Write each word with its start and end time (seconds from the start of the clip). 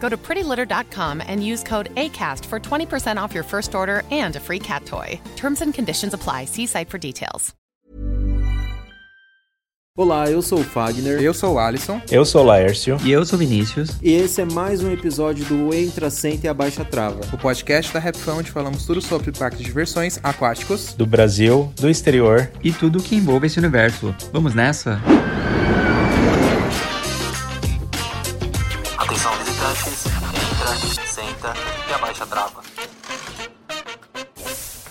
Go 0.00 0.08
to 0.08 0.16
prettylitter.com 0.16 1.22
and 1.26 1.44
use 1.44 1.62
code 1.62 1.94
ACAST 1.96 2.44
for 2.46 2.60
20% 2.60 3.20
off 3.20 3.34
your 3.34 3.44
first 3.44 3.74
order 3.74 4.02
and 4.10 4.36
a 4.36 4.40
free 4.40 4.60
cat 4.60 4.86
toy. 4.86 5.20
Terms 5.36 5.62
and 5.62 5.74
conditions 5.74 6.14
apply. 6.14 6.44
See 6.46 6.66
site 6.66 6.88
for 6.88 6.98
details. 6.98 7.54
Olá, 9.98 10.30
eu 10.30 10.42
sou 10.42 10.60
o 10.60 10.62
Fagner. 10.62 11.22
Eu 11.22 11.32
sou 11.32 11.54
o 11.54 11.58
Alisson. 11.58 12.02
Eu 12.10 12.22
sou 12.26 12.42
o 12.42 12.44
Laércio. 12.44 12.98
E 13.02 13.10
eu 13.10 13.24
sou 13.24 13.38
o 13.38 13.40
Vinícius. 13.40 13.96
E 14.02 14.12
esse 14.12 14.42
é 14.42 14.44
mais 14.44 14.84
um 14.84 14.92
episódio 14.92 15.42
do 15.46 15.74
Entra, 15.74 16.10
Senta 16.10 16.46
e 16.46 16.50
Abaixa 16.50 16.84
Trava. 16.84 17.20
O 17.32 17.38
podcast 17.38 17.94
da 17.94 17.98
Rapfão 17.98 18.36
onde 18.36 18.50
falamos 18.50 18.84
tudo 18.84 19.00
sobre 19.00 19.32
parques 19.32 19.60
de 19.60 19.64
diversões 19.64 20.20
aquáticos. 20.22 20.92
Do 20.92 21.06
Brasil, 21.06 21.72
do 21.76 21.88
exterior. 21.88 22.50
E 22.62 22.74
tudo 22.74 23.02
que 23.02 23.16
envolve 23.16 23.46
esse 23.46 23.58
universo. 23.58 24.14
Vamos 24.34 24.54
nessa? 24.54 25.00
Atenção 25.06 25.45
entra, 29.88 31.06
senta 31.06 31.54
e 31.88 31.94
abaixa 31.94 32.24
a 32.24 32.26
trava. 32.26 32.75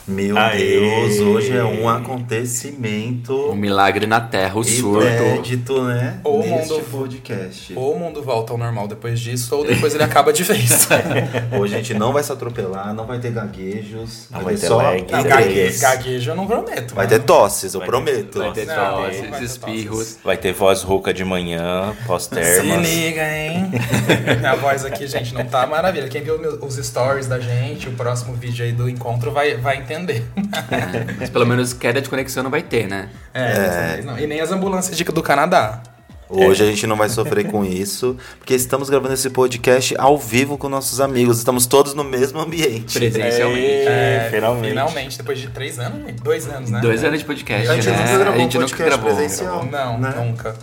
Meu 0.07 0.37
Aê. 0.37 0.57
Deus, 0.59 1.19
hoje 1.19 1.57
é 1.57 1.63
um 1.63 1.89
acontecimento. 1.89 3.33
Um 3.49 3.55
milagre 3.55 4.05
na 4.05 4.21
Terra, 4.21 4.55
o 4.55 4.63
surto. 4.63 5.03
Inédito, 5.03 5.81
né? 5.83 6.19
Ou 6.23 6.41
o 6.41 6.47
mundo 6.47 6.79
podcast. 6.91 7.73
Ou 7.75 7.95
o 7.95 7.99
mundo 7.99 8.21
volta 8.21 8.53
ao 8.53 8.57
normal 8.57 8.87
depois 8.87 9.19
disso, 9.19 9.55
ou 9.55 9.65
depois 9.65 9.95
ele 9.95 10.03
acaba 10.03 10.31
de 10.31 10.43
vez. 10.43 10.87
hoje 11.59 11.73
a 11.73 11.77
gente 11.77 11.95
não 11.95 12.13
vai 12.13 12.21
se 12.21 12.31
atropelar, 12.31 12.93
não 12.93 13.07
vai 13.07 13.17
ter 13.17 13.31
gaguejos. 13.31 14.27
Não 14.29 14.41
vai, 14.41 14.53
vai 14.53 14.61
ter 14.61 14.67
só 14.67 14.77
lag, 14.77 15.11
não, 15.11 15.23
gaguejo, 15.23 15.81
gaguejo 15.81 16.31
eu 16.31 16.35
não 16.35 16.45
prometo. 16.45 16.93
Vai 16.93 17.07
ter 17.07 17.23
tosses, 17.23 17.73
eu 17.73 17.79
vai 17.79 17.89
prometo. 17.89 18.31
Ter, 18.31 18.39
vai 18.39 18.51
ter 18.51 18.67
tosses, 18.67 19.29
vai 19.29 19.43
espirros. 19.43 20.17
Vai 20.23 20.37
ter 20.37 20.53
voz 20.53 20.83
rouca 20.83 21.11
de 21.11 21.25
manhã, 21.25 21.95
pós-termas. 22.05 22.87
Se 22.87 22.95
liga, 22.95 23.23
hein? 23.23 23.71
Minha 24.37 24.55
voz 24.55 24.85
aqui, 24.85 25.07
gente, 25.07 25.33
não 25.33 25.45
tá 25.45 25.65
maravilha. 25.65 26.07
Quem 26.07 26.21
viu 26.21 26.35
os 26.61 26.75
stories 26.75 27.25
da 27.25 27.39
gente, 27.39 27.89
o 27.89 27.93
próximo 27.93 28.33
vídeo 28.35 28.63
aí 28.63 28.71
do 28.71 28.87
encontro 28.87 29.31
vai, 29.31 29.57
vai 29.57 29.77
entender 29.77 29.94
entender. 29.95 30.25
É, 30.35 31.13
mas 31.19 31.29
pelo 31.29 31.45
menos 31.45 31.73
queda 31.73 32.01
de 32.01 32.09
conexão 32.09 32.43
não 32.43 32.51
vai 32.51 32.61
ter, 32.61 32.87
né? 32.87 33.09
É, 33.33 33.99
é. 33.99 34.01
Não. 34.03 34.17
E 34.19 34.27
nem 34.27 34.41
as 34.41 34.51
ambulâncias 34.51 34.97
do 34.99 35.23
Canadá. 35.23 35.81
Hoje 36.27 36.63
é. 36.63 36.67
a 36.67 36.69
gente 36.69 36.87
não 36.87 36.95
vai 36.95 37.07
sofrer 37.07 37.45
com 37.51 37.63
isso, 37.63 38.17
porque 38.39 38.55
estamos 38.55 38.89
gravando 38.89 39.13
esse 39.13 39.29
podcast 39.29 39.95
ao 39.97 40.17
vivo 40.17 40.57
com 40.57 40.67
nossos 40.67 40.99
amigos. 40.99 41.37
Estamos 41.37 41.67
todos 41.67 41.93
no 41.93 42.03
mesmo 42.03 42.39
ambiente. 42.39 42.97
Presencialmente. 42.97 43.87
É, 43.87 44.27
finalmente. 44.31 44.69
Finalmente, 44.69 45.17
depois 45.17 45.39
de 45.39 45.47
três 45.47 45.77
anos, 45.77 46.11
dois 46.21 46.47
anos, 46.47 46.71
né? 46.71 46.81
Dois 46.81 47.03
anos 47.03 47.19
de 47.19 47.25
podcast. 47.25 47.69
A 47.69 47.75
gente 47.75 47.89
né? 47.89 47.97
nunca 47.97 48.17
gravou 48.17 48.33
a 48.33 48.37
gente 48.37 48.57
podcast 48.57 48.71
nunca 48.71 48.85
gravou. 48.85 49.15
presencial. 49.15 49.65
Não, 49.65 49.99
né? 49.99 50.13
nunca. 50.17 50.55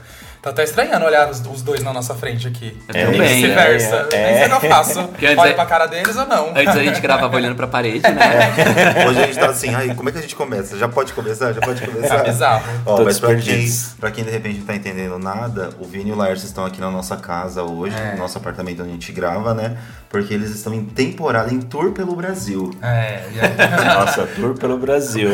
Tá 0.43 0.51
até 0.51 0.65
estranhando 0.65 1.07
olhar 1.07 1.31
os, 1.31 1.41
os, 1.47 1.63
dois 1.63 1.85
na 1.85 1.93
nossa 1.93 2.17
frente 2.17 2.49
aqui. 2.49 2.77
É, 2.93 3.07
bem, 3.07 3.21
vice-versa. 3.21 4.09
É, 4.11 4.17
é. 4.17 4.27
Nem 4.27 4.35
sei 4.39 4.53
o 4.53 4.59
que 4.59 4.67
eu 4.67 4.71
faço. 4.71 4.99
Olha 5.23 5.41
antes, 5.41 5.53
pra 5.55 5.67
cara 5.67 5.87
deles 5.87 6.17
ou 6.17 6.27
não. 6.27 6.49
Antes 6.49 6.77
a 6.77 6.83
gente 6.83 7.01
gravava 7.01 7.37
olhando 7.37 7.55
pra 7.55 7.69
parede, 7.69 8.03
né? 8.11 8.53
É. 8.97 9.07
Hoje 9.07 9.23
a 9.23 9.27
gente 9.27 9.39
tá 9.39 9.47
assim, 9.47 9.73
ai, 9.73 9.95
como 9.95 10.09
é 10.09 10.13
que 10.13 10.19
a 10.19 10.21
gente 10.21 10.35
começa? 10.35 10.77
Já 10.77 10.89
pode 10.89 11.13
começar? 11.13 11.53
Já 11.53 11.61
pode 11.61 11.81
começar? 11.87 12.17
É 12.17 12.25
bizarro. 12.25 12.65
Ó, 12.85 13.05
mas 13.05 13.21
pra 13.21 13.37
quem, 13.37 13.73
pra 14.01 14.11
quem 14.11 14.25
de 14.25 14.31
repente 14.31 14.59
não 14.59 14.67
tá 14.67 14.75
entendendo 14.75 15.17
nada, 15.17 15.71
o 15.79 15.85
Vini 15.85 16.11
e 16.11 16.13
o 16.13 16.17
Laércio 16.17 16.47
estão 16.47 16.67
aqui 16.67 16.81
na 16.81 16.91
nossa 16.91 17.17
casa 17.17 17.63
hoje, 17.63 17.95
é. 17.97 18.15
no 18.15 18.19
nosso 18.19 18.37
apartamento 18.37 18.81
onde 18.81 18.91
a 18.91 18.95
gente 18.95 19.13
grava, 19.13 19.55
né? 19.55 19.79
Porque 20.09 20.35
eles 20.35 20.51
estão 20.51 20.75
em 20.75 20.85
temporada, 20.85 21.55
em 21.55 21.61
tour 21.61 21.93
pelo 21.93 22.17
Brasil. 22.17 22.71
É, 22.83 23.23
e 23.33 23.41
aí... 23.41 23.85
Nossa, 23.95 24.27
tour 24.27 24.59
pelo 24.59 24.77
Brasil. 24.77 25.31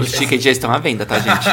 Os 0.00 0.10
tickets 0.10 0.42
já 0.42 0.50
estão 0.50 0.72
à 0.72 0.78
venda, 0.78 1.04
tá, 1.04 1.18
gente? 1.18 1.46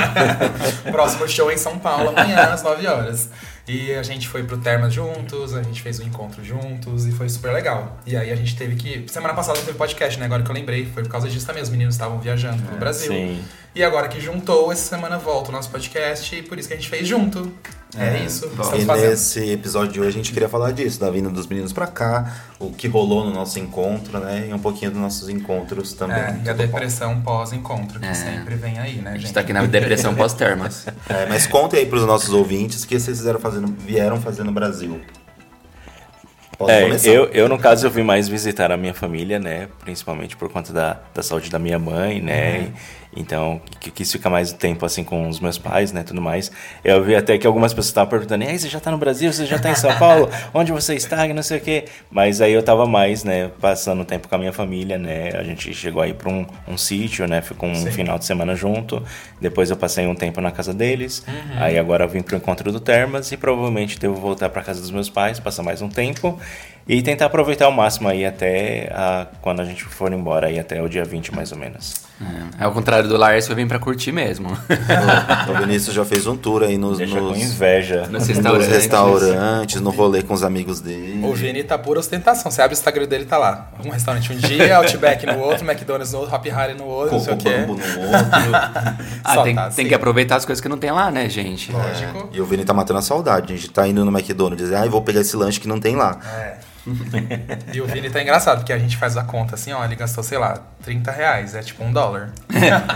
Próximo 0.91 1.27
show 1.27 1.51
em 1.51 1.57
São 1.57 1.77
Paulo, 1.77 2.04
amanhã, 2.09 2.37
às 2.53 2.63
9 2.63 2.87
horas. 2.87 3.29
E 3.67 3.93
a 3.93 4.03
gente 4.03 4.27
foi 4.27 4.43
pro 4.43 4.57
Termas 4.57 4.93
juntos, 4.93 5.55
a 5.55 5.63
gente 5.63 5.81
fez 5.81 5.99
o 5.99 6.03
um 6.03 6.07
encontro 6.07 6.43
juntos 6.43 7.07
e 7.07 7.11
foi 7.11 7.27
super 7.27 7.51
legal. 7.51 7.97
E 8.05 8.15
aí 8.15 8.31
a 8.31 8.35
gente 8.35 8.55
teve 8.55 8.75
que. 8.75 9.05
Semana 9.11 9.33
passada 9.33 9.57
não 9.57 9.65
teve 9.65 9.77
podcast, 9.77 10.19
né? 10.19 10.25
Agora 10.25 10.43
que 10.43 10.49
eu 10.49 10.55
lembrei, 10.55 10.85
foi 10.85 11.03
por 11.03 11.09
causa 11.09 11.27
disso 11.27 11.45
também. 11.47 11.63
Os 11.63 11.69
meninos 11.69 11.95
estavam 11.95 12.19
viajando 12.19 12.61
pro 12.63 12.75
é, 12.75 12.79
Brasil. 12.79 13.11
Sim. 13.11 13.43
E 13.75 13.83
agora 13.83 14.07
que 14.07 14.21
juntou, 14.21 14.71
essa 14.71 14.87
semana 14.87 15.17
volta 15.17 15.49
o 15.49 15.51
nosso 15.51 15.69
podcast 15.69 16.33
e 16.33 16.41
por 16.41 16.57
isso 16.57 16.65
que 16.65 16.73
a 16.73 16.77
gente 16.77 16.87
fez 16.87 17.05
junto. 17.05 17.51
É, 17.97 18.19
é 18.19 18.23
isso. 18.23 18.49
E 18.73 18.85
fazendo. 18.85 19.09
nesse 19.09 19.51
episódio 19.51 19.91
de 19.91 19.99
hoje 19.99 20.09
a 20.09 20.13
gente 20.13 20.31
queria 20.31 20.47
falar 20.47 20.71
disso, 20.71 20.97
da 20.97 21.11
vinda 21.11 21.29
dos 21.29 21.45
meninos 21.45 21.73
pra 21.73 21.85
cá, 21.85 22.35
o 22.57 22.71
que 22.71 22.87
rolou 22.87 23.25
no 23.25 23.33
nosso 23.33 23.59
encontro, 23.59 24.17
né? 24.19 24.47
E 24.49 24.53
um 24.53 24.59
pouquinho 24.59 24.91
dos 24.91 25.01
nossos 25.01 25.27
encontros 25.27 25.91
também. 25.91 26.15
É, 26.15 26.41
e 26.45 26.49
a 26.49 26.53
depressão 26.53 27.21
pós-encontro, 27.21 27.99
que 27.99 28.05
é. 28.05 28.13
sempre 28.13 28.55
vem 28.55 28.79
aí, 28.79 28.95
né, 29.01 29.11
gente? 29.11 29.15
A 29.15 29.17
gente 29.17 29.33
tá 29.33 29.41
aqui 29.41 29.51
na 29.51 29.65
depressão 29.65 30.15
pós-termas. 30.15 30.85
É, 31.07 31.25
mas 31.27 31.45
contem 31.45 31.81
aí 31.81 31.85
pros 31.85 32.05
nossos 32.05 32.29
ouvintes 32.33 32.83
o 32.83 32.87
que 32.87 32.99
vocês 32.99 33.17
fizeram 33.17 33.39
fazendo, 33.39 33.67
vieram 33.67 34.19
fazer 34.19 34.43
no 34.43 34.51
Brasil. 34.51 35.01
é, 36.67 36.89
eu, 37.03 37.25
eu, 37.25 37.49
no 37.49 37.59
caso, 37.59 37.85
eu 37.85 37.91
vim 37.91 38.01
mais 38.01 38.27
visitar 38.27 38.71
a 38.71 38.77
minha 38.77 38.93
família, 38.93 39.37
né? 39.37 39.67
Principalmente 39.81 40.35
por 40.35 40.49
conta 40.49 40.73
da, 40.73 40.99
da 41.13 41.21
saúde 41.21 41.49
da 41.49 41.59
minha 41.59 41.77
mãe, 41.77 42.21
né? 42.21 42.59
Uhum. 42.59 42.73
Então, 43.15 43.61
que 43.79 43.89
quis 43.89 44.11
ficar 44.11 44.29
mais 44.29 44.51
tempo 44.51 44.85
assim 44.85 45.03
com 45.03 45.27
os 45.29 45.39
meus 45.39 45.57
pais, 45.57 45.91
né, 45.91 46.03
tudo 46.03 46.21
mais. 46.21 46.51
Eu 46.83 47.03
vi 47.03 47.15
até 47.15 47.37
que 47.37 47.47
algumas 47.47 47.73
pessoas 47.73 47.87
estavam 47.87 48.09
perguntando: 48.09 48.43
"E 48.43 48.47
aí, 48.47 48.59
você 48.59 48.67
já 48.67 48.77
está 48.77 48.91
no 48.91 48.97
Brasil? 48.97 49.31
Você 49.31 49.45
já 49.45 49.55
está 49.55 49.69
em 49.69 49.75
São 49.75 49.95
Paulo? 49.99 50.29
Onde 50.53 50.71
você 50.71 50.95
está?" 50.95 51.25
E 51.25 51.33
não 51.33 51.43
sei 51.43 51.57
o 51.59 51.61
quê. 51.61 51.85
Mas 52.11 52.41
aí 52.41 52.51
eu 52.51 52.61
tava 52.61 52.85
mais, 52.85 53.23
né, 53.23 53.49
passando 53.61 54.03
tempo 54.03 54.27
com 54.27 54.35
a 54.35 54.37
minha 54.37 54.53
família, 54.53 54.97
né? 54.97 55.29
A 55.35 55.43
gente 55.43 55.73
chegou 55.73 56.01
aí 56.01 56.13
para 56.13 56.29
um, 56.29 56.45
um 56.67 56.77
sítio, 56.77 57.27
né? 57.27 57.41
Ficou 57.41 57.69
um 57.69 57.75
Sim. 57.75 57.91
final 57.91 58.17
de 58.19 58.25
semana 58.25 58.55
junto. 58.55 59.01
Depois 59.39 59.69
eu 59.69 59.77
passei 59.77 60.05
um 60.07 60.15
tempo 60.15 60.41
na 60.41 60.51
casa 60.51 60.73
deles. 60.73 61.23
Uhum. 61.27 61.63
Aí 61.63 61.77
agora 61.77 62.03
eu 62.03 62.09
vim 62.09 62.21
pro 62.21 62.35
encontro 62.35 62.71
do 62.71 62.79
Termas 62.79 63.31
e 63.31 63.37
provavelmente 63.37 63.99
devo 63.99 64.15
voltar 64.15 64.49
para 64.49 64.61
casa 64.61 64.81
dos 64.81 64.91
meus 64.91 65.09
pais, 65.09 65.39
passar 65.39 65.63
mais 65.63 65.81
um 65.81 65.89
tempo 65.89 66.39
e 66.87 67.01
tentar 67.01 67.25
aproveitar 67.25 67.65
ao 67.65 67.71
máximo 67.71 68.07
aí 68.07 68.25
até 68.25 68.89
a, 68.93 69.27
quando 69.41 69.61
a 69.61 69.65
gente 69.65 69.83
for 69.83 70.11
embora 70.13 70.47
aí 70.47 70.59
até 70.59 70.81
o 70.81 70.87
dia 70.87 71.03
20 71.03 71.33
mais 71.33 71.51
ou 71.51 71.57
menos. 71.57 72.04
É, 72.57 72.63
ao 72.63 72.71
contrário 72.71 73.09
do 73.09 73.17
Lars, 73.17 73.49
eu 73.49 73.55
vim 73.55 73.67
pra 73.67 73.77
curtir 73.77 74.13
mesmo. 74.13 74.47
O, 74.49 75.51
o 75.51 75.59
Vinícius 75.59 75.93
já 75.93 76.05
fez 76.05 76.25
um 76.25 76.37
tour 76.37 76.63
aí 76.63 76.77
nos, 76.77 76.97
Deixa 76.97 77.19
nos 77.19 77.33
com 77.33 77.37
inveja. 77.37 78.07
Nos 78.07 78.25
restaurantes, 78.27 78.67
nos 78.67 78.77
restaurantes 78.77 79.81
no 79.81 79.89
rolê 79.89 80.23
com 80.23 80.33
os 80.33 80.43
amigos 80.43 80.79
dele. 80.79 81.25
O 81.25 81.33
Vini 81.33 81.63
tá 81.63 81.77
pura 81.77 81.99
ostentação. 81.99 82.49
Você 82.49 82.61
abre 82.61 82.73
o 82.73 82.77
Instagram 82.77 83.05
dele 83.05 83.25
tá 83.25 83.37
lá. 83.37 83.69
Um 83.83 83.89
restaurante 83.89 84.31
um 84.31 84.37
dia, 84.37 84.77
Outback 84.77 85.25
no 85.25 85.39
outro, 85.39 85.69
McDonald's 85.69 86.13
no 86.13 86.19
outro, 86.19 86.35
Happy 86.35 86.49
Harry 86.49 86.73
no 86.73 86.85
outro, 86.85 87.17
Coco 87.17 87.17
não 87.17 87.23
sei 87.25 87.33
o 87.33 87.37
quê. 87.37 87.65
no 87.65 87.73
outro. 87.73 87.85
ah, 89.23 89.43
tem, 89.43 89.55
tá, 89.55 89.69
tem 89.69 89.87
que 89.87 89.93
aproveitar 89.93 90.37
as 90.37 90.45
coisas 90.45 90.61
que 90.61 90.69
não 90.69 90.77
tem 90.77 90.91
lá, 90.91 91.11
né, 91.11 91.27
gente? 91.27 91.71
Lógico. 91.71 92.29
É, 92.31 92.37
e 92.37 92.41
o 92.41 92.45
Vini 92.45 92.63
tá 92.63 92.73
matando 92.73 92.99
a 92.99 93.01
saudade. 93.01 93.51
A 93.51 93.55
gente 93.55 93.69
tá 93.69 93.85
indo 93.87 94.05
no 94.05 94.17
McDonald's 94.17 94.69
e 94.69 94.75
ah, 94.75 94.85
vou 94.85 95.01
pegar 95.01 95.19
esse 95.19 95.35
lanche 95.35 95.59
que 95.59 95.67
não 95.67 95.81
tem 95.81 95.95
lá. 95.97 96.17
É. 96.39 96.64
e 97.73 97.81
o 97.81 97.87
Vini 97.87 98.09
tá 98.09 98.21
engraçado, 98.21 98.59
porque 98.59 98.73
a 98.73 98.77
gente 98.77 98.97
faz 98.97 99.17
a 99.17 99.23
conta 99.23 99.55
assim, 99.55 99.73
ó, 99.73 99.83
ele 99.83 99.95
gastou, 99.95 100.23
sei 100.23 100.37
lá, 100.37 100.59
30 100.83 101.11
reais, 101.11 101.55
é 101.55 101.61
tipo 101.61 101.83
um 101.83 101.91
dólar. 101.91 102.31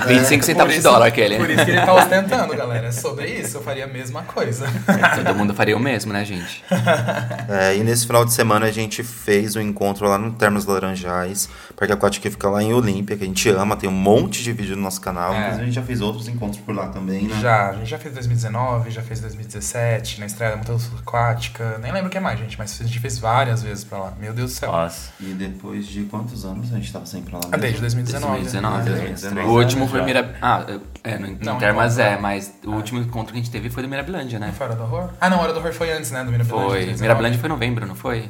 25 0.07 0.45
centavos 0.45 0.73
de 0.73 0.81
dólar 0.81 1.07
aquele. 1.07 1.37
Por 1.37 1.49
isso 1.49 1.65
que 1.65 1.71
ele 1.71 1.81
tá 1.81 1.93
ostentando, 1.93 2.55
galera. 2.55 2.87
É 2.87 2.91
sobre 2.91 3.27
isso, 3.27 3.57
eu 3.57 3.63
faria 3.63 3.85
a 3.85 3.87
mesma 3.87 4.23
coisa. 4.23 4.67
Todo 5.15 5.35
mundo 5.35 5.53
faria 5.53 5.75
o 5.75 5.79
mesmo, 5.79 6.13
né, 6.13 6.23
gente? 6.23 6.63
É, 7.49 7.75
e 7.75 7.83
nesse 7.83 8.05
final 8.05 8.23
de 8.23 8.31
semana 8.31 8.67
a 8.67 8.71
gente 8.71 9.03
fez 9.03 9.55
o 9.55 9.59
um 9.59 9.61
encontro 9.61 10.07
lá 10.07 10.17
no 10.17 10.31
Termas 10.31 10.65
Laranjais, 10.65 11.49
Parque 11.75 11.93
Aquático 11.93 12.23
que 12.23 12.29
fica 12.29 12.47
lá 12.49 12.61
em 12.61 12.73
Olímpia, 12.73 13.17
que 13.17 13.23
a 13.23 13.27
gente 13.27 13.49
ama, 13.49 13.75
tem 13.75 13.89
um 13.89 13.93
monte 13.93 14.43
de 14.43 14.51
vídeo 14.51 14.75
no 14.75 14.83
nosso 14.83 15.01
canal. 15.01 15.33
É. 15.33 15.37
Inclusive 15.37 15.61
a 15.61 15.65
gente 15.65 15.75
já 15.75 15.81
fez 15.81 16.01
outros 16.01 16.27
encontros 16.27 16.61
por 16.61 16.75
lá 16.75 16.87
também, 16.87 17.23
né? 17.23 17.39
Já, 17.41 17.69
a 17.69 17.73
gente 17.73 17.89
já 17.89 17.97
fez 17.97 18.13
2019, 18.13 18.91
já 18.91 19.01
fez 19.01 19.19
2017, 19.21 20.19
na 20.19 20.25
estreia 20.25 20.51
da 20.51 20.57
Montanha 20.57 20.79
Aquática, 20.99 21.79
nem 21.81 21.91
lembro 21.91 22.07
o 22.07 22.11
que 22.11 22.19
mais, 22.19 22.39
gente, 22.39 22.57
mas 22.57 22.79
a 22.79 22.83
gente 22.83 22.99
fez 22.99 23.17
várias 23.17 23.63
vezes 23.63 23.78
pra 23.85 23.99
lá. 23.99 24.13
Meu 24.19 24.33
Deus 24.33 24.51
do 24.51 24.55
céu. 24.55 24.71
Nossa. 24.71 25.11
E 25.19 25.33
depois 25.33 25.87
de 25.87 26.03
quantos 26.03 26.45
anos 26.45 26.71
a 26.73 26.75
gente 26.77 26.91
tava 26.91 27.05
sempre 27.05 27.33
lá? 27.33 27.41
Ah, 27.51 27.57
desde 27.57 27.79
2019. 27.81 28.41
2019. 28.41 28.89
2019. 28.89 29.47
O 29.47 29.53
último 29.53 29.87
foi 29.87 30.01
Mirab... 30.03 30.35
Ah, 30.41 30.65
é, 31.03 31.17
no, 31.17 31.27
não, 31.43 31.53
no 31.53 31.59
Termas 31.59 31.97
é, 31.97 32.17
mas 32.17 32.53
o 32.65 32.71
ah. 32.71 32.75
último 32.75 32.99
encontro 32.99 33.33
que 33.33 33.39
a 33.39 33.41
gente 33.41 33.51
teve 33.51 33.69
foi 33.69 33.83
do 33.83 33.89
Mirabilândia, 33.89 34.39
né? 34.39 34.51
Foi 34.51 34.67
Hora 34.67 34.75
do 34.75 34.83
Horror? 34.83 35.09
Ah, 35.19 35.29
não, 35.29 35.39
Hora 35.39 35.53
do 35.53 35.59
Horror 35.59 35.73
foi 35.73 35.91
antes, 35.91 36.11
né, 36.11 36.23
do 36.23 36.31
Mirabilândia. 36.31 36.69
Foi. 36.69 37.01
Mirabilândia 37.01 37.39
foi 37.39 37.49
em 37.49 37.53
novembro, 37.53 37.85
não 37.85 37.95
foi? 37.95 38.29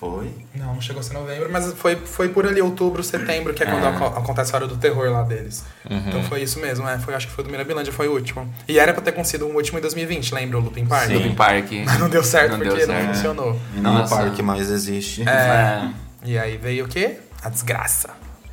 Foi? 0.00 0.32
Não, 0.54 0.72
não 0.72 0.80
chegou 0.80 1.00
a 1.00 1.02
ser 1.02 1.12
novembro, 1.12 1.52
mas 1.52 1.74
foi, 1.74 1.94
foi 1.94 2.30
por 2.30 2.46
ali, 2.46 2.62
outubro, 2.62 3.04
setembro, 3.04 3.52
que 3.52 3.62
é 3.62 3.66
quando 3.66 3.84
é. 3.84 4.06
acontece 4.18 4.50
a 4.54 4.56
hora 4.56 4.66
do 4.66 4.78
terror 4.78 5.10
lá 5.10 5.22
deles. 5.22 5.62
Uhum. 5.88 6.04
Então 6.08 6.22
foi 6.22 6.40
isso 6.40 6.58
mesmo, 6.58 6.88
é. 6.88 6.98
Foi, 6.98 7.14
acho 7.14 7.26
que 7.26 7.34
foi 7.34 7.44
do 7.44 7.50
Mirabilândia, 7.50 7.92
foi 7.92 8.08
o 8.08 8.14
último. 8.14 8.50
E 8.66 8.78
era 8.78 8.94
pra 8.94 9.02
ter 9.02 9.10
acontecido 9.10 9.46
um 9.46 9.54
último 9.54 9.76
em 9.76 9.82
2020, 9.82 10.32
lembra? 10.32 10.56
O 10.56 10.62
Looping 10.62 10.86
Park? 10.86 11.08
Sim. 11.08 11.14
Looping 11.16 11.34
Park. 11.34 11.70
Mas 11.84 11.98
não 11.98 12.08
deu 12.08 12.24
certo 12.24 12.52
não 12.52 12.58
porque 12.60 12.76
deu 12.78 12.86
certo. 12.86 13.06
não 13.06 13.14
funcionou. 13.14 13.60
E 13.76 13.80
não 13.80 13.98
é 13.98 14.04
o 14.06 14.08
parque 14.08 14.42
mais 14.42 14.70
existe. 14.70 15.28
É. 15.28 15.32
é. 15.32 15.90
E 16.24 16.38
aí 16.38 16.56
veio 16.56 16.86
o 16.86 16.88
quê? 16.88 17.18
A 17.42 17.50
desgraça. 17.50 18.08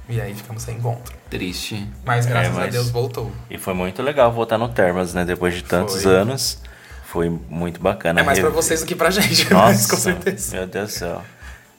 E 0.09 0.19
aí 0.19 0.33
ficamos 0.33 0.63
sem 0.63 0.75
encontro. 0.75 1.15
Triste. 1.29 1.87
Mas 2.05 2.25
graças 2.25 2.51
é, 2.51 2.55
mas... 2.55 2.67
a 2.67 2.71
Deus 2.71 2.89
voltou. 2.89 3.31
E 3.49 3.57
foi 3.57 3.73
muito 3.73 4.03
legal 4.03 4.33
voltar 4.33 4.57
no 4.57 4.67
Termas, 4.67 5.13
né? 5.13 5.23
Depois 5.23 5.53
de 5.53 5.63
tantos 5.63 6.03
foi. 6.03 6.13
anos. 6.13 6.61
Foi 7.05 7.29
muito 7.49 7.79
bacana. 7.79 8.19
É 8.19 8.23
mais 8.23 8.37
pra 8.37 8.49
vocês 8.49 8.81
do 8.81 8.85
que 8.85 8.93
pra 8.93 9.09
gente, 9.09 9.49
Nossa, 9.49 9.67
mas, 9.67 9.87
com 9.89 9.95
certeza. 9.95 10.57
Meu 10.57 10.67
Deus 10.67 10.91
do 10.91 10.91
céu. 10.91 11.21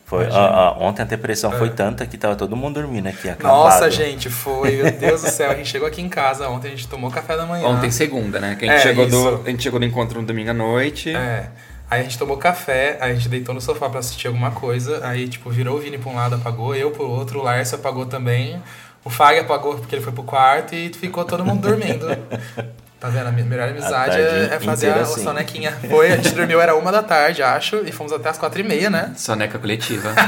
Foi, 0.08 0.24
a, 0.24 0.38
a, 0.38 0.70
ontem 0.78 1.02
a 1.02 1.04
depressão 1.04 1.52
é. 1.52 1.58
foi 1.58 1.68
tanta 1.68 2.06
que 2.06 2.16
tava 2.16 2.34
todo 2.34 2.56
mundo 2.56 2.80
dormindo 2.80 3.08
aqui, 3.08 3.28
acabado. 3.28 3.54
Nossa, 3.54 3.90
gente, 3.90 4.30
foi. 4.30 4.76
Meu 4.76 4.90
Deus 4.90 5.20
do 5.20 5.28
céu. 5.28 5.50
A 5.50 5.54
gente 5.54 5.68
chegou 5.68 5.86
aqui 5.86 6.00
em 6.00 6.08
casa 6.08 6.48
ontem, 6.48 6.68
a 6.68 6.70
gente 6.70 6.88
tomou 6.88 7.10
café 7.10 7.36
da 7.36 7.44
manhã. 7.44 7.68
Ontem 7.68 7.90
segunda, 7.90 8.40
né? 8.40 8.56
Que 8.58 8.64
a 8.64 8.72
gente, 8.72 8.80
é, 8.80 8.82
chegou, 8.82 9.06
do, 9.06 9.42
a 9.44 9.50
gente 9.50 9.62
chegou 9.62 9.78
no 9.78 9.84
encontro 9.84 10.18
no 10.18 10.26
domingo 10.26 10.48
à 10.48 10.54
noite. 10.54 11.14
É. 11.14 11.50
Aí 11.90 12.00
a 12.00 12.02
gente 12.02 12.18
tomou 12.18 12.38
café, 12.38 12.96
aí 13.02 13.12
a 13.12 13.14
gente 13.14 13.28
deitou 13.28 13.54
no 13.54 13.60
sofá 13.60 13.90
pra 13.90 14.00
assistir 14.00 14.28
alguma 14.28 14.50
coisa. 14.50 15.06
Aí, 15.06 15.28
tipo, 15.28 15.50
virou 15.50 15.76
o 15.76 15.78
Vini 15.78 15.98
pra 15.98 16.10
um 16.10 16.14
lado, 16.14 16.36
apagou, 16.36 16.74
eu 16.74 16.90
pro 16.90 17.06
outro, 17.06 17.40
o 17.40 17.42
Lárcio 17.42 17.76
apagou 17.76 18.06
também. 18.06 18.62
O 19.04 19.10
Fag 19.10 19.38
apagou 19.38 19.74
porque 19.74 19.94
ele 19.94 20.02
foi 20.02 20.12
pro 20.14 20.22
quarto 20.22 20.74
e 20.74 20.88
ficou 20.88 21.22
todo 21.26 21.44
mundo 21.44 21.60
dormindo. 21.60 22.06
Tá 23.00 23.08
vendo? 23.08 23.28
A 23.28 23.30
melhor 23.30 23.68
amizade 23.68 24.16
a 24.16 24.18
é, 24.18 24.54
é 24.54 24.60
fazer 24.60 24.90
a, 24.90 25.02
assim. 25.02 25.22
sonequinha. 25.22 25.70
Foi, 25.88 26.10
a 26.10 26.16
gente 26.16 26.34
dormiu, 26.34 26.60
era 26.60 26.74
uma 26.74 26.90
da 26.90 27.00
tarde, 27.00 27.44
acho, 27.44 27.76
e 27.86 27.92
fomos 27.92 28.12
até 28.12 28.28
as 28.28 28.36
quatro 28.36 28.58
e 28.58 28.64
meia, 28.64 28.90
né? 28.90 29.12
Soneca 29.16 29.58
coletiva. 29.58 30.08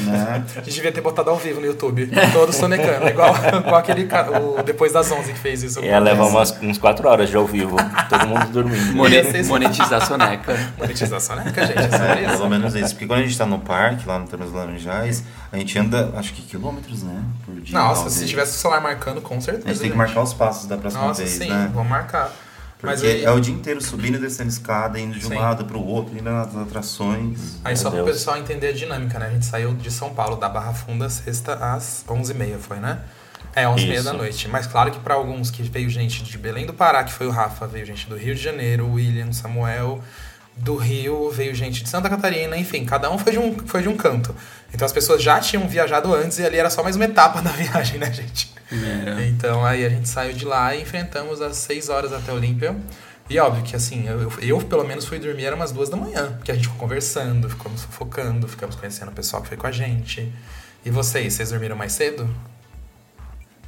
Né? 0.00 0.44
a 0.56 0.60
gente 0.60 0.74
devia 0.74 0.92
ter 0.92 1.00
botado 1.00 1.30
ao 1.30 1.36
vivo 1.36 1.60
no 1.60 1.66
YouTube, 1.66 2.10
todos 2.32 2.56
sonecando, 2.56 3.08
igual, 3.08 3.34
igual 3.34 3.76
aquele 3.76 4.08
o 4.40 4.62
Depois 4.62 4.92
das 4.92 5.10
11 5.10 5.32
que 5.32 5.38
fez 5.38 5.62
isso. 5.62 5.80
Ia 5.80 5.98
levar 5.98 6.26
umas, 6.26 6.56
uns 6.62 6.78
quatro 6.78 7.08
horas 7.08 7.28
de 7.28 7.36
ao 7.36 7.46
vivo, 7.46 7.76
todo 8.08 8.26
mundo 8.26 8.46
dormindo. 8.46 8.94
Monet, 8.94 9.42
monetizar 9.44 10.04
soneca. 10.06 10.56
Monetizar 10.78 11.20
soneca, 11.20 11.66
gente, 11.66 11.78
é, 11.78 12.24
é 12.24 12.28
pelo 12.30 12.48
menos 12.48 12.74
isso. 12.74 12.90
Porque 12.90 13.06
quando 13.06 13.20
a 13.20 13.22
gente 13.22 13.36
tá 13.36 13.46
no 13.46 13.58
parque, 13.58 14.06
lá 14.06 14.18
no 14.18 14.26
Termas 14.26 14.52
Laranjais, 14.52 15.24
a 15.52 15.58
gente 15.58 15.78
anda, 15.78 16.12
acho 16.14 16.32
que 16.32 16.42
quilômetros, 16.42 17.02
né? 17.02 17.24
Por 17.44 17.60
dia. 17.60 17.76
Nossa, 17.76 18.08
se 18.08 18.26
tivesse 18.26 18.52
o 18.52 18.60
celular 18.60 18.80
marcando, 18.80 19.20
com 19.20 19.40
certeza. 19.40 19.68
A 19.68 19.72
gente 19.72 19.82
tem 19.82 19.90
que 19.90 19.96
marcar 19.96 20.22
os 20.22 20.32
passos 20.32 20.66
da 20.66 20.76
próxima 20.76 21.06
Nossa, 21.06 21.22
vez, 21.22 21.34
sim, 21.34 21.48
né? 21.48 21.70
vamos 21.74 21.90
marcar. 21.90 22.32
Porque 22.80 22.86
Mas 22.86 23.02
aí... 23.02 23.24
é 23.24 23.30
o 23.30 23.38
dia 23.38 23.52
inteiro 23.52 23.80
subindo 23.82 24.16
e 24.16 24.18
descendo 24.18 24.48
escada, 24.48 24.98
indo 24.98 25.18
de 25.18 25.26
um 25.26 25.28
Sim. 25.28 25.34
lado 25.34 25.66
para 25.66 25.76
o 25.76 25.86
outro, 25.86 26.16
indo 26.16 26.30
nas 26.30 26.56
atrações. 26.56 27.58
Aí 27.62 27.76
só 27.76 27.90
para 27.90 28.02
o 28.02 28.06
pessoal 28.06 28.38
entender 28.38 28.68
a 28.68 28.72
dinâmica, 28.72 29.18
né? 29.18 29.26
A 29.26 29.30
gente 29.30 29.44
saiu 29.44 29.74
de 29.74 29.90
São 29.90 30.14
Paulo, 30.14 30.36
da 30.36 30.48
Barra 30.48 30.72
Funda, 30.72 31.10
sexta 31.10 31.54
às 31.56 32.04
11h30, 32.08 32.58
foi, 32.58 32.78
né? 32.78 33.00
É, 33.54 33.64
11h30 33.64 34.02
da 34.02 34.12
noite. 34.14 34.48
Mas 34.48 34.66
claro 34.66 34.90
que 34.90 34.98
para 34.98 35.12
alguns 35.12 35.50
que 35.50 35.62
veio 35.62 35.90
gente 35.90 36.22
de 36.22 36.38
Belém 36.38 36.64
do 36.64 36.72
Pará, 36.72 37.04
que 37.04 37.12
foi 37.12 37.26
o 37.26 37.30
Rafa, 37.30 37.66
veio 37.66 37.84
gente 37.84 38.08
do 38.08 38.16
Rio 38.16 38.34
de 38.34 38.40
Janeiro, 38.40 38.86
o 38.86 38.94
William, 38.94 39.30
Samuel, 39.30 40.02
do 40.56 40.76
Rio, 40.76 41.30
veio 41.30 41.54
gente 41.54 41.82
de 41.82 41.88
Santa 41.88 42.08
Catarina, 42.08 42.56
enfim, 42.56 42.84
cada 42.84 43.10
um 43.10 43.18
foi 43.18 43.32
de 43.32 43.38
um, 43.38 43.56
foi 43.66 43.82
de 43.82 43.88
um 43.88 43.96
canto. 43.96 44.34
Então 44.72 44.84
as 44.84 44.92
pessoas 44.92 45.22
já 45.22 45.40
tinham 45.40 45.66
viajado 45.66 46.14
antes 46.14 46.38
e 46.38 46.44
ali 46.44 46.58
era 46.58 46.70
só 46.70 46.82
mais 46.82 46.96
uma 46.96 47.04
etapa 47.04 47.40
da 47.42 47.50
viagem, 47.50 47.98
né, 47.98 48.12
gente? 48.12 48.52
É. 48.72 49.26
Então 49.26 49.64
aí 49.64 49.84
a 49.84 49.88
gente 49.88 50.08
saiu 50.08 50.32
de 50.32 50.44
lá 50.44 50.74
e 50.74 50.82
enfrentamos 50.82 51.40
às 51.40 51.56
6 51.56 51.88
horas 51.88 52.12
até 52.12 52.32
Olímpia. 52.32 52.76
E 53.28 53.38
óbvio 53.38 53.62
que 53.62 53.76
assim, 53.76 54.06
eu, 54.08 54.32
eu 54.40 54.58
pelo 54.58 54.84
menos 54.84 55.04
fui 55.04 55.18
dormir 55.18 55.44
era 55.44 55.54
umas 55.54 55.70
duas 55.70 55.88
da 55.88 55.96
manhã, 55.96 56.32
porque 56.32 56.50
a 56.50 56.54
gente 56.54 56.64
ficou 56.64 56.80
conversando, 56.80 57.48
ficamos 57.48 57.84
fofocando, 57.84 58.48
ficamos 58.48 58.74
conhecendo 58.74 59.10
o 59.10 59.14
pessoal 59.14 59.40
que 59.42 59.48
foi 59.48 59.56
com 59.56 59.66
a 59.66 59.72
gente. 59.72 60.32
E 60.84 60.90
vocês, 60.90 61.34
vocês 61.34 61.50
dormiram 61.50 61.76
mais 61.76 61.92
cedo? 61.92 62.28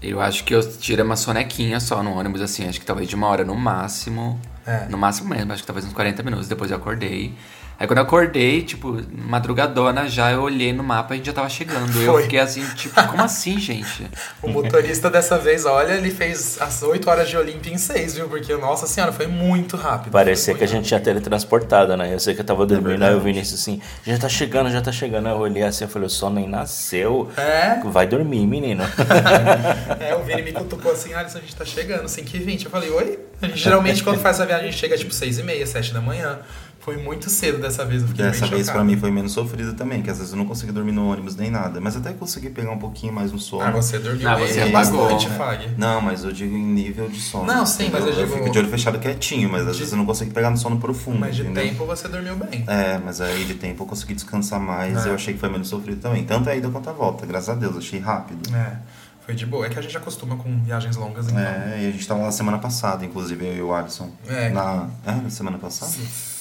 Eu 0.02 0.20
acho 0.20 0.43
que 0.43 0.52
eu 0.52 0.79
tirei 0.79 1.05
uma 1.05 1.14
sonequinha 1.14 1.79
só 1.79 2.02
no 2.02 2.19
ônibus, 2.19 2.40
assim, 2.43 2.69
acho 2.69 2.81
que 2.81 2.87
talvez 2.87 3.08
de 3.08 3.14
uma 3.14 3.29
hora 3.29 3.44
no 3.44 3.55
máximo. 3.55 4.40
É. 4.67 4.87
No 4.88 4.97
máximo 4.97 5.31
mesmo, 5.31 5.53
acho 5.53 5.62
que 5.62 5.67
talvez 5.67 5.85
uns 5.85 5.93
40 5.93 6.23
minutos, 6.23 6.49
depois 6.49 6.70
eu 6.70 6.76
acordei. 6.76 7.35
Aí 7.82 7.88
quando 7.88 7.99
eu 7.99 8.05
acordei, 8.05 8.62
tipo, 8.62 8.96
madrugadona 9.12 10.08
já, 10.08 10.31
eu 10.31 10.43
olhei 10.43 10.73
no 10.73 10.84
mapa 10.84 11.14
e 11.14 11.14
a 11.14 11.17
gente 11.17 11.26
já 11.26 11.32
tava 11.32 11.49
chegando. 11.49 11.93
Foi. 11.93 12.06
Eu 12.06 12.23
fiquei 12.23 12.38
assim, 12.38 12.64
tipo, 12.76 12.94
como 13.08 13.20
assim, 13.20 13.58
gente? 13.58 14.06
o 14.40 14.49
motorista 14.49 15.11
dessa 15.11 15.37
vez, 15.37 15.67
olha, 15.67 15.94
ele 15.94 16.12
fez 16.12 16.62
as 16.62 16.81
8 16.81 17.11
horas 17.11 17.29
de 17.29 17.37
Olímpia 17.37 17.75
em 17.75 17.79
6, 17.79 18.14
viu? 18.14 18.29
Porque, 18.29 18.55
nossa 18.55 18.87
senhora, 18.87 19.12
foi 19.12 19.26
muito 19.26 19.76
rápido. 19.76 20.12
Parecia 20.12 20.55
que 20.55 20.62
a 20.62 20.67
gente 20.69 20.87
tinha 20.87 21.00
teletransportado, 21.00 21.96
né? 21.96 22.14
Eu 22.14 22.20
sei 22.20 22.37
que 22.37 22.40
eu 22.40 22.44
tava 22.44 22.64
dormindo, 22.64 23.02
é 23.02 23.08
aí 23.08 23.14
eu 23.14 23.20
vi 23.20 23.32
nisso 23.32 23.56
assim, 23.56 23.82
já 24.06 24.17
tá 24.17 24.29
chegando, 24.29 24.70
já 24.70 24.81
tá 24.81 24.93
chegando. 24.93 25.26
Aí 25.26 25.32
eu 25.32 25.38
olhei 25.38 25.64
assim, 25.64 25.82
eu 25.82 25.90
falei, 25.90 26.06
o 26.06 26.11
sono 26.11 26.37
nem 26.37 26.49
nasceu. 26.49 27.32
É? 27.37 27.81
Vai 27.84 28.06
dormir, 28.06 28.46
menino. 28.46 28.84
é, 29.99 30.14
o 30.14 30.23
Vini 30.23 30.43
me 30.43 30.52
cutucou 30.52 30.93
assim, 30.93 31.14
Alisson, 31.14 31.38
a 31.38 31.40
gente 31.40 31.56
tá 31.56 31.64
chegando, 31.64 32.05
5h20. 32.05 32.64
Eu 32.64 32.70
falei, 32.70 32.90
oi? 32.90 33.19
A 33.43 33.49
gente 33.49 33.58
geralmente 33.58 34.05
quando 34.05 34.20
faz 34.20 34.37
essa 34.37 34.46
viagem, 34.46 34.69
a 34.69 34.70
gente 34.70 34.79
chega 34.79 34.96
tipo 34.96 35.11
6h30, 35.11 35.67
7 35.67 35.93
da 35.93 36.00
manhã. 36.00 36.38
Foi 36.82 36.96
muito 36.96 37.31
cedo 37.31 37.58
dessa 37.58 37.84
vez, 37.84 38.02
eu 38.02 38.08
fiquei 38.08 38.25
Dessa 38.25 38.44
vez 38.44 38.69
para 38.69 38.82
mim 38.82 38.96
foi 38.96 39.12
menos 39.12 39.31
sofrido 39.31 39.73
também, 39.75 40.02
que 40.02 40.11
às 40.11 40.19
vezes 40.19 40.32
eu 40.32 40.37
não 40.37 40.44
consegui 40.44 40.73
dormir 40.73 40.90
no 40.90 41.08
ônibus 41.08 41.37
nem 41.37 41.49
nada. 41.49 41.81
Mas 41.81 41.96
até 41.96 42.12
consegui 42.12 42.50
pegar 42.50 42.73
um 42.73 42.79
pouquinho 42.79 43.12
mais 43.12 43.31
no 43.31 43.38
sono. 43.38 43.62
Ah, 43.62 43.70
você 43.70 44.00
dormiu 44.00 44.29
ah, 44.29 44.37
você 44.37 44.69
bastante, 44.69 45.29
né? 45.29 45.36
Fag. 45.36 45.70
Não, 45.79 46.01
mas 46.01 46.24
eu 46.24 46.32
digo 46.32 46.56
em 46.56 46.65
nível 46.65 47.08
de 47.08 47.20
sono. 47.20 47.44
Não, 47.44 47.65
sim, 47.65 47.89
mas 47.93 48.05
eu, 48.05 48.10
eu 48.10 48.27
digo... 48.27 48.36
fico 48.36 48.51
de 48.51 48.58
olho 48.58 48.69
fechado 48.69 48.98
quietinho, 48.98 49.48
mas 49.48 49.62
às 49.65 49.74
de... 49.74 49.79
vezes 49.79 49.93
eu 49.93 49.98
não 49.98 50.05
consigo 50.05 50.32
pegar 50.32 50.51
no 50.51 50.58
sono 50.58 50.81
profundo. 50.81 51.20
Mas 51.20 51.36
de 51.36 51.43
entendeu? 51.43 51.62
tempo 51.62 51.86
você 51.86 52.08
dormiu 52.08 52.34
bem. 52.34 52.65
É, 52.67 52.98
mas 52.98 53.20
aí 53.20 53.44
de 53.44 53.55
tempo 53.55 53.84
eu 53.84 53.86
consegui 53.86 54.15
descansar 54.15 54.58
mais, 54.58 55.06
é. 55.06 55.10
eu 55.10 55.15
achei 55.15 55.34
que 55.34 55.39
foi 55.39 55.48
menos 55.48 55.69
sofrido 55.69 56.01
também. 56.01 56.24
Tanto 56.24 56.51
a 56.51 56.56
ida 56.56 56.69
quanto 56.69 56.91
a 56.91 56.93
volta, 56.93 57.24
graças 57.24 57.51
a 57.51 57.55
Deus, 57.55 57.77
achei 57.77 58.01
rápido. 58.01 58.53
É. 58.53 58.79
Foi 59.24 59.36
de 59.36 59.46
boa. 59.46 59.67
É 59.67 59.69
que 59.69 59.79
a 59.79 59.82
gente 59.82 59.96
acostuma 59.96 60.34
com 60.34 60.60
viagens 60.65 60.96
longas, 60.96 61.29
então. 61.29 61.39
É, 61.39 61.84
e 61.84 61.86
a 61.86 61.91
gente 61.93 62.08
tava 62.08 62.22
lá 62.22 62.32
semana 62.32 62.58
passada, 62.58 63.05
inclusive, 63.05 63.46
eu 63.46 63.56
e 63.56 63.62
o 63.62 63.72
Alisson. 63.72 64.10
É. 64.27 64.48
Na, 64.48 64.89
é, 65.06 65.12
na 65.12 65.31
semana 65.31 65.58
passada? 65.58 65.93
Sim. 65.93 66.31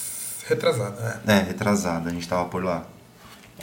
Retrasada, 0.54 1.22
é. 1.26 1.32
É, 1.32 1.44
retrasada, 1.44 2.10
a 2.10 2.14
gente 2.14 2.28
tava 2.28 2.46
por 2.46 2.64
lá. 2.64 2.84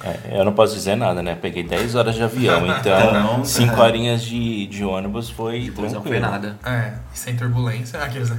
É, 0.03 0.39
eu 0.39 0.45
não 0.45 0.53
posso 0.53 0.75
dizer 0.75 0.97
nada, 0.97 1.23
né? 1.23 1.37
Peguei 1.41 1.63
10 1.63 1.95
horas 1.97 2.15
de 2.15 2.23
avião, 2.23 2.65
então 2.79 3.45
5 3.45 3.75
é. 3.75 3.81
horinhas 3.81 4.23
de, 4.23 4.67
de 4.67 4.85
ônibus 4.85 5.29
foi 5.29 5.65
Depois 5.65 5.93
não 5.93 6.03
foi 6.03 6.21
nada. 6.21 6.57
É, 6.65 6.95
sem 7.13 7.37
turbulência. 7.37 8.01
Aqueles, 8.03 8.31
né? 8.31 8.39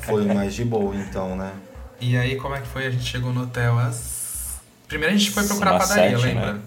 foi 0.00 0.24
mais 0.24 0.54
de 0.54 0.64
boa, 0.64 0.94
então, 0.96 1.36
né? 1.36 1.52
E 2.00 2.16
aí, 2.16 2.36
como 2.36 2.54
é 2.54 2.60
que 2.60 2.66
foi? 2.66 2.86
A 2.86 2.90
gente 2.90 3.04
chegou 3.04 3.32
no 3.32 3.42
hotel 3.42 3.78
às... 3.78 4.60
Primeiro 4.88 5.14
a 5.14 5.18
gente 5.18 5.30
foi 5.30 5.44
procurar 5.44 5.76
a 5.76 5.78
padaria, 5.78 6.18
sete, 6.18 6.26
lembra? 6.26 6.52
Né? 6.54 6.60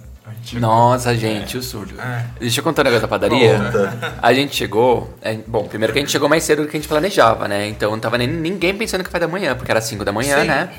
Nossa, 0.53 1.15
gente, 1.15 1.55
é. 1.55 1.59
o 1.59 1.63
surdo. 1.63 1.99
É. 1.99 2.25
Deixa 2.39 2.59
eu 2.59 2.63
contar 2.63 2.81
um 2.81 2.85
negócio 2.85 3.01
da 3.01 3.07
padaria. 3.07 3.59
Conta. 3.59 4.13
A 4.21 4.33
gente 4.33 4.55
chegou. 4.55 5.13
É, 5.21 5.35
bom, 5.47 5.63
primeiro 5.65 5.93
que 5.93 5.99
a 5.99 6.01
gente 6.01 6.11
chegou 6.11 6.27
mais 6.29 6.43
cedo 6.43 6.63
do 6.63 6.67
que 6.67 6.77
a 6.77 6.79
gente 6.79 6.89
planejava, 6.89 7.47
né? 7.47 7.67
Então 7.67 7.91
não 7.91 7.99
tava 7.99 8.17
nem 8.17 8.27
ninguém 8.27 8.75
pensando 8.75 8.99
no 8.99 9.05
café 9.05 9.19
da 9.19 9.27
manhã, 9.27 9.55
porque 9.55 9.71
era 9.71 9.81
5 9.81 10.03
da 10.03 10.11
manhã, 10.11 10.41
Sim. 10.41 10.47
né? 10.47 10.69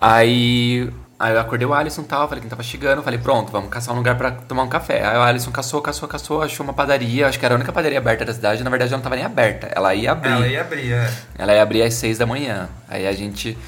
Aí, 0.00 0.88
aí 1.18 1.32
eu 1.34 1.40
acordei 1.40 1.66
o 1.66 1.74
Alisson 1.74 2.02
e 2.02 2.04
tal, 2.04 2.28
falei 2.28 2.42
que 2.42 2.48
tava 2.48 2.62
chegando, 2.62 3.02
falei, 3.02 3.18
pronto, 3.18 3.50
vamos 3.50 3.68
caçar 3.68 3.92
um 3.94 3.98
lugar 3.98 4.16
para 4.16 4.30
tomar 4.30 4.62
um 4.62 4.68
café. 4.68 5.04
Aí 5.04 5.16
o 5.16 5.22
Alisson 5.22 5.50
caçou, 5.50 5.82
caçou, 5.82 6.08
caçou, 6.08 6.42
achou 6.42 6.64
uma 6.64 6.72
padaria, 6.72 7.26
acho 7.26 7.38
que 7.38 7.44
era 7.44 7.54
a 7.54 7.56
única 7.56 7.72
padaria 7.72 7.98
aberta 7.98 8.24
da 8.24 8.32
cidade, 8.32 8.62
na 8.62 8.70
verdade 8.70 8.92
ela 8.92 8.98
não 8.98 9.02
tava 9.02 9.16
nem 9.16 9.24
aberta, 9.24 9.68
ela 9.74 9.94
ia 9.94 10.12
abrir. 10.12 10.30
Ela 10.30 10.46
ia 10.46 10.60
abrir, 10.60 10.92
é. 10.92 11.12
Ela 11.36 11.54
ia 11.54 11.62
abrir 11.62 11.82
às 11.82 11.94
6 11.94 12.18
da 12.18 12.26
manhã. 12.26 12.68
Aí 12.88 13.06
a 13.06 13.12
gente 13.12 13.58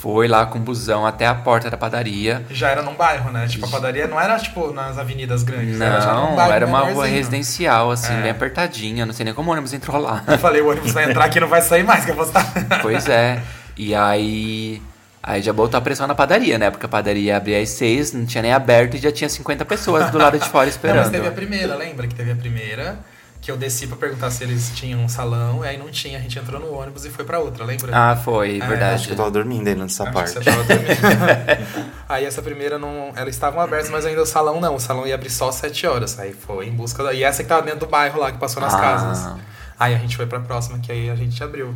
foi 0.00 0.28
lá 0.28 0.46
com 0.46 0.58
o 0.58 0.60
busão 0.60 1.04
até 1.04 1.26
a 1.26 1.34
porta 1.34 1.68
da 1.68 1.76
padaria. 1.76 2.44
Já 2.50 2.70
era 2.70 2.82
num 2.82 2.94
bairro, 2.94 3.32
né? 3.32 3.46
Tipo, 3.48 3.66
a 3.66 3.68
padaria 3.68 4.06
não 4.06 4.20
era, 4.20 4.38
tipo, 4.38 4.72
nas 4.72 4.96
avenidas 4.96 5.42
grandes. 5.42 5.76
Não, 5.76 5.86
era, 6.40 6.54
era 6.54 6.66
uma 6.66 6.80
rua 6.80 7.06
residencial, 7.06 7.90
assim, 7.90 8.12
é. 8.12 8.22
bem 8.22 8.30
apertadinha. 8.30 9.04
Não 9.04 9.12
sei 9.12 9.24
nem 9.24 9.34
como 9.34 9.50
o 9.50 9.52
ônibus 9.52 9.72
entrou 9.72 10.00
lá. 10.00 10.22
Eu 10.26 10.38
falei, 10.38 10.60
o 10.60 10.70
ônibus 10.70 10.92
vai 10.92 11.10
entrar 11.10 11.24
aqui 11.24 11.40
não 11.40 11.48
vai 11.48 11.60
sair 11.62 11.82
mais, 11.82 12.04
que 12.04 12.12
eu 12.12 12.14
vou 12.14 12.24
estar... 12.24 12.44
Pois 12.80 13.08
é. 13.08 13.40
E 13.76 13.94
aí... 13.94 14.80
Aí 15.20 15.42
já 15.42 15.52
botou 15.52 15.76
a 15.76 15.80
pressão 15.80 16.06
na 16.06 16.14
padaria, 16.14 16.58
né? 16.58 16.70
Porque 16.70 16.86
a 16.86 16.88
padaria 16.88 17.36
abria 17.36 17.60
às 17.60 17.70
seis, 17.70 18.12
não 18.12 18.24
tinha 18.24 18.40
nem 18.40 18.52
aberto 18.52 18.94
e 18.94 18.98
já 18.98 19.10
tinha 19.10 19.28
50 19.28 19.64
pessoas 19.64 20.10
do 20.10 20.16
lado 20.16 20.38
de 20.38 20.48
fora 20.48 20.68
esperando. 20.68 21.04
Não, 21.04 21.10
mas 21.10 21.12
teve 21.12 21.28
a 21.28 21.32
primeira, 21.32 21.74
lembra 21.74 22.06
que 22.06 22.14
teve 22.14 22.30
a 22.30 22.36
primeira? 22.36 22.98
Que 23.48 23.52
eu 23.52 23.56
desci 23.56 23.86
pra 23.86 23.96
perguntar 23.96 24.30
se 24.30 24.44
eles 24.44 24.72
tinham 24.74 25.00
um 25.00 25.08
salão, 25.08 25.64
e 25.64 25.68
aí 25.68 25.78
não 25.78 25.88
tinha, 25.90 26.18
a 26.18 26.20
gente 26.20 26.38
entrou 26.38 26.60
no 26.60 26.70
ônibus 26.70 27.06
e 27.06 27.10
foi 27.10 27.24
pra 27.24 27.38
outra, 27.38 27.64
lembra? 27.64 27.90
Ah, 27.94 28.14
foi, 28.14 28.58
é, 28.58 28.66
verdade. 28.66 28.96
Acho 28.96 29.06
que 29.06 29.14
eu 29.14 29.16
tava 29.16 29.30
dormindo 29.30 29.66
aí 29.68 29.74
nessa 29.74 30.02
Acho 30.02 30.12
parte. 30.12 30.32
você 30.32 30.40
tava 30.42 30.64
dormindo. 30.64 31.86
aí 32.06 32.26
essa 32.26 32.42
primeira 32.42 32.78
não. 32.78 33.10
Elas 33.16 33.34
estavam 33.34 33.58
abertas, 33.58 33.88
mas 33.88 34.04
ainda 34.04 34.20
o 34.20 34.26
salão 34.26 34.60
não. 34.60 34.74
O 34.74 34.78
salão 34.78 35.06
ia 35.06 35.14
abrir 35.14 35.30
só 35.30 35.48
às 35.48 35.54
7 35.54 35.86
horas. 35.86 36.18
Aí 36.18 36.34
foi 36.34 36.66
em 36.66 36.72
busca 36.72 37.02
da. 37.02 37.14
E 37.14 37.24
essa 37.24 37.42
que 37.42 37.48
tava 37.48 37.62
dentro 37.62 37.80
do 37.80 37.86
bairro 37.86 38.20
lá, 38.20 38.30
que 38.30 38.36
passou 38.36 38.60
nas 38.60 38.74
ah. 38.74 38.78
casas. 38.78 39.40
Aí 39.80 39.94
a 39.94 39.98
gente 39.98 40.14
foi 40.14 40.26
pra 40.26 40.40
próxima, 40.40 40.78
que 40.80 40.92
aí 40.92 41.08
a 41.08 41.16
gente 41.16 41.42
abriu. 41.42 41.74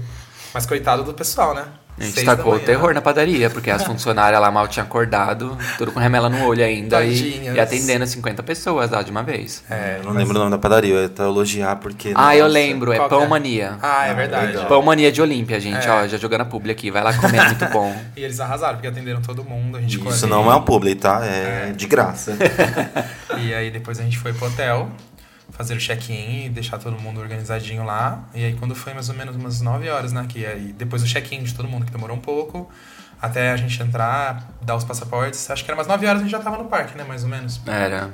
Mas 0.53 0.67
coitado 0.67 1.03
do 1.03 1.15
pessoal, 1.15 1.55
né? 1.55 1.65
A 1.99 2.05
gente 2.05 2.25
tacou 2.25 2.55
o 2.55 2.59
terror 2.59 2.95
na 2.95 3.01
padaria, 3.01 3.51
porque 3.51 3.71
as 3.71 3.85
funcionárias 3.85 4.41
lá 4.41 4.51
mal 4.51 4.67
tinham 4.67 4.87
acordado, 4.87 5.57
tudo 5.77 5.93
com 5.93 6.01
remela 6.01 6.29
no 6.29 6.47
olho 6.47 6.65
ainda, 6.65 7.05
e, 7.05 7.45
e, 7.45 7.61
atendendo 7.61 8.07
50 8.07 8.43
pessoas 8.43 8.91
lá 8.91 9.03
de 9.03 9.11
uma 9.11 9.23
vez. 9.23 9.63
É, 9.71 9.99
eu 9.99 10.05
não 10.05 10.15
mas... 10.15 10.23
lembro 10.23 10.37
o 10.37 10.39
nome 10.39 10.51
da 10.51 10.59
padaria, 10.59 10.95
eu 10.95 11.01
ia 11.01 11.07
até 11.07 11.23
elogiar 11.23 11.77
porque. 11.77 12.13
Ah, 12.15 12.23
nossa, 12.23 12.37
eu 12.37 12.47
lembro, 12.47 12.93
é 12.93 13.09
Pão 13.09 13.29
Mania. 13.29 13.79
Ah, 13.83 14.07
é 14.07 14.15
verdade. 14.15 14.67
Pão 14.67 14.83
Mania 14.83 15.13
de 15.13 15.21
Olímpia, 15.21 15.61
gente, 15.61 15.87
é. 15.87 15.91
ó, 15.91 16.07
já 16.07 16.17
jogando 16.17 16.41
a 16.41 16.45
publi 16.45 16.73
aqui, 16.73 16.91
vai 16.91 17.03
lá 17.03 17.13
comer, 17.13 17.39
é 17.39 17.45
muito 17.47 17.67
bom. 17.67 17.95
e 18.17 18.25
eles 18.25 18.41
arrasaram, 18.41 18.75
porque 18.77 18.89
atenderam 18.89 19.21
todo 19.21 19.45
mundo, 19.45 19.77
a 19.77 19.81
gente 19.81 20.01
Isso 20.09 20.27
não 20.27 20.51
é 20.51 20.57
um 20.57 20.63
publi, 20.63 20.95
tá? 20.95 21.21
É, 21.25 21.69
é. 21.69 21.73
de 21.73 21.87
graça. 21.87 22.37
e 23.39 23.53
aí 23.53 23.71
depois 23.71 24.01
a 24.01 24.03
gente 24.03 24.19
foi 24.19 24.33
pro 24.33 24.47
hotel 24.47 24.89
fazer 25.53 25.75
o 25.75 25.79
check-in 25.79 26.47
e 26.47 26.49
deixar 26.49 26.79
todo 26.79 27.01
mundo 27.01 27.21
organizadinho 27.21 27.85
lá. 27.85 28.25
E 28.35 28.45
aí 28.45 28.55
quando 28.55 28.75
foi 28.75 28.93
mais 28.93 29.09
ou 29.09 29.15
menos 29.15 29.37
umas 29.37 29.61
9 29.61 29.89
horas, 29.89 30.13
né? 30.13 30.27
Que 30.29 30.45
aí 30.45 30.73
depois 30.73 31.03
o 31.03 31.07
check-in 31.07 31.43
de 31.43 31.55
todo 31.55 31.69
mundo, 31.69 31.87
que 31.87 31.93
demorou 31.93 32.17
um 32.17 32.21
pouco, 32.21 32.69
até 33.21 33.53
a 33.53 33.57
gente 33.57 33.81
entrar, 33.81 34.51
dar 34.61 34.75
os 34.75 34.85
passaportes. 34.85 35.49
Acho 35.51 35.65
que 35.65 35.71
era 35.71 35.79
umas 35.79 35.87
9 35.87 36.07
horas 36.07 36.21
a 36.21 36.25
gente 36.25 36.33
já 36.33 36.41
tava 36.41 36.59
no 36.59 36.65
parque, 36.65 36.99
né? 36.99 37.05
Mais 37.05 37.23
ou 37.23 37.29
menos. 37.29 37.61
Era. 37.67 38.11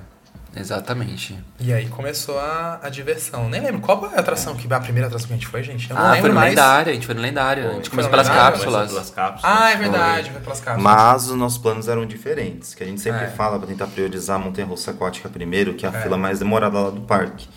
Exatamente. 0.56 1.38
E 1.60 1.72
aí 1.72 1.88
começou 1.88 2.38
a, 2.38 2.80
a 2.82 2.88
diversão. 2.88 3.48
Nem 3.48 3.60
lembro 3.60 3.80
qual 3.80 4.00
foi 4.00 4.16
a 4.16 4.20
atração 4.20 4.56
que 4.56 4.72
a 4.72 4.80
primeira 4.80 5.06
atração 5.06 5.28
que 5.28 5.34
a 5.34 5.36
gente 5.36 5.46
foi, 5.46 5.62
gente. 5.62 5.90
Eu 5.90 5.96
não 5.96 6.02
ah, 6.02 6.12
lembro 6.12 6.20
foi 6.22 6.28
no 6.30 6.34
mais. 6.34 6.50
lendário, 6.50 6.90
a 6.90 6.94
gente 6.94 7.06
foi 7.06 7.14
no 7.14 7.20
lendário. 7.20 7.64
Pô, 7.64 7.70
a 7.70 7.74
gente 7.74 7.90
começou 7.90 8.10
pelas 8.10 8.28
cápsulas. 8.28 8.90
pelas 8.90 9.10
cápsulas. 9.10 9.58
Ah, 9.60 9.70
é 9.70 9.76
verdade, 9.76 10.30
foi 10.30 10.40
pelas 10.40 10.60
cápsulas. 10.60 10.82
Mas 10.82 11.28
os 11.28 11.36
nossos 11.36 11.58
planos 11.58 11.88
eram 11.88 12.06
diferentes. 12.06 12.74
Que 12.74 12.82
a 12.82 12.86
gente 12.86 13.00
sempre 13.00 13.24
é. 13.24 13.28
fala 13.28 13.58
para 13.58 13.68
tentar 13.68 13.86
priorizar 13.88 14.36
a 14.36 14.38
montanha 14.38 14.66
russa 14.66 14.90
aquática 14.90 15.28
primeiro, 15.28 15.74
que 15.74 15.84
é 15.84 15.88
a 15.88 15.92
é. 15.92 16.02
fila 16.02 16.16
mais 16.16 16.38
demorada 16.38 16.78
lá 16.78 16.90
do 16.90 17.02
parque. 17.02 17.48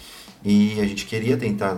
E 0.43 0.79
a 0.79 0.86
gente 0.86 1.05
queria 1.05 1.38
tentar 1.38 1.77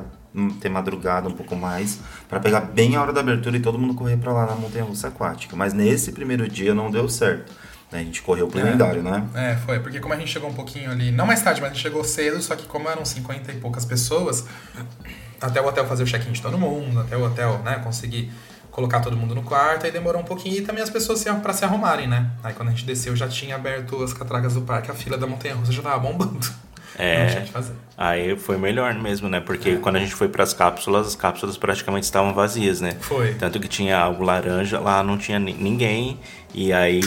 ter 0.59 0.69
madrugada 0.69 1.29
um 1.29 1.33
pouco 1.33 1.55
mais 1.55 1.99
para 2.27 2.39
pegar 2.39 2.61
bem 2.61 2.95
a 2.95 3.01
hora 3.01 3.13
da 3.13 3.21
abertura 3.21 3.55
e 3.55 3.59
todo 3.59 3.77
mundo 3.77 3.93
correr 3.93 4.17
para 4.17 4.33
lá 4.33 4.47
na 4.47 4.55
montanha 4.55 4.83
russa 4.83 5.09
aquática. 5.09 5.55
Mas 5.55 5.73
nesse 5.73 6.11
primeiro 6.11 6.47
dia 6.47 6.73
não 6.73 6.89
deu 6.89 7.07
certo. 7.07 7.51
Né? 7.93 7.99
A 7.99 8.03
gente 8.03 8.23
correu 8.23 8.47
pro 8.47 8.59
é. 8.59 8.63
lendário, 8.63 9.03
né? 9.03 9.23
É, 9.35 9.55
foi. 9.55 9.79
Porque 9.79 9.99
como 9.99 10.13
a 10.15 10.17
gente 10.17 10.31
chegou 10.31 10.49
um 10.49 10.53
pouquinho 10.53 10.89
ali, 10.89 11.11
não 11.11 11.27
mais 11.27 11.41
tarde, 11.43 11.61
mas 11.61 11.69
a 11.69 11.73
gente 11.73 11.83
chegou 11.83 12.03
cedo, 12.03 12.41
só 12.41 12.55
que 12.55 12.65
como 12.65 12.89
eram 12.89 13.05
50 13.05 13.51
e 13.51 13.55
poucas 13.57 13.85
pessoas, 13.85 14.45
até 15.39 15.61
o 15.61 15.67
hotel 15.67 15.85
fazer 15.85 16.03
o 16.03 16.07
check-in 16.07 16.31
de 16.31 16.41
todo 16.41 16.57
mundo, 16.57 16.99
até 16.99 17.15
o 17.15 17.23
hotel, 17.23 17.59
né, 17.59 17.75
conseguir 17.83 18.31
colocar 18.71 18.99
todo 19.01 19.15
mundo 19.15 19.35
no 19.35 19.43
quarto, 19.43 19.85
aí 19.85 19.91
demorou 19.91 20.19
um 20.19 20.25
pouquinho 20.25 20.57
e 20.57 20.61
também 20.61 20.81
as 20.81 20.89
pessoas 20.89 21.19
se, 21.19 21.31
para 21.31 21.53
se 21.53 21.63
arrumarem, 21.63 22.07
né? 22.07 22.31
Aí 22.43 22.53
quando 22.53 22.69
a 22.69 22.71
gente 22.71 22.85
desceu 22.85 23.15
já 23.15 23.27
tinha 23.27 23.55
aberto 23.55 24.01
as 24.01 24.11
catracas 24.11 24.55
do 24.55 24.61
parque, 24.61 24.89
a 24.89 24.95
fila 24.95 25.15
da 25.15 25.27
montanha 25.27 25.53
russa 25.53 25.71
já 25.71 25.83
tava 25.83 25.99
bombando. 25.99 26.51
É, 26.97 27.43
aí 27.97 28.37
foi 28.37 28.55
melhor 28.57 28.93
mesmo, 28.93 29.27
né? 29.27 29.39
Porque 29.39 29.69
é. 29.69 29.75
quando 29.77 29.95
a 29.95 29.99
gente 29.99 30.13
foi 30.13 30.27
para 30.27 30.43
as 30.43 30.53
cápsulas, 30.53 31.07
as 31.07 31.15
cápsulas 31.15 31.57
praticamente 31.57 32.03
estavam 32.03 32.33
vazias, 32.33 32.81
né? 32.81 32.95
Foi. 32.99 33.33
Tanto 33.33 33.59
que 33.59 33.67
tinha 33.67 33.97
algo 33.97 34.23
laranja, 34.23 34.79
lá 34.79 35.03
não 35.03 35.17
tinha 35.17 35.39
ninguém. 35.39 36.19
E 36.53 36.71
aí 36.71 37.01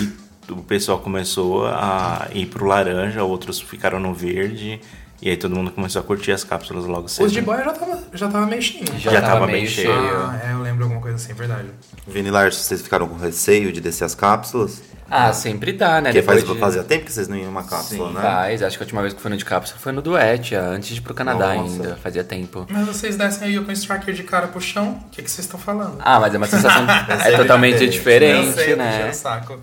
o 0.50 0.62
pessoal 0.62 0.98
começou 0.98 1.66
a 1.66 2.28
ir 2.32 2.46
pro 2.46 2.66
laranja, 2.66 3.22
outros 3.22 3.60
ficaram 3.60 4.00
no 4.00 4.14
verde. 4.14 4.80
E 5.20 5.30
aí 5.30 5.36
todo 5.36 5.54
mundo 5.54 5.70
começou 5.70 6.00
a 6.00 6.04
curtir 6.04 6.32
as 6.32 6.44
cápsulas 6.44 6.84
logo 6.84 7.08
cedo. 7.08 7.26
Os 7.26 7.32
de 7.32 7.40
boia 7.40 7.64
já 7.64 7.72
tava, 7.72 8.02
já 8.12 8.28
tava 8.28 8.46
meio 8.46 8.60
cheio. 8.60 8.84
Já, 8.98 9.12
já 9.12 9.20
tava, 9.22 9.32
tava 9.32 9.46
meio 9.46 9.66
cheio. 9.66 9.90
Ah, 9.90 10.40
é, 10.44 10.52
eu 10.52 10.60
lembro 10.60 10.84
alguma 10.84 11.00
coisa 11.00 11.16
assim, 11.16 11.32
verdade. 11.32 11.68
Vinilar, 12.06 12.52
vocês 12.52 12.82
ficaram 12.82 13.08
com 13.08 13.16
receio 13.16 13.72
de 13.72 13.80
descer 13.80 14.04
as 14.04 14.14
cápsulas? 14.14 14.82
Ah, 15.10 15.32
sempre 15.32 15.72
dá, 15.72 16.00
né? 16.00 16.10
Porque 16.10 16.22
faz, 16.22 16.44
de... 16.44 16.58
fazia 16.58 16.82
tempo 16.82 17.04
que 17.04 17.12
vocês 17.12 17.28
não 17.28 17.36
iam 17.36 17.48
uma 17.48 17.62
cápsula, 17.62 18.08
Sim, 18.08 18.14
né? 18.14 18.20
faz. 18.20 18.62
Acho 18.62 18.76
que 18.76 18.82
a 18.82 18.86
última 18.86 19.02
vez 19.02 19.14
que 19.14 19.20
fui 19.20 19.30
no 19.30 19.36
de 19.36 19.44
cápsula 19.44 19.78
foi 19.78 19.92
no 19.92 20.02
Duet, 20.02 20.54
antes 20.54 20.90
de 20.90 21.00
ir 21.00 21.00
pro 21.02 21.14
Canadá 21.14 21.54
Nossa. 21.54 21.72
ainda. 21.72 21.96
Fazia 21.96 22.24
tempo. 22.24 22.66
Mas 22.68 22.86
vocês 22.86 23.16
descem 23.16 23.48
aí 23.48 23.64
com 23.64 23.70
o 23.70 23.72
striker 23.72 24.14
de 24.14 24.22
cara 24.22 24.48
pro 24.48 24.60
chão, 24.60 25.00
o 25.06 25.10
que, 25.10 25.22
que 25.22 25.30
vocês 25.30 25.46
estão 25.46 25.58
falando? 25.58 25.98
Ah, 26.00 26.18
mas 26.18 26.34
é 26.34 26.36
uma 26.36 26.46
sensação 26.46 26.86
é 27.24 27.36
totalmente 27.36 27.88
diferente, 27.88 28.48
eu 28.48 28.52
sei, 28.52 28.76
né? 28.76 29.08
Eu 29.08 29.14
saco. 29.14 29.60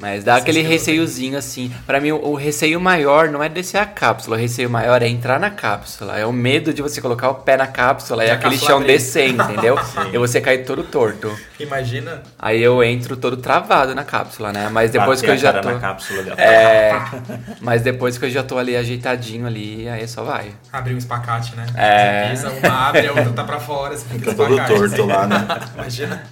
Mas 0.00 0.24
dá 0.24 0.36
aquele 0.36 0.62
receiozinho 0.62 1.36
assim. 1.36 1.72
Para 1.86 2.00
mim, 2.00 2.12
o, 2.12 2.34
receio 2.34 2.80
maior 2.80 3.28
não 3.28 3.42
é 3.42 3.48
descer 3.48 3.78
a 3.78 3.86
cápsula. 3.86 4.36
O 4.36 4.40
receio 4.40 4.70
maior 4.70 5.02
é 5.02 5.08
entrar 5.08 5.38
na 5.38 5.50
cápsula. 5.50 6.18
É 6.18 6.24
o 6.24 6.32
medo 6.32 6.72
de 6.72 6.80
você 6.80 7.00
colocar 7.00 7.28
o 7.28 7.34
pé 7.34 7.56
na 7.56 7.66
cápsula 7.66 8.24
e, 8.24 8.28
e 8.28 8.30
aquele 8.30 8.56
chão 8.56 8.78
abrir. 8.78 8.92
descer, 8.92 9.28
entendeu? 9.28 9.78
e 10.12 10.18
você 10.18 10.40
cair 10.40 10.64
todo 10.64 10.82
torto. 10.82 11.30
Imagina. 11.58 12.22
Aí 12.38 12.62
eu 12.62 12.82
entro 12.82 13.16
todo 13.16 13.36
travado 13.36 13.94
na 13.94 14.04
cápsula, 14.04 14.52
né? 14.52 14.68
Mas 14.70 14.90
depois 14.90 15.20
Bater 15.20 15.26
que 15.26 15.30
eu 15.32 15.38
já 15.38 15.60
tô. 15.60 15.70
Na 15.70 15.78
cápsula 15.78 16.22
dela. 16.22 16.40
É. 16.40 16.92
mas 17.60 17.82
depois 17.82 18.16
que 18.16 18.24
eu 18.24 18.30
já 18.30 18.42
tô 18.42 18.58
ali 18.58 18.76
ajeitadinho 18.76 19.46
ali, 19.46 19.88
aí 19.88 20.06
só 20.06 20.22
vai. 20.22 20.52
Abrir 20.72 20.94
um 20.94 20.98
espacate, 20.98 21.56
né? 21.56 21.66
É. 21.74 22.34
Você 22.34 22.48
pisa, 22.48 22.68
uma 22.68 22.88
abre, 22.88 23.06
a 23.08 23.12
outra 23.12 23.32
tá 23.32 23.44
pra 23.44 23.58
fora. 23.58 23.96
Você 23.96 24.04
fica, 24.04 24.30
fica 24.30 24.34
todo 24.34 24.56
torto 24.56 24.84
assim. 24.84 25.06
lá, 25.06 25.26
né? 25.26 25.46
Imagina. 25.74 26.22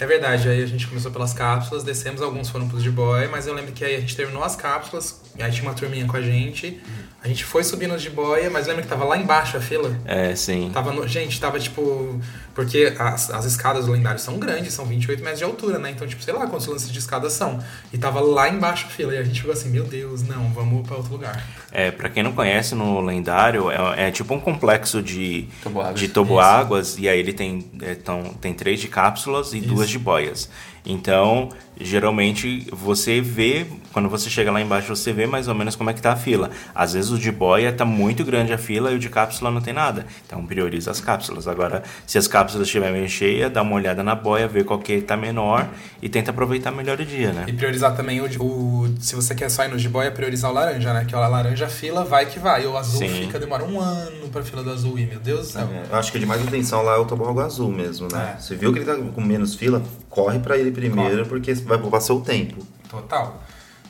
É 0.00 0.06
verdade, 0.06 0.48
aí 0.48 0.62
a 0.62 0.66
gente 0.66 0.86
começou 0.86 1.10
pelas 1.10 1.32
cápsulas, 1.32 1.82
descemos, 1.82 2.22
alguns 2.22 2.48
foram 2.48 2.68
pros 2.68 2.82
de 2.84 2.90
boy, 2.90 3.26
mas 3.26 3.48
eu 3.48 3.54
lembro 3.54 3.72
que 3.72 3.84
aí 3.84 3.96
a 3.96 4.00
gente 4.00 4.14
terminou 4.14 4.44
as 4.44 4.54
cápsulas, 4.54 5.20
aí 5.40 5.50
tinha 5.50 5.64
uma 5.64 5.74
turminha 5.74 6.06
com 6.06 6.16
a 6.16 6.22
gente, 6.22 6.80
a 7.20 7.26
gente 7.26 7.44
foi 7.44 7.64
subindo 7.64 7.96
de 7.98 8.08
boia, 8.08 8.48
mas 8.48 8.68
lembra 8.68 8.82
que 8.82 8.88
tava 8.88 9.04
lá 9.04 9.18
embaixo 9.18 9.56
a 9.56 9.60
fila? 9.60 9.98
É, 10.04 10.36
sim. 10.36 10.70
Tava 10.72 10.92
no, 10.92 11.06
gente, 11.08 11.40
tava 11.40 11.58
tipo. 11.58 12.20
Porque 12.54 12.94
as, 12.96 13.30
as 13.30 13.44
escadas 13.44 13.86
do 13.86 13.92
lendário 13.92 14.20
são 14.20 14.38
grandes, 14.38 14.72
são 14.72 14.84
28 14.84 15.20
metros 15.20 15.38
de 15.38 15.44
altura, 15.44 15.78
né? 15.80 15.90
Então, 15.90 16.06
tipo, 16.06 16.22
sei 16.22 16.32
lá 16.32 16.46
quantos 16.46 16.66
lances 16.68 16.90
de 16.90 16.98
escada 16.98 17.28
são. 17.28 17.58
E 17.92 17.98
tava 17.98 18.20
lá 18.20 18.48
embaixo 18.48 18.86
a 18.86 18.90
fila. 18.90 19.14
E 19.14 19.18
a 19.18 19.24
gente 19.24 19.40
ficou 19.40 19.52
assim, 19.52 19.68
meu 19.68 19.84
Deus, 19.84 20.22
não, 20.22 20.48
vamos 20.52 20.86
para 20.86 20.96
outro 20.96 21.12
lugar. 21.12 21.44
É, 21.72 21.90
pra 21.90 22.08
quem 22.08 22.22
não 22.22 22.32
conhece, 22.32 22.74
no 22.76 23.00
lendário 23.00 23.68
é, 23.70 24.08
é 24.08 24.10
tipo 24.12 24.32
um 24.32 24.40
complexo 24.40 25.02
de 25.02 25.48
toboáguas. 25.62 26.00
De 26.00 26.08
toboáguas 26.08 26.98
e 26.98 27.08
aí 27.08 27.18
ele 27.18 27.32
tem, 27.32 27.68
é, 27.82 27.94
tão, 27.96 28.22
tem 28.40 28.54
três 28.54 28.80
de 28.80 28.86
cápsulas 28.86 29.52
e 29.52 29.58
Isso. 29.58 29.68
duas 29.68 29.87
de 29.90 29.98
boias. 29.98 30.48
Então, 30.88 31.50
geralmente 31.78 32.66
você 32.72 33.20
vê, 33.20 33.66
quando 33.92 34.08
você 34.08 34.30
chega 34.30 34.50
lá 34.50 34.60
embaixo, 34.60 34.94
você 34.94 35.12
vê 35.12 35.26
mais 35.26 35.46
ou 35.46 35.54
menos 35.54 35.76
como 35.76 35.90
é 35.90 35.92
que 35.92 36.00
tá 36.00 36.12
a 36.12 36.16
fila. 36.16 36.50
Às 36.74 36.94
vezes 36.94 37.10
o 37.10 37.18
de 37.18 37.30
boia 37.30 37.70
tá 37.72 37.84
muito 37.84 38.24
grande 38.24 38.52
a 38.52 38.58
fila 38.58 38.90
e 38.90 38.96
o 38.96 38.98
de 38.98 39.08
cápsula 39.08 39.50
não 39.50 39.60
tem 39.60 39.74
nada. 39.74 40.06
Então 40.26 40.44
prioriza 40.46 40.90
as 40.90 41.00
cápsulas. 41.00 41.46
Agora, 41.46 41.82
se 42.06 42.16
as 42.16 42.26
cápsulas 42.26 42.66
estiverem 42.66 42.94
meio 42.94 43.08
cheias, 43.08 43.52
dá 43.52 43.62
uma 43.62 43.74
olhada 43.74 44.02
na 44.02 44.14
boia, 44.14 44.48
vê 44.48 44.64
qual 44.64 44.78
que 44.78 45.00
tá 45.02 45.16
menor 45.16 45.68
e 46.00 46.08
tenta 46.08 46.30
aproveitar 46.30 46.70
melhor 46.70 46.98
o 46.98 47.04
dia, 47.04 47.32
né? 47.32 47.44
E 47.46 47.52
priorizar 47.52 47.94
também 47.94 48.20
o, 48.20 48.42
o 48.42 48.94
se 48.98 49.14
você 49.14 49.34
quer 49.34 49.50
só 49.50 49.64
ir 49.64 49.68
no 49.68 49.76
de 49.76 49.88
boia, 49.88 50.10
priorizar 50.10 50.50
o 50.50 50.54
laranja, 50.54 50.92
né? 50.92 51.04
Que 51.04 51.14
o 51.14 51.20
laranja 51.20 51.66
a 51.66 51.68
fila 51.68 52.02
vai 52.04 52.26
que 52.26 52.38
vai. 52.38 52.66
O 52.66 52.76
azul 52.76 53.00
Sim. 53.00 53.26
fica, 53.26 53.38
demora 53.38 53.64
um 53.64 53.78
ano 53.78 54.28
pra 54.30 54.42
fila 54.42 54.62
do 54.62 54.70
azul 54.70 54.98
ir, 54.98 55.06
meu 55.06 55.20
Deus 55.20 55.48
do 55.48 55.52
céu. 55.52 55.68
É, 55.70 55.92
eu 55.92 55.98
acho 55.98 56.10
que 56.10 56.18
de 56.18 56.26
mais 56.26 56.42
atenção 56.42 56.82
lá 56.82 56.94
é 56.94 56.98
o 56.98 57.04
toboágua 57.04 57.44
azul 57.44 57.70
mesmo, 57.70 58.08
né? 58.10 58.34
É. 58.36 58.40
Você 58.40 58.56
viu 58.56 58.72
que 58.72 58.78
ele 58.78 58.86
tá 58.86 58.96
com 58.96 59.20
menos 59.20 59.54
fila, 59.54 59.82
corre 60.08 60.38
para 60.38 60.56
ele 60.56 60.70
primeiro, 60.78 61.26
porque 61.26 61.52
vai 61.54 61.78
poupar 61.78 62.00
seu 62.00 62.20
tempo. 62.20 62.66
Total. 62.88 63.42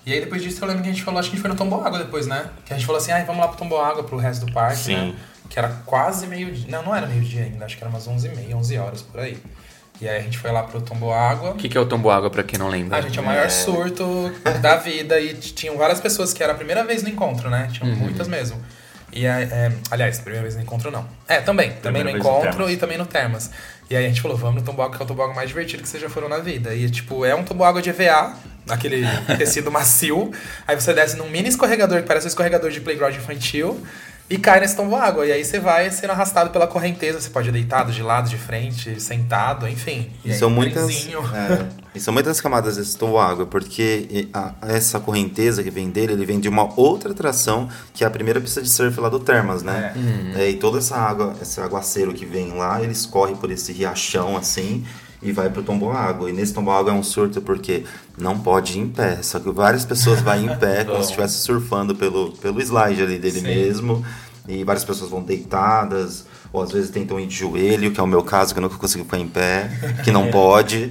E 0.05 0.13
aí 0.13 0.21
depois 0.21 0.43
disso 0.43 0.65
eu 0.65 0.69
lembro 0.69 0.83
que 0.83 0.89
a 0.89 0.93
gente 0.93 1.05
falou, 1.05 1.21
acho 1.21 1.29
que 1.29 1.35
a 1.35 1.37
gente 1.37 1.43
foi 1.43 1.51
no 1.51 1.57
Tombo 1.57 1.77
Água 1.85 1.99
depois, 1.99 2.27
né? 2.27 2.49
Que 2.65 2.73
a 2.73 2.77
gente 2.77 2.87
falou 2.87 3.01
assim, 3.01 3.13
ah, 3.13 3.23
vamos 3.25 3.43
lá 3.43 3.49
pro 3.49 3.59
Tombo 3.59 3.77
Água, 3.77 4.03
pro 4.03 4.17
resto 4.17 4.47
do 4.47 4.53
parque, 4.53 4.79
Sim. 4.79 4.97
né? 4.97 5.15
Que 5.51 5.59
era 5.59 5.69
quase 5.85 6.27
meio 6.27 6.51
dia. 6.51 6.71
Não, 6.71 6.83
não 6.83 6.95
era 6.95 7.07
meio 7.07 7.23
dia 7.23 7.43
ainda, 7.43 7.65
acho 7.65 7.77
que 7.77 7.85
era 7.85 7.91
umas 7.91 8.09
11h30, 8.09 8.55
11 8.55 8.79
horas 8.79 9.03
por 9.03 9.21
aí. 9.21 9.39
E 10.01 10.09
aí 10.09 10.19
a 10.19 10.23
gente 10.23 10.39
foi 10.39 10.53
lá 10.53 10.63
pro 10.63 10.81
Tombo 10.81 11.13
Água. 11.13 11.51
O 11.51 11.55
que, 11.57 11.69
que 11.69 11.77
é 11.77 11.81
o 11.81 11.87
Tombo 11.87 12.09
Água, 12.09 12.31
pra 12.31 12.43
quem 12.43 12.59
não 12.59 12.69
lembra? 12.69 12.99
A 12.99 13.01
gente 13.01 13.19
é 13.19 13.23
o 13.23 13.25
maior 13.25 13.47
é... 13.47 13.49
surto 13.49 14.33
da 14.63 14.77
vida 14.77 15.21
e 15.21 15.35
tinham 15.35 15.77
várias 15.77 16.01
pessoas 16.01 16.33
que 16.33 16.43
era 16.43 16.53
a 16.53 16.57
primeira 16.57 16.85
vez 16.85 17.03
no 17.03 17.09
encontro, 17.09 17.51
né? 17.51 17.69
Tinham 17.73 17.91
uhum. 17.91 17.97
muitas 17.99 18.29
mesmo. 18.29 18.59
E 19.13 19.27
é, 19.27 19.73
aliás, 19.91 20.21
primeira 20.21 20.43
vez 20.43 20.55
no 20.55 20.63
encontro 20.63 20.91
não. 20.91 21.07
É, 21.27 21.41
também. 21.41 21.73
Também 21.83 22.05
no 22.05 22.11
encontro 22.11 22.59
no 22.59 22.71
e 22.71 22.77
também 22.77 22.99
no 22.99 23.07
Termas. 23.07 23.51
E 23.91 23.97
aí 23.97 24.05
a 24.05 24.09
gente 24.09 24.21
falou, 24.21 24.37
vamos 24.37 24.57
no 24.57 24.63
tomboágua, 24.63 24.97
que 24.97 25.03
é 25.03 25.05
o 25.05 25.09
tomboágua 25.09 25.35
mais 25.35 25.49
divertido 25.49 25.83
que 25.83 25.89
vocês 25.89 26.03
já 26.03 26.11
foram 26.11 26.29
na 26.29 26.39
vida. 26.39 26.75
E, 26.75 26.91
tipo, 26.91 27.25
é 27.25 27.35
um 27.35 27.43
tomboágua 27.43 27.81
de 27.81 27.91
EVA, 27.91 28.37
aquele 28.69 29.03
tecido 29.39 29.71
macio. 29.71 30.31
Aí 30.67 30.75
você 30.79 30.93
desce 30.93 31.17
num 31.17 31.29
mini 31.29 31.49
escorregador, 31.49 32.03
que 32.03 32.07
parece 32.07 32.27
um 32.27 32.29
escorregador 32.29 32.71
de 32.71 32.81
playground 32.81 33.15
infantil 33.15 33.81
e 34.31 34.37
cai 34.37 34.61
nesse 34.61 34.77
tombo 34.77 34.95
água. 34.95 35.27
E 35.27 35.33
aí 35.33 35.45
você 35.45 35.59
vai 35.59 35.91
sendo 35.91 36.11
arrastado 36.11 36.51
pela 36.51 36.67
correnteza. 36.67 37.21
Você 37.21 37.31
pode 37.31 37.49
ir 37.49 37.53
deitado, 37.53 37.91
de 37.91 38.03
lado, 38.03 38.29
de 38.29 38.37
frente, 38.37 39.01
sentado, 39.01 39.67
enfim. 39.67 40.11
E, 40.25 40.31
e 40.31 40.35
são 40.35 40.51
muitas. 40.51 41.09
É, 41.09 41.67
e 41.95 42.01
são 42.01 42.13
muitas 42.13 42.41
camadas 42.41 42.77
desse 42.77 42.97
tombo 42.97 43.19
água, 43.19 43.47
porque 43.47 44.29
a, 44.33 44.53
essa 44.63 45.01
correnteza 45.01 45.63
que 45.63 45.71
vem 45.71 45.91
dele, 45.91 46.13
ele 46.13 46.27
vem 46.27 46.39
de 46.39 46.49
uma 46.49 46.69
outra 46.79 47.13
atração, 47.13 47.69
que 47.95 48.05
é 48.05 48.07
a 48.07 48.11
primeira 48.11 48.41
pista 48.41 48.61
de 48.61 48.69
surf 48.69 49.01
lá 49.01 49.09
do 49.09 49.19
Termas, 49.19 49.63
né? 49.63 49.95
É. 50.35 50.43
É, 50.43 50.51
e 50.51 50.55
toda 50.55 50.79
essa 50.79 50.97
água, 50.97 51.35
esse 51.41 51.61
aguaceiro 51.61 52.13
que 52.13 52.27
vem 52.27 52.53
lá, 52.53 52.83
ele 52.83 52.93
escorre 52.93 53.35
por 53.35 53.51
esse 53.51 53.73
riachão 53.73 54.37
assim. 54.37 54.85
E 55.23 55.33
vai 55.33 55.51
pro 55.51 55.63
tombo 55.63 55.91
água. 55.91 56.31
E 56.31 56.33
nesse 56.33 56.55
tombo 56.55 56.71
água 56.71 56.93
é 56.93 56.95
um 56.95 57.03
surto 57.03 57.41
porque 57.41 57.85
não 58.17 58.39
pode 58.39 58.79
ir 58.79 58.83
em 58.83 58.89
pé. 58.89 59.23
Só 59.23 59.39
que 59.39 59.51
várias 59.51 59.85
pessoas 59.85 60.21
vão 60.21 60.37
em 60.37 60.57
pé 60.57 60.85
como 60.85 60.99
se 60.99 61.11
estivesse 61.11 61.39
surfando 61.39 61.95
pelo, 61.95 62.33
pelo 62.33 62.61
slide 62.61 63.03
ali 63.03 63.19
dele 63.19 63.41
Sim. 63.41 63.47
mesmo. 63.47 64.05
E 64.47 64.65
várias 64.65 64.83
pessoas 64.83 65.11
vão 65.11 65.23
deitadas, 65.23 66.25
ou 66.51 66.63
às 66.63 66.73
vezes 66.73 66.89
tentam 66.89 67.21
ir 67.21 67.27
de 67.27 67.37
joelho, 67.37 67.91
que 67.93 68.01
é 68.01 68.03
o 68.03 68.07
meu 68.07 68.23
caso, 68.23 68.55
que 68.55 68.59
eu 68.59 68.63
nunca 68.63 68.79
consigo 68.79 69.05
ficar 69.05 69.19
em 69.19 69.29
pé, 69.29 69.71
que 70.03 70.11
não 70.11 70.29
pode. 70.33 70.91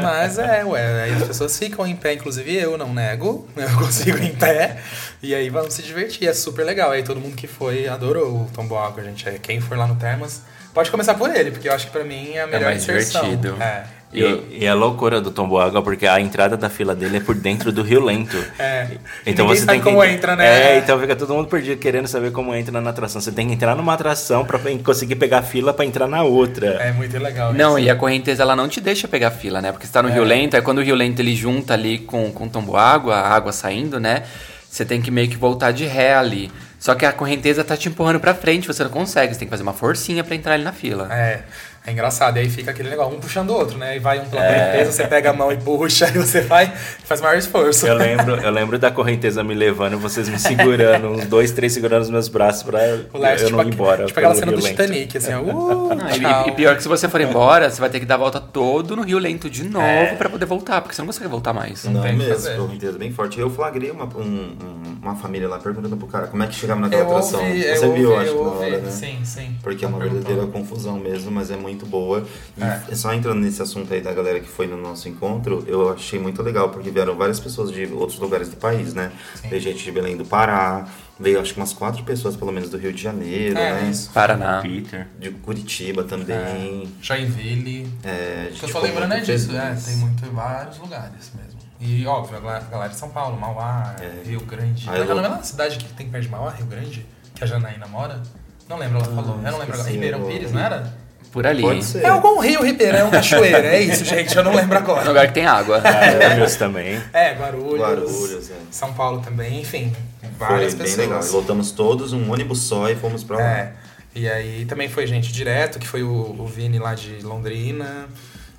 Mas 0.00 0.38
é, 0.38 0.64
ué, 0.64 1.02
aí 1.02 1.14
as 1.14 1.24
pessoas 1.24 1.58
ficam 1.58 1.84
em 1.84 1.96
pé, 1.96 2.14
inclusive 2.14 2.54
eu 2.54 2.78
não 2.78 2.94
nego, 2.94 3.48
eu 3.56 3.70
consigo 3.76 4.18
em 4.18 4.32
pé, 4.36 4.80
e 5.20 5.34
aí 5.34 5.50
vamos 5.50 5.74
se 5.74 5.82
divertir, 5.82 6.28
é 6.28 6.32
super 6.32 6.64
legal. 6.64 6.92
Aí 6.92 7.02
todo 7.02 7.18
mundo 7.18 7.34
que 7.34 7.48
foi 7.48 7.88
adorou 7.88 8.42
o 8.42 8.50
Tombo 8.54 8.76
Água, 8.76 9.02
gente. 9.02 9.28
É, 9.28 9.32
quem 9.38 9.60
for 9.60 9.76
lá 9.76 9.88
no 9.88 9.96
Termas, 9.96 10.42
pode 10.78 10.92
começar 10.92 11.14
por 11.14 11.34
ele, 11.34 11.50
porque 11.50 11.68
eu 11.68 11.72
acho 11.72 11.86
que 11.86 11.92
pra 11.92 12.04
mim 12.04 12.34
é 12.34 12.42
a 12.42 12.46
melhor 12.46 12.62
é 12.62 12.64
mais 12.66 12.84
inserção. 12.84 13.22
divertido. 13.22 13.60
É. 13.60 13.82
E, 14.12 14.60
e, 14.60 14.68
a 14.68 14.74
loucura 14.74 15.20
do 15.20 15.32
Tomboágua, 15.32 15.82
porque 15.82 16.06
a 16.06 16.20
entrada 16.20 16.56
da 16.56 16.70
fila 16.70 16.94
dele 16.94 17.16
é 17.16 17.20
por 17.20 17.34
dentro 17.34 17.72
do 17.72 17.82
Rio 17.82 18.00
Lento. 18.00 18.38
É. 18.60 18.86
Então 19.26 19.46
você 19.46 19.66
tem 19.66 19.80
que 19.80 19.84
como 19.84 20.02
entra, 20.04 20.36
né? 20.36 20.76
É, 20.76 20.78
então 20.78 20.98
fica 21.00 21.16
todo 21.16 21.34
mundo 21.34 21.48
perdido 21.48 21.78
querendo 21.78 22.06
saber 22.06 22.30
como 22.30 22.54
entra 22.54 22.80
na 22.80 22.90
atração. 22.90 23.20
Você 23.20 23.32
tem 23.32 23.48
que 23.48 23.54
entrar 23.54 23.74
numa 23.74 23.92
atração 23.92 24.44
para 24.44 24.58
conseguir 24.84 25.16
pegar 25.16 25.42
fila 25.42 25.74
para 25.74 25.84
entrar 25.84 26.06
na 26.06 26.22
outra. 26.22 26.68
É 26.80 26.92
muito 26.92 27.18
legal. 27.18 27.52
Não, 27.52 27.76
isso. 27.76 27.88
e 27.88 27.90
a 27.90 27.96
correnteza 27.96 28.42
ela 28.42 28.54
não 28.54 28.68
te 28.68 28.80
deixa 28.80 29.08
pegar 29.08 29.32
fila, 29.32 29.60
né? 29.60 29.72
Porque 29.72 29.86
você 29.86 29.92
tá 29.92 30.02
no 30.02 30.08
é. 30.08 30.12
Rio 30.12 30.24
Lento, 30.24 30.56
é 30.56 30.60
quando 30.60 30.78
o 30.78 30.82
Rio 30.82 30.94
Lento 30.94 31.20
ele 31.20 31.34
junta 31.34 31.74
ali 31.74 31.98
com 31.98 32.30
com 32.30 32.46
o 32.46 32.48
Tomboágua, 32.48 33.16
a 33.16 33.34
água 33.34 33.52
saindo, 33.52 33.98
né? 33.98 34.22
Você 34.70 34.84
tem 34.84 35.02
que 35.02 35.10
meio 35.10 35.28
que 35.28 35.36
voltar 35.36 35.72
de 35.72 35.86
ré 35.86 36.14
ali. 36.14 36.50
Só 36.78 36.94
que 36.94 37.04
a 37.04 37.12
correnteza 37.12 37.64
tá 37.64 37.76
te 37.76 37.88
empurrando 37.88 38.20
para 38.20 38.34
frente, 38.34 38.66
você 38.66 38.84
não 38.84 38.90
consegue, 38.90 39.34
você 39.34 39.40
tem 39.40 39.48
que 39.48 39.50
fazer 39.50 39.64
uma 39.64 39.72
forcinha 39.72 40.22
para 40.22 40.36
entrar 40.36 40.54
ali 40.54 40.62
na 40.62 40.72
fila. 40.72 41.12
É. 41.12 41.42
É 41.88 41.92
engraçado, 41.92 42.36
e 42.36 42.40
aí 42.40 42.50
fica 42.50 42.70
aquele 42.70 42.90
negócio, 42.90 43.16
um 43.16 43.18
puxando 43.18 43.48
o 43.48 43.54
outro, 43.54 43.78
né? 43.78 43.96
E 43.96 43.98
vai 43.98 44.20
um 44.20 44.26
pela 44.26 44.44
é. 44.44 44.52
correnteza, 44.52 44.92
você 44.92 45.06
pega 45.06 45.30
a 45.30 45.32
mão 45.32 45.50
e 45.50 45.56
puxa, 45.56 46.06
e 46.14 46.18
você 46.18 46.42
vai 46.42 46.70
faz 47.04 47.18
maior 47.22 47.38
esforço. 47.38 47.86
Eu 47.86 47.94
lembro, 47.94 48.34
eu 48.36 48.50
lembro 48.50 48.78
da 48.78 48.90
correnteza 48.90 49.42
me 49.42 49.54
levando, 49.54 49.98
vocês 49.98 50.28
me 50.28 50.38
segurando, 50.38 51.08
uns 51.08 51.24
dois, 51.24 51.50
três 51.50 51.72
segurando 51.72 52.02
os 52.02 52.10
meus 52.10 52.28
braços 52.28 52.62
pra 52.62 52.78
o 53.10 53.18
Leste, 53.18 53.44
eu 53.44 53.50
não 53.50 53.60
tipo, 53.60 53.70
ir 53.70 53.74
embora. 53.74 54.04
Tipo 54.04 54.18
aquela 54.20 54.34
cena 54.34 54.52
do 54.52 54.60
Titanic, 54.60 55.16
assim, 55.16 55.32
ó, 55.32 55.40
uh, 55.40 55.94
não, 55.94 56.46
e, 56.46 56.48
e, 56.50 56.52
pior 56.52 56.76
que 56.76 56.82
se 56.82 56.88
você 56.88 57.08
for 57.08 57.22
embora, 57.22 57.70
você 57.70 57.80
vai 57.80 57.88
ter 57.88 58.00
que 58.00 58.06
dar 58.06 58.16
a 58.16 58.18
volta 58.18 58.38
todo 58.38 58.94
no 58.94 59.02
Rio 59.02 59.18
Lento 59.18 59.48
de 59.48 59.66
novo 59.66 59.86
é. 59.86 60.14
pra 60.14 60.28
poder 60.28 60.44
voltar, 60.44 60.82
porque 60.82 60.94
você 60.94 61.00
não 61.00 61.06
consegue 61.06 61.30
voltar 61.30 61.54
mais. 61.54 61.84
Não, 61.84 61.92
não 61.92 62.02
tem 62.02 62.14
mesmo, 62.14 62.54
correnteza 62.54 62.98
bem 62.98 63.10
forte. 63.12 63.40
Eu 63.40 63.48
flagrei 63.48 63.90
uma, 63.90 64.04
um, 64.04 64.56
uma 65.00 65.16
família 65.16 65.48
lá 65.48 65.58
perguntando 65.58 65.96
pro 65.96 66.06
cara 66.06 66.26
como 66.26 66.42
é 66.42 66.46
que 66.46 66.54
chegava 66.54 66.82
naquela 66.82 67.02
eu 67.02 67.08
atração. 67.08 67.40
Ouvi, 67.40 67.62
você 67.62 67.92
viu, 67.92 68.10
ouvi, 68.10 68.22
acho 68.22 68.36
que 68.36 68.42
na 68.42 68.50
hora, 68.50 68.78
né? 68.78 68.90
Sim, 68.90 69.18
sim. 69.24 69.56
Porque 69.62 69.84
é 69.86 69.88
uma 69.88 69.98
verdadeira 69.98 70.46
confusão 70.46 70.98
mesmo, 70.98 71.30
mas 71.30 71.50
é 71.50 71.56
muito 71.56 71.77
boa. 71.86 72.26
É. 72.60 72.94
Só 72.94 73.12
entrando 73.12 73.40
nesse 73.40 73.60
assunto 73.62 73.92
aí 73.92 74.00
da 74.00 74.12
galera 74.12 74.40
que 74.40 74.48
foi 74.48 74.66
no 74.66 74.76
nosso 74.76 75.08
encontro, 75.08 75.64
eu 75.66 75.92
achei 75.92 76.18
muito 76.18 76.42
legal, 76.42 76.70
porque 76.70 76.90
vieram 76.90 77.16
várias 77.16 77.40
pessoas 77.40 77.70
de 77.70 77.86
outros 77.86 78.18
lugares 78.18 78.48
do 78.48 78.56
país, 78.56 78.94
né? 78.94 79.12
Sim. 79.34 79.48
Veio 79.48 79.62
gente 79.62 79.84
de 79.84 79.92
Belém 79.92 80.16
do 80.16 80.24
Pará, 80.24 80.86
veio 81.18 81.40
acho 81.40 81.52
que 81.52 81.60
umas 81.60 81.72
quatro 81.72 82.02
pessoas 82.04 82.36
pelo 82.36 82.52
menos 82.52 82.70
do 82.70 82.78
Rio 82.78 82.92
de 82.92 83.02
Janeiro, 83.02 83.58
é, 83.58 83.82
né? 83.82 83.90
Isso. 83.90 84.10
Paraná. 84.12 84.60
Peter. 84.62 85.08
De 85.18 85.30
Curitiba 85.30 86.04
também. 86.04 86.36
É. 86.36 87.04
Joinville. 87.04 87.92
É, 88.04 88.50
que 88.54 88.64
eu 88.64 88.72
tô 88.72 88.80
lembrando 88.80 89.14
é 89.14 89.20
disso, 89.20 89.56
é, 89.56 89.74
tem 89.74 89.96
muito 89.96 90.24
em 90.24 90.30
vários 90.30 90.78
lugares 90.78 91.32
mesmo. 91.34 91.58
E 91.80 92.04
óbvio, 92.06 92.38
a 92.38 92.60
galera 92.60 92.88
de 92.88 92.96
São 92.96 93.08
Paulo, 93.08 93.38
Mauá, 93.38 93.94
é. 94.00 94.28
Rio 94.28 94.40
Grande. 94.40 94.88
Aí, 94.90 95.06
Como 95.06 95.20
é 95.20 95.26
a 95.26 95.42
cidade 95.42 95.78
que 95.78 95.92
tem 95.92 96.08
perto 96.08 96.24
de 96.24 96.30
Mauá, 96.30 96.50
Rio 96.50 96.66
Grande? 96.66 97.06
Que 97.34 97.44
a 97.44 97.46
Janaína 97.46 97.86
mora? 97.86 98.20
Não 98.68 98.76
lembro, 98.76 98.98
ela 98.98 99.06
ah, 99.06 99.14
falou. 99.14 99.36
Eu 99.36 99.52
não 99.52 99.58
lembro 99.58 99.74
agora. 99.74 99.90
Ribeirão 99.90 100.26
Pires, 100.26 100.52
não 100.52 100.60
era? 100.60 100.92
Por 101.32 101.46
ali. 101.46 101.64
É 102.02 102.08
algum 102.08 102.38
rio 102.40 102.62
Ribeirão, 102.62 103.00
é 103.00 103.04
um 103.08 103.10
cachoeira. 103.10 103.66
É 103.66 103.82
isso, 103.82 104.04
gente. 104.04 104.36
Eu 104.36 104.42
não 104.42 104.54
lembro 104.54 104.78
agora. 104.78 105.04
Um 105.04 105.08
lugar 105.08 105.26
que 105.28 105.34
tem 105.34 105.46
água. 105.46 105.78
Guarulhos 105.78 106.56
também. 106.56 107.00
É, 107.12 107.34
Guarulhos. 107.34 107.80
Guarulhos, 107.80 108.50
é. 108.50 108.54
São 108.70 108.92
Paulo 108.92 109.20
também, 109.20 109.60
enfim. 109.60 109.92
Várias 110.38 110.74
foi 110.74 110.84
pessoas. 110.84 110.96
Bem 110.96 111.06
legal. 111.08 111.22
Voltamos 111.22 111.70
todos, 111.72 112.12
um 112.12 112.32
ônibus 112.32 112.60
só 112.60 112.88
e 112.88 112.94
fomos 112.94 113.22
pra 113.22 113.36
lá. 113.36 113.42
É. 113.42 113.72
E 114.14 114.28
aí 114.28 114.64
também 114.64 114.88
foi 114.88 115.06
gente 115.06 115.32
direto, 115.32 115.78
que 115.78 115.86
foi 115.86 116.02
o, 116.02 116.36
o 116.38 116.46
Vini 116.46 116.78
lá 116.78 116.94
de 116.94 117.20
Londrina. 117.22 118.08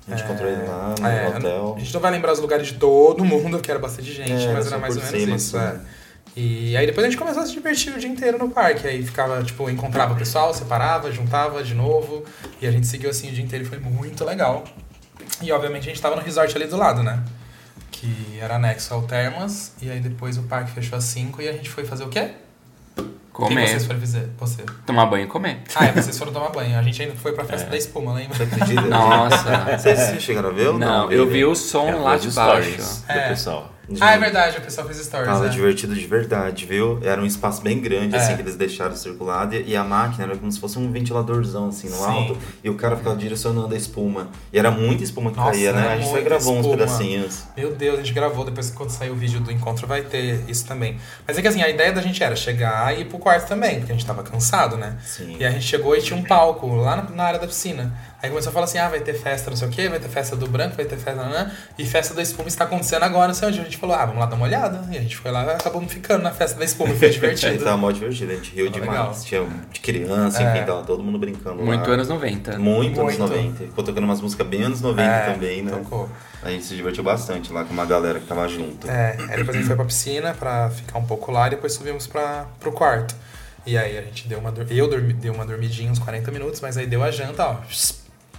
A 0.06 0.10
gente 0.10 0.22
é, 0.22 0.24
encontrou 0.24 0.50
ele 0.50 0.62
lá 0.62 0.94
no 0.98 1.06
é, 1.06 1.28
hotel. 1.28 1.74
A 1.76 1.78
gente 1.78 1.94
não 1.94 2.00
vai 2.00 2.10
lembrar 2.10 2.32
os 2.32 2.38
lugares 2.38 2.66
de 2.66 2.74
todo 2.74 3.24
mundo, 3.24 3.58
que 3.58 3.70
era 3.70 3.78
bastante 3.78 4.12
gente, 4.12 4.46
é, 4.46 4.52
mas 4.52 4.66
era 4.66 4.78
mais 4.78 4.96
ou 4.96 5.02
menos 5.02 5.20
cima, 5.20 5.36
isso. 5.36 5.56
Assim. 5.56 5.76
É. 5.76 5.99
E 6.36 6.76
aí 6.76 6.86
depois 6.86 7.06
a 7.06 7.10
gente 7.10 7.18
começou 7.18 7.42
a 7.42 7.46
se 7.46 7.52
divertir 7.52 7.94
o 7.94 7.98
dia 7.98 8.08
inteiro 8.08 8.38
no 8.38 8.50
parque. 8.50 8.86
Aí 8.86 9.02
ficava, 9.02 9.42
tipo, 9.42 9.68
encontrava 9.68 10.14
o 10.14 10.16
pessoal, 10.16 10.54
separava, 10.54 11.10
juntava 11.10 11.62
de 11.62 11.74
novo. 11.74 12.24
E 12.60 12.66
a 12.66 12.70
gente 12.70 12.86
seguiu 12.86 13.10
assim 13.10 13.28
o 13.30 13.32
dia 13.32 13.44
inteiro 13.44 13.64
e 13.64 13.68
foi 13.68 13.78
muito 13.78 14.24
legal. 14.24 14.64
E 15.42 15.50
obviamente 15.52 15.84
a 15.84 15.92
gente 15.92 16.00
tava 16.00 16.16
no 16.16 16.22
resort 16.22 16.54
ali 16.56 16.66
do 16.66 16.76
lado, 16.76 17.02
né? 17.02 17.22
Que 17.90 18.38
era 18.40 18.56
anexo 18.56 18.94
ao 18.94 19.02
Termas. 19.02 19.72
E 19.82 19.90
aí 19.90 20.00
depois 20.00 20.38
o 20.38 20.44
parque 20.44 20.70
fechou 20.70 20.96
às 20.96 21.04
5 21.04 21.42
e 21.42 21.48
a 21.48 21.52
gente 21.52 21.68
foi 21.68 21.84
fazer 21.84 22.04
o 22.04 22.08
quê? 22.08 22.30
Comer. 23.32 23.56
Quem 23.56 23.66
vocês 23.68 23.86
foram 23.86 24.00
fazer? 24.00 24.28
Você. 24.38 24.62
Tomar 24.84 25.06
banho 25.06 25.24
e 25.24 25.26
comer. 25.26 25.62
Ah, 25.74 25.86
é, 25.86 25.92
vocês 25.92 26.18
foram 26.18 26.32
tomar 26.32 26.50
banho. 26.50 26.78
A 26.78 26.82
gente 26.82 27.00
ainda 27.00 27.14
foi 27.14 27.32
pra 27.32 27.44
festa 27.44 27.68
é. 27.68 27.70
da 27.70 27.76
espuma, 27.76 28.12
lembra? 28.12 28.36
Você 28.36 28.42
acredita? 28.42 28.82
Nossa. 28.82 29.78
Vocês 29.78 30.22
chegaram 30.22 30.50
a 30.50 30.52
ver 30.52 30.68
ou 30.68 30.78
não? 30.78 31.06
Não, 31.06 31.12
eu 31.12 31.28
vi 31.28 31.44
o 31.44 31.54
som 31.54 32.02
lá 32.02 32.16
de 32.16 32.30
baixo. 32.30 33.04
É. 33.08 33.22
Do 33.22 33.28
pessoal. 33.28 33.72
De... 33.90 34.00
Ah, 34.00 34.12
é 34.12 34.18
verdade, 34.18 34.56
o 34.56 34.60
pessoal 34.60 34.86
fez 34.86 35.00
stories. 35.00 35.26
Tava 35.28 35.46
é. 35.46 35.48
divertido 35.48 35.96
de 35.96 36.06
verdade, 36.06 36.64
viu? 36.64 37.00
Era 37.02 37.20
um 37.20 37.26
espaço 37.26 37.60
bem 37.60 37.80
grande, 37.80 38.14
assim, 38.14 38.16
é. 38.16 38.18
assim, 38.28 38.36
que 38.36 38.42
eles 38.42 38.54
deixaram 38.54 38.94
circulado. 38.94 39.56
E 39.56 39.76
a 39.76 39.82
máquina 39.82 40.24
era 40.24 40.36
como 40.36 40.50
se 40.50 40.60
fosse 40.60 40.78
um 40.78 40.92
ventiladorzão, 40.92 41.68
assim, 41.68 41.88
no 41.88 41.96
Sim. 41.96 42.04
alto. 42.04 42.38
E 42.62 42.70
o 42.70 42.74
cara 42.76 42.96
ficava 42.96 43.16
direcionando 43.16 43.74
a 43.74 43.76
espuma. 43.76 44.28
E 44.52 44.58
era 44.58 44.70
muita 44.70 45.02
espuma 45.02 45.32
que 45.32 45.36
Nossa, 45.36 45.50
caía, 45.50 45.72
né? 45.72 45.88
A 45.88 45.96
gente 45.98 46.10
foi 46.10 46.22
gravou 46.22 46.54
espuma. 46.54 46.74
uns 46.74 46.78
pedacinhos. 46.78 47.44
Meu 47.56 47.74
Deus, 47.74 47.94
a 47.94 48.02
gente 48.02 48.12
gravou. 48.12 48.44
Depois, 48.44 48.70
quando 48.70 48.90
sair 48.90 49.10
o 49.10 49.16
vídeo 49.16 49.40
do 49.40 49.50
encontro, 49.50 49.88
vai 49.88 50.02
ter 50.02 50.44
isso 50.48 50.64
também. 50.66 50.96
Mas 51.26 51.36
é 51.36 51.42
que, 51.42 51.48
assim, 51.48 51.62
a 51.62 51.68
ideia 51.68 51.92
da 51.92 52.00
gente 52.00 52.22
era 52.22 52.36
chegar 52.36 52.96
e 52.96 53.00
ir 53.00 53.04
pro 53.06 53.18
quarto 53.18 53.48
também, 53.48 53.80
porque 53.80 53.90
a 53.90 53.94
gente 53.94 54.06
tava 54.06 54.22
cansado, 54.22 54.76
né? 54.76 54.96
Sim. 55.04 55.36
E 55.38 55.44
a 55.44 55.50
gente 55.50 55.64
chegou 55.64 55.96
e 55.96 56.00
tinha 56.00 56.16
um 56.16 56.22
palco 56.22 56.76
lá 56.76 57.08
na 57.12 57.24
área 57.24 57.40
da 57.40 57.46
piscina. 57.46 57.92
Aí 58.22 58.28
começou 58.28 58.50
a 58.50 58.52
falar 58.52 58.64
assim: 58.64 58.78
ah, 58.78 58.88
vai 58.88 59.00
ter 59.00 59.14
festa 59.14 59.50
não 59.50 59.56
sei 59.56 59.68
o 59.68 59.70
quê, 59.70 59.88
vai 59.88 59.98
ter 59.98 60.08
festa 60.08 60.36
do 60.36 60.46
branco, 60.46 60.76
vai 60.76 60.84
ter 60.84 60.96
festa. 60.96 61.24
Né? 61.24 61.50
E 61.78 61.86
festa 61.86 62.12
da 62.12 62.20
espuma 62.20 62.48
está 62.48 62.64
acontecendo 62.64 63.02
agora, 63.02 63.28
não 63.28 63.34
sei 63.34 63.48
onde. 63.48 63.60
A 63.60 63.64
gente 63.64 63.78
falou: 63.78 63.96
ah, 63.96 64.04
vamos 64.04 64.20
lá 64.20 64.26
dar 64.26 64.36
uma 64.36 64.44
olhada. 64.44 64.86
E 64.90 64.98
a 64.98 65.00
gente 65.00 65.16
foi 65.16 65.30
lá 65.30 65.44
e 65.44 65.50
acabamos 65.50 65.90
ficando 65.90 66.22
na 66.22 66.30
festa 66.30 66.58
da 66.58 66.64
espuma, 66.64 66.94
foi 66.94 67.08
divertido. 67.10 67.64
tava 67.64 67.78
mó 67.78 67.90
divertido, 67.90 68.32
a 68.32 68.34
gente 68.34 68.54
riu 68.54 68.68
demais. 68.68 68.90
Legal. 68.90 69.14
Tinha 69.24 69.46
de 69.72 69.80
criança, 69.80 70.42
é. 70.42 70.50
enfim, 70.50 70.66
tava 70.66 70.82
todo 70.82 71.02
mundo 71.02 71.18
brincando. 71.18 71.62
Muito 71.62 71.88
lá. 71.88 71.94
anos 71.94 72.08
90. 72.08 72.58
Muito, 72.58 73.00
Muito, 73.00 73.00
anos 73.00 73.18
90. 73.18 73.64
Ficou 73.64 73.84
tocando 73.84 74.04
umas 74.04 74.20
músicas 74.20 74.46
bem 74.46 74.62
anos 74.64 74.82
90 74.82 75.02
é, 75.02 75.32
também, 75.32 75.62
né? 75.62 75.72
Tocou. 75.72 76.08
A 76.42 76.50
gente 76.50 76.64
se 76.64 76.74
divertiu 76.74 77.02
bastante 77.02 77.52
lá 77.52 77.64
com 77.64 77.72
uma 77.72 77.86
galera 77.86 78.20
que 78.20 78.26
tava 78.26 78.46
junto. 78.48 78.88
É, 78.88 79.16
aí 79.18 79.36
depois 79.36 79.50
a 79.50 79.52
gente 79.54 79.66
foi 79.66 79.76
pra 79.76 79.84
piscina 79.84 80.34
pra 80.34 80.70
ficar 80.70 80.98
um 80.98 81.04
pouco 81.04 81.32
lá 81.32 81.46
e 81.46 81.50
depois 81.50 81.72
subimos 81.72 82.06
pra, 82.06 82.46
pro 82.58 82.72
quarto. 82.72 83.14
E 83.66 83.76
aí 83.76 83.96
a 83.96 84.02
gente 84.02 84.28
deu 84.28 84.38
uma. 84.38 84.52
Eu 84.70 84.88
dormi, 84.88 85.12
dei 85.12 85.30
uma 85.30 85.44
dormidinha 85.44 85.90
uns 85.90 85.98
40 85.98 86.30
minutos, 86.30 86.60
mas 86.60 86.76
aí 86.76 86.86
deu 86.86 87.02
a 87.02 87.10
janta, 87.10 87.46
ó 87.46 87.56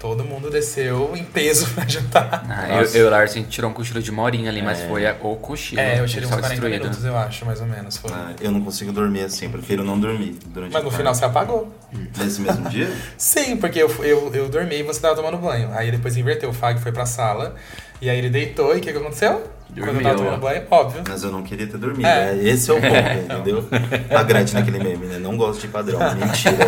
Todo 0.02 0.24
mundo 0.26 0.50
desceu 0.50 1.16
em 1.16 1.24
peso 1.24 1.68
pra 1.76 1.88
jantar. 1.88 2.44
Ah, 2.50 2.82
eu, 2.82 2.86
eu 2.86 3.04
e 3.04 3.08
o 3.08 3.10
Lars, 3.12 3.34
a 3.34 3.34
gente 3.36 3.50
tirou 3.50 3.70
um 3.70 3.74
cochilo 3.74 4.02
de 4.02 4.10
uma 4.10 4.24
horinha 4.24 4.50
ali, 4.50 4.60
mas 4.60 4.80
é. 4.80 4.88
foi 4.88 5.06
a, 5.06 5.16
o 5.22 5.36
cochilo. 5.36 5.80
É, 5.80 6.00
eu 6.00 6.08
tirei 6.08 6.26
uns 6.26 6.32
40 6.32 6.50
destruído. 6.50 6.82
minutos, 6.82 7.06
eu 7.06 7.16
acho, 7.16 7.46
mais 7.46 7.62
ou 7.62 7.68
menos. 7.68 7.98
Foi. 7.98 8.12
Ah, 8.12 8.34
eu 8.42 8.52
não 8.52 8.62
consigo 8.62 8.92
dormir 8.92 9.22
assim, 9.22 9.48
prefiro 9.48 9.84
não 9.84 10.00
dormir 10.00 10.40
durante 10.48 10.74
Mas 10.74 10.84
no 10.84 10.90
final 10.90 11.14
você 11.14 11.24
apagou. 11.24 11.72
Nesse 12.18 12.42
mesmo 12.42 12.68
dia? 12.68 12.92
Sim, 13.16 13.58
porque 13.58 13.78
eu, 13.78 13.90
eu, 14.04 14.34
eu 14.34 14.50
dormi 14.50 14.80
e 14.80 14.84
você 14.84 15.00
tava 15.00 15.16
tomando 15.16 15.38
banho. 15.38 15.70
Aí 15.72 15.92
depois 15.92 16.18
inverteu, 16.18 16.50
o 16.50 16.54
Fag 16.54 16.82
foi 16.82 16.92
pra 16.92 17.06
sala, 17.06 17.56
e 18.02 18.10
aí 18.10 18.18
ele 18.18 18.30
deitou, 18.30 18.76
e 18.76 18.80
o 18.80 18.82
que, 18.82 18.92
que 18.92 18.98
aconteceu? 18.98 19.50
Dormiu, 19.70 19.86
Quando 19.86 19.98
eu 19.98 20.04
tava 20.04 20.18
tomando 20.18 20.42
banho, 20.42 20.64
óbvio. 20.70 21.04
Mas 21.08 21.24
eu 21.24 21.32
não 21.32 21.44
queria 21.44 21.66
ter 21.66 21.78
dormido. 21.78 22.06
É. 22.06 22.34
Né? 22.34 22.50
Esse 22.50 22.70
é 22.70 22.74
o 22.74 22.82
ponto, 22.82 22.92
entendeu? 23.34 23.66
A 24.10 24.24
Gretchen 24.24 24.60
naquele 24.60 24.80
meme, 24.80 25.06
né? 25.06 25.18
Não 25.18 25.38
gosto 25.38 25.62
de 25.62 25.70
padrão. 25.70 25.98
Mentira. 26.16 26.68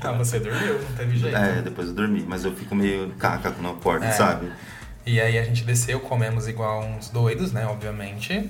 ah, 0.00 0.12
você 0.12 0.38
dormiu, 0.38 0.74
não 0.74 0.96
teve 0.96 1.18
jeito. 1.18 1.36
É, 1.36 1.60
depois 1.62 1.88
eu 1.88 1.94
dormi. 1.94 2.24
Mas 2.28 2.44
eu 2.44 2.54
fico 2.54 2.76
meio 2.76 3.08
caca 3.18 3.50
quando 3.50 3.66
eu 3.66 3.72
acordo, 3.72 4.04
é. 4.04 4.12
sabe? 4.12 4.52
E 5.04 5.20
aí 5.20 5.36
a 5.36 5.42
gente 5.42 5.64
desceu, 5.64 5.98
comemos 5.98 6.46
igual 6.46 6.84
uns 6.84 7.08
doidos, 7.08 7.50
né? 7.50 7.66
Obviamente. 7.66 8.48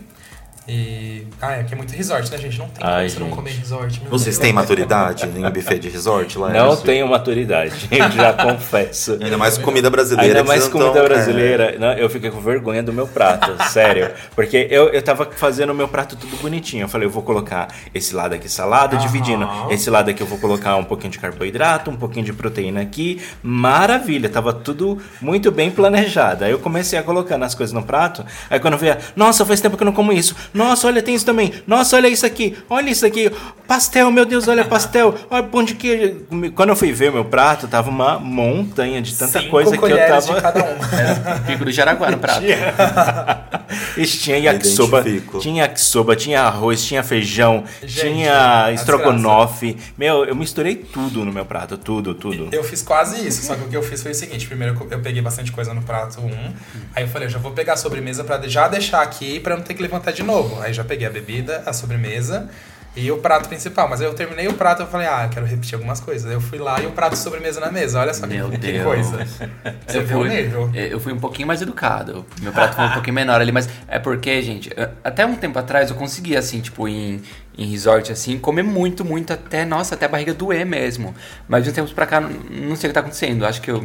E. 0.69 1.27
Ah, 1.41 1.53
é 1.53 1.63
que 1.63 1.73
é 1.73 1.77
muito 1.77 1.95
resort, 1.95 2.31
né, 2.31 2.37
gente? 2.37 2.59
Não 2.59 2.69
tem 2.69 2.85
Ai, 2.85 3.07
como 3.07 3.11
você 3.11 3.21
não 3.21 3.31
comer 3.31 3.51
resort. 3.53 4.03
Vocês 4.11 4.39
têm 4.39 4.53
maturidade 4.53 5.25
em 5.25 5.51
buffet 5.51 5.79
de 5.79 5.89
resort 5.89 6.37
lá? 6.37 6.51
Não 6.51 6.77
tenho 6.77 7.09
maturidade, 7.09 7.89
já 8.15 8.33
confesso. 8.33 9.19
Ainda 9.21 9.39
mais 9.39 9.57
comida 9.57 9.89
brasileira. 9.89 10.41
Ainda 10.41 10.45
mais 10.45 10.69
comida 10.69 10.93
tão... 10.93 11.05
brasileira. 11.05 11.75
É. 11.77 11.79
Não, 11.79 11.93
eu 11.93 12.11
fiquei 12.11 12.31
com 12.31 12.41
vergonha 12.41 12.83
do 12.83 12.93
meu 12.93 13.07
prato, 13.07 13.57
sério. 13.71 14.11
Porque 14.35 14.67
eu, 14.71 14.89
eu 14.89 15.01
tava 15.01 15.27
fazendo 15.31 15.71
o 15.71 15.75
meu 15.75 15.89
prato 15.89 16.17
tudo 16.17 16.37
bonitinho. 16.37 16.85
Eu 16.85 16.89
falei, 16.89 17.07
eu 17.07 17.11
vou 17.11 17.23
colocar 17.23 17.69
esse 17.95 18.15
lado 18.15 18.35
aqui 18.35 18.49
salada, 18.49 18.97
dividindo. 18.99 19.49
Esse 19.71 19.89
lado 19.89 20.11
aqui 20.11 20.23
eu 20.23 20.27
vou 20.27 20.39
colocar 20.39 20.77
um 20.77 20.85
pouquinho 20.85 21.13
de 21.13 21.19
carboidrato, 21.19 21.91
um 21.91 21.97
pouquinho 21.97 22.27
de 22.27 22.33
proteína 22.33 22.83
aqui. 22.83 23.23
Maravilha, 23.43 24.29
tava 24.29 24.53
tudo 24.53 24.99
muito 25.21 25.51
bem 25.51 25.71
planejado. 25.71 26.45
Aí 26.45 26.51
eu 26.51 26.59
comecei 26.59 26.99
a 26.99 27.03
colocar 27.03 27.43
as 27.43 27.55
coisas 27.55 27.73
no 27.73 27.83
prato. 27.83 28.25
Aí 28.51 28.61
quando 28.61 28.75
eu 28.75 28.79
via, 28.79 28.99
nossa, 29.17 29.47
faz 29.47 29.61
tempo 29.61 29.77
que 29.77 29.83
eu 29.83 29.87
não 29.87 29.93
como 29.93 30.13
isso 30.13 30.35
Nossa, 30.59 30.87
olha, 30.89 31.01
tem 31.03 31.15
isso 31.15 31.25
também. 31.25 31.53
Nossa, 31.67 31.97
olha 31.97 32.09
isso 32.09 32.27
aqui. 32.27 32.57
Olha 32.69 32.91
isso 32.91 33.07
aqui. 33.07 33.31
Pastel, 33.67 34.11
meu 34.11 34.25
Deus, 34.25 34.49
olha 34.49 34.65
pastel. 34.65 35.15
Olha 35.31 35.43
pão 35.43 35.63
de 35.63 35.75
queijo. 35.75 36.23
Quando 36.55 36.71
eu 36.71 36.77
fui 36.77 36.91
ver 36.91 37.11
o 37.11 37.13
meu 37.13 37.25
prato, 37.27 37.69
tava 37.69 37.91
uma 37.91 38.19
montanha 38.19 39.01
de 39.03 39.15
tanta 39.15 39.41
Cinco 39.41 39.51
coisa 39.51 39.71
que 39.73 39.77
eu 39.77 39.81
colheres 39.81 40.25
tava. 40.25 40.35
de 40.37 40.41
cada 40.43 40.65
um. 40.65 41.45
Pico 41.47 41.65
do 41.67 41.71
Jaraguá 41.71 42.11
no 42.11 42.17
prato. 42.19 42.43
Isso 43.97 44.19
tinha 44.25 44.39
yakisoba, 44.39 45.05
tinha 45.41 45.65
yakisoba, 45.65 46.17
tinha 46.17 46.41
arroz, 46.43 46.83
tinha 46.83 47.03
feijão, 47.03 47.65
Gente, 47.83 48.01
tinha 48.15 48.73
estrogonofe. 48.73 49.77
Meu, 49.99 50.25
eu 50.25 50.35
misturei 50.35 50.75
tudo 50.77 51.25
no 51.25 51.33
meu 51.33 51.45
prato, 51.45 51.77
tudo, 51.77 52.15
tudo. 52.15 52.49
Eu 52.51 52.65
fiz 52.65 52.83
quase 52.83 53.27
isso, 53.27 53.43
só 53.45 53.55
que 53.55 53.65
o 53.65 53.69
que 53.69 53.77
eu 53.77 53.83
fiz 53.83 54.03
foi 54.03 54.13
o 54.13 54.15
seguinte: 54.15 54.47
primeiro 54.47 54.75
eu- 54.81 54.89
eu 54.93 55.01
peguei 55.01 55.21
bastante 55.21 55.53
coisa 55.53 55.75
no 55.75 55.83
prato 55.83 56.21
1, 56.23 56.31
aí 56.95 57.05
eu 57.05 57.09
falei, 57.09 57.27
eu 57.29 57.33
já 57.33 57.39
vou 57.39 57.53
pegar 57.53 57.75
a 57.75 57.77
sobremesa 57.77 58.25
pra 58.25 58.41
já 58.49 58.67
deixar 58.67 59.03
aqui 59.03 59.39
pra 59.41 59.57
não 59.57 59.63
ter 59.63 59.75
que 59.75 59.83
levantar 59.83 60.13
de 60.13 60.23
novo. 60.23 60.48
Aí 60.61 60.73
já 60.73 60.85
peguei 60.85 61.07
a 61.07 61.11
bebida, 61.11 61.63
a 61.67 61.73
sobremesa 61.73 62.49
e 62.97 63.11
o 63.13 63.19
prato 63.19 63.49
principal. 63.49 63.89
Mas 63.89 64.01
aí 64.01 64.07
eu 64.07 64.15
terminei 64.15 64.49
o 64.49 64.55
prato 64.55 64.83
e 64.83 64.85
eu 64.85 64.89
falei, 64.89 65.07
ah, 65.07 65.25
eu 65.25 65.29
quero 65.31 65.47
repetir 65.47 65.75
algumas 65.75 66.01
coisas. 66.01 66.27
Aí 66.29 66.35
eu 66.35 66.41
fui 66.41 66.59
lá 66.59 66.81
e 66.81 66.87
o 66.87 66.91
prato 66.93 67.13
de 67.13 67.19
sobremesa 67.19 67.61
na 67.61 67.71
mesa. 67.71 68.01
Olha 68.01 68.13
só 68.15 68.27
que, 68.27 68.35
Meu 68.35 68.51
que 68.51 68.57
Deus. 68.59 68.85
coisa. 68.85 69.25
Você 69.87 69.99
Eu 69.99 70.07
viu 70.07 70.19
o 70.19 70.21
fui, 70.23 70.29
nível? 70.31 70.71
eu 70.75 70.99
fui 71.01 71.13
um 71.13 71.21
pouquinho 71.21 71.47
mais 71.47 71.63
educado. 71.63 72.25
Meu 72.41 72.53
prato 72.53 72.75
foi 72.77 72.85
um 72.87 72.93
pouquinho 72.93 73.15
menor 73.15 73.41
ali, 73.41 73.53
mas 73.53 73.69
é 73.87 73.99
porque, 73.99 74.41
gente, 74.43 74.71
até 75.05 75.25
um 75.25 75.37
tempo 75.37 75.59
atrás 75.59 75.91
eu 75.91 75.97
conseguia, 75.97 76.39
assim, 76.39 76.61
tipo, 76.61 76.89
em, 76.89 77.23
em 77.59 77.67
resort, 77.67 78.13
assim, 78.13 78.39
comer 78.39 78.63
muito, 78.63 79.05
muito, 79.05 79.33
até, 79.33 79.65
nossa, 79.65 79.97
até 79.97 80.07
a 80.07 80.09
barriga 80.09 80.33
doer 80.33 80.65
mesmo. 80.65 81.13
Mas 81.49 81.65
de 81.65 81.71
uns 81.71 81.75
tempos 81.75 81.93
pra 81.93 82.07
cá, 82.07 82.21
não, 82.21 82.77
sei 82.77 82.89
o 82.89 82.91
que 82.91 82.95
tá 82.95 83.01
acontecendo. 83.01 83.45
Acho 83.45 83.61
que 83.61 83.69
eu- 83.69 83.83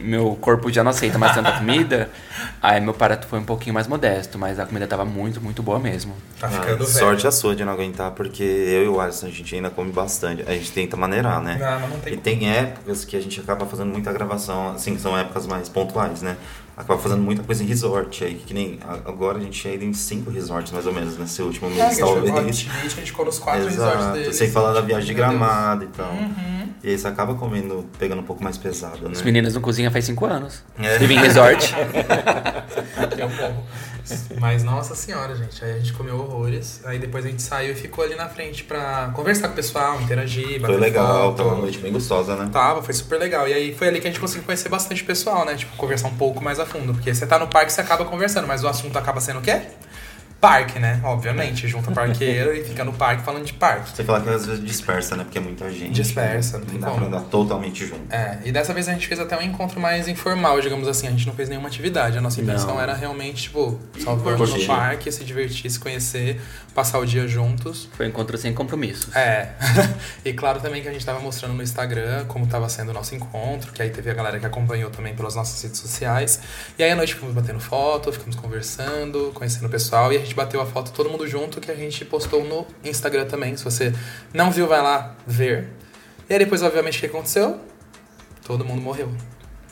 meu 0.00 0.36
corpo 0.40 0.72
já 0.72 0.82
não 0.82 0.90
aceita 0.90 1.18
mais 1.18 1.34
tanta 1.34 1.52
comida. 1.52 2.08
Aí 2.62 2.80
meu 2.80 2.94
prato 2.94 3.26
foi 3.26 3.38
um 3.38 3.44
pouquinho 3.44 3.74
mais 3.74 3.86
modesto, 3.86 4.38
mas 4.38 4.58
a 4.58 4.64
comida 4.64 4.86
tava 4.86 5.04
muito, 5.04 5.38
muito 5.40 5.62
boa 5.62 5.78
mesmo. 5.78 6.14
Tá 6.40 6.46
Ah, 6.46 6.50
ficando 6.50 6.78
velho. 6.78 6.86
sorte 6.98 7.26
a 7.26 7.30
sua 7.30 7.54
de 7.54 7.62
não 7.62 7.72
aguentar, 7.74 8.10
porque 8.12 8.42
eu 8.42 8.84
e 8.84 8.88
o 8.88 8.98
Alisson, 8.98 9.26
a 9.26 9.30
gente 9.30 9.54
ainda 9.54 9.68
come 9.68 9.92
bastante. 9.92 10.42
A 10.48 10.52
gente 10.52 10.72
tenta 10.72 10.96
maneirar, 10.96 11.42
né? 11.42 11.58
Não, 11.60 11.80
mas 11.80 11.90
não 11.90 11.98
tem 12.00 12.14
e 12.14 12.16
tem 12.16 12.50
épocas 12.50 13.04
que 13.04 13.16
a 13.16 13.20
gente 13.20 13.38
acaba 13.38 13.66
fazendo 13.66 13.92
muita 13.92 14.10
gravação, 14.12 14.70
assim, 14.72 14.96
são 14.98 15.16
épocas 15.18 15.46
mais 15.46 15.68
pontuais, 15.68 16.22
né? 16.22 16.38
Acaba 16.80 16.98
fazendo 16.98 17.22
muita 17.22 17.42
coisa 17.42 17.62
em 17.62 17.66
resort. 17.66 18.24
Aí, 18.24 18.34
que 18.34 18.52
nem 18.54 18.78
a- 18.86 19.08
agora 19.08 19.38
a 19.38 19.40
gente 19.40 19.66
ainda 19.68 19.84
em 19.84 19.92
cinco 19.92 20.30
resorts, 20.30 20.72
mais 20.72 20.86
ou 20.86 20.92
menos, 20.92 21.16
nesse 21.18 21.40
último 21.42 21.68
É, 21.68 21.70
mês, 21.70 21.80
a 21.82 21.88
gente 21.90 21.98
pro 21.98 22.06
talvez. 22.06 22.34
Hot 22.34 22.42
Beach, 22.44 22.70
a 22.70 22.84
gente 23.00 23.10
ficou 23.10 23.24
nos 23.24 23.38
quatro 23.38 23.64
resorts 23.64 23.94
Exato, 24.00 24.12
deles. 24.18 24.36
sem 24.36 24.50
falar 24.50 24.72
da 24.72 24.80
viagem 24.80 25.06
de 25.06 25.14
Meu 25.14 25.28
Deus. 25.28 25.38
gramado 25.38 25.84
e 25.84 25.88
tal. 25.88 26.10
Uhum. 26.12 26.68
E 26.82 26.88
aí 26.90 26.98
você 26.98 27.08
acaba 27.08 27.34
comendo, 27.34 27.84
pegando 27.98 28.20
um 28.20 28.24
pouco 28.24 28.42
mais 28.42 28.56
pesado, 28.56 29.04
né? 29.06 29.10
Os 29.12 29.22
meninos 29.22 29.54
não 29.54 29.60
cozinham 29.60 29.92
faz 29.92 30.04
cinco 30.06 30.24
anos. 30.24 30.62
É. 30.78 30.98
Vivem 30.98 31.18
em 31.18 31.20
resort. 31.20 31.74
É 33.18 33.26
um 33.26 33.30
pouco. 33.30 33.62
Mas 34.38 34.62
nossa 34.62 34.94
senhora, 34.94 35.34
gente. 35.34 35.64
Aí 35.64 35.72
a 35.72 35.78
gente 35.78 35.92
comeu 35.92 36.16
horrores. 36.18 36.80
Aí 36.84 36.98
depois 36.98 37.24
a 37.24 37.28
gente 37.28 37.42
saiu 37.42 37.72
e 37.72 37.74
ficou 37.74 38.04
ali 38.04 38.14
na 38.14 38.28
frente 38.28 38.64
pra 38.64 39.10
conversar 39.14 39.48
com 39.48 39.52
o 39.54 39.56
pessoal, 39.56 40.00
interagir, 40.00 40.60
bater 40.60 40.72
Foi 40.74 40.80
legal, 40.80 41.30
foto. 41.30 41.36
tava 41.36 41.48
uma 41.50 41.58
noite 41.62 41.78
bem 41.78 41.92
gostosa, 41.92 42.36
né? 42.36 42.48
Tava, 42.52 42.82
foi 42.82 42.94
super 42.94 43.18
legal. 43.18 43.48
E 43.48 43.52
aí 43.52 43.74
foi 43.74 43.88
ali 43.88 44.00
que 44.00 44.06
a 44.06 44.10
gente 44.10 44.20
conseguiu 44.20 44.44
conhecer 44.44 44.68
bastante 44.68 45.04
pessoal, 45.04 45.44
né? 45.44 45.54
Tipo, 45.54 45.76
conversar 45.76 46.08
um 46.08 46.16
pouco 46.16 46.42
mais 46.42 46.58
a 46.58 46.66
fundo. 46.66 46.94
Porque 46.94 47.14
você 47.14 47.26
tá 47.26 47.38
no 47.38 47.48
parque, 47.48 47.72
você 47.72 47.80
acaba 47.80 48.04
conversando, 48.04 48.46
mas 48.46 48.64
o 48.64 48.68
assunto 48.68 48.96
acaba 48.98 49.20
sendo 49.20 49.38
o 49.38 49.42
quê? 49.42 49.62
Parque, 50.40 50.78
né? 50.78 51.00
Obviamente. 51.04 51.68
Junta 51.68 51.90
parqueiro 51.90 52.54
e 52.54 52.64
fica 52.64 52.82
no 52.82 52.92
parque 52.92 53.22
falando 53.22 53.44
de 53.44 53.52
parque. 53.52 53.90
Você 53.90 54.02
fala 54.02 54.20
que 54.20 54.30
às 54.30 54.46
vezes 54.46 54.64
dispersa, 54.64 55.16
né? 55.16 55.24
Porque 55.24 55.38
é 55.38 55.40
muita 55.40 55.70
gente. 55.70 55.92
Dispersa, 55.92 56.58
não 56.58 56.66
tem 56.66 56.78
dá 56.78 56.86
como. 56.86 56.98
pra 56.98 57.06
andar 57.08 57.28
totalmente 57.28 57.84
junto. 57.84 58.10
É, 58.10 58.38
e 58.44 58.50
dessa 58.50 58.72
vez 58.72 58.88
a 58.88 58.92
gente 58.92 59.06
fez 59.06 59.20
até 59.20 59.36
um 59.36 59.42
encontro 59.42 59.78
mais 59.78 60.08
informal, 60.08 60.60
digamos 60.60 60.88
assim. 60.88 61.08
A 61.08 61.10
gente 61.10 61.26
não 61.26 61.34
fez 61.34 61.48
nenhuma 61.48 61.68
atividade. 61.68 62.16
A 62.16 62.20
nossa 62.20 62.40
intenção 62.40 62.74
Não. 62.74 62.80
era 62.80 62.94
realmente, 62.94 63.44
tipo, 63.44 63.78
só 63.98 64.14
vamos 64.14 64.54
no 64.54 64.66
parque, 64.66 65.12
se 65.12 65.24
divertir, 65.24 65.70
se 65.70 65.78
conhecer, 65.78 66.40
passar 66.74 66.98
o 66.98 67.04
dia 67.04 67.28
juntos. 67.28 67.88
Foi 67.92 68.06
um 68.06 68.08
encontro 68.08 68.38
sem 68.38 68.54
compromissos. 68.54 69.14
É. 69.14 69.50
e 70.24 70.32
claro 70.32 70.60
também 70.60 70.80
que 70.80 70.88
a 70.88 70.92
gente 70.92 71.04
tava 71.04 71.20
mostrando 71.20 71.54
no 71.54 71.62
Instagram 71.62 72.24
como 72.26 72.46
tava 72.46 72.68
sendo 72.68 72.90
o 72.90 72.94
nosso 72.94 73.14
encontro, 73.14 73.72
que 73.72 73.82
aí 73.82 73.90
teve 73.90 74.10
a 74.10 74.14
galera 74.14 74.38
que 74.38 74.46
acompanhou 74.46 74.90
também 74.90 75.14
pelas 75.14 75.34
nossas 75.34 75.62
redes 75.62 75.78
sociais. 75.78 76.40
E 76.78 76.82
aí 76.82 76.90
à 76.90 76.96
noite 76.96 77.14
ficamos 77.14 77.34
batendo 77.34 77.60
foto, 77.60 78.12
ficamos 78.12 78.36
conversando, 78.36 79.30
conhecendo 79.34 79.66
o 79.66 79.70
pessoal, 79.70 80.12
e 80.12 80.16
a 80.16 80.20
gente 80.20 80.29
bateu 80.34 80.60
a 80.60 80.66
foto 80.66 80.92
todo 80.92 81.08
mundo 81.10 81.26
junto, 81.26 81.60
que 81.60 81.70
a 81.70 81.74
gente 81.74 82.04
postou 82.04 82.44
no 82.44 82.66
Instagram 82.84 83.26
também. 83.26 83.56
Se 83.56 83.64
você 83.64 83.92
não 84.32 84.50
viu, 84.50 84.66
vai 84.66 84.82
lá 84.82 85.14
ver. 85.26 85.68
E 86.28 86.32
aí 86.32 86.38
depois, 86.38 86.62
obviamente, 86.62 86.98
o 86.98 87.00
que 87.00 87.06
aconteceu? 87.06 87.60
Todo 88.44 88.64
mundo 88.64 88.80
morreu. 88.80 89.12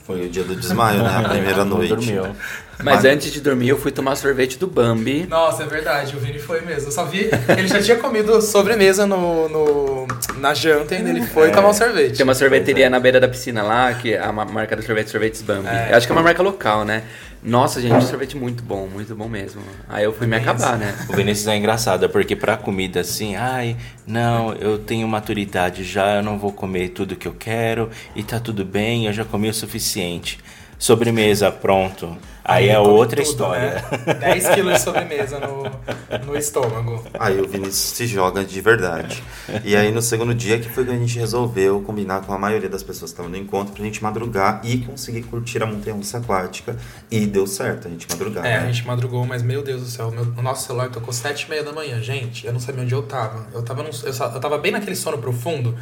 Foi 0.03 0.25
o 0.25 0.29
dia 0.29 0.43
do 0.43 0.55
desmaio, 0.55 1.03
né? 1.03 1.17
A 1.17 1.29
primeira 1.29 1.63
noite. 1.63 1.89
Dormiu. 1.89 2.35
Mas 2.83 3.03
antes 3.05 3.31
de 3.31 3.41
dormir, 3.41 3.69
eu 3.69 3.77
fui 3.77 3.91
tomar 3.91 4.15
sorvete 4.15 4.57
do 4.57 4.65
Bambi. 4.67 5.27
Nossa, 5.29 5.63
é 5.63 5.65
verdade, 5.65 6.15
o 6.15 6.19
Vini 6.19 6.39
foi 6.39 6.61
mesmo. 6.61 6.87
Eu 6.87 6.91
só 6.91 7.05
vi. 7.05 7.29
Ele 7.57 7.67
já 7.67 7.81
tinha 7.81 7.97
comido 7.97 8.41
sobremesa 8.41 9.05
no, 9.05 9.49
no, 9.49 10.07
na 10.37 10.53
janta 10.53 10.93
e 10.93 10.97
ainda 10.97 11.09
ele 11.09 11.23
foi 11.25 11.51
tomar 11.51 11.69
um 11.69 11.73
sorvete. 11.73 12.15
Tem 12.17 12.23
uma 12.23 12.33
sorveteria 12.35 12.89
na 12.89 12.99
beira 12.99 13.19
da 13.19 13.27
piscina 13.27 13.61
lá, 13.63 13.93
que 13.93 14.13
é 14.13 14.19
a 14.21 14.31
ma- 14.31 14.45
marca 14.45 14.75
do 14.75 14.81
sorvete, 14.81 15.09
Sorvetes 15.09 15.41
Bambi. 15.41 15.67
É. 15.67 15.91
Eu 15.91 15.97
acho 15.97 16.07
que 16.07 16.13
é 16.13 16.15
uma 16.15 16.23
marca 16.23 16.41
local, 16.41 16.85
né? 16.85 17.03
Nossa, 17.43 17.81
gente, 17.81 18.03
sorvete 18.05 18.35
muito 18.37 18.61
bom, 18.63 18.87
muito 18.87 19.15
bom 19.15 19.27
mesmo. 19.29 19.61
Aí 19.87 20.03
eu 20.03 20.13
fui 20.13 20.27
me 20.27 20.35
acabar, 20.35 20.77
né? 20.77 20.93
O 21.09 21.13
Vinícius 21.15 21.47
é 21.47 21.55
engraçado, 21.57 22.09
porque 22.09 22.35
pra 22.35 22.57
comida 22.57 22.99
assim, 23.01 23.35
ai, 23.37 23.77
não, 24.05 24.53
eu 24.55 24.77
tenho 24.77 25.07
maturidade 25.07 25.83
já, 25.85 26.17
eu 26.17 26.23
não 26.23 26.37
vou 26.37 26.51
comer 26.51 26.89
tudo 26.89 27.15
que 27.15 27.27
eu 27.27 27.33
quero 27.37 27.89
e 28.15 28.23
tá 28.23 28.39
tudo 28.41 28.65
bem, 28.65 29.05
eu 29.07 29.13
já 29.13 29.23
comi 29.23 29.49
o 29.49 29.53
suficiente. 29.53 30.37
Sobremesa, 30.79 31.51
pronto. 31.51 32.17
Aí, 32.41 32.69
é 32.69 32.75
come 32.77 32.87
outra 32.87 33.17
tudo, 33.17 33.29
história. 33.29 33.85
Né? 34.07 34.13
10 34.15 34.49
quilos 34.55 34.73
de 34.75 34.79
sobremesa 34.79 35.39
no, 35.39 36.25
no 36.25 36.35
estômago. 36.35 37.03
Aí 37.19 37.39
o 37.39 37.45
Vinícius 37.47 37.75
se 37.75 38.07
joga 38.07 38.43
de 38.43 38.59
verdade. 38.61 39.21
E 39.63 39.75
aí 39.75 39.91
no 39.91 40.01
segundo 40.01 40.33
dia 40.33 40.57
que 40.57 40.67
foi 40.67 40.83
que 40.85 40.89
a 40.89 40.95
gente 40.97 41.19
resolveu 41.19 41.81
combinar 41.81 42.21
com 42.21 42.33
a 42.33 42.39
maioria 42.39 42.69
das 42.69 42.81
pessoas 42.81 43.11
que 43.11 43.15
estavam 43.15 43.29
no 43.29 43.37
encontro 43.37 43.73
pra 43.75 43.83
gente 43.83 44.01
madrugar 44.01 44.61
e 44.63 44.79
conseguir 44.79 45.23
curtir 45.23 45.61
a 45.61 45.65
montanha 45.67 45.95
russa 45.95 46.17
aquática. 46.17 46.75
E 47.11 47.27
deu 47.27 47.45
certo 47.45 47.87
a 47.87 47.91
gente 47.91 48.07
madrugar. 48.09 48.43
É, 48.45 48.57
né? 48.61 48.65
a 48.65 48.71
gente 48.71 48.87
madrugou, 48.87 49.23
mas 49.27 49.43
meu 49.43 49.61
Deus 49.61 49.81
do 49.81 49.87
céu, 49.87 50.09
meu- 50.09 50.33
o 50.35 50.41
nosso 50.41 50.65
celular 50.65 50.89
tocou 50.89 51.13
sete 51.13 51.43
e 51.43 51.49
meia 51.49 51.61
da 51.63 51.71
manhã. 51.73 52.01
Gente, 52.01 52.47
eu 52.47 52.53
não 52.53 52.59
sabia 52.59 52.81
onde 52.83 52.95
eu 52.95 53.03
tava. 53.03 53.45
Eu 53.53 53.61
tava, 53.61 53.83
num- 53.83 53.89
eu, 54.03 54.13
eu 54.33 54.39
tava 54.39 54.57
bem 54.57 54.71
naquele 54.71 54.95
sono 54.95 55.19
profundo, 55.19 55.75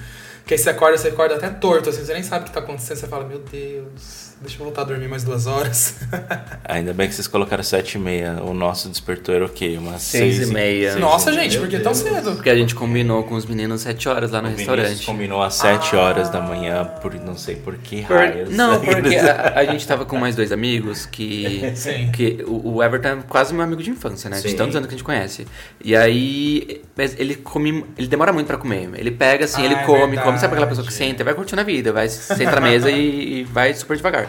que 0.46 0.54
aí 0.54 0.58
você 0.58 0.70
acorda, 0.72 0.98
você 0.98 1.10
acorda 1.10 1.36
até 1.36 1.50
torto, 1.50 1.90
assim, 1.90 2.04
você 2.04 2.14
nem 2.14 2.24
sabe 2.24 2.44
o 2.44 2.48
que 2.48 2.52
tá 2.54 2.60
acontecendo, 2.60 2.98
você 2.98 3.08
fala, 3.08 3.26
meu 3.26 3.40
Deus, 3.40 4.34
deixa 4.42 4.60
eu 4.60 4.66
voltar 4.66 4.82
a 4.82 4.86
dormir 4.86 5.08
mais 5.08 5.24
duas 5.24 5.48
horas. 5.48 5.96
Ainda 6.66 6.94
bem 6.94 7.08
que 7.08 7.16
vocês 7.16 7.28
colocaram 7.28 7.64
7 7.64 7.96
e 7.96 8.00
meia. 8.00 8.44
O 8.44 8.54
nosso 8.54 8.90
despertou 8.90 9.34
era 9.34 9.46
o 9.46 9.50
quê? 9.50 9.76
Umas 9.80 10.02
Seis 10.02 10.36
6 10.38 10.50
e 10.50 10.54
meia. 10.54 10.96
Nossa, 10.98 11.32
gente, 11.34 11.58
por 11.58 11.68
que 11.68 11.80
tão 11.80 11.94
cedo? 11.94 12.34
Porque 12.34 12.50
a 12.50 12.56
gente 12.56 12.76
combinou 12.76 13.24
com 13.24 13.36
os 13.36 13.46
meninos 13.46 13.82
sete 13.82 14.08
horas 14.10 14.32
lá 14.32 14.42
no 14.42 14.50
O 14.50 14.52
restaurante. 14.52 15.06
combinou 15.06 15.42
às 15.42 15.56
7 15.56 15.96
horas 15.96 16.30
da 16.30 16.40
manhã, 16.42 16.86
por 17.02 17.14
não 17.16 17.36
sei 17.38 17.56
por 17.56 17.76
que 17.78 18.04
Por- 18.04 18.16
raios. 18.18 18.50
não, 18.50 18.80
porque 18.84 19.16
a, 19.16 19.54
a 19.60 19.66
gente 19.66 19.86
tava 19.88 20.06
com 20.06 20.18
mais 20.18 20.36
dois 20.36 20.52
amigos 20.52 21.06
que. 21.06 21.72
Sim. 21.76 22.12
que 22.12 22.44
o, 22.48 22.76
o 22.76 22.84
Everton 22.84 23.08
é 23.08 23.18
quase 23.28 23.54
meu 23.54 23.64
amigo 23.64 23.82
de 23.82 23.90
infância, 23.90 24.30
né? 24.30 24.40
De 24.40 24.50
Sim. 24.50 24.56
tantos 24.56 24.76
anos 24.76 24.88
que 24.88 24.94
a 24.94 24.98
gente 24.98 25.06
conhece. 25.06 25.48
E 25.84 25.96
aí. 25.96 26.82
Mas 26.96 27.20
ele 27.20 27.36
come. 27.36 27.86
Ele 27.98 28.08
demora 28.08 28.32
muito 28.34 28.48
pra 28.48 28.58
comer. 28.58 28.90
Ele 28.96 29.12
pega 29.12 29.46
assim, 29.46 29.62
Ah, 29.62 29.66
ele 29.66 29.74
é 29.76 29.84
come, 29.84 30.18
come. 30.18 30.38
Sabe 30.40 30.54
aquela 30.54 30.68
pessoa 30.68 30.86
que 30.86 30.94
senta 30.94 31.22
e 31.22 31.26
vai 31.26 31.34
curtindo 31.34 31.62
a 31.62 31.64
vida, 31.64 31.92
vai, 31.92 32.08
senta 32.10 32.52
na 32.56 32.62
mesa 32.62 32.90
e, 32.92 33.40
e 33.40 33.44
vai 33.44 33.74
super 33.74 33.96
devagar. 33.98 34.27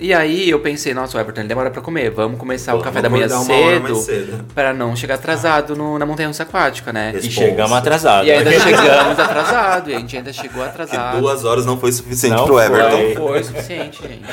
E 0.00 0.14
aí 0.14 0.48
eu 0.48 0.58
pensei, 0.60 0.94
nossa, 0.94 1.18
o 1.18 1.20
Everton 1.20 1.42
ele 1.42 1.48
demora 1.48 1.70
pra 1.70 1.82
comer, 1.82 2.10
vamos 2.10 2.38
começar 2.38 2.72
o 2.74 2.78
Vamos 2.78 2.84
café 2.86 3.02
da 3.02 3.10
manhã 3.10 3.26
acordar 3.26 3.44
uma 3.54 3.66
hora 3.66 3.80
mais 3.80 3.98
cedo, 3.98 4.26
cedo. 4.26 4.44
pra 4.54 4.72
não 4.72 4.96
chegar 4.96 5.16
atrasado 5.16 5.76
no- 5.76 5.98
na 5.98 6.06
montanha 6.06 6.26
russa 6.28 6.42
aquática, 6.42 6.90
né? 6.90 7.12
Esse 7.14 7.28
E 7.28 7.30
chegamos 7.30 7.72
atrasados. 7.76 8.26
E 8.26 8.32
ainda 8.32 8.50
chegamos 8.58 9.18
atrasado, 9.18 9.90
e 9.90 9.94
a 9.94 9.98
gente 9.98 10.16
ainda 10.16 10.32
chegou 10.32 10.62
Que 10.62 10.68
atrasado. 10.70 11.20
duas 11.20 11.44
horas 11.44 11.66
não 11.66 11.78
foi 11.78 11.92
suficiente 11.92 12.34
Não 12.34 12.44
pro 12.46 12.54
foi. 12.54 12.64
Everton. 12.64 13.20
Não 13.20 13.28
foi 13.28 13.44
suficiente, 13.44 14.02
gente. 14.02 14.24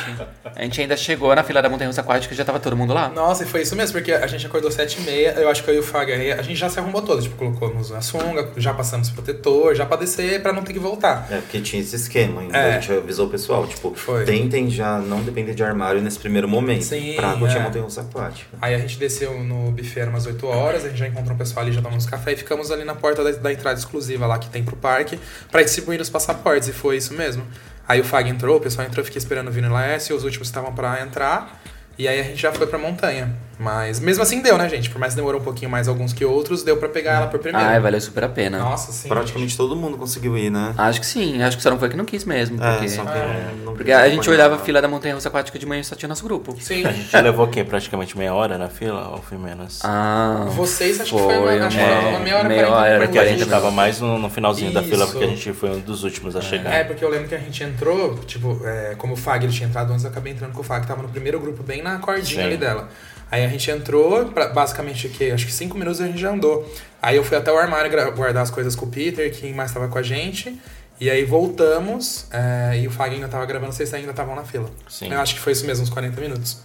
A 0.56 0.64
gente 0.64 0.82
ainda 0.82 0.96
chegou 0.96 1.36
na 1.36 1.44
fila 1.44 1.62
da 1.62 1.68
montanha 1.70 1.90
russa 1.90 2.00
aquática 2.00 2.34
e 2.34 2.38
já 2.38 2.46
tava 2.46 2.60
todo 2.62 2.76
mundo 2.78 2.94
lá. 2.94 3.10
Nossa, 3.10 3.44
e 3.44 3.46
foi 3.46 3.62
isso 3.64 3.76
mesmo, 3.76 3.92
porque 3.92 4.14
a 4.14 4.26
gente 4.26 4.46
acordou 4.48 4.72
sete 4.72 5.00
e 5.02 5.04
meia, 5.04 5.34
eu 5.38 5.50
acho 5.50 5.64
que 5.66 5.70
eu 5.70 5.76
e 5.76 5.80
o 5.80 5.84
Fag 5.84 6.12
aí, 6.14 6.32
a 6.32 6.42
gente 6.42 6.56
já 6.56 6.70
se 6.70 6.80
arrumou 6.80 7.02
todo, 7.02 7.22
tipo, 7.22 7.36
colocamos 7.36 7.92
a 7.92 8.00
sunga, 8.02 8.50
já 8.56 8.74
passamos 8.74 9.10
protetor, 9.10 9.76
já 9.76 9.86
pra 9.86 9.98
descer, 9.98 10.42
pra 10.42 10.54
não 10.54 10.64
ter 10.64 10.72
que 10.72 10.80
voltar. 10.80 11.28
É, 11.30 11.36
porque 11.38 11.60
tinha 11.60 11.82
esse 11.82 11.96
esquema 11.98 12.40
ainda. 12.42 12.58
É. 12.58 12.78
A 12.78 12.80
gente 12.80 12.92
avisou 12.94 13.28
o 13.28 13.30
pessoal, 13.30 13.68
tipo, 13.68 13.94
Foi. 13.96 14.24
tentem 14.24 14.70
já 14.70 14.98
não 15.00 15.20
depender 15.22 15.57
de 15.58 15.64
armário 15.64 16.02
nesse 16.02 16.20
primeiro 16.20 16.48
momento. 16.48 16.84
Sim, 16.84 17.14
pra 17.16 17.34
curtir 17.34 17.58
é. 17.58 17.60
a 17.60 17.64
montanha 17.64 17.84
russa 17.84 18.02
aquática. 18.02 18.58
Aí 18.62 18.76
a 18.76 18.78
gente 18.78 18.98
desceu 18.98 19.44
no 19.44 19.72
buffet 19.72 20.04
umas 20.04 20.26
8 20.26 20.46
horas, 20.46 20.86
a 20.86 20.90
gente 20.90 21.00
já 21.00 21.08
encontrou 21.08 21.34
um 21.34 21.38
pessoal 21.38 21.66
ali, 21.66 21.74
já 21.74 21.82
tomamos 21.82 22.06
café 22.06 22.34
e 22.34 22.38
ficamos 22.38 22.72
ali 22.72 22.86
na 22.86 22.96
porta 22.96 23.24
da, 23.24 23.32
da 23.32 23.52
entrada 23.52 23.78
exclusiva 23.78 24.26
lá 24.28 24.38
que 24.38 24.50
tem 24.50 24.64
pro 24.64 24.76
parque 24.76 25.20
pra 25.52 25.64
distribuir 25.64 26.00
os 26.00 26.10
passaportes, 26.10 26.70
e 26.70 26.74
foi 26.74 26.98
isso 26.98 27.14
mesmo. 27.14 27.44
Aí 27.88 28.00
o 28.00 28.04
Fag 28.04 28.30
entrou, 28.30 28.58
o 28.58 28.60
pessoal 28.60 28.86
entrou, 28.86 29.02
eu 29.02 29.06
fiquei 29.06 29.18
esperando 29.18 29.48
o 29.48 29.52
Vini 29.52 29.68
e 29.68 29.70
Laércio, 29.70 30.16
os 30.16 30.24
últimos 30.24 30.48
estavam 30.48 30.74
pra 30.74 31.02
entrar, 31.02 31.60
e 31.98 32.08
aí 32.08 32.20
a 32.20 32.24
gente 32.24 32.42
já 32.42 32.54
foi 32.54 32.68
pra 32.68 32.78
montanha. 32.78 33.36
Mas 33.60 34.00
mesmo 34.00 34.22
assim 34.22 34.42
deu, 34.42 34.58
né, 34.58 34.70
gente? 34.70 34.90
Por 34.90 35.00
mais 35.00 35.14
que 35.14 35.18
demorou 35.18 35.42
um 35.42 35.44
pouquinho 35.44 35.70
mais 35.70 35.88
alguns 35.88 36.14
que 36.14 36.24
outros, 36.24 36.64
deu 36.64 36.78
pra 36.78 36.88
pegar 36.88 37.14
ela 37.14 37.28
por 37.28 37.40
primeiro. 37.40 37.68
Ai, 37.68 37.80
valeu 37.80 38.00
super 38.00 38.24
a 38.24 38.30
pena. 38.30 38.60
Nossa, 38.60 38.92
sim. 38.92 39.10
Praticamente 39.10 39.50
gente. 39.50 39.58
todo 39.58 39.76
mundo 39.76 39.98
conseguiu 39.98 40.38
ir, 40.38 40.52
né? 40.52 40.74
Acho 40.78 41.00
que 41.00 41.06
sim. 41.06 41.42
Acho 41.42 41.58
que 41.58 41.64
só 41.64 41.72
não 41.72 41.80
foi 41.80 41.90
que 41.90 41.98
não 41.98 42.06
quis 42.06 42.24
mesmo. 42.24 42.64
É, 42.64 42.72
porque, 42.72 42.86
é, 42.86 42.90
só 42.90 43.04
que 43.04 43.18
é. 43.18 43.54
Não 43.66 43.74
porque 43.74 43.92
a 43.92 44.10
gente 44.10 44.30
olhava 44.30 44.56
a 44.56 44.60
fila 44.60 44.82
da 44.82 44.88
montanha 44.88 45.16
russa 45.16 45.30
aquática 45.30 45.58
de 45.58 45.66
manhã 45.66 45.82
e 45.82 45.84
só 45.84 45.96
tinha 45.96 46.08
nosso 46.08 46.24
grupo. 46.24 46.56
Sim. 46.60 46.86
A 46.86 46.92
gente 46.92 47.16
levou 47.20 47.46
o 47.46 47.50
quê? 47.50 47.64
Praticamente 47.64 48.18
meia 48.18 48.34
hora 48.34 48.58
na 48.58 48.70
fila 48.70 49.10
ou 49.10 49.22
foi 49.22 49.38
menos? 49.38 49.80
Ah. 49.84 50.46
Vocês 50.50 51.02
acho 51.02 51.18
foi, 51.18 51.20
que 51.20 51.42
foi 51.42 51.58
uma, 51.58 51.68
acho 51.68 51.80
é, 51.80 52.10
uma 52.10 52.20
meia 52.20 52.38
hora 52.38 52.50
meia 52.50 52.70
hora, 52.70 53.00
Porque 53.00 53.20
a 53.20 53.26
gente 53.26 53.46
tava 53.46 53.72
mais 53.72 54.00
no, 54.00 54.20
no 54.20 54.30
finalzinho 54.30 54.70
Isso. 54.72 54.76
da 54.76 54.84
fila, 54.84 55.08
porque 55.08 55.24
a 55.24 55.28
gente 55.28 55.54
foi 55.54 55.72
um 55.72 55.80
dos 55.80 56.04
últimos 56.04 56.36
a 56.36 56.42
chegar. 56.42 56.72
É, 56.72 56.84
porque 56.84 57.04
eu 57.04 57.10
lembro 57.10 57.28
que 57.28 57.36
a 57.36 57.40
gente 57.40 57.64
entrou, 57.64 58.18
tipo, 58.20 58.62
é, 58.64 58.96
como 58.98 59.14
o 59.14 59.18
Fag 59.18 59.46
ele 59.46 59.54
tinha 59.54 59.68
entrado 59.68 59.92
antes, 59.92 60.04
eu 60.04 60.12
acabei 60.12 60.34
entrando 60.34 60.54
com 60.54 60.62
o 60.62 60.64
Fag, 60.64 60.86
tava 60.86 61.02
no 61.02 61.10
primeiro 61.10 61.40
grupo, 61.40 61.64
bem 61.64 61.82
na 61.82 61.98
cordinha 61.98 62.42
Sim. 62.42 62.48
ali 62.48 62.58
dela. 62.58 62.90
Aí 63.30 63.44
a 63.44 63.48
gente 63.48 63.70
entrou, 63.70 64.26
pra, 64.26 64.48
basicamente, 64.48 65.10
que 65.10 65.32
acho 65.32 65.46
que 65.46 65.52
cinco 65.52 65.78
minutos 65.78 66.00
a 66.00 66.08
gente 66.08 66.20
já 66.20 66.32
andou. 66.32 66.70
Aí 67.02 67.18
eu 67.18 67.24
fui 67.24 67.38
até 67.38 67.52
o 67.52 67.58
armário 67.58 67.92
guardar 68.16 68.44
as 68.44 68.50
coisas 68.50 68.76
com 68.76 68.86
o 68.86 68.90
Peter, 68.90 69.32
quem 69.38 69.54
mais 69.54 69.70
estava 69.70 69.88
com 69.88 69.98
a 69.98 70.04
gente. 70.04 70.58
E 71.00 71.10
aí 71.12 71.24
voltamos, 71.24 72.26
é, 72.32 72.80
e 72.80 72.88
o 72.88 72.92
Fag 72.92 73.14
ainda 73.14 73.28
tava 73.28 73.46
gravando, 73.46 73.72
vocês 73.72 73.94
ainda 73.94 74.10
estavam 74.10 74.36
na 74.36 74.44
fila. 74.44 74.70
Sim. 74.90 75.12
Eu 75.12 75.20
acho 75.20 75.36
que 75.36 75.40
foi 75.40 75.54
isso 75.54 75.66
mesmo, 75.66 75.84
uns 75.84 75.90
40 75.92 76.20
minutos. 76.20 76.58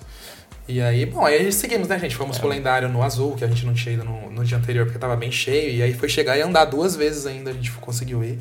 E 0.67 0.81
aí, 0.81 1.05
bom, 1.05 1.27
aí 1.27 1.37
a 1.37 1.43
gente 1.43 1.55
seguimos, 1.55 1.89
né, 1.89 1.99
gente? 1.99 2.17
Fomos 2.17 2.37
é. 2.37 2.41
pro 2.41 2.49
lendário 2.49 2.89
no 2.89 3.03
azul, 3.03 3.35
que 3.35 3.45
a 3.45 3.49
gente 3.49 3.67
não 3.67 3.75
tinha 3.75 3.95
ido 3.95 4.05
no, 4.05 4.31
no 4.31 4.45
dia 4.45 4.57
anterior 4.57 4.87
porque 4.87 4.99
tava 4.99 5.17
bem 5.17 5.31
cheio. 5.31 5.75
E 5.75 5.83
aí 5.83 5.93
foi 5.93 6.09
chegar 6.09 6.39
e 6.39 6.41
andar 6.41 6.65
duas 6.65 6.97
vezes 6.97 7.27
ainda, 7.27 7.51
a 7.51 7.53
gente 7.53 7.71
conseguiu 7.73 8.25
ir. 8.25 8.41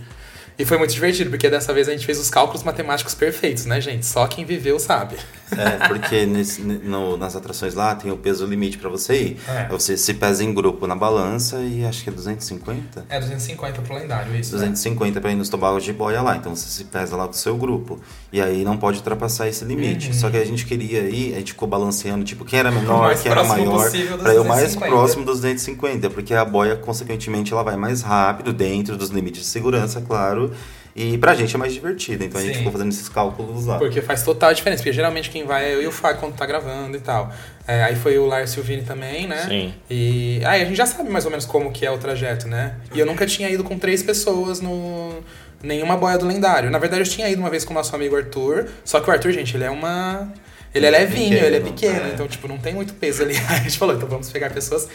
E 0.57 0.63
foi 0.63 0.77
muito 0.77 0.93
divertido, 0.93 1.29
porque 1.29 1.49
dessa 1.49 1.73
vez 1.73 1.89
a 1.89 1.91
gente 1.91 2.05
fez 2.05 2.19
os 2.19 2.29
cálculos 2.29 2.63
matemáticos 2.63 3.15
perfeitos, 3.15 3.65
né, 3.65 3.81
gente? 3.81 4.05
Só 4.05 4.27
quem 4.27 4.45
viveu 4.45 4.79
sabe. 4.79 5.17
É, 5.57 5.87
porque 5.87 6.25
nesse, 6.25 6.61
no, 6.61 7.17
nas 7.17 7.35
atrações 7.35 7.73
lá 7.73 7.93
tem 7.95 8.11
o 8.11 8.17
peso 8.17 8.45
limite 8.45 8.77
para 8.77 8.89
você 8.89 9.21
ir. 9.21 9.37
É. 9.47 9.67
Você 9.69 9.97
se 9.97 10.13
pesa 10.13 10.43
em 10.43 10.53
grupo 10.53 10.87
na 10.87 10.95
balança 10.95 11.59
e 11.59 11.85
acho 11.85 12.03
que 12.03 12.09
é 12.09 12.13
250. 12.13 13.05
É, 13.09 13.19
250 13.19 13.81
pro 13.81 13.95
lendário, 13.95 14.35
isso. 14.35 14.51
250 14.51 15.15
né? 15.15 15.21
para 15.21 15.31
ir 15.31 15.35
nos 15.35 15.49
tobagos 15.49 15.83
de 15.83 15.93
boia 15.93 16.21
lá. 16.21 16.35
Então 16.35 16.55
você 16.55 16.69
se 16.69 16.85
pesa 16.85 17.15
lá 17.15 17.25
com 17.25 17.33
o 17.33 17.35
seu 17.35 17.57
grupo. 17.57 17.99
E 18.31 18.41
aí 18.41 18.63
não 18.63 18.77
pode 18.77 18.97
ultrapassar 18.97 19.47
esse 19.47 19.65
limite. 19.65 20.07
Uhum. 20.07 20.13
Só 20.13 20.29
que 20.29 20.37
a 20.37 20.45
gente 20.45 20.65
queria 20.65 21.01
ir, 21.01 21.33
a 21.33 21.37
gente 21.37 21.51
ficou 21.51 21.67
balanceando, 21.67 22.23
tipo, 22.23 22.45
quem 22.45 22.59
era 22.59 22.71
menor, 22.71 23.15
quem 23.17 23.31
era 23.31 23.43
maior. 23.43 23.89
Para 24.21 24.33
ir 24.33 24.39
o 24.39 24.45
mais 24.45 24.75
próximo 24.75 25.25
dos 25.25 25.41
250. 25.41 26.09
Porque 26.09 26.33
a 26.33 26.45
boia, 26.45 26.75
consequentemente, 26.75 27.51
ela 27.51 27.63
vai 27.63 27.75
mais 27.75 28.01
rápido, 28.01 28.53
dentro 28.53 28.95
dos 28.95 29.09
limites 29.09 29.41
de 29.41 29.47
segurança, 29.47 30.01
claro. 30.01 30.51
E 30.95 31.17
pra 31.17 31.33
gente 31.33 31.55
é 31.55 31.57
mais 31.57 31.73
divertido, 31.73 32.23
então 32.23 32.39
Sim. 32.39 32.45
a 32.45 32.49
gente 32.49 32.57
ficou 32.57 32.71
fazendo 32.71 32.89
esses 32.89 33.07
cálculos 33.07 33.65
lá. 33.65 33.77
Porque 33.77 34.01
faz 34.01 34.23
total 34.23 34.53
diferença, 34.53 34.83
porque 34.83 34.93
geralmente 34.93 35.29
quem 35.29 35.45
vai 35.45 35.71
é 35.71 35.75
eu 35.75 35.81
e 35.83 35.87
o 35.87 35.91
Fábio 35.91 36.19
quando 36.19 36.35
tá 36.35 36.45
gravando 36.45 36.97
e 36.97 36.99
tal. 36.99 37.31
É, 37.67 37.83
aí 37.83 37.95
foi 37.95 38.17
o 38.17 38.25
Lars 38.25 38.51
e 38.53 38.59
o 38.59 38.63
Vini 38.63 38.83
também, 38.83 39.27
né? 39.27 39.45
Sim. 39.47 39.73
E 39.89 40.41
aí 40.43 40.61
a 40.61 40.65
gente 40.65 40.75
já 40.75 40.85
sabe 40.85 41.09
mais 41.09 41.25
ou 41.25 41.31
menos 41.31 41.45
como 41.45 41.71
que 41.71 41.85
é 41.85 41.91
o 41.91 41.97
trajeto, 41.97 42.47
né? 42.47 42.75
E 42.93 42.99
eu 42.99 43.05
nunca 43.05 43.25
tinha 43.25 43.49
ido 43.49 43.63
com 43.63 43.77
três 43.77 44.03
pessoas 44.03 44.59
no 44.59 45.23
nenhuma 45.63 45.95
boia 45.95 46.17
do 46.17 46.25
lendário. 46.25 46.69
Na 46.69 46.79
verdade, 46.79 47.03
eu 47.03 47.07
tinha 47.07 47.29
ido 47.29 47.39
uma 47.39 47.49
vez 47.49 47.63
com 47.63 47.71
o 47.71 47.75
nosso 47.75 47.95
amigo 47.95 48.15
Arthur, 48.15 48.67
só 48.83 48.99
que 48.99 49.09
o 49.09 49.13
Arthur, 49.13 49.31
gente, 49.31 49.55
ele 49.55 49.63
é 49.63 49.69
uma. 49.69 50.31
Ele 50.73 50.85
é 50.85 50.89
levinho, 50.89 51.31
pequeno, 51.31 51.47
ele 51.47 51.55
é 51.57 51.59
pequeno, 51.59 52.07
é. 52.07 52.11
então, 52.13 52.27
tipo, 52.29 52.47
não 52.47 52.57
tem 52.57 52.73
muito 52.73 52.93
peso 52.93 53.23
ali. 53.23 53.35
Aí 53.35 53.43
a 53.59 53.63
gente 53.63 53.77
falou, 53.77 53.95
então 53.95 54.07
vamos 54.07 54.29
pegar 54.31 54.49
pessoas 54.49 54.87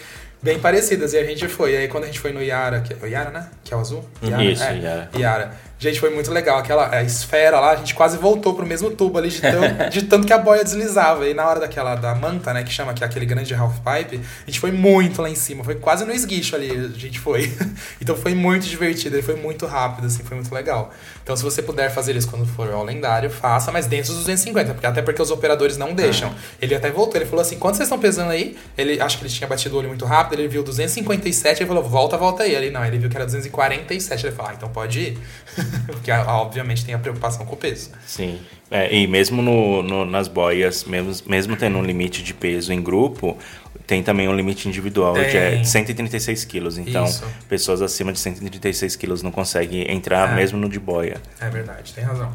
bem 0.43 0.59
parecidas. 0.59 1.13
E 1.13 1.19
a 1.19 1.25
gente 1.25 1.47
foi. 1.49 1.73
E 1.73 1.77
aí 1.77 1.89
quando 1.89 2.05
a 2.05 2.07
gente 2.07 2.19
foi 2.19 2.33
no 2.33 2.43
Yara, 2.43 2.81
que, 2.81 2.95
o 2.95 3.07
Yara, 3.07 3.31
né? 3.31 3.49
Que 3.63 3.75
é 3.75 3.77
o 3.77 3.81
azul? 3.81 4.05
Yara, 4.23 4.45
Isso, 4.45 4.63
é, 4.63 4.79
Yara. 4.79 5.11
Yara. 5.15 5.67
Gente, 5.79 6.01
foi 6.01 6.11
muito 6.11 6.31
legal. 6.31 6.59
Aquela 6.59 7.03
esfera 7.03 7.61
lá, 7.61 7.73
a 7.73 7.77
gente 7.77 7.95
quase 7.95 8.17
voltou 8.17 8.55
pro 8.55 8.67
mesmo 8.67 8.91
tubo 8.91 9.19
ali, 9.19 9.29
de, 9.29 9.41
tão, 9.41 9.61
de 9.91 10.03
tanto 10.03 10.27
que 10.27 10.33
a 10.33 10.39
boia 10.39 10.65
deslizava. 10.65 11.29
E 11.29 11.35
na 11.35 11.47
hora 11.47 11.61
daquela 11.61 11.95
da 11.95 12.15
manta, 12.15 12.55
né, 12.55 12.62
que 12.62 12.73
chama 12.73 12.95
que 12.95 13.05
é 13.05 13.07
aquele 13.07 13.27
grande 13.27 13.55
half 13.55 13.77
pipe, 13.79 14.21
a 14.43 14.51
gente 14.51 14.59
foi 14.59 14.73
muito 14.73 15.21
lá 15.21 15.29
em 15.29 15.35
cima. 15.35 15.62
Foi 15.62 15.75
quase 15.75 16.05
no 16.05 16.12
esguicho 16.12 16.57
ali, 16.57 16.71
a 16.71 16.99
gente 16.99 17.21
foi. 17.21 17.53
então 18.01 18.17
foi 18.17 18.35
muito 18.35 18.67
divertido, 18.67 19.17
ele 19.17 19.23
foi 19.23 19.37
muito 19.37 19.67
rápido, 19.67 20.07
assim, 20.07 20.23
foi 20.23 20.37
muito 20.37 20.55
legal. 20.55 20.93
Então 21.23 21.37
se 21.37 21.43
você 21.43 21.62
puder 21.62 21.91
fazer 21.91 22.17
isso 22.17 22.29
quando 22.29 22.47
for 22.47 22.71
ao 22.73 22.83
lendário, 22.83 23.29
faça, 23.29 23.71
mas 23.71 23.87
dentro 23.87 24.12
dos 24.12 24.25
250, 24.25 24.73
porque 24.73 24.87
até 24.87 25.03
porque 25.03 25.21
os 25.21 25.31
operadores 25.31 25.77
não 25.77 25.93
deixam. 25.93 26.35
Ele 26.61 26.75
até 26.75 26.91
voltou, 26.91 27.17
ele 27.17 27.27
falou 27.27 27.43
assim: 27.43 27.59
quanto 27.59 27.77
vocês 27.77 27.87
estão 27.87 27.99
pesando 27.99 28.31
aí? 28.31 28.57
Ele 28.79 29.01
acho 29.01 29.19
que 29.19 29.25
ele 29.25 29.33
tinha 29.33 29.47
batido 29.47 29.75
o 29.75 29.79
olho 29.79 29.89
muito 29.89 30.05
rápido, 30.07 30.41
ele 30.41 30.49
viu 30.49 30.62
257, 30.62 31.62
ele 31.62 31.69
falou, 31.69 31.83
volta, 31.83 32.17
volta 32.17 32.45
aí. 32.45 32.55
Ele 32.55 32.71
não, 32.71 32.85
ele 32.85 32.99
viu 32.99 33.11
que 33.11 33.17
era 33.17 33.27
247. 33.27 34.27
Ele 34.27 34.35
falou, 34.35 34.51
ah, 34.51 34.55
então 34.57 34.69
pode 34.69 35.01
ir. 35.01 35.19
porque 35.87 36.11
obviamente 36.11 36.85
tem 36.85 36.95
a 36.95 36.99
preocupação 36.99 37.45
com 37.47 37.55
o 37.55 37.57
peso. 37.57 37.90
Sim. 38.07 38.40
É, 38.71 38.92
e 38.95 39.07
mesmo 39.07 39.42
no, 39.42 39.83
no, 39.83 40.05
nas 40.05 40.29
boias, 40.29 40.85
mesmo, 40.85 41.14
mesmo 41.27 41.57
tendo 41.57 41.79
um 41.79 41.85
limite 41.85 42.23
de 42.23 42.35
peso 42.35 42.73
em 42.73 42.83
grupo, 42.83 43.38
tem 43.87 44.03
também 44.03 44.29
um 44.29 44.35
limite 44.35 44.69
individual 44.69 45.14
tem. 45.14 45.61
de 45.61 45.69
136 45.69 46.45
quilos. 46.45 46.77
Então, 46.77 47.05
Isso. 47.05 47.25
pessoas 47.49 47.81
acima 47.81 48.12
de 48.12 48.19
136 48.19 48.97
quilos 48.97 49.23
não 49.23 49.31
conseguem 49.31 49.90
entrar 49.90 50.33
é. 50.33 50.35
mesmo 50.35 50.59
no 50.59 50.69
de 50.69 50.81
boia. 50.81 51.21
É 51.40 51.49
verdade, 51.49 51.92
tem 51.92 52.03
razão. 52.03 52.35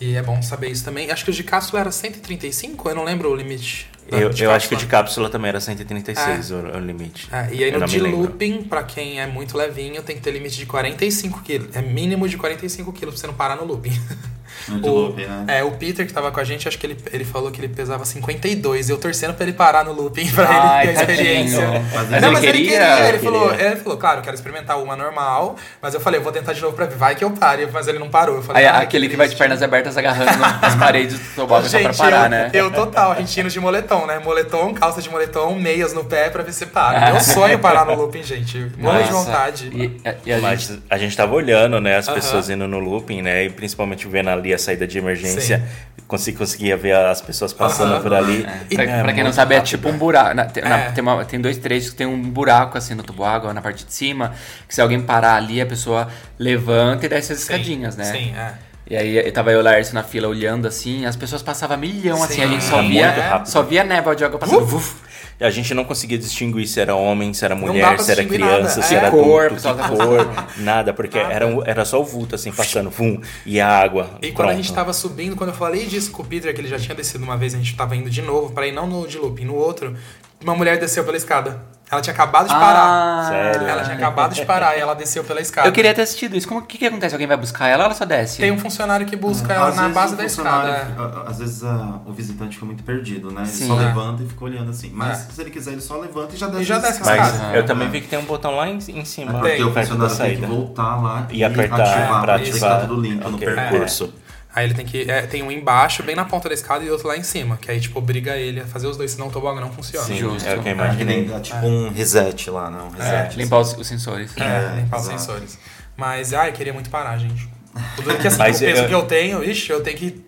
E 0.00 0.16
é 0.16 0.22
bom 0.22 0.40
saber 0.42 0.68
isso 0.70 0.84
também. 0.84 1.10
Acho 1.10 1.24
que 1.24 1.30
o 1.30 1.34
de 1.34 1.42
cápsula 1.42 1.80
era 1.80 1.90
135, 1.90 2.88
eu 2.88 2.94
não 2.94 3.04
lembro 3.04 3.30
o 3.30 3.34
limite. 3.34 3.88
Eu, 4.10 4.30
eu 4.30 4.50
acho 4.50 4.68
que 4.68 4.74
o 4.74 4.78
de 4.78 4.86
cápsula 4.86 5.30
também 5.30 5.48
era 5.48 5.60
136 5.60 6.50
é. 6.50 6.54
o, 6.54 6.76
o 6.76 6.80
limite. 6.80 7.28
É, 7.32 7.48
e 7.52 7.64
aí 7.64 7.72
eu 7.72 7.80
no 7.80 7.86
de 7.86 8.00
looping, 8.00 8.62
pra 8.64 8.82
quem 8.82 9.20
é 9.20 9.26
muito 9.26 9.56
levinho, 9.56 10.02
tem 10.02 10.16
que 10.16 10.22
ter 10.22 10.30
limite 10.30 10.56
de 10.56 10.66
45 10.66 11.42
quilos. 11.42 11.74
É 11.74 11.82
mínimo 11.82 12.28
de 12.28 12.36
45 12.36 12.92
quilos 12.92 13.14
pra 13.14 13.20
você 13.20 13.26
não 13.26 13.34
parar 13.34 13.56
no 13.56 13.64
looping. 13.64 13.92
o, 14.82 14.88
looping, 14.88 15.26
né? 15.26 15.44
É, 15.58 15.64
o 15.64 15.72
Peter 15.72 16.06
que 16.06 16.12
tava 16.12 16.30
com 16.30 16.40
a 16.40 16.44
gente, 16.44 16.68
acho 16.68 16.78
que 16.78 16.86
ele, 16.86 16.96
ele 17.12 17.24
falou 17.24 17.50
que 17.50 17.60
ele 17.60 17.68
pesava 17.68 18.04
52. 18.04 18.88
E 18.88 18.92
eu 18.92 18.98
torcendo 18.98 19.34
pra 19.34 19.44
ele 19.44 19.52
parar 19.52 19.84
no 19.84 19.92
looping 19.92 20.30
pra 20.32 20.48
Ai, 20.48 20.88
ele 20.88 20.92
ter 20.92 20.98
a 20.98 21.02
experiência. 21.02 21.68
Mas, 21.92 22.22
não, 22.22 22.32
mas 22.32 22.44
ele 22.44 22.58
queria. 22.58 23.08
Ele, 23.08 23.18
Falou, 23.18 23.54
ele 23.54 23.76
falou, 23.76 23.98
claro, 23.98 24.22
quero 24.22 24.34
experimentar 24.34 24.78
uma 24.82 24.96
normal. 24.96 25.56
Mas 25.80 25.94
eu 25.94 26.00
falei, 26.00 26.20
eu 26.20 26.24
vou 26.24 26.32
tentar 26.32 26.52
de 26.52 26.60
novo 26.60 26.74
pra 26.74 26.86
ver. 26.86 26.96
Vai 26.96 27.14
que 27.14 27.24
eu 27.24 27.30
pare. 27.30 27.68
Mas 27.72 27.88
ele 27.88 27.98
não 27.98 28.08
parou. 28.08 28.36
Eu 28.36 28.42
falei, 28.42 28.66
Aí, 28.66 28.82
aquele 28.82 29.06
que, 29.06 29.12
que 29.12 29.16
vai 29.16 29.28
de 29.28 29.36
pernas 29.36 29.62
abertas 29.62 29.96
agarrando 29.96 30.38
nas 30.38 30.74
paredes 30.76 31.18
do 31.18 31.34
tobogã 31.34 31.68
só 31.68 31.78
pra 31.80 31.94
parar, 31.94 32.24
eu, 32.24 32.30
né? 32.30 32.50
Eu 32.52 32.70
total, 32.70 33.12
a 33.12 33.16
gente 33.16 33.40
indo 33.40 33.50
de 33.50 33.60
moletom, 33.60 33.93
né? 34.06 34.18
Moletom, 34.18 34.74
calça 34.74 35.00
de 35.00 35.08
moletom, 35.08 35.54
meias 35.54 35.92
no 35.92 36.04
pé 36.04 36.28
pra 36.28 36.42
ver 36.42 36.52
se 36.52 36.66
para. 36.66 37.12
Meu 37.12 37.20
sonho 37.22 37.58
parar 37.58 37.86
no 37.86 37.94
looping, 37.94 38.22
gente. 38.22 38.70
Morro 38.76 39.02
de 39.02 39.10
vontade. 39.10 39.70
E, 39.72 40.00
e 40.26 40.32
a, 40.32 40.38
Mas 40.38 40.62
gente... 40.62 40.82
a 40.90 40.98
gente 40.98 41.16
tava 41.16 41.34
olhando, 41.34 41.80
né, 41.80 41.96
as 41.96 42.08
pessoas 42.08 42.50
indo 42.50 42.66
no 42.66 42.78
looping, 42.78 43.22
né? 43.22 43.44
E 43.44 43.50
principalmente 43.50 44.06
vendo 44.08 44.30
ali 44.30 44.52
a 44.52 44.58
saída 44.58 44.86
de 44.86 44.98
emergência. 44.98 45.62
Consegui, 46.06 46.36
conseguia 46.36 46.76
ver 46.76 46.94
as 46.94 47.22
pessoas 47.22 47.52
passando 47.52 48.02
por 48.02 48.12
ali. 48.12 48.46
É. 48.70 48.74
Pra, 48.74 48.84
é, 48.84 49.02
pra 49.02 49.12
quem 49.12 49.24
não 49.24 49.32
sabe, 49.32 49.54
rápido. 49.54 49.68
é 49.68 49.70
tipo 49.70 49.88
um 49.88 49.96
buraco. 49.96 50.34
Na, 50.34 50.44
tem, 50.44 50.62
é. 50.62 50.68
na, 50.68 50.78
tem, 50.92 51.02
uma, 51.02 51.24
tem, 51.24 51.40
dois 51.40 51.56
trechos 51.56 51.90
que 51.90 51.96
tem 51.96 52.06
um 52.06 52.20
buraco 52.22 52.76
assim 52.76 52.94
no 52.94 53.02
tubo 53.02 53.24
água, 53.24 53.54
na 53.54 53.62
parte 53.62 53.86
de 53.86 53.92
cima. 53.92 54.34
Que 54.68 54.74
se 54.74 54.82
alguém 54.82 55.00
parar 55.00 55.36
ali, 55.36 55.60
a 55.60 55.66
pessoa 55.66 56.08
levanta 56.38 57.06
e 57.06 57.08
desce 57.08 57.32
as 57.32 57.38
escadinhas, 57.38 57.96
né? 57.96 58.04
Sim, 58.04 58.34
é. 58.36 58.73
E 58.88 58.96
aí 58.96 59.32
tava 59.32 59.50
eu 59.50 59.58
e 59.58 59.60
o 59.60 59.64
Lárcio 59.64 59.94
na 59.94 60.02
fila 60.02 60.28
olhando 60.28 60.68
assim, 60.68 61.06
as 61.06 61.16
pessoas 61.16 61.42
passavam 61.42 61.78
milhão 61.78 62.18
Sim, 62.18 62.24
assim, 62.24 62.42
a 62.42 62.46
gente 62.46 62.64
só 62.64 62.82
via, 62.82 63.44
só 63.46 63.62
via 63.62 63.82
névoa 63.82 64.14
de 64.14 64.24
água 64.24 64.38
passando. 64.38 64.62
Uf. 64.62 64.96
A 65.40 65.50
gente 65.50 65.74
não 65.74 65.84
conseguia 65.84 66.16
distinguir 66.16 66.66
se 66.66 66.80
era 66.80 66.94
homem, 66.94 67.34
se 67.34 67.44
era 67.44 67.56
mulher, 67.56 67.98
se 67.98 68.12
era 68.12 68.24
criança, 68.24 68.76
nada. 68.76 68.82
se 68.82 68.94
é. 68.94 68.98
era 68.98 69.10
cor, 69.10 69.46
adulto, 69.46 69.74
que 69.74 69.96
cor, 69.96 70.44
nada, 70.58 70.94
porque 70.94 71.18
era, 71.18 71.44
era 71.66 71.84
só 71.84 72.00
o 72.00 72.04
vulto 72.04 72.36
assim 72.36 72.52
passando, 72.52 72.88
vum, 72.88 73.20
e 73.44 73.60
a 73.60 73.68
água. 73.68 74.10
E 74.22 74.30
quando 74.30 74.50
a 74.50 74.54
gente 74.54 74.72
tava 74.72 74.92
subindo, 74.92 75.34
quando 75.34 75.50
eu 75.50 75.56
falei 75.56 75.86
disso 75.86 76.12
com 76.12 76.22
o 76.22 76.24
Peter, 76.24 76.54
que 76.54 76.60
ele 76.60 76.68
já 76.68 76.78
tinha 76.78 76.94
descido 76.94 77.24
uma 77.24 77.36
vez, 77.36 77.52
a 77.52 77.58
gente 77.58 77.74
tava 77.74 77.96
indo 77.96 78.08
de 78.08 78.22
novo 78.22 78.52
para 78.52 78.66
ir 78.66 78.72
não 78.72 78.86
no 78.86 79.08
de 79.08 79.18
looping, 79.18 79.44
no 79.44 79.56
outro, 79.56 79.96
uma 80.44 80.54
mulher 80.54 80.78
desceu 80.78 81.04
pela 81.04 81.16
escada. 81.16 81.74
Ela 81.90 82.00
tinha 82.00 82.14
acabado 82.14 82.48
de 82.48 82.54
parar. 82.54 82.86
Ah, 82.86 83.28
Sério? 83.28 83.68
Ela 83.68 83.82
tinha 83.82 83.94
acabado 83.94 84.34
de 84.34 84.44
parar 84.44 84.76
e 84.76 84.80
ela 84.80 84.94
desceu 84.94 85.22
pela 85.22 85.40
escada. 85.40 85.68
Eu 85.68 85.72
queria 85.72 85.92
ter 85.92 86.02
assistido 86.02 86.34
isso. 86.34 86.48
Como 86.48 86.62
que, 86.62 86.78
que 86.78 86.86
acontece? 86.86 87.14
Alguém 87.14 87.26
vai 87.26 87.36
buscar 87.36 87.68
ela 87.68 87.82
ou 87.82 87.84
ela 87.86 87.94
só 87.94 88.04
desce? 88.04 88.38
Tem 88.38 88.50
um 88.50 88.58
funcionário 88.58 89.06
que 89.06 89.16
busca 89.16 89.52
ela 89.52 89.70
na 89.74 89.88
base 89.90 90.16
da 90.16 90.24
escada. 90.24 90.68
É. 90.70 91.30
Às 91.30 91.38
vezes 91.38 91.62
a, 91.62 92.00
o 92.06 92.12
visitante 92.12 92.54
fica 92.54 92.66
muito 92.66 92.82
perdido, 92.82 93.30
né? 93.30 93.42
Ele 93.42 93.50
Sim, 93.50 93.68
só 93.68 93.80
é. 93.80 93.86
levanta 93.86 94.22
e 94.22 94.26
fica 94.26 94.44
olhando 94.44 94.70
assim. 94.70 94.90
Mas 94.94 95.28
é. 95.28 95.32
se 95.32 95.40
ele 95.40 95.50
quiser, 95.50 95.72
ele 95.72 95.82
só 95.82 95.98
levanta 95.98 96.34
e 96.34 96.38
já 96.38 96.46
desce. 96.46 96.62
E 96.62 96.64
já 96.64 96.78
desce 96.78 96.98
a 96.98 97.12
escada. 97.12 97.38
Mas 97.44 97.54
eu 97.56 97.66
também 97.66 97.88
vi 97.90 98.00
que 98.00 98.08
tem 98.08 98.18
um 98.18 98.24
botão 98.24 98.56
lá 98.56 98.68
em, 98.68 98.78
em 98.78 99.04
cima. 99.04 99.32
É 99.32 99.40
porque 99.40 99.62
o 99.62 99.72
funcionário 99.72 100.16
tem 100.16 100.36
que 100.36 100.46
voltar 100.46 100.96
lá 101.02 101.26
e, 101.30 101.38
e 101.38 101.44
apertar 101.44 101.82
ativar, 101.82 102.22
pra 102.22 102.34
ativar 102.36 102.80
tudo 102.80 103.00
limpo 103.00 103.28
okay. 103.28 103.48
no 103.48 103.54
percurso. 103.54 104.12
Aí 104.54 104.66
ele 104.66 104.74
tem 104.74 104.86
que. 104.86 105.10
É, 105.10 105.22
tem 105.22 105.42
um 105.42 105.50
embaixo, 105.50 106.02
bem 106.04 106.14
na 106.14 106.24
ponta 106.24 106.48
da 106.48 106.54
escada, 106.54 106.84
e 106.84 106.90
outro 106.90 107.08
lá 107.08 107.16
em 107.16 107.24
cima. 107.24 107.56
Que 107.56 107.70
aí, 107.72 107.80
tipo, 107.80 107.98
obriga 107.98 108.36
ele 108.36 108.60
a 108.60 108.66
fazer 108.66 108.86
os 108.86 108.96
dois, 108.96 109.10
senão 109.10 109.26
o 109.26 109.30
tobogã 109.30 109.60
não 109.60 109.72
funciona. 109.72 110.06
Sim, 110.06 110.16
Justo. 110.16 110.48
É 110.48 110.56
o 110.56 110.62
que 110.62 110.68
eu 110.68 110.72
imaginei. 110.72 111.28
É, 111.32 111.40
tipo 111.40 111.66
um 111.66 111.90
reset 111.90 112.50
lá, 112.50 112.70
não? 112.70 112.86
Um 112.86 112.90
reset. 112.90 113.34
É, 113.34 113.36
limpar 113.36 113.58
os, 113.58 113.76
os 113.76 113.86
sensores. 113.86 114.30
É, 114.36 114.42
é 114.44 114.80
limpar 114.80 115.00
exato. 115.00 115.16
os 115.16 115.20
sensores. 115.22 115.58
Mas, 115.96 116.32
ai, 116.32 116.50
eu 116.50 116.52
queria 116.52 116.72
muito 116.72 116.88
parar, 116.88 117.18
gente. 117.18 117.48
Tudo 117.96 118.16
que 118.16 118.28
assim, 118.28 118.40
o 118.40 118.44
peso 118.44 118.64
eu... 118.82 118.88
que 118.88 118.94
eu 118.94 119.02
tenho, 119.02 119.42
ixi, 119.42 119.70
eu 119.70 119.82
tenho 119.82 119.98
que 119.98 120.23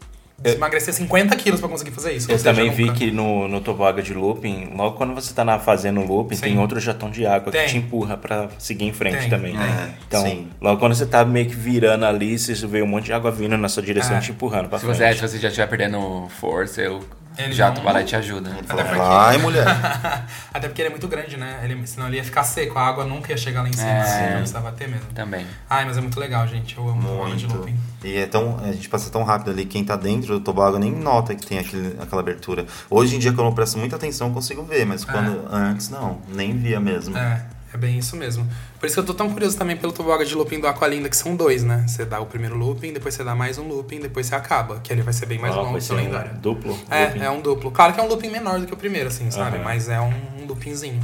eu, 0.48 0.54
emagrecer 0.54 0.92
50 0.94 1.36
quilos 1.36 1.60
pra 1.60 1.68
conseguir 1.68 1.90
fazer 1.90 2.12
isso. 2.12 2.30
Eu 2.30 2.42
também 2.42 2.70
vi 2.70 2.90
que 2.92 3.10
no, 3.10 3.48
no 3.48 3.60
toboágua 3.60 4.02
de 4.02 4.14
looping, 4.14 4.72
logo 4.74 4.96
quando 4.96 5.14
você 5.14 5.32
tá 5.32 5.44
na, 5.44 5.58
fazendo 5.58 6.00
looping, 6.00 6.36
Sim. 6.36 6.42
tem 6.42 6.58
outro 6.58 6.78
jetão 6.80 7.10
de 7.10 7.26
água 7.26 7.52
tem. 7.52 7.62
que 7.64 7.70
te 7.70 7.76
empurra 7.78 8.16
pra 8.16 8.48
seguir 8.58 8.84
em 8.84 8.92
frente 8.92 9.20
tem. 9.20 9.30
também. 9.30 9.56
É, 9.56 9.90
então, 10.06 10.22
Sim. 10.22 10.48
logo 10.60 10.78
quando 10.78 10.94
você 10.94 11.06
tá 11.06 11.24
meio 11.24 11.46
que 11.46 11.54
virando 11.54 12.04
ali, 12.04 12.38
você 12.38 12.54
vê 12.66 12.82
um 12.82 12.86
monte 12.86 13.06
de 13.06 13.12
água 13.12 13.30
vindo 13.30 13.56
na 13.56 13.68
sua 13.68 13.82
direção 13.82 14.16
é. 14.16 14.20
te 14.20 14.30
empurrando 14.30 14.68
pra 14.68 14.78
se 14.78 14.84
frente. 14.86 14.98
Você, 14.98 15.14
se 15.14 15.28
você 15.28 15.38
já 15.38 15.48
estiver 15.48 15.66
perdendo 15.68 16.28
força, 16.40 16.80
eu 16.80 17.02
Ele 17.38 17.52
Já 17.52 17.70
não... 17.70 18.00
e 18.00 18.04
te 18.04 18.16
ajuda. 18.16 18.50
Até 18.68 18.82
porque... 18.82 18.98
Vai, 18.98 19.38
mulher. 19.38 19.66
Até 20.52 20.68
porque 20.68 20.82
ele 20.82 20.88
é 20.88 20.90
muito 20.90 21.06
grande, 21.06 21.36
né? 21.36 21.60
Ele, 21.62 21.86
senão 21.86 22.08
ele 22.08 22.16
ia 22.16 22.24
ficar 22.24 22.44
seco, 22.44 22.78
a 22.78 22.86
água 22.86 23.04
nunca 23.04 23.32
ia 23.32 23.36
chegar 23.36 23.62
lá 23.62 23.68
em 23.68 23.72
cima. 23.72 23.88
É... 23.88 24.30
Não 24.30 24.38
precisava 24.38 24.72
ter 24.72 24.88
mesmo. 24.88 25.06
Também. 25.14 25.46
Ai, 25.68 25.84
mas 25.84 25.98
é 25.98 26.00
muito 26.00 26.18
legal, 26.18 26.46
gente. 26.48 26.76
Eu 26.76 26.88
amo 26.88 27.02
muito. 27.02 27.36
de 27.36 27.46
looping. 27.46 27.78
E 28.04 28.16
é 28.16 28.26
tão, 28.26 28.58
a 28.62 28.72
gente 28.72 28.88
passa 28.88 29.10
tão 29.10 29.22
rápido 29.22 29.50
ali, 29.50 29.66
quem 29.66 29.84
tá 29.84 29.96
dentro 29.96 30.38
do 30.38 30.40
toboágua 30.40 30.78
nem 30.78 30.92
nota 30.92 31.34
que 31.34 31.44
tem 31.44 31.58
aquele, 31.58 31.96
aquela 32.00 32.20
abertura. 32.20 32.64
Hoje 32.88 33.16
em 33.16 33.18
dia, 33.18 33.32
quando 33.32 33.48
eu 33.48 33.54
presto 33.54 33.78
muita 33.78 33.96
atenção, 33.96 34.28
eu 34.28 34.34
consigo 34.34 34.62
ver, 34.62 34.86
mas 34.86 35.04
quando 35.04 35.32
é. 35.52 35.56
antes 35.56 35.88
não, 35.90 36.20
nem 36.28 36.56
via 36.56 36.78
mesmo. 36.78 37.16
É. 37.16 37.55
É 37.72 37.76
bem 37.76 37.98
isso 37.98 38.16
mesmo. 38.16 38.48
Por 38.78 38.86
isso 38.86 38.94
que 38.94 39.00
eu 39.00 39.04
tô 39.04 39.14
tão 39.14 39.30
curioso 39.30 39.56
também 39.56 39.76
pelo 39.76 39.92
toboágua 39.92 40.24
de 40.24 40.34
looping 40.34 40.60
do 40.60 40.66
Aqualinda, 40.66 41.08
que 41.08 41.16
são 41.16 41.34
dois, 41.34 41.62
né? 41.62 41.84
Você 41.86 42.04
dá 42.04 42.20
o 42.20 42.26
primeiro 42.26 42.56
looping, 42.56 42.92
depois 42.92 43.14
você 43.14 43.24
dá 43.24 43.34
mais 43.34 43.58
um 43.58 43.66
looping, 43.66 44.00
depois 44.00 44.26
você 44.26 44.34
acaba. 44.34 44.80
Que 44.80 44.92
ele 44.92 45.02
vai 45.02 45.12
ser 45.12 45.26
bem 45.26 45.38
mais 45.38 45.54
ah, 45.54 45.60
longo 45.60 45.78
o 45.78 45.94
lendário. 45.94 46.32
Um 46.32 46.38
duplo? 46.38 46.78
É, 46.90 47.06
looping. 47.06 47.20
é 47.20 47.30
um 47.30 47.40
duplo. 47.40 47.70
Claro 47.70 47.92
que 47.92 48.00
é 48.00 48.02
um 48.02 48.08
looping 48.08 48.30
menor 48.30 48.60
do 48.60 48.66
que 48.66 48.74
o 48.74 48.76
primeiro, 48.76 49.08
assim, 49.08 49.30
sabe? 49.30 49.58
Uhum. 49.58 49.64
Mas 49.64 49.88
é 49.88 50.00
um, 50.00 50.12
um 50.40 50.46
loopingzinho. 50.46 51.02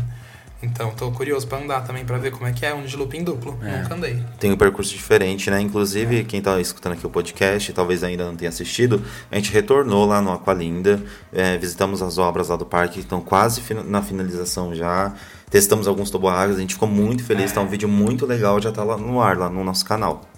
Então, 0.63 0.93
tô 0.93 1.11
curioso 1.11 1.47
para 1.47 1.59
andar 1.59 1.81
também 1.81 2.05
para 2.05 2.17
ver 2.19 2.31
como 2.31 2.47
é 2.47 2.53
que 2.53 2.65
é 2.65 2.73
um 2.73 2.85
de 2.85 2.97
looping 2.97 3.25
duplo. 3.25 3.59
É. 3.63 3.83
Nunca 3.83 3.95
andei. 3.95 4.23
Tem 4.39 4.53
um 4.53 4.57
percurso 4.57 4.93
diferente, 4.93 5.51
né? 5.51 5.61
Inclusive, 5.61 6.21
é. 6.21 6.25
quem 6.25 6.41
tá 6.41 6.61
escutando 6.61 6.93
aqui 6.93 7.07
o 7.07 7.11
podcast, 7.11 7.73
talvez 7.73 8.05
ainda 8.05 8.25
não 8.25 8.37
tenha 8.37 8.49
assistido, 8.49 9.03
a 9.31 9.37
gente 9.37 9.53
retornou 9.53 10.07
lá 10.07 10.23
no 10.23 10.31
Aqualinda, 10.33 11.03
é, 11.33 11.59
visitamos 11.59 12.01
as 12.01 12.17
obras 12.17 12.49
lá 12.49 12.57
do 12.57 12.65
parque, 12.65 12.95
que 12.95 13.01
estão 13.01 13.21
quase 13.21 13.61
na 13.85 14.03
finalização 14.03 14.75
já. 14.75 15.13
Testamos 15.51 15.87
alguns 15.87 16.11
toboáguas, 16.11 16.57
a 16.57 16.61
gente 16.61 16.75
ficou 16.75 16.89
muito 16.89 17.25
feliz, 17.25 17.51
é. 17.51 17.55
tá 17.55 17.61
um 17.61 17.69
vídeo 17.69 17.89
muito 17.89 18.25
legal, 18.25 18.61
já 18.61 18.73
tá 18.73 18.85
lá 18.85 18.97
no 18.97 19.21
ar, 19.21 19.37
lá 19.37 19.51
no 19.51 19.63
nosso 19.65 19.85
canal. 19.85 20.32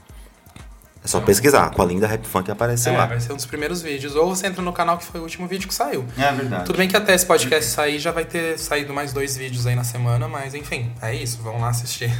É 1.04 1.06
só 1.06 1.20
pesquisar, 1.20 1.68
com 1.70 1.82
a 1.82 1.84
linda 1.84 2.06
Rap 2.06 2.26
Funk 2.26 2.50
aparece 2.50 2.88
é, 2.88 2.96
lá. 2.96 3.04
Vai 3.04 3.20
ser 3.20 3.30
um 3.34 3.36
dos 3.36 3.44
primeiros 3.44 3.82
vídeos. 3.82 4.16
Ou 4.16 4.34
você 4.34 4.46
entra 4.46 4.62
no 4.62 4.72
canal 4.72 4.96
que 4.96 5.04
foi 5.04 5.20
o 5.20 5.22
último 5.22 5.46
vídeo 5.46 5.68
que 5.68 5.74
saiu. 5.74 6.02
É 6.16 6.32
verdade. 6.32 6.64
Tudo 6.64 6.78
bem 6.78 6.88
que 6.88 6.96
até 6.96 7.14
esse 7.14 7.26
podcast 7.26 7.70
sair 7.70 7.98
já 7.98 8.10
vai 8.10 8.24
ter 8.24 8.58
saído 8.58 8.94
mais 8.94 9.12
dois 9.12 9.36
vídeos 9.36 9.66
aí 9.66 9.74
na 9.74 9.84
semana, 9.84 10.26
mas 10.26 10.54
enfim, 10.54 10.90
é 11.02 11.14
isso, 11.14 11.40
vamos 11.42 11.60
lá 11.60 11.68
assistir. 11.68 12.10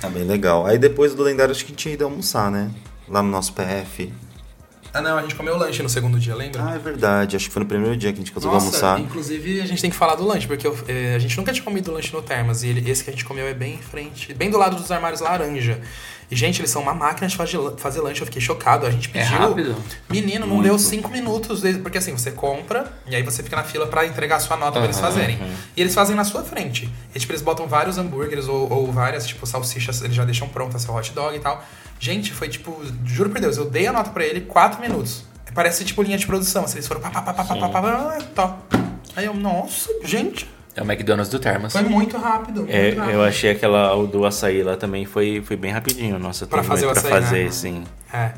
Tá 0.00 0.08
bem 0.08 0.22
legal. 0.22 0.64
Aí 0.64 0.78
depois 0.78 1.12
do 1.12 1.24
lendário 1.24 1.50
acho 1.50 1.64
que 1.64 1.72
tinha 1.72 1.92
ido 1.92 2.04
almoçar, 2.04 2.52
né? 2.52 2.70
Lá 3.08 3.20
no 3.20 3.28
nosso 3.28 3.52
PF. 3.52 4.12
Ah, 4.92 5.00
não, 5.00 5.18
a 5.18 5.22
gente 5.22 5.34
comeu 5.34 5.56
lanche 5.56 5.82
no 5.82 5.88
segundo 5.88 6.18
dia, 6.18 6.34
lembra? 6.34 6.64
Ah, 6.64 6.74
é 6.74 6.78
verdade. 6.78 7.36
Acho 7.36 7.46
que 7.46 7.52
foi 7.52 7.62
no 7.62 7.68
primeiro 7.68 7.96
dia 7.96 8.12
que 8.12 8.18
a 8.18 8.22
gente 8.22 8.32
conseguiu 8.32 8.56
almoçar. 8.56 8.98
Inclusive, 8.98 9.60
a 9.60 9.66
gente 9.66 9.80
tem 9.80 9.90
que 9.90 9.96
falar 9.96 10.16
do 10.16 10.24
lanche, 10.24 10.46
porque 10.46 10.66
eu, 10.66 10.76
é, 10.88 11.14
a 11.14 11.18
gente 11.18 11.36
nunca 11.36 11.52
tinha 11.52 11.64
comido 11.64 11.92
lanche 11.92 12.12
no 12.12 12.22
Termas. 12.22 12.62
E 12.62 12.68
ele, 12.68 12.90
esse 12.90 13.04
que 13.04 13.10
a 13.10 13.12
gente 13.12 13.24
comeu 13.24 13.46
é 13.46 13.54
bem 13.54 13.74
em 13.74 13.82
frente, 13.82 14.34
bem 14.34 14.50
do 14.50 14.58
lado 14.58 14.76
dos 14.76 14.90
armários 14.90 15.20
laranja. 15.20 15.80
E, 16.30 16.36
gente, 16.36 16.60
eles 16.60 16.70
são 16.70 16.82
uma 16.82 16.94
máquina 16.94 17.26
de 17.26 17.36
fazer, 17.36 17.58
fazer 17.76 18.00
lanche. 18.00 18.20
Eu 18.20 18.26
fiquei 18.26 18.40
chocado. 18.40 18.86
A 18.86 18.90
gente 18.90 19.08
é 19.08 19.12
pediu. 19.12 19.36
É 19.36 19.40
rápido? 19.40 19.76
Menino, 20.08 20.46
não 20.46 20.56
Muito. 20.56 20.68
deu 20.68 20.78
cinco 20.78 21.10
minutos. 21.10 21.62
Porque 21.82 21.98
assim, 21.98 22.12
você 22.12 22.30
compra 22.30 22.92
e 23.06 23.16
aí 23.16 23.22
você 23.22 23.42
fica 23.42 23.56
na 23.56 23.64
fila 23.64 23.86
para 23.86 24.06
entregar 24.06 24.36
a 24.36 24.40
sua 24.40 24.56
nota 24.56 24.78
uhum, 24.78 24.82
pra 24.82 24.84
eles 24.84 25.00
fazerem. 25.00 25.36
Uhum. 25.40 25.52
E 25.76 25.80
eles 25.80 25.94
fazem 25.94 26.14
na 26.14 26.24
sua 26.24 26.44
frente. 26.44 26.88
E, 27.14 27.18
tipo, 27.18 27.32
eles 27.32 27.42
botam 27.42 27.66
vários 27.66 27.98
hambúrgueres 27.98 28.46
ou, 28.46 28.70
ou 28.72 28.92
várias, 28.92 29.26
tipo, 29.26 29.44
salsichas. 29.46 30.02
Eles 30.02 30.14
já 30.14 30.24
deixam 30.24 30.48
pronta 30.48 30.78
seu 30.78 30.94
hot 30.94 31.12
dog 31.12 31.36
e 31.36 31.40
tal. 31.40 31.64
Gente, 31.98 32.32
foi 32.32 32.48
tipo, 32.48 32.80
juro 33.04 33.28
por 33.28 33.40
Deus, 33.40 33.58
eu 33.58 33.68
dei 33.68 33.86
a 33.86 33.92
nota 33.92 34.10
para 34.10 34.24
ele 34.24 34.40
quatro 34.42 34.80
minutos. 34.80 35.24
Parece 35.54 35.84
tipo 35.84 36.02
linha 36.02 36.16
de 36.16 36.26
produção. 36.26 36.66
Se 36.66 36.76
eles 36.76 36.86
foram 36.86 37.00
pá, 37.00 37.10
pá, 37.10 37.22
pá, 37.22 37.34
pá, 37.34 37.44
pá, 37.44 37.56
pá, 37.56 37.68
pá, 37.68 37.82
pá, 37.82 38.18
tá. 38.34 38.58
Aí 39.16 39.26
eu, 39.26 39.34
nossa, 39.34 39.90
gente. 40.04 40.48
É 40.74 40.82
o 40.82 40.84
McDonald's 40.84 41.30
do 41.30 41.38
Termas. 41.38 41.72
Foi 41.72 41.82
muito 41.82 42.16
rápido. 42.16 42.60
Muito 42.60 42.72
é, 42.72 42.90
rápido. 42.90 43.10
Eu 43.10 43.22
achei 43.22 43.50
aquela 43.50 43.94
o 43.94 44.06
do 44.06 44.24
açaí 44.24 44.62
lá 44.62 44.76
também 44.76 45.04
foi, 45.04 45.42
foi 45.44 45.56
bem 45.56 45.72
rapidinho. 45.72 46.18
Nossa, 46.18 46.46
pra 46.46 46.62
fazer 46.62 46.86
o 46.86 46.90
açaí, 46.90 47.10
pra 47.10 47.20
fazer, 47.22 47.44
né? 47.44 47.50
sim. 47.50 47.84
É. 48.12 48.30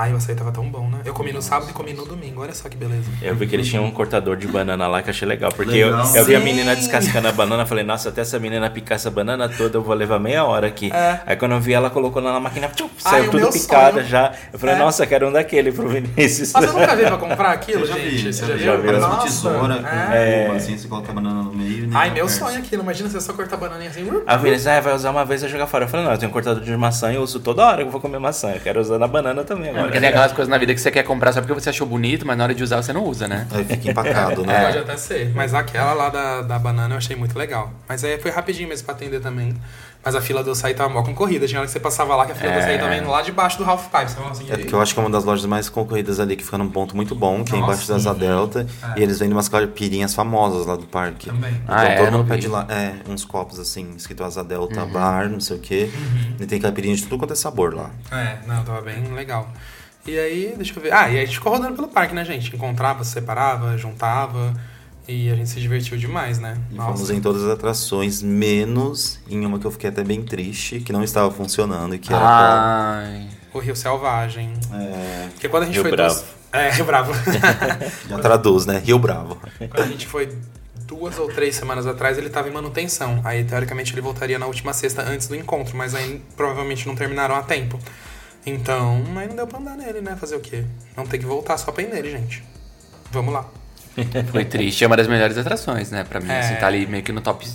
Ai, 0.00 0.14
o 0.14 0.16
açaí 0.16 0.34
tava 0.34 0.50
tão 0.50 0.64
bom, 0.64 0.88
né? 0.88 1.00
Eu 1.04 1.12
comi 1.12 1.30
no 1.30 1.42
sábado 1.42 1.68
e 1.68 1.74
comi 1.74 1.92
no 1.92 2.06
domingo. 2.06 2.40
Olha 2.40 2.54
só 2.54 2.70
que 2.70 2.76
beleza. 2.78 3.04
Eu 3.20 3.36
vi 3.36 3.46
que 3.46 3.54
eles 3.54 3.68
tinham 3.68 3.84
um 3.84 3.90
cortador 3.90 4.34
de 4.34 4.48
banana 4.48 4.88
lá 4.88 5.02
que 5.02 5.10
eu 5.10 5.10
achei 5.10 5.28
legal. 5.28 5.52
Porque 5.52 5.84
legal. 5.84 6.06
Eu, 6.14 6.20
eu 6.20 6.24
vi 6.24 6.34
a 6.34 6.40
menina 6.40 6.74
descascando 6.74 7.28
a 7.28 7.32
banana. 7.32 7.66
Falei, 7.66 7.84
nossa, 7.84 8.08
até 8.08 8.22
essa 8.22 8.38
menina 8.38 8.70
picar 8.70 8.96
essa 8.96 9.10
banana 9.10 9.46
toda, 9.46 9.76
eu 9.76 9.82
vou 9.82 9.94
levar 9.94 10.18
meia 10.18 10.42
hora 10.42 10.68
aqui. 10.68 10.90
É. 10.90 11.20
Aí 11.26 11.36
quando 11.36 11.52
eu 11.52 11.60
vi 11.60 11.74
ela 11.74 11.90
colocou 11.90 12.22
na 12.22 12.40
máquina, 12.40 12.68
tchum, 12.68 12.88
saiu 12.96 13.24
Ai, 13.24 13.28
tudo 13.28 13.52
picada 13.52 13.92
sonho. 13.96 14.06
já. 14.06 14.32
Eu 14.50 14.58
falei, 14.58 14.74
é. 14.74 14.78
nossa, 14.78 15.06
quero 15.06 15.28
um 15.28 15.32
daquele 15.32 15.70
pro 15.70 15.86
Vinícius. 15.86 16.50
Mas 16.54 16.64
eu 16.64 16.72
nunca 16.72 16.96
vi 16.96 17.02
pra 17.02 17.18
comprar 17.18 17.50
aquilo, 17.50 17.86
gente? 17.86 18.00
Vi, 18.00 18.32
você 18.32 18.46
já, 18.46 18.56
já 18.56 18.76
viu? 18.76 18.86
Parece 18.86 19.04
uma 19.04 19.18
tesoura. 19.18 19.74
É. 20.14 20.46
Com, 20.46 20.52
assim, 20.54 20.78
você 20.78 20.88
coloca 20.88 21.12
a 21.12 21.14
banana 21.14 21.42
no 21.42 21.52
meio. 21.52 21.90
Ai, 21.92 22.08
meu 22.08 22.26
sonho 22.26 22.58
aquilo. 22.58 22.82
Imagina 22.82 23.10
você 23.10 23.20
só 23.20 23.34
cortar 23.34 23.56
a 23.56 23.58
bananinha 23.58 23.90
assim. 23.90 24.08
A 24.26 24.38
Vinícius, 24.38 24.66
ah, 24.66 24.80
vai 24.80 24.94
usar 24.94 25.10
uma 25.10 25.26
vez 25.26 25.42
e 25.42 25.48
jogar 25.48 25.66
fora. 25.66 25.84
Eu 25.84 25.88
falei, 25.90 26.06
não, 26.06 26.12
eu 26.12 26.18
tenho 26.18 26.30
um 26.30 26.32
cortador 26.32 26.64
de 26.64 26.74
maçã 26.74 27.12
e 27.12 27.16
eu 27.16 27.22
uso 27.22 27.38
toda 27.38 27.66
hora 27.66 27.82
que 27.82 27.88
eu 27.88 27.90
vou 27.90 28.00
comer 28.00 28.18
maçã. 28.18 28.52
Eu 28.52 28.60
quero 28.60 28.80
usar 28.80 28.98
na 28.98 29.06
banana 29.06 29.44
também 29.44 29.68
agora. 29.68 29.89
Porque 29.90 30.00
tem 30.00 30.08
aquelas 30.08 30.32
coisas 30.32 30.48
na 30.48 30.58
vida 30.58 30.74
que 30.74 30.80
você 30.80 30.90
quer 30.90 31.02
comprar 31.02 31.32
só 31.32 31.40
porque 31.40 31.54
você 31.54 31.70
achou 31.70 31.86
bonito, 31.86 32.26
mas 32.26 32.36
na 32.36 32.44
hora 32.44 32.54
de 32.54 32.62
usar 32.62 32.82
você 32.82 32.92
não 32.92 33.04
usa, 33.04 33.28
né? 33.28 33.46
Aí 33.50 33.64
fica 33.64 33.90
empacado, 33.90 34.44
né? 34.46 34.64
Pode 34.64 34.78
até 34.78 34.96
ser. 34.96 35.32
Mas 35.34 35.54
aquela 35.54 35.92
lá 35.92 36.08
da, 36.08 36.42
da 36.42 36.58
banana 36.58 36.94
eu 36.94 36.98
achei 36.98 37.16
muito 37.16 37.38
legal. 37.38 37.72
Mas 37.88 38.04
aí 38.04 38.18
foi 38.18 38.30
rapidinho 38.30 38.68
mesmo 38.68 38.86
pra 38.86 38.94
atender 38.94 39.20
também. 39.20 39.54
Mas 40.02 40.14
a 40.14 40.20
fila 40.20 40.42
do 40.42 40.50
açaí 40.50 40.72
tava 40.72 40.88
mó 40.88 41.02
concorrida. 41.02 41.46
Tinha 41.46 41.60
hora 41.60 41.66
que 41.66 41.72
você 41.72 41.80
passava 41.80 42.16
lá 42.16 42.24
que 42.24 42.32
a 42.32 42.34
fila 42.34 42.52
é. 42.52 42.54
do 42.54 42.58
açaí 42.60 42.78
tava 42.78 42.96
indo 42.96 43.10
lá 43.10 43.20
debaixo 43.20 43.58
do 43.58 43.64
Half 43.64 43.88
Pipe. 43.88 44.04
Assim, 44.30 44.46
é 44.48 44.56
porque 44.56 44.74
eu 44.74 44.80
acho 44.80 44.94
que 44.94 45.00
é 45.00 45.02
uma 45.02 45.10
das 45.10 45.24
lojas 45.24 45.44
mais 45.44 45.68
concorridas 45.68 46.18
ali, 46.18 46.36
que 46.36 46.44
fica 46.44 46.56
num 46.56 46.70
ponto 46.70 46.96
muito 46.96 47.14
bom, 47.14 47.44
que 47.44 47.52
Nossa, 47.52 47.56
é 47.56 47.58
embaixo 47.58 47.88
da 47.88 47.96
Asa 47.96 48.14
Delta. 48.14 48.66
É. 48.82 49.00
E 49.00 49.02
eles 49.02 49.18
vendem 49.18 49.34
umas 49.34 49.48
caipirinhas 49.48 50.14
famosas 50.14 50.66
lá 50.66 50.76
do 50.76 50.86
parque. 50.86 51.26
Também. 51.26 51.52
Então 51.52 51.74
ah, 51.76 51.96
todo 51.96 52.06
é, 52.06 52.10
mundo 52.10 52.26
pede 52.26 52.48
lá 52.48 52.66
é, 52.70 52.94
uns 53.10 53.24
copos 53.26 53.58
assim, 53.58 53.92
escrito 53.94 54.24
Asa 54.24 54.42
Delta 54.42 54.84
uhum. 54.84 54.90
Bar, 54.90 55.28
não 55.28 55.40
sei 55.40 55.56
o 55.56 55.60
quê. 55.60 55.90
Uhum. 55.92 56.36
E 56.40 56.46
tem 56.46 56.58
caipirinha 56.58 56.96
de 56.96 57.02
tudo 57.02 57.18
quanto 57.18 57.34
é 57.34 57.36
sabor 57.36 57.74
lá. 57.74 57.90
É, 58.10 58.38
não, 58.46 58.64
tava 58.64 58.80
bem 58.80 59.04
legal. 59.12 59.50
E 60.06 60.18
aí, 60.18 60.54
deixa 60.56 60.74
eu 60.76 60.82
ver. 60.82 60.92
Ah, 60.92 61.08
e 61.08 61.16
aí 61.16 61.22
a 61.22 61.26
gente 61.26 61.38
ficou 61.38 61.52
rodando 61.52 61.74
pelo 61.74 61.88
parque, 61.88 62.14
né, 62.14 62.24
gente? 62.24 62.54
Encontrava, 62.54 63.04
separava, 63.04 63.76
juntava. 63.76 64.54
E 65.06 65.30
a 65.30 65.34
gente 65.34 65.48
se 65.48 65.60
divertiu 65.60 65.98
demais, 65.98 66.38
né? 66.38 66.56
E 66.70 66.74
Nossa. 66.74 66.92
fomos 66.92 67.10
em 67.10 67.20
todas 67.20 67.42
as 67.42 67.50
atrações, 67.50 68.22
menos 68.22 69.18
em 69.28 69.44
uma 69.44 69.58
que 69.58 69.66
eu 69.66 69.70
fiquei 69.70 69.90
até 69.90 70.04
bem 70.04 70.22
triste, 70.22 70.80
que 70.80 70.92
não 70.92 71.02
estava 71.02 71.30
funcionando 71.30 71.94
e 71.94 71.98
que 71.98 72.12
era 72.12 72.22
Ai. 72.24 73.28
o 73.52 73.58
Rio 73.58 73.74
Selvagem. 73.74 74.52
É. 74.72 75.28
Porque 75.32 75.48
quando 75.48 75.64
a 75.64 75.66
gente 75.66 75.74
Rio 75.74 75.82
foi 75.82 75.90
Bravo. 75.90 76.14
Duas... 76.14 76.26
É, 76.52 76.70
Rio 76.70 76.84
Bravo. 76.84 77.12
Já 78.08 78.18
traduz, 78.18 78.66
né? 78.66 78.78
Rio 78.78 78.98
Bravo. 78.98 79.36
Quando 79.58 79.80
a 79.80 79.86
gente 79.86 80.06
foi 80.06 80.28
duas 80.86 81.18
ou 81.18 81.28
três 81.28 81.54
semanas 81.56 81.86
atrás, 81.86 82.18
ele 82.18 82.26
estava 82.26 82.48
em 82.48 82.52
manutenção. 82.52 83.20
Aí, 83.24 83.44
teoricamente, 83.44 83.92
ele 83.92 84.00
voltaria 84.00 84.38
na 84.38 84.46
última 84.46 84.72
sexta 84.72 85.02
antes 85.02 85.28
do 85.28 85.36
encontro, 85.36 85.76
mas 85.76 85.94
aí 85.94 86.22
provavelmente 86.36 86.86
não 86.86 86.94
terminaram 86.94 87.34
a 87.34 87.42
tempo. 87.42 87.78
Então, 88.46 89.02
aí 89.16 89.28
não 89.28 89.36
deu 89.36 89.46
pra 89.46 89.58
andar 89.58 89.76
nele, 89.76 90.00
né? 90.00 90.16
Fazer 90.16 90.36
o 90.36 90.40
quê? 90.40 90.64
Vamos 90.96 91.10
ter 91.10 91.18
que 91.18 91.26
voltar 91.26 91.58
só 91.58 91.70
pra 91.72 91.82
ir 91.82 91.88
nele, 91.88 92.10
gente. 92.10 92.42
Vamos 93.10 93.34
lá. 93.34 93.48
Foi 94.30 94.44
triste. 94.44 94.84
É 94.84 94.86
uma 94.86 94.96
das 94.96 95.06
melhores 95.06 95.36
atrações, 95.36 95.90
né? 95.90 96.04
Pra 96.04 96.20
mim. 96.20 96.30
É. 96.30 96.40
Assim, 96.40 96.54
tá 96.56 96.66
ali 96.66 96.86
meio 96.86 97.02
que 97.02 97.12
no 97.12 97.20
top 97.20 97.46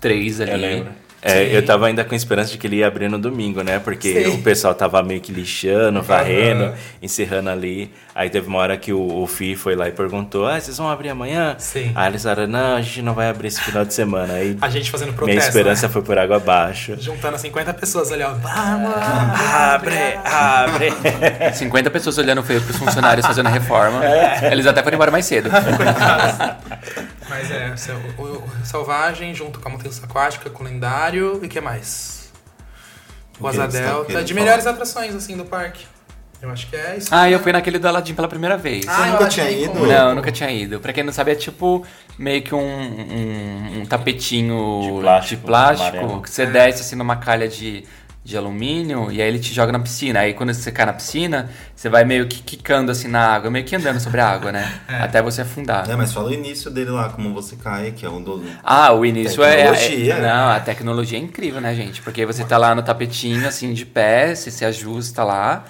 3 0.00 0.40
ali. 0.40 0.50
Eu 0.50 0.58
lembro. 0.58 0.92
É, 1.26 1.56
eu 1.56 1.64
tava 1.64 1.86
ainda 1.86 2.04
com 2.04 2.14
esperança 2.14 2.52
de 2.52 2.58
que 2.58 2.66
ele 2.66 2.76
ia 2.76 2.86
abrir 2.86 3.08
no 3.08 3.18
domingo, 3.18 3.62
né? 3.62 3.78
Porque 3.78 4.24
Sim. 4.24 4.34
o 4.34 4.42
pessoal 4.42 4.74
tava 4.74 5.02
meio 5.02 5.22
que 5.22 5.32
lixando, 5.32 6.02
varrendo, 6.02 6.64
uhum. 6.64 6.74
encerrando 7.00 7.48
ali. 7.48 7.90
Aí 8.14 8.28
teve 8.28 8.46
uma 8.46 8.58
hora 8.58 8.76
que 8.76 8.92
o, 8.92 9.22
o 9.22 9.26
Fi 9.26 9.56
foi 9.56 9.74
lá 9.74 9.88
e 9.88 9.92
perguntou: 9.92 10.46
Ah, 10.46 10.60
vocês 10.60 10.76
vão 10.76 10.86
abrir 10.86 11.08
amanhã? 11.08 11.56
Sim. 11.58 11.92
Aí 11.94 12.10
eles 12.10 12.22
falaram: 12.22 12.46
Não, 12.46 12.76
a 12.76 12.82
gente 12.82 13.00
não 13.00 13.14
vai 13.14 13.30
abrir 13.30 13.48
esse 13.48 13.62
final 13.62 13.86
de 13.86 13.94
semana. 13.94 14.34
Aí 14.34 14.54
a 14.60 14.68
gente 14.68 14.90
fazendo 14.90 15.14
protesto. 15.14 15.34
Minha 15.34 15.48
esperança 15.48 15.86
né? 15.86 15.92
foi 15.94 16.02
por 16.02 16.18
água 16.18 16.36
abaixo. 16.36 16.94
Juntando 17.00 17.38
50 17.38 17.72
pessoas 17.72 18.12
ali, 18.12 18.22
ó. 18.22 18.34
Vamos! 18.34 18.94
Abre, 19.50 20.18
abre! 20.24 20.92
50 21.56 21.90
pessoas 21.90 22.18
olhando 22.18 22.42
feio 22.42 22.60
pros 22.60 22.76
funcionários 22.76 23.26
fazendo 23.26 23.48
reforma. 23.48 24.04
É. 24.04 24.52
Eles 24.52 24.66
até 24.66 24.82
foram 24.82 24.96
embora 24.96 25.10
mais 25.10 25.24
cedo. 25.24 25.48
Mas 27.34 27.50
é, 27.50 27.74
o, 28.16 28.22
o, 28.22 28.44
o 28.62 28.64
Selvagem 28.64 29.34
junto 29.34 29.58
com 29.58 29.68
a 29.68 29.72
Montanha 29.72 29.90
Aquática, 30.04 30.48
com 30.48 30.62
o 30.62 30.66
Lendário 30.66 31.40
e 31.42 31.46
o 31.46 31.48
que 31.48 31.60
mais? 31.60 32.32
O 33.40 33.48
Asa 33.48 33.66
Delta. 33.66 34.22
De 34.22 34.32
melhores 34.32 34.66
atrações, 34.66 35.14
assim, 35.14 35.36
do 35.36 35.44
parque. 35.44 35.84
Eu 36.40 36.50
acho 36.50 36.68
que 36.68 36.76
é 36.76 36.96
isso. 36.96 37.08
Ah, 37.10 37.28
eu 37.28 37.40
fui 37.40 37.50
naquele 37.52 37.78
do 37.78 37.88
Aladdin 37.88 38.14
pela 38.14 38.28
primeira 38.28 38.56
vez. 38.56 38.86
Ah, 38.86 38.96
Você 38.96 39.10
nunca 39.10 39.28
tinha 39.28 39.50
ido? 39.50 39.86
Não, 39.86 40.08
eu 40.10 40.14
nunca 40.14 40.30
tinha 40.30 40.50
ido. 40.50 40.78
Pra 40.78 40.92
quem 40.92 41.02
não 41.02 41.12
sabe, 41.12 41.32
é 41.32 41.34
tipo 41.34 41.84
meio 42.18 42.42
que 42.42 42.54
um, 42.54 42.60
um, 42.60 43.80
um 43.80 43.86
tapetinho 43.86 44.82
de 44.82 45.00
plástico, 45.00 45.40
de 45.40 45.46
plástico 45.46 46.22
que 46.22 46.30
você 46.30 46.42
é. 46.42 46.46
desce 46.46 46.82
assim 46.82 46.96
numa 46.96 47.16
calha 47.16 47.48
de 47.48 47.84
de 48.24 48.38
alumínio 48.38 49.12
e 49.12 49.20
aí 49.20 49.28
ele 49.28 49.38
te 49.38 49.52
joga 49.52 49.70
na 49.70 49.78
piscina. 49.78 50.20
Aí 50.20 50.32
quando 50.32 50.54
você 50.54 50.72
cai 50.72 50.86
na 50.86 50.94
piscina, 50.94 51.50
você 51.76 51.90
vai 51.90 52.04
meio 52.04 52.26
que 52.26 52.42
quicando 52.42 52.90
assim 52.90 53.06
na 53.06 53.20
água, 53.20 53.50
meio 53.50 53.66
que 53.66 53.76
andando 53.76 54.00
sobre 54.00 54.20
a 54.20 54.28
água, 54.28 54.50
né? 54.50 54.80
É. 54.94 55.02
Até 55.02 55.20
você 55.20 55.42
afundar. 55.42 55.88
É, 55.88 55.96
mas 55.96 56.12
fala 56.12 56.28
o 56.28 56.32
início 56.32 56.70
dele 56.70 56.90
lá, 56.90 57.08
como 57.08 57.34
você 57.34 57.56
cai, 57.56 57.92
que 57.92 58.06
é 58.06 58.08
um 58.08 58.22
do. 58.22 58.44
Ah, 58.62 58.92
o 58.92 59.04
início 59.04 59.42
é, 59.42 59.62
é. 59.62 60.20
Não, 60.20 60.50
a 60.50 60.60
tecnologia 60.60 61.18
é 61.18 61.20
incrível, 61.20 61.60
né, 61.60 61.74
gente? 61.74 62.00
Porque 62.00 62.24
você 62.24 62.44
tá 62.44 62.56
lá 62.56 62.74
no 62.74 62.82
tapetinho, 62.82 63.46
assim, 63.46 63.72
de 63.72 63.84
pé, 63.84 64.34
você 64.34 64.50
se 64.50 64.64
ajusta 64.64 65.24
lá. 65.24 65.64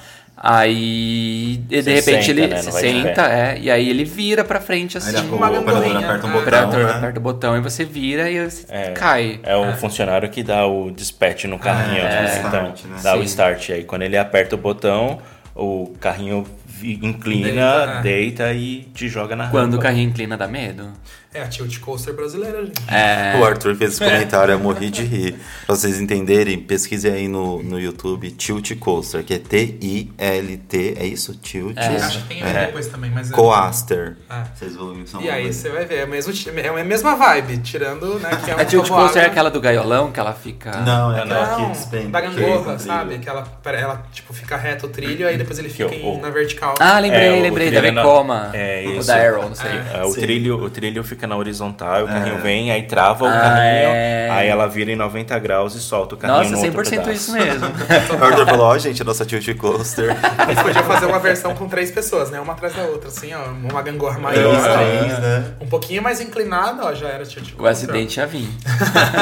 Aí, 0.46 1.58
de 1.66 1.82
Você 1.82 1.94
repente, 1.94 2.26
senta, 2.26 2.30
ele 2.30 2.46
né? 2.48 2.56
se 2.60 2.70
senta, 2.70 3.22
é, 3.32 3.58
e 3.58 3.70
aí 3.70 3.88
ele 3.88 4.04
vira 4.04 4.44
pra 4.44 4.60
frente 4.60 4.98
assim. 4.98 5.16
Aí 5.16 5.26
uma 5.30 5.48
gangorrinha. 5.48 6.00
Aperta 6.00 6.26
um 6.26 6.32
botão, 6.32 6.58
aperta, 6.58 6.76
né? 6.76 6.92
aperta 6.92 7.18
o 7.18 7.22
botão 7.22 7.56
e 7.56 7.60
você 7.62 7.82
vira 7.82 8.30
e 8.30 8.44
você 8.44 8.66
é, 8.68 8.90
cai. 8.90 9.40
É 9.42 9.56
o 9.56 9.64
é. 9.64 9.72
funcionário 9.72 10.28
que 10.28 10.42
dá 10.42 10.66
o 10.66 10.90
dispatch 10.90 11.44
no 11.46 11.58
carrinho. 11.58 11.96
É, 11.96 12.02
né? 12.02 12.38
então, 12.46 12.74
start, 12.74 12.84
né? 12.84 12.96
dá 13.02 13.12
Sim. 13.14 13.20
o 13.20 13.22
start. 13.22 13.70
Aí 13.70 13.84
quando 13.84 14.02
ele 14.02 14.18
aperta 14.18 14.54
o 14.54 14.58
botão, 14.58 15.18
o 15.54 15.94
carrinho 15.98 16.46
inclina, 16.82 18.00
deita, 18.02 18.02
deita 18.02 18.52
e 18.52 18.82
te 18.94 19.08
joga 19.08 19.34
na 19.34 19.48
Quando 19.48 19.72
rampa. 19.72 19.76
o 19.78 19.80
carrinho 19.80 20.10
inclina 20.10 20.36
dá 20.36 20.46
medo? 20.46 20.90
É 21.34 21.42
a 21.42 21.48
tilt 21.48 21.80
coaster 21.80 22.14
brasileira, 22.14 22.64
gente. 22.64 22.80
É. 22.86 23.36
O 23.40 23.44
Arthur 23.44 23.74
fez 23.74 23.94
esse 23.94 24.04
comentário, 24.04 24.52
eu 24.52 24.58
morri 24.60 24.88
de 24.88 25.02
rir. 25.02 25.34
Pra 25.66 25.74
vocês 25.74 26.00
entenderem, 26.00 26.60
pesquise 26.60 27.08
aí 27.08 27.26
no, 27.26 27.60
no 27.60 27.80
YouTube 27.80 28.30
Tilt 28.30 28.78
Coaster, 28.78 29.24
que 29.24 29.34
é 29.34 29.38
T-I-L-T, 29.40 30.94
é 30.96 31.04
isso? 31.04 31.34
Tilt. 31.34 31.76
É. 31.76 31.96
Acho 31.96 32.22
que 32.22 32.28
tem 32.28 32.40
é. 32.40 32.66
depois 32.66 32.86
também, 32.86 33.10
mas... 33.10 33.32
É 33.32 33.34
Coaster. 33.34 34.16
É. 34.30 34.44
Vocês 34.54 34.76
vão 34.76 34.94
E 35.20 35.28
aí 35.28 35.52
você 35.52 35.70
vai 35.70 35.84
ver, 35.84 35.98
é, 36.02 36.06
mesmo, 36.06 36.32
é 36.56 36.68
a 36.68 36.84
mesma 36.84 37.16
vibe, 37.16 37.58
tirando, 37.58 38.20
né, 38.20 38.30
que 38.44 38.52
é 38.52 38.54
um 38.54 38.60
A 38.60 38.64
Tilt 38.64 38.88
Coaster 38.88 39.24
é 39.24 39.26
aquela 39.26 39.50
do 39.50 39.60
gaiolão, 39.60 40.12
que 40.12 40.20
ela 40.20 40.34
fica... 40.34 40.70
Não, 40.82 41.16
é 41.16 41.22
aquela 41.22 41.58
não, 41.58 41.64
que 41.64 41.72
despenca. 41.72 42.08
Da 42.10 42.20
gangorra, 42.20 42.78
sabe? 42.78 43.18
Que 43.18 43.28
ela, 43.28 43.44
ela, 43.64 44.06
tipo, 44.12 44.32
fica 44.32 44.56
reto 44.56 44.86
o 44.86 44.88
trilho, 44.88 45.26
aí 45.26 45.36
depois 45.36 45.58
ele 45.58 45.68
fica 45.68 45.92
em, 45.92 46.20
na 46.20 46.30
vertical. 46.30 46.76
Ah, 46.78 47.00
lembrei, 47.00 47.42
lembrei, 47.42 47.72
da 47.72 47.80
Vekoma. 47.80 48.50
É, 48.52 48.84
isso. 48.84 49.00
O 49.00 49.04
da 49.04 49.16
Arrow, 49.16 49.48
não 49.48 49.56
sei. 49.56 49.70
o, 50.04 50.14
trilho, 50.14 50.62
o 50.62 50.70
trilho 50.70 51.02
fica 51.02 51.23
na 51.26 51.36
horizontal, 51.36 52.04
o 52.04 52.06
carrinho 52.06 52.36
é. 52.36 52.40
vem, 52.40 52.70
aí 52.70 52.82
trava 52.82 53.24
o 53.24 53.28
ah, 53.28 53.32
carrinho, 53.32 53.90
é. 53.94 54.28
aí 54.30 54.48
ela 54.48 54.66
vira 54.66 54.92
em 54.92 54.96
90 54.96 55.38
graus 55.38 55.74
e 55.74 55.80
solta 55.80 56.14
o 56.14 56.18
carrinho 56.18 56.50
Nossa, 56.50 56.66
no 56.66 56.74
100% 56.74 57.12
isso 57.12 57.32
mesmo. 57.32 57.66
o 57.66 58.24
Arthur 58.24 58.46
falou, 58.46 58.66
ó, 58.66 58.74
oh, 58.74 58.78
gente, 58.78 59.02
a 59.02 59.04
nossa 59.04 59.24
tilt 59.24 59.56
coaster. 59.56 60.16
Eles 60.48 60.62
podiam 60.62 60.84
fazer 60.84 61.06
uma 61.06 61.18
versão 61.18 61.54
com 61.54 61.68
três 61.68 61.90
pessoas, 61.90 62.30
né? 62.30 62.40
Uma 62.40 62.52
atrás 62.52 62.74
da 62.74 62.82
outra, 62.82 63.08
assim, 63.08 63.32
ó. 63.34 63.44
Uma 63.50 63.82
gangorra 63.82 64.18
maior. 64.18 64.60
Três, 64.60 65.18
né? 65.18 65.54
Um 65.60 65.66
pouquinho 65.66 66.02
mais 66.02 66.20
inclinada, 66.20 66.84
ó, 66.84 66.94
já 66.94 67.08
era 67.08 67.24
tilt 67.24 67.52
coaster. 67.52 67.62
O 67.62 67.66
acidente 67.66 68.18
ia 68.18 68.26
vir. 68.26 68.48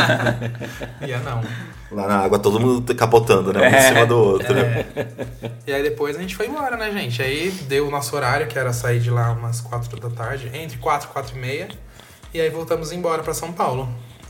ia 1.06 1.18
não. 1.18 1.42
Lá 1.92 2.08
na 2.08 2.18
água, 2.20 2.38
todo 2.38 2.58
mundo 2.58 2.94
capotando, 2.94 3.52
né? 3.52 3.60
Um 3.60 3.64
é, 3.64 3.78
em 3.78 3.82
cima 3.82 4.06
do 4.06 4.18
outro. 4.18 4.56
É. 4.58 4.86
E 5.66 5.72
aí 5.72 5.82
depois 5.82 6.16
a 6.16 6.20
gente 6.20 6.34
foi 6.34 6.46
embora, 6.46 6.76
né, 6.76 6.90
gente? 6.90 7.22
Aí 7.22 7.50
deu 7.68 7.86
o 7.86 7.90
nosso 7.90 8.16
horário, 8.16 8.46
que 8.46 8.58
era 8.58 8.72
sair 8.72 8.98
de 8.98 9.10
lá 9.10 9.30
umas 9.32 9.60
4 9.60 10.00
da 10.00 10.08
tarde, 10.08 10.50
entre 10.54 10.78
4 10.78 11.08
e 11.08 11.12
4 11.12 11.36
e 11.36 11.38
meia. 11.38 11.68
E 12.34 12.40
aí 12.40 12.48
voltamos 12.48 12.92
embora 12.92 13.22
para 13.22 13.34
São 13.34 13.52
Paulo. 13.52 13.88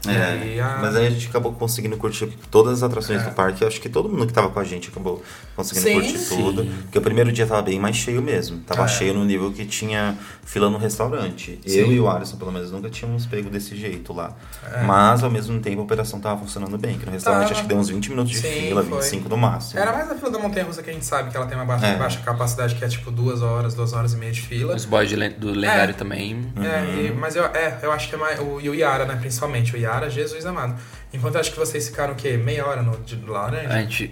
É, 0.09 0.61
a... 0.61 0.79
mas 0.79 0.97
aí 0.97 1.07
a 1.07 1.11
gente 1.11 1.29
acabou 1.29 1.53
conseguindo 1.53 1.97
curtir 1.97 2.27
todas 2.51 2.75
as 2.75 2.83
atrações 2.83 3.23
é. 3.23 3.25
do 3.25 3.35
parque. 3.35 3.65
Acho 3.65 3.81
que 3.81 3.89
todo 3.89 4.09
mundo 4.09 4.27
que 4.27 4.33
tava 4.33 4.49
com 4.49 4.59
a 4.59 4.65
gente 4.65 4.89
acabou 4.89 5.23
conseguindo 5.55 5.87
sim, 5.87 5.95
curtir 5.95 6.19
sim. 6.19 6.37
tudo. 6.37 6.65
Porque 6.83 6.99
o 6.99 7.03
primeiro 7.03 7.31
dia 7.31 7.47
tava 7.47 7.63
bem 7.63 7.79
mais 7.79 7.97
cheio 7.97 8.21
mesmo. 8.21 8.59
Tava 8.61 8.85
é. 8.85 8.89
cheio 8.89 9.15
no 9.15 9.25
nível 9.25 9.53
que 9.53 9.65
tinha 9.65 10.17
fila 10.45 10.69
no 10.69 10.79
restaurante. 10.79 11.59
Sim. 11.65 11.79
Eu 11.79 11.93
e 11.93 12.01
o 12.01 12.09
Alisson, 12.09 12.37
pelo 12.37 12.51
menos, 12.51 12.73
nunca 12.73 12.91
tínhamos 12.91 13.27
pego 13.27 13.49
desse 13.49 13.77
jeito 13.77 14.13
lá. 14.13 14.35
É. 14.73 14.83
Mas, 14.83 15.23
ao 15.23 15.31
mesmo 15.31 15.61
tempo, 15.61 15.81
a 15.81 15.85
operação 15.85 16.21
tava 16.21 16.41
funcionando 16.41 16.77
bem. 16.77 16.99
Que 16.99 17.07
no 17.07 17.13
restaurante 17.13 17.49
tava. 17.49 17.55
acho 17.55 17.63
que 17.63 17.69
deu 17.69 17.79
uns 17.79 17.89
20 17.89 18.11
minutos 18.11 18.33
de 18.33 18.39
fila, 18.39 18.83
foi. 18.83 18.99
25 18.99 19.29
no 19.29 19.37
máximo. 19.37 19.81
Era 19.81 19.93
mais 19.93 20.11
a 20.11 20.15
fila 20.15 20.31
da 20.31 20.39
Montanha 20.39 20.67
Russa 20.67 20.83
que 20.83 20.91
a 20.91 20.93
gente 20.93 21.05
sabe 21.05 21.31
que 21.31 21.37
ela 21.37 21.47
tem 21.47 21.57
uma 21.57 21.65
baixa, 21.65 21.87
é. 21.87 21.97
baixa 21.97 22.21
capacidade, 22.21 22.75
que 22.75 22.85
é 22.85 22.89
tipo 22.89 23.11
duas 23.11 23.41
horas, 23.41 23.75
duas 23.75 23.93
horas 23.93 24.15
e 24.15 24.17
meia 24.17 24.33
de 24.33 24.43
fila. 24.43 24.75
Os 24.75 24.85
boys 24.85 25.11
do 25.39 25.51
lendário 25.51 25.95
também. 25.95 26.35
Uhum. 26.57 26.65
É, 26.65 27.07
e, 27.07 27.13
mas 27.13 27.37
eu, 27.37 27.45
é, 27.45 27.79
eu 27.83 27.93
acho 27.93 28.09
que 28.09 28.15
é 28.15 28.19
mais. 28.19 28.41
O, 28.41 28.61
e 28.61 28.69
o 28.69 28.75
Yara, 28.75 29.05
né? 29.05 29.17
Principalmente. 29.17 29.75
O 29.75 29.79
Yara, 29.93 30.09
Jesus 30.11 30.47
amado. 30.47 30.81
Enquanto 31.13 31.37
acho 31.37 31.53
que 31.53 31.59
vocês 31.59 31.89
ficaram 31.89 32.15
o 32.15 32.17
quê? 32.17 32.37
Meia 32.37 32.67
hora 32.67 32.83
no 32.83 32.97
de 33.03 33.17
laranja? 33.17 33.69
A 33.69 33.81
gente. 33.81 34.11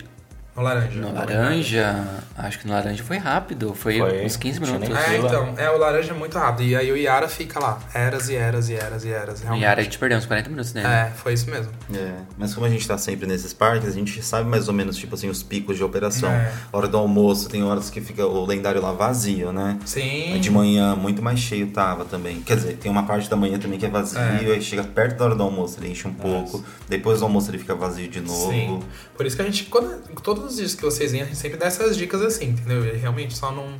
No 0.60 0.64
laranja. 0.64 1.00
No 1.00 1.14
laranja, 1.14 2.04
acho 2.36 2.58
que 2.58 2.66
no 2.66 2.74
laranja 2.74 3.02
foi 3.02 3.16
rápido, 3.16 3.74
foi, 3.74 3.98
foi 3.98 4.26
uns 4.26 4.36
15 4.36 4.60
minutos. 4.60 4.90
É, 4.90 5.16
então, 5.16 5.54
é, 5.56 5.70
o 5.70 5.78
laranja 5.78 6.10
é 6.10 6.14
muito 6.14 6.38
rápido. 6.38 6.66
E 6.66 6.76
aí 6.76 6.92
o 6.92 6.96
Yara 6.96 7.28
fica 7.28 7.58
lá, 7.58 7.78
eras 7.94 8.28
e 8.28 8.34
eras 8.34 8.68
e 8.68 8.74
eras 8.74 9.04
e 9.06 9.08
eras. 9.10 9.40
Realmente. 9.40 9.62
O 9.62 9.64
Yara 9.64 9.80
a 9.80 9.84
gente 9.84 9.98
perdeu 9.98 10.18
uns 10.18 10.26
40 10.26 10.50
minutos 10.50 10.74
nele. 10.74 10.86
É, 10.86 11.10
foi 11.16 11.32
isso 11.32 11.48
mesmo. 11.48 11.72
É, 11.94 12.12
mas 12.36 12.52
como 12.52 12.66
a 12.66 12.68
gente 12.68 12.86
tá 12.86 12.98
sempre 12.98 13.26
nesses 13.26 13.54
parques, 13.54 13.88
a 13.88 13.92
gente 13.92 14.22
sabe 14.22 14.50
mais 14.50 14.68
ou 14.68 14.74
menos, 14.74 14.98
tipo 14.98 15.14
assim, 15.14 15.30
os 15.30 15.42
picos 15.42 15.78
de 15.78 15.82
operação. 15.82 16.30
É. 16.30 16.52
Hora 16.70 16.86
do 16.86 16.98
almoço, 16.98 17.48
tem 17.48 17.64
horas 17.64 17.88
que 17.88 18.02
fica 18.02 18.26
o 18.26 18.44
lendário 18.44 18.82
lá 18.82 18.92
vazio, 18.92 19.52
né? 19.52 19.78
Sim. 19.86 20.38
de 20.38 20.50
manhã, 20.50 20.94
muito 20.94 21.22
mais 21.22 21.38
cheio 21.38 21.68
tava 21.68 22.04
também. 22.04 22.42
Quer 22.42 22.56
dizer, 22.56 22.76
tem 22.76 22.92
uma 22.92 23.04
parte 23.04 23.30
da 23.30 23.36
manhã 23.36 23.58
também 23.58 23.78
que 23.78 23.86
é 23.86 23.88
vazio, 23.88 24.18
é. 24.18 24.52
aí 24.52 24.60
chega 24.60 24.84
perto 24.84 25.16
da 25.16 25.24
hora 25.24 25.34
do 25.34 25.42
almoço, 25.42 25.78
ele 25.80 25.90
enche 25.90 26.06
um 26.06 26.12
pouco. 26.12 26.62
Depois 26.86 27.20
do 27.20 27.24
almoço 27.24 27.50
ele 27.50 27.58
fica 27.58 27.74
vazio 27.74 28.08
de 28.08 28.20
novo. 28.20 28.50
Sim. 28.50 28.82
Por 29.16 29.24
isso 29.24 29.36
que 29.36 29.42
a 29.42 29.44
gente, 29.44 29.64
quando, 29.64 30.02
todos 30.22 30.49
os 30.50 30.56
dias 30.56 30.74
que 30.74 30.82
vocês 30.82 31.12
vêm, 31.12 31.22
a 31.22 31.24
gente 31.24 31.36
sempre 31.36 31.58
dá 31.58 31.66
essas 31.66 31.96
dicas 31.96 32.22
assim, 32.22 32.50
entendeu? 32.50 32.84
Ele 32.84 32.98
realmente 32.98 33.36
só 33.36 33.50
não, 33.52 33.74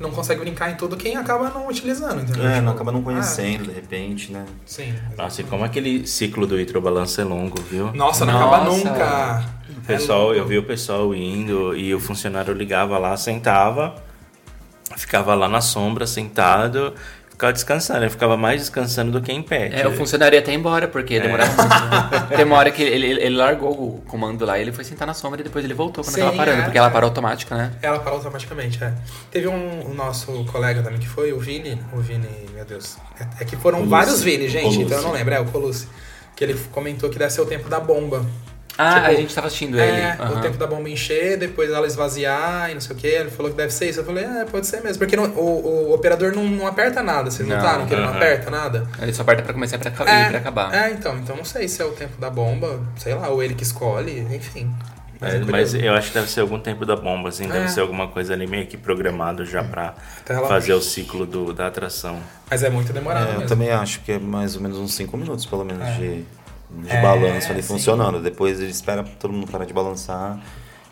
não 0.00 0.10
consegue 0.10 0.40
brincar 0.40 0.70
em 0.70 0.74
tudo 0.74 0.96
quem 0.96 1.16
acaba 1.16 1.50
não 1.50 1.68
utilizando, 1.68 2.22
entendeu? 2.22 2.46
É, 2.46 2.56
não 2.56 2.58
tipo, 2.58 2.70
acaba 2.70 2.92
não 2.92 3.02
conhecendo, 3.02 3.64
ah, 3.64 3.68
de 3.68 3.72
repente, 3.72 4.32
né? 4.32 4.44
Sim. 4.64 4.94
Nossa, 5.16 5.40
e 5.40 5.44
como 5.44 5.64
aquele 5.64 6.06
ciclo 6.06 6.46
do 6.46 6.58
hidrobalanço 6.58 7.20
é 7.20 7.24
longo, 7.24 7.60
viu? 7.62 7.92
Nossa, 7.92 8.24
não 8.24 8.34
Nossa. 8.34 8.56
acaba 8.56 8.70
nunca. 8.70 9.56
O 9.76 9.80
pessoal, 9.86 10.34
é 10.34 10.38
eu 10.38 10.46
vi 10.46 10.58
o 10.58 10.62
pessoal 10.62 11.14
indo 11.14 11.76
e 11.76 11.94
o 11.94 12.00
funcionário 12.00 12.52
ligava 12.52 12.98
lá, 12.98 13.16
sentava, 13.16 13.94
ficava 14.96 15.34
lá 15.34 15.48
na 15.48 15.60
sombra, 15.60 16.06
sentado, 16.06 16.94
ficava 17.36 17.52
descansando. 17.52 18.00
Ele 18.00 18.10
ficava 18.10 18.36
mais 18.36 18.62
descansando 18.62 19.12
do 19.12 19.22
que 19.22 19.30
em 19.30 19.42
pé. 19.42 19.70
É, 19.72 19.86
o 19.86 19.92
funcionário 19.92 20.34
ia 20.34 20.40
até 20.40 20.52
embora, 20.52 20.88
porque 20.88 21.14
é. 21.14 21.20
demorava 21.20 21.52
muito. 21.62 22.28
Tem 22.34 22.44
uma 22.44 22.56
hora 22.56 22.70
que 22.70 22.82
ele, 22.82 23.06
ele, 23.06 23.36
largou 23.36 23.72
o 23.72 24.02
comando 24.08 24.44
lá 24.44 24.58
e 24.58 24.62
ele 24.62 24.72
foi 24.72 24.82
sentar 24.82 25.06
na 25.06 25.14
sombra 25.14 25.40
e 25.40 25.44
depois 25.44 25.64
ele 25.64 25.74
voltou 25.74 26.02
quando 26.02 26.14
Sim, 26.14 26.22
tava 26.22 26.36
parando, 26.36 26.60
é, 26.60 26.64
porque 26.64 26.78
ela 26.78 26.90
parou 26.90 27.08
automática, 27.08 27.54
né? 27.54 27.72
Ela 27.82 27.98
parou 28.00 28.18
automaticamente, 28.18 28.82
é. 28.82 28.92
Teve 29.30 29.46
um 29.46 29.90
o 29.90 29.94
nosso 29.94 30.44
colega 30.46 30.82
também 30.82 30.98
que 30.98 31.08
foi, 31.08 31.32
o 31.32 31.38
Vini. 31.38 31.80
O 31.92 32.00
Vini, 32.00 32.28
meu 32.54 32.64
Deus. 32.64 32.96
É, 33.20 33.42
é 33.42 33.44
que 33.44 33.56
foram 33.56 33.78
Colucci. 33.78 33.90
vários 33.90 34.22
Vini, 34.22 34.48
gente, 34.48 34.62
Colucci. 34.62 34.82
então 34.82 34.98
eu 34.98 35.04
não 35.04 35.12
lembro. 35.12 35.34
É, 35.34 35.40
o 35.40 35.44
Colucci. 35.46 35.88
Que 36.34 36.44
ele 36.44 36.54
comentou 36.72 37.08
que 37.08 37.18
deve 37.18 37.30
ser 37.30 37.40
o 37.40 37.46
tempo 37.46 37.68
da 37.68 37.80
bomba. 37.80 38.24
Ah, 38.78 38.94
tipo, 38.94 39.06
a 39.06 39.14
gente 39.14 39.34
tava 39.34 39.46
assistindo 39.46 39.78
é, 39.78 39.88
ele. 39.88 40.22
Uhum. 40.22 40.38
O 40.38 40.42
tempo 40.42 40.58
da 40.58 40.66
bomba 40.66 40.88
encher, 40.88 41.38
depois 41.38 41.70
ela 41.70 41.86
esvaziar 41.86 42.70
e 42.70 42.74
não 42.74 42.80
sei 42.80 42.94
o 42.94 42.98
que. 42.98 43.06
Ele 43.06 43.30
falou 43.30 43.50
que 43.50 43.56
deve 43.56 43.72
ser 43.72 43.88
isso. 43.88 44.00
Eu 44.00 44.04
falei, 44.04 44.24
é, 44.24 44.44
pode 44.44 44.66
ser 44.66 44.82
mesmo. 44.82 44.98
Porque 44.98 45.16
não, 45.16 45.24
o, 45.24 45.88
o, 45.90 45.94
operador 45.94 46.34
não, 46.34 46.44
não 46.44 46.66
aperta 46.66 47.02
nada. 47.02 47.30
Vocês 47.30 47.48
não, 47.48 47.56
notaram 47.56 47.86
que 47.86 47.94
ele 47.94 48.02
não 48.02 48.10
aperta 48.10 48.50
nada? 48.50 48.86
Ele 49.00 49.12
só 49.12 49.22
aperta 49.22 49.42
pra 49.42 49.54
começar 49.54 49.78
pra, 49.78 49.90
é, 49.90 50.28
pra 50.28 50.38
acabar. 50.38 50.74
É, 50.74 50.90
então. 50.92 51.16
Então 51.16 51.36
não 51.36 51.44
sei 51.44 51.68
se 51.68 51.80
é 51.80 51.84
o 51.84 51.92
tempo 51.92 52.20
da 52.20 52.28
bomba, 52.28 52.80
sei 52.96 53.14
lá, 53.14 53.28
ou 53.28 53.42
ele 53.42 53.54
que 53.54 53.62
escolhe, 53.62 54.20
enfim. 54.34 54.70
Mas, 55.20 55.34
é, 55.34 55.38
mas, 55.38 55.74
eu 55.74 55.94
acho 55.94 56.08
que 56.08 56.14
deve 56.14 56.30
ser 56.30 56.40
algum 56.40 56.60
tempo 56.60 56.84
da 56.84 56.94
bomba, 56.94 57.30
assim, 57.30 57.48
deve 57.48 57.64
é. 57.64 57.68
ser 57.68 57.80
alguma 57.80 58.08
coisa 58.08 58.34
ali 58.34 58.46
meio 58.46 58.66
que 58.66 58.76
programado 58.76 59.44
já 59.46 59.64
pra 59.64 59.94
fazer 60.46 60.74
o 60.74 60.80
ciclo 60.80 61.24
do, 61.24 61.52
da 61.52 61.68
atração. 61.68 62.20
Mas 62.50 62.62
é 62.62 62.68
muito 62.68 62.92
demorado. 62.92 63.30
É, 63.30 63.36
eu 63.36 63.46
também 63.46 63.70
acho 63.70 64.00
que 64.00 64.12
é 64.12 64.18
mais 64.18 64.56
ou 64.56 64.62
menos 64.62 64.76
uns 64.78 64.94
5 64.94 65.16
minutos, 65.16 65.46
pelo 65.46 65.64
menos, 65.64 65.86
é. 65.86 65.92
de 65.92 66.24
de 66.70 66.90
é, 66.90 67.02
balanço 67.02 67.50
ali 67.50 67.62
sim. 67.62 67.68
funcionando. 67.68 68.20
Depois 68.20 68.60
ele 68.60 68.70
espera 68.70 69.04
todo 69.18 69.32
mundo 69.32 69.50
parar 69.50 69.64
de 69.64 69.72
balançar 69.72 70.38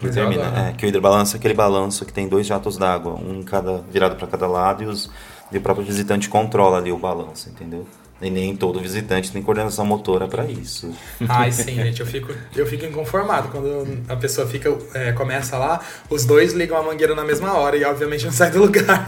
e 0.02 0.08
termina. 0.08 0.68
É, 0.68 0.72
que 0.72 0.84
o 0.84 0.88
hidrobalanço 0.88 1.36
é 1.36 1.38
aquele 1.38 1.54
balanço 1.54 2.04
que 2.04 2.12
tem 2.12 2.28
dois 2.28 2.46
jatos 2.46 2.76
d'água, 2.76 3.14
um 3.14 3.42
cada, 3.42 3.78
virado 3.90 4.16
para 4.16 4.26
cada 4.26 4.46
lado 4.46 4.82
e, 4.82 4.86
os, 4.86 5.10
e 5.50 5.58
o 5.58 5.60
próprio 5.60 5.84
visitante 5.84 6.28
controla 6.28 6.78
ali 6.78 6.92
o 6.92 6.98
balanço, 6.98 7.48
entendeu? 7.48 7.86
E 8.24 8.30
nem 8.30 8.56
todo 8.56 8.80
visitante 8.80 9.30
tem 9.30 9.42
coordenação 9.42 9.84
motora 9.84 10.26
para 10.26 10.46
isso. 10.46 10.94
Ai, 11.28 11.52
sim, 11.52 11.74
gente, 11.74 12.00
eu 12.00 12.06
fico, 12.06 12.32
eu 12.56 12.66
fico 12.66 12.86
inconformado 12.86 13.48
quando 13.48 14.02
a 14.08 14.16
pessoa 14.16 14.46
fica, 14.46 14.74
é, 14.94 15.12
começa 15.12 15.58
lá, 15.58 15.80
os 16.08 16.24
dois 16.24 16.54
ligam 16.54 16.78
a 16.78 16.82
mangueira 16.82 17.14
na 17.14 17.22
mesma 17.22 17.52
hora 17.52 17.76
e 17.76 17.84
obviamente 17.84 18.24
não 18.24 18.32
sai 18.32 18.50
do 18.50 18.60
lugar. 18.60 19.06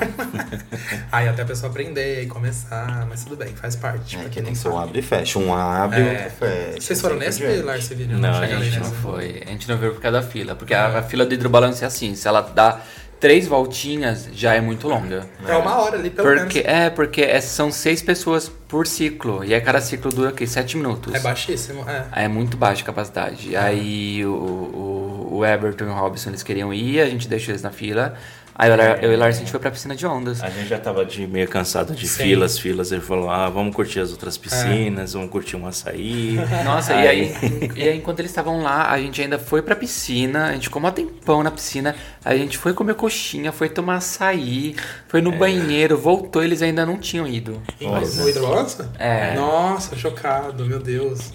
Aí 1.10 1.26
até 1.28 1.42
a 1.42 1.46
pessoa 1.46 1.70
aprender 1.70 2.24
e 2.24 2.26
começar, 2.26 3.06
mas 3.08 3.24
tudo 3.24 3.36
bem, 3.36 3.48
faz 3.48 3.74
parte. 3.74 4.18
É, 4.18 4.28
que 4.28 4.42
nem 4.42 4.54
se 4.54 4.68
um 4.68 4.78
abre 4.78 4.98
e 4.98 5.02
fecha, 5.02 5.38
um 5.38 5.54
abre 5.54 6.00
e 6.00 6.02
é. 6.02 6.12
outro 6.12 6.30
fecha. 6.38 6.80
Vocês 6.80 7.00
foram 7.00 7.16
nesse, 7.16 7.42
Lars, 7.62 7.90
Não, 7.90 8.18
não 8.18 8.30
a 8.30 8.46
gente 8.46 8.78
não 8.78 8.92
foi. 8.92 9.42
A 9.46 9.50
gente 9.50 9.66
não 9.66 9.78
veio 9.78 9.94
por 9.94 10.02
causa 10.02 10.20
da 10.20 10.26
fila, 10.26 10.54
porque 10.54 10.74
a, 10.74 10.98
a 10.98 11.02
fila 11.02 11.24
do 11.24 11.32
hidrobalanço 11.32 11.82
é 11.84 11.86
assim, 11.86 12.14
se 12.14 12.28
ela 12.28 12.42
dá 12.42 12.82
três 13.20 13.46
voltinhas 13.46 14.28
já 14.32 14.54
é 14.54 14.60
muito 14.60 14.88
longa. 14.88 15.26
É 15.46 15.56
uma 15.56 15.76
hora 15.80 15.96
ali, 15.96 16.10
pelo 16.10 16.28
porque, 16.28 16.62
menos. 16.62 16.74
É, 16.74 16.90
porque 16.90 17.22
é, 17.22 17.40
são 17.40 17.70
seis 17.70 18.02
pessoas 18.02 18.48
por 18.48 18.86
ciclo. 18.86 19.44
E 19.44 19.54
aí 19.54 19.60
cada 19.60 19.80
ciclo 19.80 20.10
dura 20.12 20.30
aqui 20.30 20.46
sete 20.46 20.76
minutos. 20.76 21.14
É 21.14 21.20
baixíssimo, 21.20 21.84
é. 21.88 22.24
É 22.24 22.28
muito 22.28 22.56
baixa 22.56 22.82
a 22.82 22.86
capacidade. 22.86 23.54
É. 23.54 23.58
Aí 23.58 24.24
o, 24.24 24.30
o, 24.30 25.28
o 25.36 25.44
Everton 25.44 25.84
e 25.84 25.88
o 25.88 25.94
Robson 25.94 26.30
eles 26.30 26.42
queriam 26.42 26.72
ir, 26.72 27.00
a 27.00 27.06
gente 27.06 27.28
deixou 27.28 27.52
eles 27.52 27.62
na 27.62 27.70
fila. 27.70 28.14
Aí 28.58 28.70
eu, 28.70 29.12
e 29.12 29.14
o 29.14 29.18
Lars, 29.18 29.36
a 29.36 29.38
gente 29.40 29.50
foi 29.50 29.60
pra 29.60 29.70
piscina 29.70 29.94
de 29.94 30.06
ondas. 30.06 30.42
A 30.42 30.48
gente 30.48 30.68
já 30.68 30.78
tava 30.78 31.04
de 31.04 31.26
meio 31.26 31.46
cansado 31.46 31.94
de 31.94 32.08
Sim. 32.08 32.22
filas, 32.22 32.58
filas. 32.58 32.90
Ele 32.90 33.02
falou, 33.02 33.28
ah, 33.28 33.50
vamos 33.50 33.76
curtir 33.76 34.00
as 34.00 34.10
outras 34.12 34.38
piscinas, 34.38 35.14
é. 35.14 35.18
vamos 35.18 35.30
curtir 35.30 35.56
um 35.56 35.66
açaí. 35.66 36.36
Nossa, 36.64 36.94
aí... 36.94 37.04
e, 37.04 37.08
aí, 37.08 37.70
e 37.76 37.88
aí 37.88 37.98
enquanto 37.98 38.20
eles 38.20 38.30
estavam 38.30 38.62
lá, 38.62 38.90
a 38.90 38.98
gente 38.98 39.20
ainda 39.20 39.38
foi 39.38 39.60
pra 39.60 39.76
piscina, 39.76 40.46
a 40.46 40.52
gente 40.52 40.68
ficou 40.68 40.82
um 40.82 40.90
tempão 40.90 41.42
na 41.42 41.50
piscina, 41.50 41.94
a 42.24 42.34
gente 42.34 42.56
foi 42.56 42.72
comer 42.72 42.94
coxinha, 42.94 43.52
foi 43.52 43.68
tomar 43.68 43.96
açaí, 43.96 44.74
foi 45.06 45.20
no 45.20 45.34
é. 45.34 45.36
banheiro, 45.36 45.98
voltou, 45.98 46.42
eles 46.42 46.62
ainda 46.62 46.86
não 46.86 46.96
tinham 46.96 47.26
ido. 47.26 47.60
No 47.78 48.28
hidrolança? 48.28 48.90
É. 48.98 49.34
Nossa, 49.34 49.94
chocado, 49.96 50.64
meu 50.64 50.78
Deus. 50.78 51.32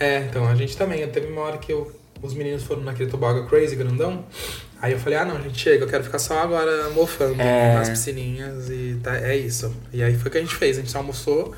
É, 0.00 0.26
então, 0.28 0.46
a 0.46 0.54
gente 0.56 0.76
também, 0.76 1.06
teve 1.08 1.28
uma 1.28 1.42
hora 1.42 1.58
que 1.58 1.72
eu, 1.72 1.94
os 2.22 2.34
meninos 2.34 2.62
foram 2.62 2.82
naquele 2.82 3.10
tobago 3.10 3.46
crazy 3.46 3.76
grandão, 3.76 4.24
Aí 4.80 4.92
eu 4.92 4.98
falei, 4.98 5.18
ah 5.18 5.24
não, 5.24 5.42
gente, 5.42 5.58
chega, 5.58 5.84
eu 5.84 5.88
quero 5.88 6.04
ficar 6.04 6.18
só 6.18 6.38
agora 6.38 6.90
mofando 6.90 7.40
é... 7.40 7.74
nas 7.74 7.88
piscininhas 7.88 8.68
e 8.68 8.98
tá, 9.02 9.16
é 9.16 9.34
isso. 9.36 9.74
E 9.92 10.02
aí 10.02 10.16
foi 10.16 10.28
o 10.28 10.30
que 10.30 10.38
a 10.38 10.40
gente 10.40 10.54
fez, 10.54 10.76
a 10.76 10.82
gente 10.82 10.94
almoçou, 10.96 11.54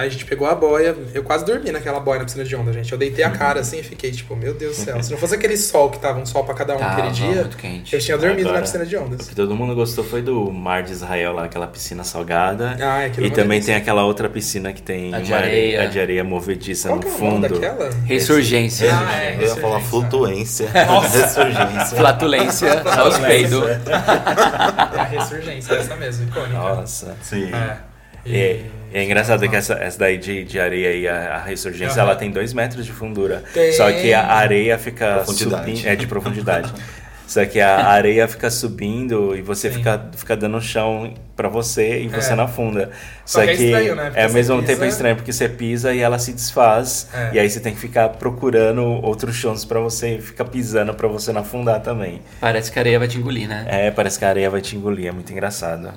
Aí 0.00 0.06
a 0.08 0.10
gente 0.10 0.24
pegou 0.24 0.46
a 0.48 0.54
boia, 0.54 0.96
eu 1.12 1.22
quase 1.22 1.44
dormi 1.44 1.70
naquela 1.70 2.00
boia 2.00 2.18
na 2.20 2.24
piscina 2.24 2.42
de 2.44 2.56
onda, 2.56 2.72
gente. 2.72 2.90
Eu 2.90 2.96
deitei 2.98 3.22
a 3.24 3.30
cara 3.30 3.60
assim 3.60 3.80
e 3.80 3.82
fiquei 3.82 4.10
tipo, 4.10 4.34
meu 4.34 4.54
Deus 4.54 4.78
do 4.78 4.84
céu. 4.84 5.02
Se 5.02 5.10
não 5.10 5.18
fosse 5.18 5.34
aquele 5.34 5.56
sol 5.56 5.90
que 5.90 5.98
tava 5.98 6.18
um 6.18 6.24
sol 6.24 6.42
pra 6.44 6.54
cada 6.54 6.74
um 6.76 6.82
aquele 6.82 7.10
dia, 7.10 7.26
muito 7.42 7.56
quente. 7.56 7.94
eu 7.94 8.00
tinha 8.00 8.16
dormido 8.16 8.48
Agora, 8.48 8.56
na 8.56 8.62
piscina 8.62 8.86
de 8.86 8.96
ondas. 8.96 9.26
O 9.26 9.28
que 9.28 9.34
todo 9.34 9.54
mundo 9.54 9.74
gostou 9.74 10.02
foi 10.02 10.22
do 10.22 10.50
Mar 10.50 10.82
de 10.82 10.92
Israel 10.92 11.34
lá, 11.34 11.44
aquela 11.44 11.66
piscina 11.66 12.02
salgada. 12.02 12.76
Ah, 12.80 13.04
aquilo 13.04 13.26
é 13.26 13.28
e 13.28 13.30
também 13.32 13.60
tem 13.60 13.74
aquela 13.74 14.04
outra 14.04 14.28
piscina 14.28 14.72
que 14.72 14.80
tem 14.80 15.14
A 15.14 15.20
de 15.20 15.30
uma 15.32 15.38
areia. 15.38 15.82
a 15.82 15.86
de 15.86 16.00
areia 16.00 16.24
movediça 16.24 16.88
Qual 16.88 16.96
no 16.96 17.02
que 17.02 17.08
é 17.08 17.10
o 17.12 17.20
nome 17.20 17.48
fundo. 17.48 17.60
daquela? 17.60 17.90
Ressurgência. 18.06 18.88
Ah, 18.92 19.14
é, 19.22 19.36
Eu 19.36 19.40
ia 19.42 19.56
falar 19.56 19.78
ressurgência. 19.78 19.90
flutuência. 19.90 20.70
Nossa. 20.86 21.18
Ressurgência. 21.26 21.96
Flatulência, 21.96 22.82
aos 22.98 23.18
peidos. 23.18 23.62
É 23.68 24.98
a 24.98 25.04
ressurgência, 25.04 25.74
essa 25.74 25.96
mesmo, 25.96 26.26
icônica. 26.28 26.54
Nossa. 26.54 27.16
Sim. 27.22 27.50
É. 27.52 27.76
E 28.24 28.64
é, 28.92 29.00
é 29.00 29.04
engraçado 29.04 29.48
que 29.48 29.56
essa, 29.56 29.74
essa 29.74 29.98
daí 29.98 30.18
de, 30.18 30.44
de 30.44 30.58
areia 30.60 30.88
aí, 30.90 31.08
a, 31.08 31.36
a 31.36 31.42
ressurgência, 31.42 32.00
Aham. 32.02 32.10
ela 32.10 32.16
tem 32.18 32.30
dois 32.30 32.52
metros 32.52 32.84
de 32.86 32.92
fundura. 32.92 33.42
Tem. 33.52 33.72
Só 33.72 33.90
que 33.92 34.12
a 34.12 34.26
areia 34.32 34.78
fica 34.78 35.14
Profundidade. 35.16 35.66
subindo. 35.70 35.86
É 35.88 35.96
de 35.96 36.06
profundidade. 36.06 36.72
Só 37.30 37.44
que 37.46 37.60
a 37.60 37.86
areia 37.86 38.26
fica 38.26 38.50
subindo 38.50 39.36
e 39.36 39.40
você 39.40 39.70
Sim. 39.70 39.76
fica, 39.76 40.04
fica 40.16 40.36
dando 40.36 40.60
chão 40.60 41.14
pra 41.36 41.48
você 41.48 42.00
e 42.02 42.08
você 42.08 42.32
É. 42.32 42.34
não 42.34 42.42
afunda. 42.42 42.90
Só 43.24 43.44
que 43.44 43.50
é 43.50 43.52
estranho, 43.52 43.94
né? 43.94 44.04
Porque 44.06 44.18
é 44.18 44.22
ao 44.24 44.28
você 44.30 44.34
mesmo 44.34 44.56
pisa- 44.56 44.66
tempo 44.72 44.84
estranho 44.84 45.14
porque 45.14 45.32
você 45.32 45.48
pisa 45.48 45.94
e 45.94 46.00
ela 46.00 46.18
se 46.18 46.32
desfaz. 46.32 47.08
É. 47.14 47.30
E 47.34 47.38
aí 47.38 47.48
você 47.48 47.60
tem 47.60 47.72
que 47.72 47.78
ficar 47.78 48.08
procurando 48.08 48.82
outros 48.84 49.36
chãos 49.36 49.64
pra 49.64 49.78
você 49.78 50.18
ficar 50.18 50.46
pisando 50.46 50.92
pra 50.92 51.06
você 51.06 51.32
não 51.32 51.42
afundar 51.42 51.78
também. 51.80 52.20
Parece 52.40 52.72
que 52.72 52.80
a 52.80 52.82
areia 52.82 52.98
vai 52.98 53.06
te 53.06 53.18
engolir, 53.18 53.46
né? 53.48 53.64
É, 53.68 53.92
parece 53.92 54.18
que 54.18 54.24
a 54.24 54.28
areia 54.28 54.50
vai 54.50 54.60
te 54.60 54.74
engolir, 54.74 55.06
é 55.06 55.12
muito 55.12 55.30
engraçado. 55.30 55.92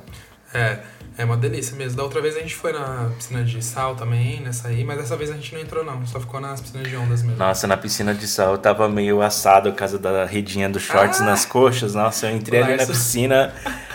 É, 0.54 0.78
é 1.18 1.24
uma 1.26 1.38
delícia 1.38 1.76
mesmo. 1.76 1.98
Da 1.98 2.04
outra 2.04 2.22
vez 2.22 2.36
a 2.36 2.40
gente 2.40 2.56
foi 2.56 2.74
na 2.74 3.10
piscina 3.16 3.44
de 3.44 3.64
sal 3.64 3.96
também, 3.96 4.42
nessa 4.42 4.68
aí, 4.68 4.84
mas 4.84 4.98
dessa 4.98 5.16
vez 5.16 5.30
a 5.30 5.34
gente 5.34 5.54
não 5.54 5.62
entrou 5.62 5.84
não, 5.84 6.06
só 6.06 6.20
ficou 6.20 6.40
nas 6.40 6.60
piscinas 6.62 6.88
de 6.88 6.96
ondas 6.96 7.22
mesmo. 7.22 7.38
Nossa, 7.38 7.68
na 7.68 7.78
piscina 7.78 8.14
de 8.14 8.28
sal 8.28 8.54
eu 8.54 8.58
tava 8.58 8.88
meio 8.90 9.22
assado 9.22 9.72
por 9.72 9.78
causa 9.78 9.98
da 10.00 10.26
redinha 10.26 10.70
dos 10.70 10.82
shorts 10.84 11.22
Ah! 11.22 11.26
nas 11.26 11.46
coxas. 11.46 11.94
Nossa, 11.94 12.28
eu 12.28 12.36
entrei 12.36 12.62
ali 12.62 12.76
na 12.78 12.86
piscina, 12.86 13.54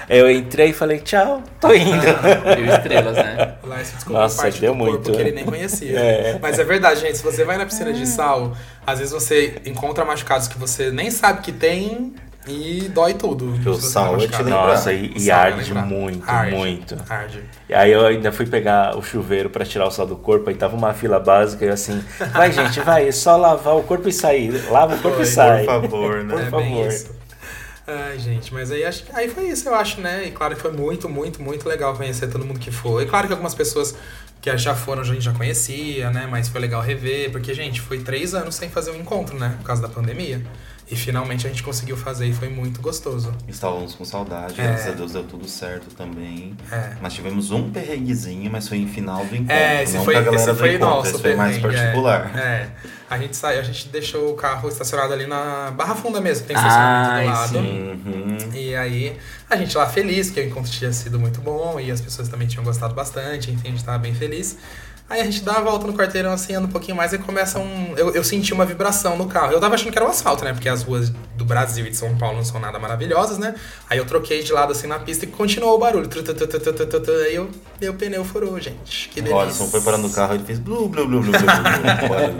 eu 0.08 0.30
entrei 0.30 0.70
e 0.70 0.72
falei, 0.72 1.00
tchau, 1.00 1.42
tô 1.60 1.72
indo. 1.74 1.90
Mil 2.56 2.72
estrelas, 2.74 3.16
né? 3.16 3.54
O 3.62 3.66
Lars 3.68 3.90
descobriu 3.90 4.18
Nossa, 4.22 4.42
parte 4.42 4.60
deu 4.60 4.72
do 4.72 4.78
muito, 4.78 4.92
corpo 5.02 5.12
que 5.12 5.20
ele 5.20 5.32
nem 5.32 5.44
conhecia. 5.44 5.98
É. 5.98 6.38
Mas 6.40 6.58
é 6.58 6.64
verdade, 6.64 7.00
gente, 7.00 7.18
se 7.18 7.22
você 7.22 7.44
vai 7.44 7.58
na 7.58 7.66
piscina 7.66 7.92
de 7.92 8.06
sal, 8.06 8.56
às 8.86 8.98
vezes 8.98 9.12
você 9.12 9.60
encontra 9.66 10.04
machucados 10.06 10.48
que 10.48 10.56
você 10.58 10.90
nem 10.90 11.10
sabe 11.10 11.42
que 11.42 11.52
tem 11.52 12.14
e 12.48 12.88
dói 12.88 13.14
tudo. 13.14 13.52
Porque 13.52 13.68
o 13.68 13.74
você 13.74 13.88
sal 13.88 14.16
tá 14.16 14.24
é 14.24 14.28
te 14.28 14.42
lembrar. 14.42 14.66
Nossa, 14.68 14.92
e, 14.92 15.12
e 15.16 15.26
vai 15.26 15.52
arde 15.52 15.74
muito, 15.74 16.28
Arde, 16.28 16.56
muito. 16.56 16.96
Arde. 17.08 17.42
E 17.68 17.74
aí 17.74 17.92
eu 17.92 18.06
ainda 18.06 18.32
fui 18.32 18.46
pegar 18.46 18.96
o 18.96 19.02
chuveiro 19.02 19.50
pra 19.50 19.64
tirar 19.64 19.86
o 19.86 19.90
sal 19.90 20.06
do 20.06 20.16
corpo, 20.16 20.48
aí 20.48 20.56
tava 20.56 20.76
uma 20.76 20.94
fila 20.94 21.20
básica 21.20 21.64
e 21.64 21.68
eu 21.68 21.74
assim, 21.74 22.02
vai 22.32 22.50
gente, 22.50 22.80
vai, 22.80 23.08
é 23.08 23.12
só 23.12 23.36
lavar 23.36 23.76
o 23.76 23.82
corpo 23.82 24.08
e 24.08 24.12
sair. 24.12 24.50
Lava 24.70 24.94
o 24.94 24.98
corpo 24.98 25.16
Foi, 25.16 25.24
e 25.24 25.28
sai. 25.28 25.64
Por 25.64 25.82
favor, 25.82 26.24
né? 26.24 26.34
Por 26.34 26.42
é 26.42 26.50
favor. 26.50 27.18
Ai, 27.90 28.18
gente, 28.18 28.52
mas 28.52 28.70
aí, 28.70 28.84
acho, 28.84 29.04
aí 29.14 29.30
foi 29.30 29.48
isso, 29.48 29.66
eu 29.66 29.74
acho, 29.74 29.98
né? 30.02 30.26
E 30.26 30.30
claro 30.30 30.54
que 30.54 30.60
foi 30.60 30.72
muito, 30.72 31.08
muito, 31.08 31.40
muito 31.40 31.66
legal 31.66 31.96
conhecer 31.96 32.28
todo 32.28 32.44
mundo 32.44 32.60
que 32.60 32.70
foi. 32.70 33.04
E 33.04 33.06
claro 33.06 33.26
que 33.26 33.32
algumas 33.32 33.54
pessoas 33.54 33.94
que 34.42 34.54
já 34.58 34.74
foram 34.74 35.00
a 35.00 35.04
gente 35.04 35.22
já 35.22 35.32
conhecia, 35.32 36.10
né? 36.10 36.28
Mas 36.30 36.48
foi 36.48 36.60
legal 36.60 36.82
rever, 36.82 37.30
porque, 37.30 37.54
gente, 37.54 37.80
foi 37.80 38.00
três 38.00 38.34
anos 38.34 38.54
sem 38.54 38.68
fazer 38.68 38.90
um 38.90 38.96
encontro, 38.96 39.38
né? 39.38 39.54
Por 39.58 39.66
causa 39.66 39.80
da 39.80 39.88
pandemia. 39.88 40.42
E 40.90 40.96
finalmente 40.96 41.46
a 41.46 41.50
gente 41.50 41.62
conseguiu 41.62 41.96
fazer 41.98 42.26
e 42.26 42.32
foi 42.32 42.48
muito 42.48 42.80
gostoso. 42.80 43.34
Estávamos 43.46 43.94
com 43.94 44.04
saudade, 44.06 44.58
É. 44.58 44.64
graças 44.64 44.86
a 44.88 44.90
Deus 44.92 45.12
deu 45.12 45.22
tudo 45.22 45.46
certo 45.46 45.94
também. 45.94 46.56
É. 46.72 46.92
Mas 47.00 47.12
tivemos 47.12 47.50
um 47.50 47.70
perrenguezinho, 47.70 48.50
mas 48.50 48.66
foi 48.68 48.78
em 48.78 48.88
final 48.88 49.22
do 49.26 49.36
encontro. 49.36 49.54
É, 49.54 49.82
esse 49.82 49.96
não 49.98 50.04
foi, 50.04 50.14
galera 50.14 50.34
esse 50.34 50.46
do 50.46 50.56
foi 50.56 50.74
encontro, 50.76 50.94
nosso. 50.96 51.10
esse 51.10 51.20
foi 51.20 51.36
mais 51.36 51.56
é. 51.56 51.60
particular. 51.60 52.38
É, 52.38 52.68
A 53.10 53.18
gente 53.18 53.36
saiu, 53.36 53.60
a 53.60 53.62
gente 53.62 53.88
deixou 53.88 54.30
o 54.30 54.34
carro 54.34 54.68
estacionado 54.68 55.12
ali 55.12 55.26
na 55.26 55.70
Barra 55.70 55.94
Funda 55.94 56.20
mesmo, 56.20 56.46
tem 56.46 56.56
estacionamento 56.56 57.20
do 57.22 57.32
lado. 57.32 57.58
Uhum. 57.58 58.38
E 58.54 58.74
aí, 58.74 59.16
a 59.48 59.56
gente 59.56 59.76
lá 59.76 59.86
feliz, 59.86 60.30
que 60.30 60.40
o 60.40 60.44
encontro 60.44 60.70
tinha 60.70 60.92
sido 60.92 61.18
muito 61.18 61.40
bom 61.40 61.78
e 61.80 61.90
as 61.90 62.00
pessoas 62.02 62.28
também 62.28 62.46
tinham 62.48 62.64
gostado 62.64 62.94
bastante, 62.94 63.50
enfim, 63.50 63.68
a 63.68 63.70
gente 63.70 63.84
tava 63.84 63.98
bem 63.98 64.14
feliz. 64.14 64.56
Aí 65.10 65.20
a 65.22 65.24
gente 65.24 65.40
dá 65.42 65.54
a 65.54 65.60
volta 65.60 65.86
no 65.86 65.94
quarteirão 65.94 66.32
assim, 66.32 66.54
anda 66.54 66.66
um 66.66 66.70
pouquinho 66.70 66.96
mais 66.96 67.12
e 67.14 67.18
começa 67.18 67.58
um. 67.58 67.94
Eu, 67.96 68.14
eu 68.14 68.22
senti 68.22 68.52
uma 68.52 68.66
vibração 68.66 69.16
no 69.16 69.26
carro. 69.26 69.52
Eu 69.52 69.60
tava 69.60 69.74
achando 69.74 69.90
que 69.90 69.98
era 69.98 70.06
o 70.06 70.10
asfalto, 70.10 70.44
né? 70.44 70.52
Porque 70.52 70.68
as 70.68 70.82
ruas 70.82 71.10
do 71.34 71.44
Brasil 71.46 71.86
e 71.86 71.90
de 71.90 71.96
São 71.96 72.14
Paulo 72.18 72.36
não 72.36 72.44
são 72.44 72.60
nada 72.60 72.78
maravilhosas, 72.78 73.38
né? 73.38 73.54
Aí 73.88 73.96
eu 73.96 74.04
troquei 74.04 74.42
de 74.42 74.52
lado 74.52 74.72
assim 74.72 74.86
na 74.86 74.98
pista 74.98 75.24
e 75.24 75.28
continuou 75.28 75.76
o 75.76 75.78
barulho. 75.78 76.06
Tru, 76.08 76.22
tru, 76.22 76.34
tru, 76.34 76.46
tru, 76.46 76.60
tru, 76.60 76.86
tru, 76.86 77.00
tru. 77.00 77.14
Aí 77.14 77.34
eu, 77.34 77.48
meu 77.80 77.94
pneu 77.94 78.22
furou, 78.24 78.60
gente. 78.60 79.08
Que 79.08 79.20
O 79.20 79.22
delícia. 79.22 79.42
Alisson 79.44 79.66
foi 79.68 79.80
parando 79.80 80.08
no 80.08 80.12
carro 80.12 80.32
e 80.34 80.36
ele 80.36 80.44
fez 80.44 80.58
blu, 80.58 80.88
blu, 80.88 81.06
blu, 81.06 81.22
blu, 81.22 81.32
blu, 81.32 81.38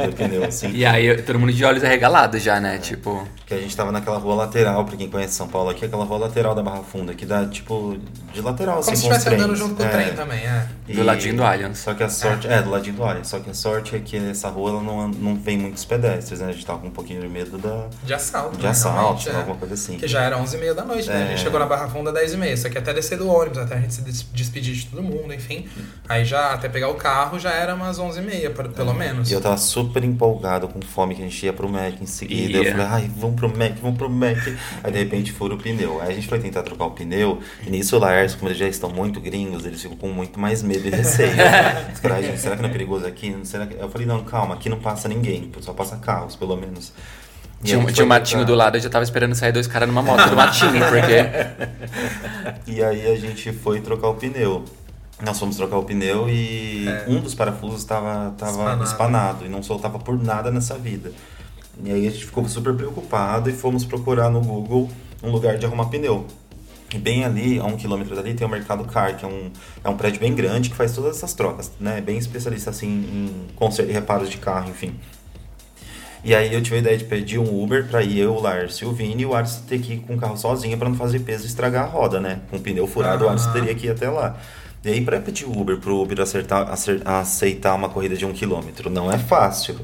blu, 0.05 0.13
pneu, 0.13 0.45
assim. 0.45 0.71
E 0.73 0.85
aí 0.85 1.23
todo 1.23 1.39
mundo 1.39 1.53
de 1.53 1.65
olhos 1.65 1.83
arregalados 1.83 2.43
já, 2.43 2.61
né? 2.61 2.77
Tipo. 2.79 3.27
Que 3.47 3.55
a 3.55 3.59
gente 3.59 3.75
tava 3.75 3.91
naquela 3.91 4.19
rua 4.19 4.35
lateral, 4.35 4.85
pra 4.85 4.95
quem 4.95 5.09
conhece 5.09 5.33
São 5.35 5.49
Paulo 5.49 5.71
aqui, 5.71 5.87
aquela 5.87 6.05
rua 6.05 6.19
lateral 6.19 6.55
da 6.55 6.63
Barra 6.63 6.83
Funda, 6.83 7.15
que 7.15 7.25
dá, 7.25 7.47
tipo, 7.47 7.97
de 8.35 8.43
lateral, 8.43 8.81
Como 8.81 8.91
assim, 8.91 8.97
se 8.97 9.03
com 9.05 9.09
os 9.11 9.17
estivesse 9.17 9.43
andando 9.43 9.57
junto 9.57 9.75
com 9.75 9.83
o 9.83 9.87
É. 9.87 9.89
trem 9.89 10.15
também, 10.15 10.41
é. 10.41 10.67
Do 10.89 11.03
ladinho 11.03 11.37
do 11.37 11.43
Allianz. 11.43 11.79
Só 11.79 11.95
que 11.95 12.03
a 12.03 12.11
sorte. 12.11 12.47
É. 12.47 12.58
do 12.63 12.71
ladinho 12.71 12.97
do 12.97 13.05
Allianz. 13.05 13.29
Só 13.29 13.39
que 13.41 13.51
a 13.51 13.55
sorte 13.55 13.95
é 13.97 13.99
que 14.01 14.17
essa 14.17 14.49
rua 14.49 14.71
ela 14.71 14.83
não, 14.83 15.09
não 15.09 15.37
vem 15.37 15.59
muitos 15.59 15.85
pedestres, 15.85 16.41
né? 16.41 16.49
A 16.49 16.53
gente 16.53 16.65
tava 16.67 16.79
com 16.81 16.89
um 16.89 16.91
pouquinho 16.91 17.21
de 17.21 17.29
medo 17.29 17.59
da. 17.59 17.87
De 18.05 18.15
assalto. 18.15 18.57
De 18.57 18.63
né, 18.65 18.71
assalto, 18.71 19.29
é. 19.29 19.35
alguma 19.37 19.57
coisa 19.57 19.75
assim. 19.75 19.97
Que 19.99 20.07
já 20.09 20.23
era 20.23 20.37
11h30 20.39 20.75
da 20.75 20.85
noite, 20.85 21.09
né? 21.09 21.17
A 21.17 21.27
gente 21.29 21.35
É. 21.41 21.45
chegou 21.45 21.59
na 21.61 21.67
Barra 21.67 21.89
Funda 21.89 22.13
10h30. 22.13 22.57
Só 22.57 22.69
que 22.69 22.79
até 22.79 22.93
descer 22.93 23.19
do 23.19 23.29
ônibus, 23.29 23.59
até 23.59 23.75
a 23.77 23.81
gente 23.81 23.95
se 23.95 24.03
des- 24.03 24.27
despedir 24.33 24.75
de 24.75 24.87
todo 24.87 25.03
mundo, 25.03 25.33
enfim. 25.33 25.67
Aí 26.09 26.25
já, 26.25 26.53
até 26.53 26.69
pegar 26.69 26.89
o 26.89 26.95
carro, 26.95 27.39
já 27.39 27.51
era 27.53 27.75
umas 27.75 27.99
11h30, 27.99 28.51
por- 28.51 28.69
pelo 28.69 28.95
menos. 28.95 29.31
E 29.31 29.35
eu 29.35 29.41
tava 29.41 29.57
super 29.57 30.03
empolgado, 30.05 30.69
com 30.69 30.81
fome, 30.83 31.15
que 31.15 31.23
a 31.23 31.25
gente 31.25 31.45
ia 31.45 31.53
pro 31.53 31.69
Mac 31.69 32.01
em 32.01 32.07
seguida. 32.07 32.59
Ia. 32.59 32.69
Eu 32.69 32.73
falei, 32.73 32.87
ai, 32.87 33.11
vamos 33.17 33.37
pro 33.37 33.49
Mac, 33.49 33.73
vamos 33.83 33.99
pro 33.99 34.09
Mac. 34.11 34.39
Aí 34.83 34.93
de 34.93 34.99
repente 34.99 35.33
fura 35.33 35.55
o 35.55 35.59
pneu. 35.59 36.01
Aí 36.01 36.13
a 36.13 36.15
gente 36.15 36.27
foi 36.29 36.39
tentar 36.39 36.63
trocar 36.63 36.87
o 36.87 36.91
pneu. 36.93 37.41
E 37.67 37.71
nisso 37.71 37.97
o 37.97 37.99
Laércio, 37.99 38.39
como 38.39 38.49
eles 38.51 38.59
já 38.59 38.67
estão 38.69 38.91
muito 38.91 39.21
gringos, 39.21 39.65
eles 39.67 39.81
ficam 39.83 39.97
com 39.97 40.09
muito 40.09 40.39
mais 40.39 40.63
medo 40.63 40.87
e 40.87 40.91
receio. 40.91 41.33
Os 41.93 42.01
caras, 42.01 42.17
"Ai, 42.19 42.23
gente, 42.25 42.41
será 42.49 42.57
que 42.57 42.63
não 42.63 42.69
é 42.69 42.73
perigoso 42.73 43.07
aqui? 43.07 43.37
Será 43.45 43.67
que... 43.67 43.75
Eu 43.75 43.89
falei, 43.91 44.07
não, 44.07 44.23
calma, 44.25 44.55
aqui 44.55 44.69
não 44.69 44.79
passa 44.79 45.09
ninguém, 45.09 45.51
só 45.61 45.73
passa 45.73 45.97
carros, 45.97 46.35
pelo 46.37 46.57
menos. 46.57 46.93
E 47.63 47.67
Tinha, 47.67 47.79
um- 47.79 47.87
tinha 47.87 48.05
um 48.05 48.09
matinho 48.09 48.41
tentar- 48.41 48.53
do 48.53 48.57
lado, 48.57 48.77
eu 48.77 48.81
já 48.81 48.89
tava 48.89 49.03
esperando 49.05 49.35
sair 49.35 49.53
dois 49.53 49.67
caras 49.67 49.89
numa 49.89 50.03
moto 50.03 50.29
do 50.31 50.37
matinho, 50.37 50.73
porque. 50.89 52.59
E 52.67 52.83
aí 52.83 53.11
a 53.11 53.17
gente 53.17 53.53
foi 53.53 53.81
trocar 53.81 54.09
o 54.09 54.15
pneu. 54.15 54.65
Nós 55.21 55.39
fomos 55.39 55.57
trocar 55.57 55.79
o 55.79 55.83
pneu 55.83 56.29
e 56.29 56.87
um 57.09 57.19
dos 57.21 57.35
parafusos 57.35 57.81
estava 57.81 58.31
tava 58.39 58.53
Espanado. 58.53 58.85
espanado. 58.85 59.47
e 59.47 59.49
não 59.49 59.63
soltava 59.63 59.99
por 59.99 60.23
nada 60.23 60.51
nessa 60.51 60.77
vida. 60.79 61.11
E 61.83 61.91
aí 61.91 62.07
a 62.07 62.11
gente 62.11 62.25
ficou 62.27 62.47
super 62.49 62.75
preocupado 62.75 63.51
e 63.51 63.53
fomos 63.53 63.85
procurar 63.85 64.31
no 64.31 64.41
Google 64.41 64.89
um 65.23 65.31
lugar 65.31 65.59
de 65.59 65.67
arrumar 65.67 65.87
pneu. 65.87 66.27
E 66.93 66.97
bem 66.99 67.25
ali, 67.25 67.59
a 67.59 67.65
um 67.65 67.77
quilômetro 67.77 68.17
dali, 68.17 68.33
tem 68.33 68.47
o 68.47 68.51
Mercado 68.51 68.85
Car, 68.85 69.17
que 69.17 69.25
é 69.25 69.29
um, 69.29 69.51
é 69.85 69.89
um 69.89 69.97
prédio 69.97 70.21
bem 70.21 70.35
grande 70.35 70.71
que 70.71 70.77
faz 70.77 70.95
todas 70.95 71.17
essas 71.17 71.35
trocas, 71.35 71.71
né? 71.79 72.01
Bem 72.01 72.17
especialista 72.17 72.71
assim 72.71 72.89
em 72.89 73.47
conserto 73.55 73.91
e 73.91 73.93
reparos 73.93 74.31
de 74.31 74.39
carro, 74.39 74.71
enfim. 74.71 74.95
E 76.25 76.35
aí 76.35 76.53
eu 76.53 76.63
tive 76.63 76.77
a 76.77 76.79
ideia 76.81 76.97
de 76.97 77.05
pedir 77.05 77.39
um 77.39 77.63
Uber 77.63 77.87
pra 77.87 78.03
ir 78.03 78.19
eu, 78.19 78.35
o 78.35 78.41
Lars 78.41 78.77
e 78.77 78.85
o 78.85 78.93
Vini, 78.93 79.23
e 79.23 79.27
o 79.27 79.35
Ars 79.35 79.63
ter 79.69 79.79
que 79.79 79.95
ir 79.95 79.99
com 79.99 80.15
o 80.15 80.19
carro 80.19 80.37
sozinho 80.37 80.77
pra 80.77 80.89
não 80.89 80.97
fazer 80.97 81.21
peso 81.21 81.45
e 81.45 81.47
estragar 81.47 81.85
a 81.85 81.87
roda, 81.87 82.21
né? 82.21 82.41
Com 82.51 82.57
o 82.57 82.61
pneu 82.61 82.87
furado, 82.87 83.27
o 83.27 83.29
Ars 83.29 83.45
Aham. 83.45 83.53
teria 83.53 83.75
que 83.75 83.87
ir 83.87 83.91
até 83.91 84.09
lá. 84.09 84.37
E 84.85 84.89
aí, 84.91 85.01
pra 85.05 85.19
pedir 85.21 85.45
o 85.45 85.59
Uber 85.61 85.77
pro 85.79 86.01
Uber 86.01 86.21
acertar, 86.21 86.71
acer- 86.71 87.03
aceitar 87.05 87.75
uma 87.75 87.89
corrida 87.89 88.17
de 88.17 88.25
um 88.25 88.33
quilômetro, 88.33 88.89
não 88.89 89.11
é 89.11 89.19
fácil. 89.19 89.77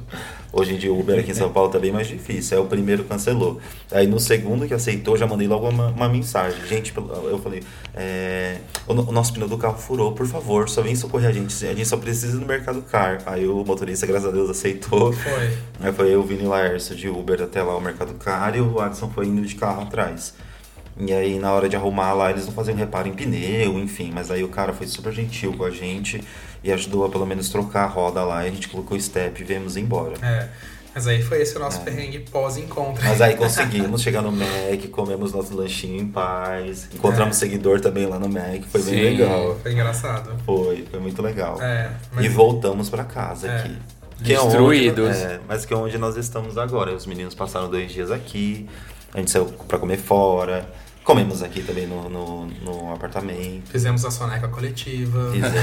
Hoje 0.52 0.72
em 0.74 0.78
dia 0.78 0.92
o 0.92 1.00
Uber 1.00 1.18
aqui 1.18 1.32
em 1.32 1.34
São 1.34 1.50
Paulo 1.52 1.68
tá 1.68 1.80
bem 1.80 1.90
mais 1.90 2.06
difícil. 2.06 2.56
Aí 2.56 2.62
o 2.64 2.68
primeiro 2.68 3.02
cancelou. 3.02 3.58
Aí 3.90 4.06
no 4.06 4.20
segundo 4.20 4.68
que 4.68 4.72
aceitou, 4.72 5.16
já 5.16 5.26
mandei 5.26 5.48
logo 5.48 5.68
uma, 5.68 5.88
uma 5.88 6.08
mensagem. 6.08 6.64
Gente, 6.68 6.94
eu 6.96 7.40
falei, 7.42 7.60
é, 7.92 8.58
o, 8.86 8.92
o 8.92 9.10
nosso 9.10 9.32
pneu 9.32 9.48
do 9.48 9.58
carro 9.58 9.76
furou, 9.76 10.12
por 10.12 10.28
favor, 10.28 10.68
só 10.68 10.80
vem 10.80 10.94
socorrer 10.94 11.28
a 11.28 11.32
gente. 11.32 11.52
A 11.66 11.74
gente 11.74 11.86
só 11.88 11.96
precisa 11.96 12.36
ir 12.36 12.40
no 12.40 12.46
Mercado 12.46 12.80
Car. 12.82 13.18
Aí 13.26 13.48
o 13.48 13.64
motorista, 13.64 14.06
graças 14.06 14.28
a 14.28 14.30
Deus, 14.30 14.48
aceitou. 14.48 15.12
Foi. 15.12 15.58
Aí 15.80 15.92
foi 15.92 16.14
eu, 16.14 16.20
o 16.20 16.22
Vini 16.22 16.46
o 16.46 16.50
Laércio 16.50 16.94
de 16.94 17.08
Uber 17.08 17.42
até 17.42 17.60
lá 17.60 17.76
o 17.76 17.80
Mercado 17.80 18.14
Car 18.14 18.54
e 18.56 18.60
o 18.60 18.78
Adson 18.78 19.10
foi 19.10 19.26
indo 19.26 19.42
de 19.44 19.56
carro 19.56 19.82
atrás. 19.82 20.34
E 20.96 21.12
aí 21.12 21.38
na 21.38 21.52
hora 21.52 21.68
de 21.68 21.74
arrumar 21.76 22.12
lá 22.12 22.30
eles 22.30 22.46
não 22.46 22.52
faziam 22.52 22.76
reparo 22.76 23.08
em 23.08 23.12
pneu, 23.12 23.78
enfim, 23.78 24.12
mas 24.14 24.30
aí 24.30 24.44
o 24.44 24.48
cara 24.48 24.72
foi 24.72 24.86
super 24.86 25.12
gentil 25.12 25.52
com 25.56 25.64
a 25.64 25.70
gente 25.70 26.22
e 26.62 26.70
ajudou 26.72 27.04
a 27.04 27.08
pelo 27.08 27.26
menos 27.26 27.48
trocar 27.48 27.84
a 27.84 27.86
roda 27.88 28.22
lá 28.24 28.44
e 28.44 28.48
a 28.48 28.50
gente 28.52 28.68
colocou 28.68 28.96
o 28.96 29.00
step 29.00 29.40
e 29.40 29.44
viemos 29.44 29.76
embora. 29.76 30.14
É. 30.22 30.48
Mas 30.94 31.08
aí 31.08 31.20
foi 31.20 31.42
esse 31.42 31.56
o 31.56 31.58
nosso 31.58 31.80
perrengue 31.80 32.20
pós-encontro. 32.30 33.02
Mas 33.04 33.20
aí 33.20 33.34
conseguimos 33.36 34.00
chegar 34.00 34.22
no 34.22 34.30
Mac, 34.30 34.88
comemos 34.92 35.32
nosso 35.32 35.52
lanchinho 35.56 36.00
em 36.00 36.06
paz, 36.06 36.88
encontramos 36.94 37.36
seguidor 37.36 37.80
também 37.80 38.06
lá 38.06 38.16
no 38.16 38.28
Mac, 38.28 38.62
foi 38.70 38.80
bem 38.82 38.94
Sim. 38.94 39.00
legal. 39.00 39.58
Foi 39.60 39.72
engraçado. 39.72 40.30
Foi, 40.46 40.86
foi 40.88 41.00
muito 41.00 41.20
legal. 41.20 41.60
É, 41.60 41.90
mas- 42.12 42.24
E 42.24 42.28
voltamos 42.28 42.88
pra 42.88 43.02
casa 43.02 43.48
É. 43.48 43.56
aqui. 43.58 43.76
Que 44.22 44.32
é 44.32 44.38
onde- 44.38 44.46
Destruídos. 44.50 45.16
é, 45.16 45.40
mas 45.48 45.66
que 45.66 45.74
é 45.74 45.76
onde 45.76 45.98
nós 45.98 46.16
estamos 46.16 46.56
agora. 46.56 46.92
Os 46.94 47.04
meninos 47.04 47.34
passaram 47.34 47.68
dois 47.68 47.90
dias 47.90 48.12
aqui, 48.12 48.68
a 49.14 49.18
gente 49.18 49.30
saiu 49.30 49.46
pra 49.46 49.78
comer 49.78 49.96
fora. 49.96 50.68
Comemos 51.04 51.42
aqui 51.42 51.62
também 51.62 51.86
no, 51.86 52.08
no, 52.08 52.46
no 52.46 52.92
apartamento. 52.92 53.70
Fizemos 53.70 54.04
a 54.04 54.10
soneca 54.10 54.48
coletiva. 54.48 55.30
Fizemos. 55.30 55.54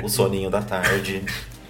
o 0.02 0.08
soninho 0.08 0.48
da 0.50 0.62
tarde. 0.62 1.22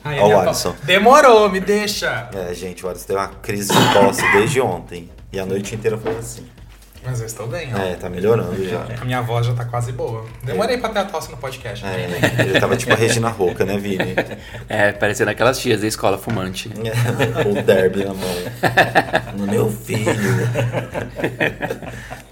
Ó, 0.04 0.28
o 0.28 0.38
Alisson. 0.38 0.76
Demorou, 0.84 1.50
me 1.50 1.60
deixa. 1.60 2.28
É, 2.34 2.54
gente, 2.54 2.84
o 2.84 2.88
Alisson 2.88 3.06
teve 3.06 3.18
uma 3.18 3.28
crise 3.28 3.72
de 3.72 3.92
tosse 3.94 4.22
desde 4.32 4.60
ontem. 4.60 5.10
E 5.32 5.40
a 5.40 5.46
noite 5.46 5.74
inteira 5.74 5.98
foi 5.98 6.16
assim. 6.16 6.46
Mas 7.04 7.20
eu 7.20 7.26
estou 7.26 7.46
bem, 7.46 7.70
ó. 7.74 7.78
É, 7.78 7.96
tá 7.96 8.08
melhorando 8.08 8.66
já. 8.66 8.86
A 9.00 9.04
minha 9.04 9.20
voz 9.20 9.46
já 9.46 9.54
tá 9.54 9.64
quase 9.64 9.92
boa. 9.92 10.24
Demorei 10.42 10.76
é. 10.76 10.78
pra 10.78 10.88
ter 10.88 11.00
a 11.00 11.04
tosse 11.04 11.30
no 11.30 11.36
podcast. 11.36 11.84
É, 11.84 12.08
né? 12.08 12.18
ele 12.40 12.58
tava 12.58 12.76
tipo 12.76 12.92
a 12.92 12.96
Regina 12.96 13.28
Roca, 13.28 13.64
né, 13.64 13.76
Vini? 13.76 14.14
É, 14.68 14.90
parecendo 14.92 15.30
aquelas 15.30 15.58
tias 15.58 15.82
da 15.82 15.86
escola 15.86 16.16
fumante. 16.18 16.70
É, 16.84 17.48
o 17.48 17.62
derby 17.62 18.04
na 18.04 18.14
mão. 18.14 18.34
No 19.36 19.46
meu 19.46 19.70
filho. 19.70 20.14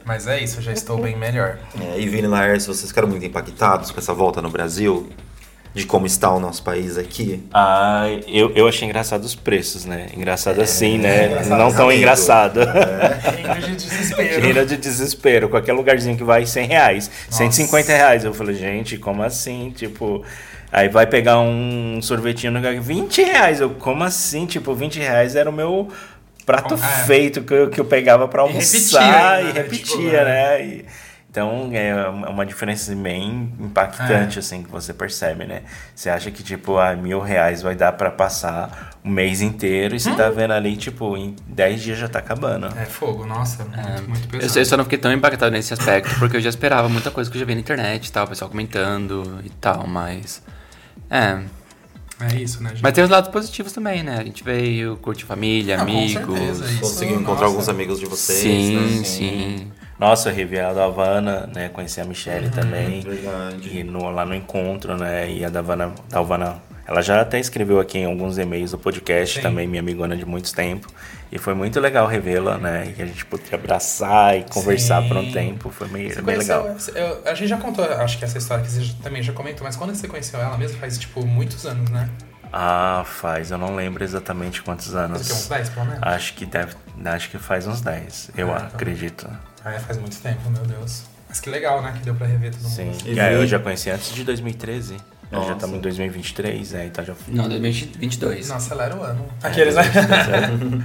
Mas 0.04 0.26
é 0.26 0.40
isso, 0.40 0.58
eu 0.58 0.62
já 0.62 0.72
estou 0.72 1.00
bem 1.00 1.16
melhor. 1.16 1.58
É, 1.80 1.98
e 1.98 2.08
Vini 2.08 2.28
Laércio, 2.28 2.72
vocês 2.72 2.88
ficaram 2.88 3.08
muito 3.08 3.24
impactados 3.24 3.90
com 3.90 3.98
essa 3.98 4.14
volta 4.14 4.40
no 4.40 4.50
Brasil? 4.50 5.08
De 5.74 5.86
como 5.86 6.06
está 6.06 6.30
o 6.32 6.38
nosso 6.38 6.62
país 6.62 6.98
aqui? 6.98 7.42
Ah, 7.52 8.06
eu, 8.26 8.52
eu 8.54 8.68
achei 8.68 8.86
engraçado 8.86 9.24
os 9.24 9.34
preços, 9.34 9.84
né? 9.84 10.08
Engraçado 10.14 10.60
é, 10.60 10.64
assim, 10.64 10.98
né? 10.98 11.26
Engraçado 11.26 11.58
Não 11.58 11.72
tão 11.72 11.90
engraçado. 11.90 12.60
É. 12.60 13.60
de 13.60 13.76
desespero. 13.76 14.66
De 14.66 14.76
desespero. 14.76 15.48
Qualquer 15.48 15.72
lugarzinho 15.72 16.16
que 16.16 16.24
vai 16.24 16.44
100 16.44 16.66
reais, 16.66 17.10
Nossa. 17.26 17.38
150 17.38 17.92
reais. 17.92 18.24
Eu 18.24 18.34
falei, 18.34 18.54
gente, 18.54 18.98
como 18.98 19.22
assim? 19.22 19.72
Tipo... 19.74 20.22
Aí 20.70 20.88
vai 20.88 21.06
pegar 21.06 21.38
um 21.38 22.00
sorvetinho 22.00 22.50
no 22.50 22.58
lugar 22.58 22.74
20 22.80 23.22
reais. 23.22 23.60
Eu, 23.60 23.70
como 23.70 24.02
assim? 24.04 24.46
Tipo, 24.46 24.74
20 24.74 24.98
reais 24.98 25.36
era 25.36 25.50
o 25.50 25.52
meu 25.52 25.88
prato 26.46 26.74
é. 26.74 27.04
feito 27.06 27.42
que 27.42 27.52
eu, 27.52 27.70
que 27.70 27.80
eu 27.80 27.84
pegava 27.84 28.26
para 28.26 28.42
almoçar 28.42 29.42
e 29.42 29.52
repetia, 29.52 29.60
e 29.60 29.62
repetia 29.62 29.96
tipo, 29.96 30.24
né? 30.24 30.64
E, 30.64 30.84
então 31.32 31.70
é 31.72 32.10
uma 32.28 32.44
diferença 32.44 32.94
bem 32.94 33.54
impactante, 33.58 34.36
é. 34.36 34.40
assim, 34.40 34.62
que 34.62 34.70
você 34.70 34.92
percebe, 34.92 35.46
né? 35.46 35.62
Você 35.94 36.10
acha 36.10 36.30
que, 36.30 36.42
tipo, 36.42 36.76
ah, 36.76 36.94
mil 36.94 37.20
reais 37.20 37.62
vai 37.62 37.74
dar 37.74 37.92
para 37.92 38.10
passar 38.10 38.90
o 39.02 39.08
mês 39.08 39.40
inteiro 39.40 39.96
e 39.96 40.00
você 40.00 40.10
hum. 40.10 40.14
tá 40.14 40.28
vendo 40.28 40.52
ali, 40.52 40.76
tipo, 40.76 41.16
em 41.16 41.34
10 41.46 41.80
dias 41.80 41.98
já 41.98 42.06
tá 42.06 42.18
acabando. 42.18 42.66
É 42.78 42.84
fogo, 42.84 43.24
nossa, 43.24 43.64
muito, 43.64 43.80
é. 43.80 44.00
muito 44.02 44.28
pesado. 44.28 44.52
Eu, 44.58 44.60
eu, 44.60 44.66
só 44.66 44.76
não 44.76 44.84
fiquei 44.84 44.98
tão 44.98 45.10
impactado 45.10 45.50
nesse 45.50 45.72
aspecto, 45.72 46.18
porque 46.18 46.36
eu 46.36 46.40
já 46.42 46.50
esperava 46.50 46.86
muita 46.90 47.10
coisa 47.10 47.30
que 47.30 47.38
eu 47.38 47.40
já 47.40 47.46
vi 47.46 47.54
na 47.54 47.62
internet 47.62 48.08
e 48.08 48.12
tal, 48.12 48.26
o 48.26 48.28
pessoal 48.28 48.50
comentando 48.50 49.40
e 49.42 49.48
tal, 49.48 49.86
mas. 49.86 50.42
É. 51.08 51.40
É 52.20 52.36
isso, 52.36 52.62
né, 52.62 52.68
gente? 52.68 52.82
Mas 52.82 52.92
tem 52.92 53.02
os 53.02 53.10
lados 53.10 53.30
positivos 53.30 53.72
também, 53.72 54.02
né? 54.02 54.18
A 54.18 54.22
gente 54.22 54.44
veio, 54.44 54.98
curte 54.98 55.24
família, 55.24 55.78
não, 55.78 55.84
amigos. 55.84 56.60
Conseguiu 56.78 57.18
encontrar 57.18 57.46
alguns 57.46 57.70
amigos 57.70 57.98
de 57.98 58.04
vocês. 58.04 58.42
Sim, 58.42 58.98
né? 58.98 59.04
sim. 59.04 59.72
Nossa, 60.02 60.30
eu 60.30 60.34
revi 60.34 60.58
a 60.58 60.72
da 60.72 60.86
Havana, 60.86 61.48
né? 61.54 61.68
Conheci 61.68 62.00
a 62.00 62.04
Michelle 62.04 62.46
uhum, 62.46 62.50
também. 62.50 63.00
Verdade. 63.02 63.78
E 63.78 63.84
no, 63.84 64.10
lá 64.10 64.26
no 64.26 64.34
encontro, 64.34 64.98
né? 64.98 65.30
E 65.30 65.44
a 65.44 65.48
da 65.48 65.60
Havana, 65.60 65.92
da 66.08 66.18
Havana, 66.18 66.60
ela 66.84 67.00
já 67.00 67.20
até 67.20 67.38
escreveu 67.38 67.78
aqui 67.78 67.98
em 67.98 68.06
alguns 68.06 68.36
e-mails 68.36 68.72
do 68.72 68.78
podcast 68.78 69.36
Sim. 69.36 69.42
também, 69.42 69.64
minha 69.68 69.80
amigona 69.80 70.16
de 70.16 70.26
muito 70.26 70.52
tempo. 70.52 70.88
E 71.30 71.38
foi 71.38 71.54
muito 71.54 71.78
legal 71.78 72.08
revê-la, 72.08 72.58
né? 72.58 72.92
E 72.98 73.00
a 73.00 73.06
gente 73.06 73.24
podia 73.24 73.54
abraçar 73.54 74.36
e 74.36 74.42
conversar 74.42 75.02
Sim. 75.02 75.08
por 75.08 75.16
um 75.18 75.30
tempo. 75.30 75.70
Foi 75.70 75.86
meio, 75.86 76.20
bem 76.20 76.36
legal. 76.36 76.76
Eu, 76.96 77.22
a 77.24 77.34
gente 77.34 77.48
já 77.48 77.56
contou, 77.56 77.84
acho 77.84 78.18
que 78.18 78.24
essa 78.24 78.38
história 78.38 78.64
que 78.64 78.72
você 78.72 78.92
também 79.04 79.22
já 79.22 79.32
comentou, 79.32 79.64
mas 79.64 79.76
quando 79.76 79.94
você 79.94 80.08
conheceu 80.08 80.40
ela 80.40 80.58
mesmo, 80.58 80.80
faz 80.80 80.98
tipo 80.98 81.24
muitos 81.24 81.64
anos, 81.64 81.88
né? 81.90 82.10
Ah, 82.52 83.04
faz. 83.06 83.52
Eu 83.52 83.58
não 83.58 83.76
lembro 83.76 84.02
exatamente 84.02 84.62
quantos 84.62 84.96
anos. 84.96 85.18
Mas 85.18 85.28
que 85.28 85.32
uns 85.32 85.48
10, 85.48 85.68
pelo 85.68 85.86
menos? 85.86 86.02
Acho 86.02 86.34
que 86.34 86.44
deve. 86.44 86.74
Acho 87.04 87.30
que 87.30 87.38
faz 87.38 87.68
uns 87.68 87.80
10, 87.80 88.32
eu 88.36 88.50
ah, 88.50 88.56
então. 88.56 88.66
acredito. 88.74 89.30
Ah, 89.64 89.78
faz 89.78 89.98
muito 89.98 90.18
tempo, 90.20 90.50
meu 90.50 90.64
Deus. 90.64 91.04
Mas 91.28 91.40
que 91.40 91.48
legal, 91.48 91.82
né? 91.82 91.92
Que 91.92 92.04
deu 92.04 92.14
pra 92.14 92.26
rever 92.26 92.52
todo 92.52 92.68
Sim. 92.68 92.86
mundo. 92.86 93.02
Sim, 93.02 93.18
é, 93.18 93.34
eu 93.34 93.46
já 93.46 93.58
conheci 93.58 93.90
antes 93.90 94.14
de 94.14 94.24
2013. 94.24 94.96
Nós 95.30 95.46
já 95.46 95.54
estamos 95.54 95.78
em 95.78 95.80
2023, 95.80 96.74
é, 96.74 96.86
então 96.86 97.02
já... 97.02 97.14
Não, 97.26 97.48
2022. 97.48 98.50
Não, 98.50 98.56
acelera 98.56 98.94
o 98.94 99.02
ano. 99.02 99.26
Aqueles, 99.42 99.74
é, 99.76 99.82
né? 99.82 100.84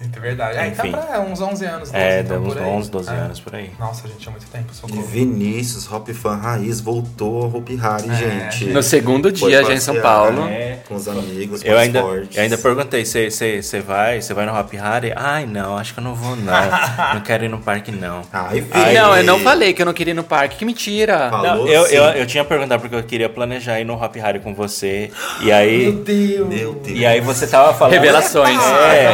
É 0.00 0.20
verdade. 0.20 0.58
É, 0.58 0.68
então 0.68 0.90
pra 0.90 1.20
uns 1.20 1.40
11 1.40 1.64
anos. 1.64 1.90
12, 1.90 1.96
é, 1.96 2.20
então, 2.20 2.42
uns 2.42 2.56
11, 2.56 2.90
12 2.90 3.10
é. 3.10 3.12
anos 3.12 3.40
por 3.40 3.54
aí. 3.54 3.70
Nossa, 3.80 4.06
gente, 4.06 4.28
há 4.28 4.30
muito 4.30 4.46
tempo. 4.46 4.72
Socorro. 4.72 5.00
E 5.00 5.02
Vinícius, 5.04 5.90
Hop 5.90 6.08
Fan 6.10 6.36
Raiz, 6.36 6.80
voltou 6.80 7.42
ao 7.42 7.56
Hop 7.56 7.68
Harry, 7.68 8.08
é. 8.08 8.50
gente. 8.50 8.66
No 8.66 8.82
segundo 8.82 9.32
dia, 9.32 9.64
já 9.64 9.74
em 9.74 9.80
São 9.80 10.00
Paulo. 10.00 10.46
É. 10.46 10.78
Com 10.86 10.94
os 10.94 11.08
amigos, 11.08 11.64
eu 11.64 11.76
ainda. 11.76 11.98
Eu 11.98 12.28
ainda 12.36 12.56
perguntei, 12.56 13.04
você 13.04 13.80
vai, 13.84 14.20
vai 14.20 14.46
no 14.46 14.58
Hop 14.58 14.72
Harry? 14.74 15.12
Ai, 15.16 15.46
não, 15.46 15.76
acho 15.76 15.92
que 15.92 16.00
eu 16.00 16.04
não 16.04 16.14
vou 16.14 16.36
não. 16.36 16.52
não 17.14 17.20
quero 17.20 17.44
ir 17.44 17.48
no 17.48 17.58
parque 17.58 17.90
não. 17.90 18.22
Ai, 18.32 18.64
Ai, 18.70 18.94
não, 18.94 19.16
eu 19.16 19.24
não 19.24 19.40
falei 19.40 19.72
que 19.72 19.82
eu 19.82 19.86
não 19.86 19.92
queria 19.92 20.12
ir 20.12 20.14
no 20.14 20.24
parque. 20.24 20.58
Que 20.58 20.64
mentira. 20.64 21.28
Não, 21.30 21.66
eu, 21.66 21.86
eu, 21.86 22.04
eu, 22.04 22.26
tinha 22.26 22.44
perguntado 22.44 22.80
porque 22.80 22.94
eu 22.94 23.02
queria 23.02 23.28
planejar 23.28 23.80
ir 23.80 23.84
no 23.84 23.94
Hop 23.94 24.14
Harry 24.16 24.38
com 24.38 24.54
você. 24.54 25.10
E 25.40 25.50
aí... 25.50 25.84
Meu 25.84 26.04
Deus. 26.04 26.48
Meu 26.48 26.74
Deus. 26.74 26.98
E 26.98 27.04
aí 27.04 27.20
você 27.20 27.46
tava 27.46 27.74
falando... 27.74 27.94
Revelações. 27.94 28.58
É, 28.62 29.10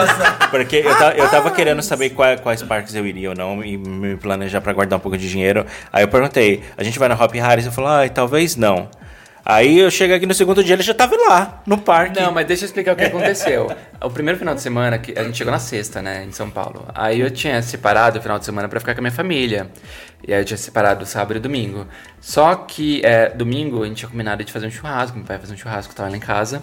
porque 0.51 0.74
eu, 0.77 1.25
eu 1.25 1.29
tava 1.31 1.51
querendo 1.51 1.83
saber 1.83 2.11
quais, 2.11 2.41
quais 2.41 2.63
parques 2.63 2.95
eu 2.95 3.07
iria 3.07 3.31
ou 3.31 3.37
não 3.37 3.63
e 3.65 3.77
me 3.77 4.17
planejar 4.17 4.61
para 4.61 4.73
guardar 4.73 4.99
um 4.99 5.03
pouco 5.03 5.17
de 5.17 5.29
dinheiro. 5.29 5.67
Aí 5.93 6.03
eu 6.03 6.09
perguntei, 6.09 6.63
a 6.77 6.83
gente 6.83 6.99
vai 6.99 7.09
na 7.09 7.15
Hop 7.15 7.33
Harris? 7.35 7.67
Eu 7.67 7.73
falei, 7.73 8.07
ah, 8.07 8.11
talvez 8.11 8.57
não. 8.57 8.89
Aí 9.47 9.79
eu 9.79 9.91
cheguei 9.91 10.17
aqui 10.17 10.25
no 10.25 10.33
segundo 10.33 10.65
dia, 10.65 10.75
ele 10.75 10.83
já 10.83 10.95
tava 10.95 11.15
lá, 11.17 11.63
no 11.67 11.77
parque. 11.77 12.19
Não, 12.19 12.33
mas 12.33 12.47
deixa 12.47 12.65
eu 12.65 12.67
explicar 12.67 12.95
o 12.95 12.97
que 12.97 13.05
aconteceu. 13.05 13.71
o 14.03 14.09
primeiro 14.09 14.39
final 14.39 14.55
de 14.55 14.63
semana, 14.63 14.99
que 14.99 15.13
a 15.19 15.23
gente 15.23 15.37
chegou 15.37 15.53
na 15.53 15.59
sexta, 15.59 16.01
né, 16.01 16.25
em 16.25 16.33
São 16.33 16.49
Paulo. 16.49 16.87
Aí 16.95 17.21
eu 17.21 17.31
tinha 17.31 17.61
separado 17.61 18.19
o 18.19 18.23
final 18.23 18.39
de 18.39 18.47
semana 18.47 18.69
para 18.71 18.81
ficar 18.81 18.95
com 18.95 19.01
a 19.01 19.03
minha 19.03 19.13
família. 19.13 19.69
E 20.27 20.33
aí 20.33 20.41
eu 20.41 20.45
tinha 20.47 20.57
separado 20.57 21.05
sábado 21.05 21.37
e 21.37 21.41
domingo. 21.41 21.87
Só 22.23 22.55
que 22.55 23.05
é, 23.05 23.29
domingo 23.29 23.83
a 23.83 23.87
gente 23.87 23.99
tinha 23.99 24.09
combinado 24.09 24.43
de 24.43 24.51
fazer 24.51 24.67
um 24.67 24.71
churrasco, 24.71 25.19
meu 25.19 25.27
pai 25.27 25.37
ia 25.37 25.41
fazer 25.41 25.53
um 25.53 25.59
churrasco, 25.59 25.95
tava 25.95 26.09
lá 26.09 26.17
em 26.17 26.21
casa. 26.21 26.63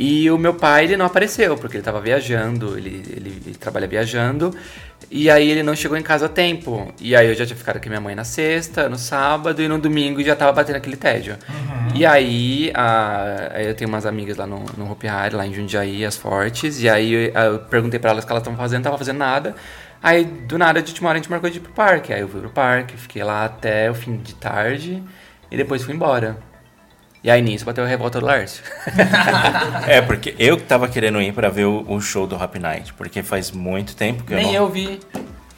E 0.00 0.30
o 0.30 0.38
meu 0.38 0.54
pai, 0.54 0.84
ele 0.84 0.96
não 0.96 1.06
apareceu, 1.06 1.56
porque 1.56 1.76
ele 1.76 1.80
estava 1.80 2.00
viajando, 2.00 2.78
ele, 2.78 3.02
ele, 3.10 3.42
ele, 3.44 3.56
trabalha 3.58 3.84
viajando, 3.84 4.54
e 5.10 5.28
aí 5.28 5.50
ele 5.50 5.64
não 5.64 5.74
chegou 5.74 5.98
em 5.98 6.02
casa 6.02 6.26
a 6.26 6.28
tempo. 6.28 6.94
E 7.00 7.16
aí 7.16 7.26
eu 7.26 7.34
já 7.34 7.44
tinha 7.44 7.56
ficado 7.56 7.80
com 7.80 7.88
minha 7.88 8.00
mãe 8.00 8.14
na 8.14 8.22
sexta, 8.22 8.88
no 8.88 8.96
sábado, 8.96 9.60
e 9.60 9.66
no 9.66 9.76
domingo 9.76 10.22
já 10.22 10.36
tava 10.36 10.52
batendo 10.52 10.76
aquele 10.76 10.96
tédio. 10.96 11.36
Uhum. 11.48 11.96
E 11.96 12.06
aí, 12.06 12.70
a, 12.76 13.50
eu 13.58 13.74
tenho 13.74 13.90
umas 13.90 14.06
amigas 14.06 14.36
lá 14.36 14.46
no, 14.46 14.64
no 14.76 14.88
Hopi 14.88 15.08
Hari, 15.08 15.34
lá 15.34 15.44
em 15.44 15.52
Jundiaí, 15.52 16.04
as 16.04 16.16
Fortes, 16.16 16.80
e 16.80 16.88
aí 16.88 17.12
eu, 17.12 17.32
eu 17.32 17.58
perguntei 17.58 17.98
para 17.98 18.10
elas 18.10 18.22
o 18.22 18.26
que 18.28 18.32
elas 18.32 18.42
estavam 18.42 18.56
fazendo, 18.56 18.78
não 18.78 18.84
tava 18.84 18.98
fazendo 18.98 19.18
nada. 19.18 19.56
Aí, 20.00 20.24
do 20.24 20.56
nada, 20.56 20.80
de 20.80 20.92
última 20.92 21.08
hora, 21.08 21.18
a 21.18 21.20
gente 21.20 21.28
marcou 21.28 21.50
de 21.50 21.58
ir 21.58 21.60
pro 21.60 21.72
parque. 21.72 22.12
Aí 22.12 22.20
eu 22.20 22.28
fui 22.28 22.40
pro 22.40 22.50
parque, 22.50 22.96
fiquei 22.96 23.24
lá 23.24 23.46
até 23.46 23.90
o 23.90 23.94
fim 23.96 24.16
de 24.16 24.32
tarde, 24.36 25.02
e 25.50 25.56
depois 25.56 25.82
fui 25.82 25.92
embora. 25.92 26.38
E 27.28 27.30
aí 27.30 27.42
nisso 27.42 27.62
bateu 27.62 27.84
a 27.84 27.86
revolta 27.86 28.20
do 28.20 28.24
Lárcio. 28.24 28.64
é, 29.86 30.00
porque 30.00 30.34
eu 30.38 30.56
que 30.56 30.62
tava 30.62 30.88
querendo 30.88 31.20
ir 31.20 31.34
para 31.34 31.50
ver 31.50 31.66
o, 31.66 31.84
o, 31.86 32.00
show 32.00 32.26
do 32.26 32.34
Happy 32.34 32.58
Night, 32.58 32.94
porque 32.94 33.22
faz 33.22 33.50
muito 33.50 33.94
tempo 33.94 34.24
que 34.24 34.34
Nem 34.34 34.46
eu 34.46 34.62
não... 34.62 34.68
eu 34.68 34.68
vi. 34.70 34.98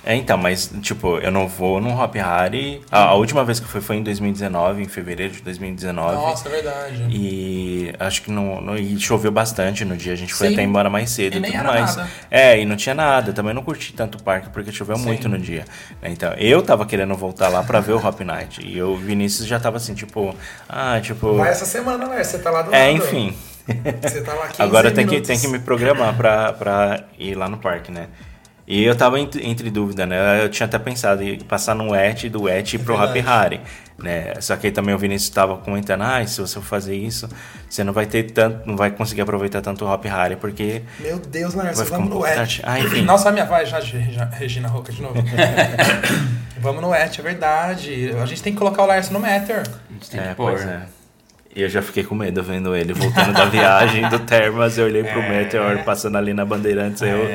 É, 0.05 0.15
então, 0.15 0.39
mas, 0.39 0.73
tipo, 0.81 1.19
eu 1.19 1.31
não 1.31 1.47
vou 1.47 1.81
no 1.81 1.91
Hop 1.91 2.15
Harry. 2.15 2.81
A, 2.91 3.05
a, 3.05 3.15
última 3.15 3.45
vez 3.45 3.61
que 3.61 3.67
eu 3.67 3.71
fui 3.71 3.81
foi 3.81 3.97
em 3.97 4.03
2019, 4.03 4.83
em 4.83 4.89
fevereiro 4.89 5.35
de 5.35 5.43
2019. 5.43 6.15
Nossa, 6.15 6.49
é 6.49 6.51
verdade. 6.51 7.07
E 7.11 7.95
acho 7.99 8.23
que 8.23 8.31
não, 8.31 8.61
não 8.61 8.77
e 8.77 8.99
choveu 8.99 9.31
bastante 9.31 9.85
no 9.85 9.97
dia. 9.97 10.15
A 10.15 10.17
gente 10.17 10.33
foi 10.33 10.49
Sim. 10.49 10.55
até 10.55 10.63
embora 10.63 10.89
mais 10.89 11.11
cedo 11.11 11.35
e, 11.35 11.39
e 11.39 11.43
tudo 11.43 11.65
mais. 11.65 11.97
Nada. 11.97 12.11
É, 12.31 12.59
e 12.59 12.65
não 12.65 12.77
tinha 12.77 12.95
nada. 12.95 13.33
Também 13.33 13.53
não 13.53 13.63
curti 13.63 13.93
tanto 13.93 14.17
o 14.17 14.23
parque 14.23 14.49
porque 14.49 14.73
choveu 14.73 14.97
Sim. 14.97 15.05
muito 15.05 15.29
no 15.29 15.39
dia. 15.39 15.65
Então, 16.03 16.33
eu 16.35 16.63
tava 16.63 16.87
querendo 16.87 17.15
voltar 17.15 17.49
lá 17.49 17.63
pra 17.63 17.81
ver 17.81 17.93
o 17.93 18.07
Hop 18.07 18.21
Night. 18.21 18.67
E 18.67 18.83
o 18.83 18.97
Vinícius 18.97 19.47
já 19.47 19.61
tava 19.61 19.77
assim, 19.77 19.95
tipo, 19.95 20.35
ah, 20.69 20.99
tipo. 21.01 21.35
Vai 21.35 21.51
essa 21.51 21.67
semana, 21.67 22.07
né? 22.07 22.25
Você 22.25 22.39
tá 22.39 22.51
lá 22.51 22.63
do 22.63 22.75
É, 22.75 22.87
lado. 22.87 22.97
enfim. 22.97 23.37
Você 24.03 24.23
tá 24.23 24.33
lá 24.33 24.49
15 24.49 24.63
Agora 24.63 24.91
tem 24.91 25.07
que, 25.07 25.21
tem 25.21 25.39
que 25.39 25.47
me 25.47 25.59
programar 25.59 26.17
pra, 26.17 26.53
pra 26.55 27.05
ir 27.19 27.35
lá 27.35 27.49
no 27.49 27.59
parque, 27.59 27.93
né? 27.93 28.09
E 28.71 28.85
eu 28.85 28.95
tava 28.95 29.19
entre, 29.19 29.45
entre 29.45 29.69
dúvida, 29.69 30.07
né? 30.07 30.45
Eu 30.45 30.49
tinha 30.49 30.65
até 30.65 30.79
pensado 30.79 31.25
em 31.25 31.41
passar 31.41 31.75
no 31.75 31.93
ET 31.93 32.29
do 32.29 32.49
ET 32.49 32.79
pro 32.85 32.95
é 32.95 33.05
Happy 33.05 33.19
Harry, 33.19 33.61
né? 33.99 34.35
Só 34.41 34.55
que 34.55 34.69
aí 34.69 34.73
também 34.73 34.95
o 34.95 34.99
Vinícius 34.99 35.29
estava 35.29 35.57
comentando, 35.57 36.03
ah, 36.03 36.25
se 36.25 36.41
você 36.41 36.55
for 36.55 36.63
fazer 36.63 36.95
isso, 36.95 37.29
você 37.69 37.83
não 37.83 37.93
vai 37.93 38.07
ter 38.07 38.31
tanto, 38.31 38.65
não 38.69 38.77
vai 38.77 38.93
conseguir 38.93 39.23
aproveitar 39.23 39.61
tanto 39.61 39.85
o 39.85 39.93
Happy 39.93 40.07
Harry, 40.07 40.37
porque... 40.37 40.83
Meu 41.01 41.19
Deus, 41.19 41.53
Larissa, 41.55 41.85
vamos 41.87 42.15
um 42.15 42.21
no 42.21 42.25
ET. 42.25 42.61
Ah, 42.63 42.79
enfim. 42.79 43.03
Nossa, 43.03 43.31
a 43.31 43.33
minha 43.33 43.45
voz 43.45 43.69
já 43.69 43.81
Regina 44.31 44.69
Roca 44.69 44.93
de 44.93 45.03
novo. 45.03 45.17
vamos 46.61 46.81
no 46.81 46.95
ET, 46.95 47.19
é 47.19 47.23
verdade. 47.23 48.15
A 48.23 48.25
gente 48.25 48.41
tem 48.41 48.53
que 48.53 48.59
colocar 48.61 48.85
o 48.85 48.87
Larson 48.87 49.15
no 49.15 49.19
Matter. 49.19 49.63
A 49.63 49.93
gente 49.95 50.11
tem 50.11 50.21
é, 50.21 50.29
que 50.29 50.35
pôr. 50.37 50.57
É. 50.57 51.00
E 51.55 51.63
eu 51.63 51.69
já 51.69 51.83
fiquei 51.83 52.05
com 52.05 52.15
medo 52.15 52.43
vendo 52.45 52.77
ele 52.77 52.93
voltando 52.93 53.33
da 53.33 53.45
viagem 53.45 54.09
do 54.09 54.21
Termas. 54.21 54.79
Eu 54.79 54.85
olhei 54.85 55.03
pro 55.03 55.21
é... 55.21 55.29
Meteor 55.29 55.83
passando 55.83 56.17
ali 56.17 56.33
na 56.33 56.45
Bandeirantes. 56.45 57.03
É, 57.03 57.13
eu... 57.13 57.29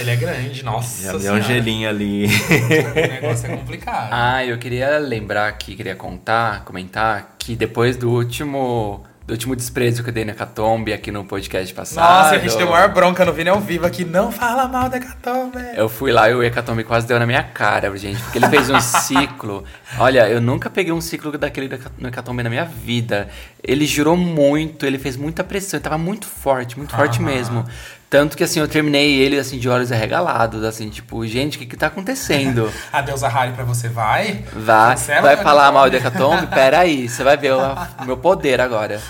ele 0.00 0.10
é 0.10 0.16
grande, 0.16 0.64
nossa. 0.64 1.12
Já 1.12 1.16
deu 1.16 1.34
um 1.34 1.42
gelinho 1.42 1.88
ali. 1.88 2.26
O 2.26 3.22
negócio 3.22 3.46
é 3.46 3.56
complicado. 3.56 4.08
Ah, 4.10 4.44
eu 4.44 4.58
queria 4.58 4.98
lembrar 4.98 5.46
aqui, 5.46 5.76
queria 5.76 5.94
contar, 5.94 6.64
comentar 6.64 7.36
que 7.38 7.54
depois 7.54 7.96
do 7.96 8.10
último 8.10 9.04
do 9.26 9.32
último 9.32 9.54
desprezo 9.54 10.02
que 10.02 10.10
eu 10.10 10.12
dei 10.12 10.24
na 10.24 10.32
Hecatombe 10.32 10.92
aqui 10.92 11.12
no 11.12 11.24
podcast 11.24 11.72
passado. 11.72 12.04
Nossa, 12.04 12.34
a 12.34 12.38
gente 12.38 12.56
deu 12.56 12.68
maior 12.68 12.92
bronca 12.92 13.24
no 13.24 13.32
Vini 13.32 13.48
ao 13.48 13.60
vivo 13.60 13.86
aqui. 13.86 14.04
Não 14.04 14.32
fala 14.32 14.66
mal 14.66 14.88
da 14.88 14.96
Hecatombe. 14.96 15.58
Eu 15.76 15.88
fui 15.88 16.10
lá 16.10 16.28
e 16.28 16.34
o 16.34 16.42
Hecatombe 16.42 16.82
quase 16.82 17.06
deu 17.06 17.18
na 17.18 17.26
minha 17.26 17.42
cara, 17.42 17.96
gente. 17.96 18.20
Porque 18.22 18.38
ele 18.38 18.48
fez 18.48 18.68
um 18.70 18.80
ciclo. 18.82 19.64
Olha, 19.98 20.28
eu 20.28 20.40
nunca 20.40 20.68
peguei 20.68 20.92
um 20.92 21.00
ciclo 21.00 21.36
daquele 21.38 21.70
no 21.98 22.08
Hecatombe 22.08 22.42
na 22.42 22.50
minha 22.50 22.64
vida. 22.64 23.28
Ele 23.62 23.86
girou 23.86 24.16
muito, 24.16 24.84
ele 24.84 24.98
fez 24.98 25.16
muita 25.16 25.44
pressão. 25.44 25.78
Ele 25.78 25.84
tava 25.84 25.98
muito 25.98 26.26
forte, 26.26 26.76
muito 26.76 26.94
forte 26.94 27.22
mesmo. 27.22 27.64
Tanto 28.10 28.36
que 28.36 28.42
assim, 28.42 28.58
eu 28.58 28.66
terminei 28.66 29.20
ele 29.20 29.38
assim 29.38 29.56
de 29.56 29.68
olhos 29.68 29.92
arregalados, 29.92 30.64
assim, 30.64 30.90
tipo, 30.90 31.24
gente, 31.24 31.56
o 31.56 31.60
que 31.60 31.66
que 31.66 31.76
tá 31.76 31.86
acontecendo? 31.86 32.68
a 32.92 33.00
deusa 33.00 33.28
Harry 33.28 33.52
pra 33.52 33.62
você 33.62 33.88
vai? 33.88 34.44
Vai. 34.52 34.96
Vai 34.96 35.36
falar 35.36 35.70
mal 35.70 35.88
do 35.88 35.96
Hecatombe? 35.96 36.48
Pera 36.52 36.80
aí, 36.80 37.08
você 37.08 37.22
vai 37.22 37.36
ver 37.36 37.52
o, 37.52 38.04
meu 38.04 38.16
poder 38.16 38.60
agora. 38.60 39.00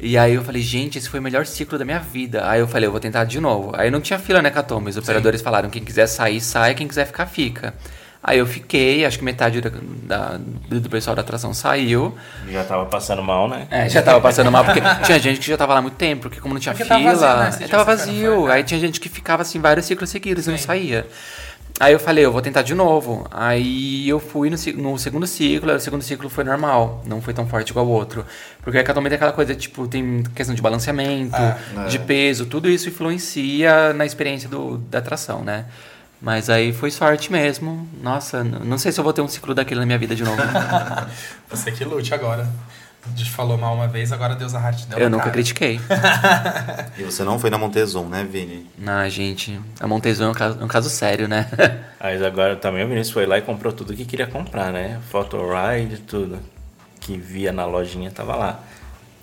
E 0.00 0.16
aí 0.16 0.34
eu 0.34 0.44
falei, 0.44 0.62
gente, 0.62 0.98
esse 0.98 1.08
foi 1.08 1.18
o 1.18 1.22
melhor 1.22 1.44
ciclo 1.44 1.76
da 1.76 1.84
minha 1.84 1.98
vida. 1.98 2.48
Aí 2.48 2.60
eu 2.60 2.68
falei, 2.68 2.86
eu 2.86 2.92
vou 2.92 3.00
tentar 3.00 3.24
de 3.24 3.40
novo. 3.40 3.72
Aí 3.74 3.90
não 3.90 4.00
tinha 4.00 4.20
fila, 4.20 4.40
né, 4.40 4.50
Hecatombe? 4.50 4.90
Os 4.90 4.96
operadores 4.96 5.42
falaram, 5.42 5.68
quem 5.68 5.82
quiser 5.82 6.06
sair, 6.06 6.40
sai, 6.40 6.76
quem 6.76 6.86
quiser 6.86 7.06
ficar, 7.06 7.26
fica. 7.26 7.74
Aí 8.22 8.38
eu 8.38 8.46
fiquei, 8.46 9.04
acho 9.04 9.18
que 9.18 9.24
metade 9.24 9.60
da, 9.60 9.70
da, 9.70 10.38
do 10.68 10.90
pessoal 10.90 11.14
da 11.14 11.22
atração 11.22 11.54
saiu. 11.54 12.16
Já 12.50 12.64
tava 12.64 12.84
passando 12.86 13.22
mal, 13.22 13.48
né? 13.48 13.68
É, 13.70 13.88
já 13.88 14.02
tava 14.02 14.20
passando 14.20 14.50
mal, 14.50 14.64
porque 14.64 14.80
tinha 15.04 15.18
gente 15.18 15.38
que 15.40 15.46
já 15.46 15.56
tava 15.56 15.74
lá 15.74 15.80
muito 15.80 15.94
tempo, 15.94 16.22
porque 16.22 16.40
como 16.40 16.52
não 16.52 16.60
tinha 16.60 16.74
porque 16.74 16.84
fila. 16.84 17.16
Tava 17.16 17.44
vazio, 17.44 17.60
né? 17.60 17.68
tava 17.68 17.84
vazio. 17.84 18.50
Aí 18.50 18.64
tinha 18.64 18.80
gente 18.80 19.00
que 19.00 19.08
ficava 19.08 19.42
assim 19.42 19.60
vários 19.60 19.86
ciclos 19.86 20.10
seguidos 20.10 20.44
Sim. 20.44 20.50
e 20.50 20.52
não 20.52 20.58
saía. 20.58 21.06
Aí 21.80 21.92
eu 21.92 22.00
falei, 22.00 22.24
eu 22.24 22.32
vou 22.32 22.42
tentar 22.42 22.62
de 22.62 22.74
novo. 22.74 23.24
Aí 23.30 24.08
eu 24.08 24.18
fui 24.18 24.50
no, 24.50 24.56
no, 24.82 24.98
segundo 24.98 25.26
ciclo, 25.26 25.72
o 25.72 25.78
segundo 25.78 26.02
ciclo 26.02 26.28
foi 26.28 26.42
normal, 26.42 27.02
não 27.06 27.22
foi 27.22 27.32
tão 27.32 27.46
forte 27.46 27.70
igual 27.70 27.86
o 27.86 27.90
outro. 27.90 28.26
Porque 28.62 28.78
a 28.78 28.84
catomia 28.84 29.10
tem 29.10 29.16
aquela 29.16 29.32
coisa, 29.32 29.54
tipo, 29.54 29.86
tem 29.86 30.24
questão 30.34 30.56
de 30.56 30.60
balanceamento, 30.60 31.36
ah, 31.36 31.86
de 31.88 32.00
peso, 32.00 32.46
tudo 32.46 32.68
isso 32.68 32.88
influencia 32.88 33.92
na 33.92 34.04
experiência 34.04 34.48
do, 34.48 34.78
da 34.78 34.98
atração, 34.98 35.44
né? 35.44 35.66
Mas 36.20 36.50
aí 36.50 36.72
foi 36.72 36.90
sorte 36.90 37.30
mesmo. 37.30 37.88
Nossa, 38.02 38.42
não 38.42 38.76
sei 38.76 38.90
se 38.90 38.98
eu 38.98 39.04
vou 39.04 39.12
ter 39.12 39.22
um 39.22 39.28
ciclo 39.28 39.54
daquele 39.54 39.80
na 39.80 39.86
minha 39.86 39.98
vida 39.98 40.14
de 40.14 40.24
novo. 40.24 40.40
Você 41.48 41.70
que 41.70 41.84
lute 41.84 42.12
agora. 42.12 42.48
A 43.06 43.16
gente 43.16 43.30
falou 43.30 43.56
mal 43.56 43.74
uma 43.74 43.86
vez, 43.88 44.12
agora 44.12 44.34
Deus 44.34 44.54
a 44.54 44.72
te 44.72 44.86
deu 44.86 44.98
Eu 44.98 45.08
nunca 45.08 45.24
cara. 45.24 45.32
critiquei. 45.32 45.80
e 46.98 47.02
você 47.04 47.24
não 47.24 47.38
foi 47.38 47.48
na 47.48 47.56
Montezum, 47.56 48.06
né, 48.06 48.26
Vini? 48.28 48.66
Não, 48.76 49.08
gente. 49.08 49.58
A 49.80 49.86
Montezum 49.86 50.24
é 50.24 50.28
um 50.28 50.34
caso, 50.34 50.58
é 50.60 50.64
um 50.64 50.68
caso 50.68 50.90
sério, 50.90 51.26
né? 51.26 51.48
Mas 52.00 52.22
agora 52.22 52.56
também 52.56 52.84
o 52.84 52.88
Vinícius 52.88 53.12
foi 53.14 53.24
lá 53.24 53.38
e 53.38 53.42
comprou 53.42 53.72
tudo 53.72 53.94
que 53.94 54.04
queria 54.04 54.26
comprar, 54.26 54.72
né? 54.72 55.00
Photo 55.10 55.38
ride, 55.38 55.98
tudo. 55.98 56.38
Que 57.00 57.16
via 57.16 57.52
na 57.52 57.64
lojinha, 57.64 58.10
tava 58.10 58.34
lá. 58.36 58.60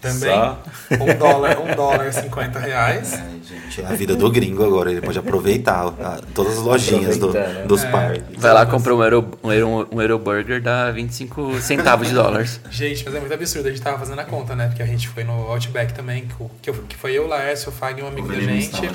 Também. 0.02 0.36
Só... 0.36 0.62
Um 0.92 1.18
dólar, 1.18 1.60
um 1.60 1.76
dólar, 1.76 2.14
50 2.14 2.60
reais. 2.60 3.14
É, 3.14 3.30
gente, 3.44 3.82
é 3.82 3.86
a 3.86 3.94
vida 3.94 4.16
do 4.16 4.30
gringo 4.30 4.64
agora. 4.64 4.92
Ele 4.92 5.02
pode 5.02 5.18
aproveitar 5.18 5.92
todas 6.34 6.58
as 6.58 6.64
lojinhas 6.64 7.18
do, 7.18 7.32
né? 7.32 7.64
dos 7.68 7.84
é. 7.84 7.90
parques. 7.90 8.24
Vai 8.38 8.54
lá 8.54 8.66
comprar 8.66 8.94
um 8.94 9.04
Euro, 9.04 9.32
um, 9.44 9.52
Euro, 9.52 9.88
um 9.92 10.02
Euro 10.02 10.20
Burger, 10.20 10.62
dá 10.62 10.92
25 10.92 11.60
centavos 11.62 12.08
de 12.08 12.14
dólares. 12.14 12.60
Gente, 12.70 13.04
mas 13.06 13.16
é 13.16 13.20
muito 13.20 13.34
absurdo. 13.34 13.68
A 13.68 13.72
gente 13.72 13.82
tava 13.82 13.98
fazendo 13.98 14.20
a 14.20 14.26
conta, 14.26 14.56
né? 14.56 14.68
Porque 14.68 14.84
a 14.84 14.88
gente 14.88 15.08
foi 15.08 15.24
no 15.24 15.34
Outback 15.34 15.94
também, 15.94 16.28
que, 16.62 16.72
que 16.72 16.96
foi 16.96 17.14
eu, 17.14 17.28
Laércio, 17.28 17.70
o 17.70 17.72
Fag 17.72 18.00
e 18.00 18.04
um 18.04 18.08
amigo 18.08 18.28
da 18.28 18.40
gente. 18.40 18.86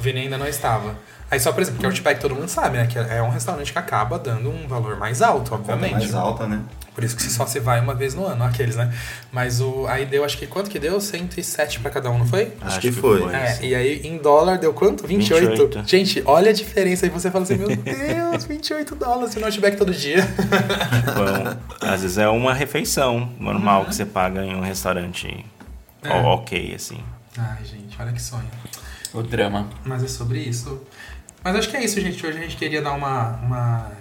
O 0.00 0.02
Vini 0.02 0.20
ainda 0.20 0.38
não 0.38 0.46
estava. 0.46 0.96
Aí 1.30 1.40
só, 1.40 1.52
por 1.52 1.60
exemplo, 1.60 1.80
que 1.80 1.86
o 1.86 1.88
Outback 1.88 2.20
todo 2.20 2.34
mundo 2.34 2.48
sabe, 2.48 2.78
né? 2.78 2.86
Que 2.86 2.98
é 2.98 3.20
um 3.20 3.30
restaurante 3.30 3.72
que 3.72 3.78
acaba 3.78 4.18
dando 4.18 4.48
um 4.48 4.68
valor 4.68 4.96
mais 4.96 5.20
alto, 5.20 5.54
obviamente. 5.54 5.92
Mais 5.92 6.14
alta, 6.14 6.46
né? 6.46 6.62
Por 6.94 7.04
isso 7.04 7.14
que 7.14 7.24
só 7.24 7.44
se 7.44 7.60
vai 7.60 7.78
uma 7.80 7.94
vez 7.94 8.14
no 8.14 8.24
ano, 8.24 8.42
aqueles, 8.44 8.76
né? 8.76 8.90
Mas 9.30 9.60
o 9.60 9.86
aí 9.86 10.06
deu, 10.06 10.24
acho 10.24 10.38
que 10.38 10.46
quanto 10.46 10.70
que 10.70 10.78
deu? 10.78 10.98
107 10.98 11.80
para 11.80 11.90
cada 11.90 12.10
um, 12.10 12.18
não 12.18 12.26
foi? 12.26 12.52
Acho, 12.60 12.68
acho 12.68 12.80
que, 12.80 12.92
foi. 12.92 13.20
foi 13.20 13.34
é, 13.34 13.58
e 13.60 13.74
aí 13.74 14.00
em 14.06 14.16
dólar 14.16 14.56
deu 14.56 14.72
quanto? 14.72 15.06
28. 15.06 15.48
28. 15.48 15.82
Gente, 15.86 16.22
olha 16.24 16.50
a 16.50 16.54
diferença. 16.54 17.04
Aí 17.04 17.10
você 17.10 17.30
fala 17.30 17.44
assim, 17.44 17.56
meu 17.56 17.68
Deus, 17.76 18.44
28 18.44 18.94
dólares 18.94 19.34
não 19.34 19.50
tiver 19.50 19.72
todo 19.72 19.92
dia. 19.92 20.26
Bom, 21.14 21.56
às 21.86 22.00
vezes 22.00 22.16
é 22.16 22.28
uma 22.28 22.54
refeição 22.54 23.30
normal 23.38 23.80
uhum. 23.80 23.88
que 23.88 23.94
você 23.94 24.06
paga 24.06 24.42
em 24.42 24.54
um 24.54 24.60
restaurante 24.60 25.44
é. 26.02 26.14
ok, 26.14 26.74
assim. 26.74 27.02
Ai, 27.36 27.64
gente, 27.64 27.94
olha 28.00 28.12
que 28.12 28.22
sonho. 28.22 28.48
O 29.12 29.22
drama. 29.22 29.68
Mas 29.84 30.02
é 30.02 30.08
sobre 30.08 30.38
isso. 30.38 30.80
Mas 31.46 31.54
acho 31.54 31.70
que 31.70 31.76
é 31.76 31.84
isso, 31.84 32.00
gente. 32.00 32.26
Hoje 32.26 32.38
a 32.38 32.40
gente 32.40 32.56
queria 32.56 32.82
dar 32.82 32.90
uma, 32.90 33.36
uma 33.36 33.92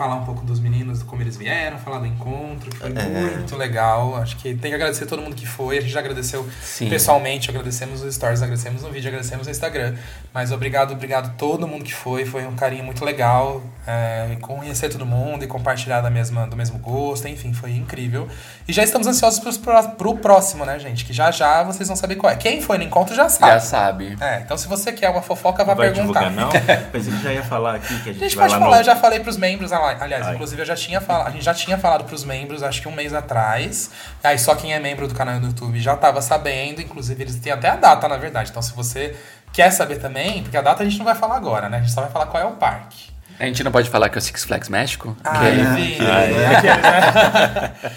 falar 0.00 0.14
um 0.14 0.24
pouco 0.24 0.46
dos 0.46 0.58
meninos, 0.58 1.02
como 1.02 1.20
eles 1.20 1.36
vieram, 1.36 1.76
falar 1.76 1.98
do 1.98 2.06
encontro, 2.06 2.70
que 2.70 2.78
foi 2.78 2.90
é. 2.90 3.36
muito 3.36 3.54
legal. 3.54 4.16
Acho 4.16 4.34
que 4.38 4.54
tem 4.54 4.70
que 4.70 4.74
agradecer 4.74 5.04
todo 5.04 5.20
mundo 5.20 5.36
que 5.36 5.46
foi. 5.46 5.76
A 5.76 5.80
gente 5.82 5.92
já 5.92 6.00
agradeceu 6.00 6.48
Sim. 6.62 6.88
pessoalmente, 6.88 7.50
agradecemos 7.50 8.02
os 8.02 8.14
stories, 8.14 8.40
agradecemos 8.40 8.82
no 8.82 8.90
vídeo, 8.90 9.08
agradecemos 9.08 9.46
no 9.46 9.50
Instagram. 9.50 9.94
Mas 10.32 10.52
obrigado, 10.52 10.92
obrigado 10.92 11.36
todo 11.36 11.68
mundo 11.68 11.84
que 11.84 11.92
foi. 11.92 12.24
Foi 12.24 12.46
um 12.46 12.56
carinho 12.56 12.82
muito 12.82 13.04
legal. 13.04 13.62
É, 13.86 14.38
conhecer 14.40 14.88
todo 14.88 15.04
mundo 15.04 15.44
e 15.44 15.46
compartilhar 15.46 16.00
da 16.00 16.08
mesma, 16.08 16.46
do 16.46 16.56
mesmo 16.56 16.78
gosto. 16.78 17.28
Enfim, 17.28 17.52
foi 17.52 17.72
incrível. 17.72 18.26
E 18.66 18.72
já 18.72 18.82
estamos 18.82 19.06
ansiosos 19.06 19.58
pro, 19.58 19.82
pro 19.98 20.16
próximo, 20.16 20.64
né, 20.64 20.78
gente? 20.78 21.04
Que 21.04 21.12
já 21.12 21.30
já 21.30 21.62
vocês 21.62 21.86
vão 21.86 21.96
saber 21.96 22.16
qual 22.16 22.32
é. 22.32 22.36
Quem 22.36 22.62
foi 22.62 22.78
no 22.78 22.84
encontro 22.84 23.14
já 23.14 23.28
sabe. 23.28 23.52
Já 23.52 23.60
sabe. 23.60 24.16
É, 24.18 24.40
então 24.40 24.56
se 24.56 24.66
você 24.66 24.92
quer 24.92 25.10
uma 25.10 25.20
fofoca, 25.20 25.62
vá 25.62 25.76
perguntar. 25.76 26.00
Divulgar, 26.00 26.30
não? 26.30 26.48
Pensei 26.90 27.12
que 27.12 27.22
já 27.22 27.34
ia 27.34 27.42
falar 27.42 27.74
aqui 27.74 27.88
que 28.00 28.08
a 28.08 28.12
gente, 28.14 28.24
a 28.24 28.28
gente 28.28 28.36
vai 28.36 28.48
pode 28.48 28.58
falar, 28.58 28.76
no... 28.76 28.80
eu 28.80 28.84
já 28.84 28.96
falei 28.96 29.20
pros 29.20 29.36
membros, 29.36 29.72
Aliás, 30.00 30.26
Ai. 30.26 30.34
inclusive 30.34 30.60
eu 30.60 30.66
já 30.66 30.76
tinha 30.76 31.00
falado, 31.00 31.28
a 31.28 31.30
gente 31.30 31.44
já 31.44 31.54
tinha 31.54 31.78
falado 31.78 32.04
pros 32.04 32.24
membros, 32.24 32.62
acho 32.62 32.82
que 32.82 32.88
um 32.88 32.92
mês 32.92 33.14
atrás. 33.14 33.90
Aí 34.22 34.38
só 34.38 34.54
quem 34.54 34.74
é 34.74 34.78
membro 34.78 35.08
do 35.08 35.14
canal 35.14 35.40
do 35.40 35.46
YouTube 35.46 35.80
já 35.80 35.96
tava 35.96 36.20
sabendo, 36.20 36.80
inclusive 36.80 37.22
eles 37.22 37.36
têm 37.36 37.52
até 37.52 37.68
a 37.68 37.76
data, 37.76 38.08
na 38.08 38.16
verdade. 38.16 38.50
Então 38.50 38.62
se 38.62 38.72
você 38.72 39.16
quer 39.52 39.70
saber 39.70 39.96
também, 39.96 40.42
porque 40.42 40.56
a 40.56 40.62
data 40.62 40.82
a 40.82 40.86
gente 40.86 40.98
não 40.98 41.04
vai 41.04 41.14
falar 41.14 41.36
agora, 41.36 41.68
né? 41.68 41.78
A 41.78 41.80
gente 41.80 41.92
só 41.92 42.02
vai 42.02 42.10
falar 42.10 42.26
qual 42.26 42.42
é 42.42 42.46
o 42.46 42.52
parque. 42.52 43.10
A 43.40 43.46
gente 43.46 43.64
não 43.64 43.72
pode 43.72 43.88
falar 43.88 44.10
que 44.10 44.18
é 44.18 44.20
o 44.20 44.22
Six 44.22 44.44
Flags 44.44 44.68
México? 44.68 45.16
Ah, 45.24 45.38
que... 45.38 45.46
é, 45.46 45.54
enfim. 45.54 45.96
Ah, 46.04 46.24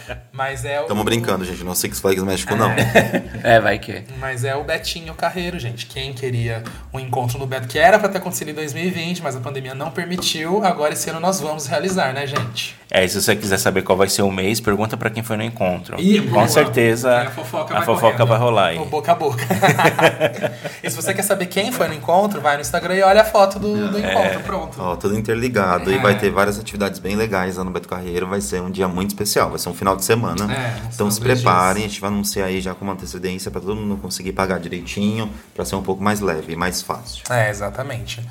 é. 0.10 0.22
Mas 0.32 0.64
é 0.64 0.80
o. 0.80 0.84
Estamos 0.84 1.04
brincando, 1.04 1.44
gente. 1.44 1.62
Não 1.64 1.72
é 1.72 1.74
o 1.74 1.76
Six 1.76 2.00
Flags 2.00 2.24
México, 2.24 2.56
não. 2.56 2.72
É, 3.44 3.60
vai 3.60 3.78
que. 3.78 4.06
Mas 4.20 4.46
é 4.46 4.56
o 4.56 4.64
Betinho 4.64 5.14
Carreiro, 5.14 5.60
gente. 5.60 5.86
Quem 5.86 6.14
queria 6.14 6.64
um 6.94 7.00
encontro 7.00 7.38
no 7.38 7.46
Beto, 7.46 7.68
que 7.68 7.78
era 7.78 8.00
para 8.00 8.08
ter 8.08 8.20
acontecido 8.20 8.52
em 8.52 8.54
2020, 8.54 9.22
mas 9.22 9.36
a 9.36 9.42
pandemia 9.42 9.76
não 9.76 9.92
permitiu. 9.92 10.64
Agora 10.64 10.94
esse 10.94 11.10
ano 11.10 11.20
nós 11.20 11.42
vamos 11.42 11.68
realizar, 11.68 12.14
né, 12.14 12.26
gente? 12.26 12.74
É, 12.90 13.04
e 13.04 13.10
se 13.10 13.22
você 13.22 13.36
quiser 13.36 13.58
saber 13.58 13.82
qual 13.82 13.98
vai 13.98 14.08
ser 14.08 14.22
o 14.22 14.32
mês, 14.32 14.62
pergunta 14.62 14.96
para 14.96 15.10
quem 15.10 15.24
foi 15.24 15.36
no 15.36 15.44
encontro. 15.44 16.00
E, 16.00 16.22
Com 16.22 16.30
boa. 16.30 16.48
certeza 16.48 17.22
a 17.22 17.32
fofoca, 17.32 17.74
a 17.74 17.78
vai, 17.78 17.86
fofoca 17.86 18.24
vai 18.24 18.38
rolar 18.38 18.68
aí. 18.68 18.78
boca 18.86 19.12
a 19.12 19.16
boca. 19.16 19.44
e 20.82 20.90
se 20.90 20.96
você 20.96 21.14
quer 21.14 21.24
saber 21.24 21.48
quem 21.48 21.72
foi 21.72 21.88
no 21.88 21.96
encontro, 21.96 22.40
vai 22.40 22.56
no 22.56 22.62
Instagram 22.62 22.96
e 22.96 23.02
olha 23.02 23.22
a 23.22 23.26
foto 23.26 23.58
do, 23.58 23.90
do 23.90 24.00
encontro. 24.00 24.40
É. 24.40 24.44
Pronto. 24.44 24.80
Ó, 24.80 24.96
tudo 24.96 25.16
interligado. 25.34 25.92
É. 25.92 25.96
E 25.96 25.98
vai 26.00 26.18
ter 26.18 26.30
várias 26.30 26.60
atividades 26.60 27.00
bem 27.00 27.16
legais 27.16 27.58
lá 27.58 27.64
no 27.64 27.72
Beto 27.72 27.88
Carreiro. 27.88 28.28
Vai 28.28 28.42
ser 28.42 28.62
um 28.62 28.70
dia 28.70 28.88
muito 28.88 29.10
especial. 29.10 29.50
Vai 29.50 29.60
ser 29.60 29.70
um 29.70 29.74
final 29.74 29.96
de 29.96 30.06
semana. 30.06 30.52
É, 30.54 30.82
então 30.94 31.10
se 31.10 31.20
preparem. 31.20 31.82
Dias. 31.82 31.86
A 31.86 31.88
gente 31.90 32.02
vai 32.02 32.10
anunciar 32.10 32.48
aí 32.48 32.62
já 32.62 32.74
com 32.74 32.86
uma 32.86 32.94
antecedência 32.94 33.52
para 33.52 33.62
todo 33.62 33.76
mundo 33.76 34.00
conseguir 34.02 34.34
pagar 34.34 34.60
direitinho, 34.60 35.30
para 35.54 35.66
ser 35.66 35.76
um 35.76 35.84
pouco 35.84 36.04
mais 36.04 36.20
leve 36.20 36.54
e 36.54 36.56
mais 36.56 36.82
fácil. 36.82 37.24
É, 37.30 37.50
exatamente. 37.50 38.22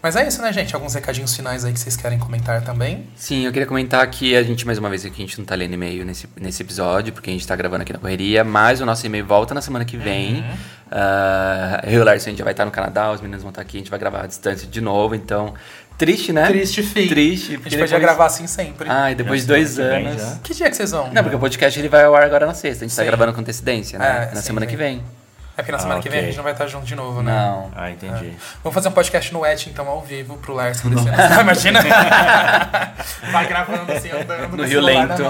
Mas 0.00 0.14
é 0.14 0.26
isso, 0.26 0.40
né, 0.40 0.52
gente? 0.52 0.72
Alguns 0.76 0.94
recadinhos 0.94 1.34
finais 1.34 1.64
aí 1.64 1.72
que 1.72 1.80
vocês 1.80 1.96
querem 1.96 2.20
comentar 2.20 2.62
também? 2.62 3.08
Sim, 3.16 3.46
eu 3.46 3.52
queria 3.52 3.66
comentar 3.66 4.08
que 4.08 4.36
a 4.36 4.42
gente, 4.44 4.64
mais 4.64 4.78
uma 4.78 4.88
vez, 4.88 5.04
aqui 5.04 5.22
a 5.22 5.26
gente 5.26 5.36
não 5.38 5.44
tá 5.44 5.56
lendo 5.56 5.74
e-mail 5.74 6.04
nesse, 6.04 6.28
nesse 6.40 6.62
episódio, 6.62 7.12
porque 7.12 7.30
a 7.30 7.32
gente 7.32 7.44
tá 7.44 7.56
gravando 7.56 7.82
aqui 7.82 7.92
na 7.92 7.98
correria, 7.98 8.44
mas 8.44 8.80
o 8.80 8.86
nosso 8.86 9.04
e-mail 9.04 9.26
volta 9.26 9.54
na 9.54 9.60
semana 9.60 9.84
que 9.84 9.96
vem. 9.96 10.36
Uhum. 10.36 10.52
Uh, 10.88 11.86
eu 11.88 11.92
e 11.94 11.98
o 11.98 12.04
Larson, 12.04 12.26
a 12.26 12.30
gente 12.30 12.38
já 12.38 12.44
vai 12.44 12.52
estar 12.52 12.64
no 12.64 12.70
Canadá, 12.70 13.10
os 13.10 13.20
meninos 13.20 13.42
vão 13.42 13.50
estar 13.50 13.60
aqui, 13.60 13.78
a 13.78 13.80
gente 13.80 13.90
vai 13.90 13.98
gravar 13.98 14.22
à 14.22 14.26
distância 14.28 14.68
de 14.68 14.80
novo, 14.80 15.16
então 15.16 15.52
Triste, 15.98 16.32
né? 16.32 16.46
Triste, 16.46 16.80
fim. 16.80 17.08
Triste. 17.08 17.48
A 17.48 17.54
gente 17.54 17.70
depois... 17.70 17.90
podia 17.90 17.98
gravar 17.98 18.26
assim 18.26 18.46
sempre. 18.46 18.88
Ah, 18.88 19.10
e 19.10 19.16
depois 19.16 19.40
de 19.40 19.48
dois 19.48 19.80
anos. 19.80 20.38
Que 20.44 20.54
dia 20.54 20.70
que 20.70 20.76
vocês 20.76 20.92
vão? 20.92 21.12
Não, 21.12 21.22
porque 21.24 21.34
o 21.34 21.40
podcast 21.40 21.76
ele 21.76 21.88
vai 21.88 22.04
ao 22.04 22.14
ar 22.14 22.22
agora 22.22 22.46
na 22.46 22.54
sexta. 22.54 22.84
A 22.84 22.88
gente 22.88 22.96
tá 22.96 23.02
sim. 23.02 23.04
tá 23.04 23.16
gravando 23.16 23.32
com 23.32 23.40
antecedência, 23.40 23.98
né? 23.98 24.28
É, 24.30 24.34
na 24.34 24.40
sim, 24.40 24.46
semana 24.46 24.64
sim. 24.64 24.70
que 24.70 24.76
vem. 24.76 25.02
É 25.56 25.60
porque 25.60 25.72
na 25.72 25.78
semana 25.80 25.98
ah, 25.98 26.02
que 26.04 26.08
vem 26.08 26.20
a 26.20 26.22
gente 26.22 26.36
não 26.36 26.44
vai 26.44 26.52
estar 26.52 26.68
junto 26.68 26.86
de 26.86 26.94
novo, 26.94 27.20
né? 27.20 27.32
Não. 27.32 27.72
Ah, 27.74 27.90
entendi. 27.90 28.26
É. 28.26 28.32
Vamos 28.62 28.74
fazer 28.74 28.90
um 28.90 28.92
podcast 28.92 29.34
no 29.34 29.44
Et, 29.44 29.66
então, 29.66 29.88
ao 29.88 30.00
vivo, 30.02 30.36
pro 30.36 30.54
Lars 30.54 30.80
Imagina? 30.86 31.80
vai 33.32 33.48
gravando 33.48 33.90
assim, 33.90 34.08
andando. 34.12 34.56
No 34.56 34.62
Rio 34.62 34.80
Lento. 34.80 35.24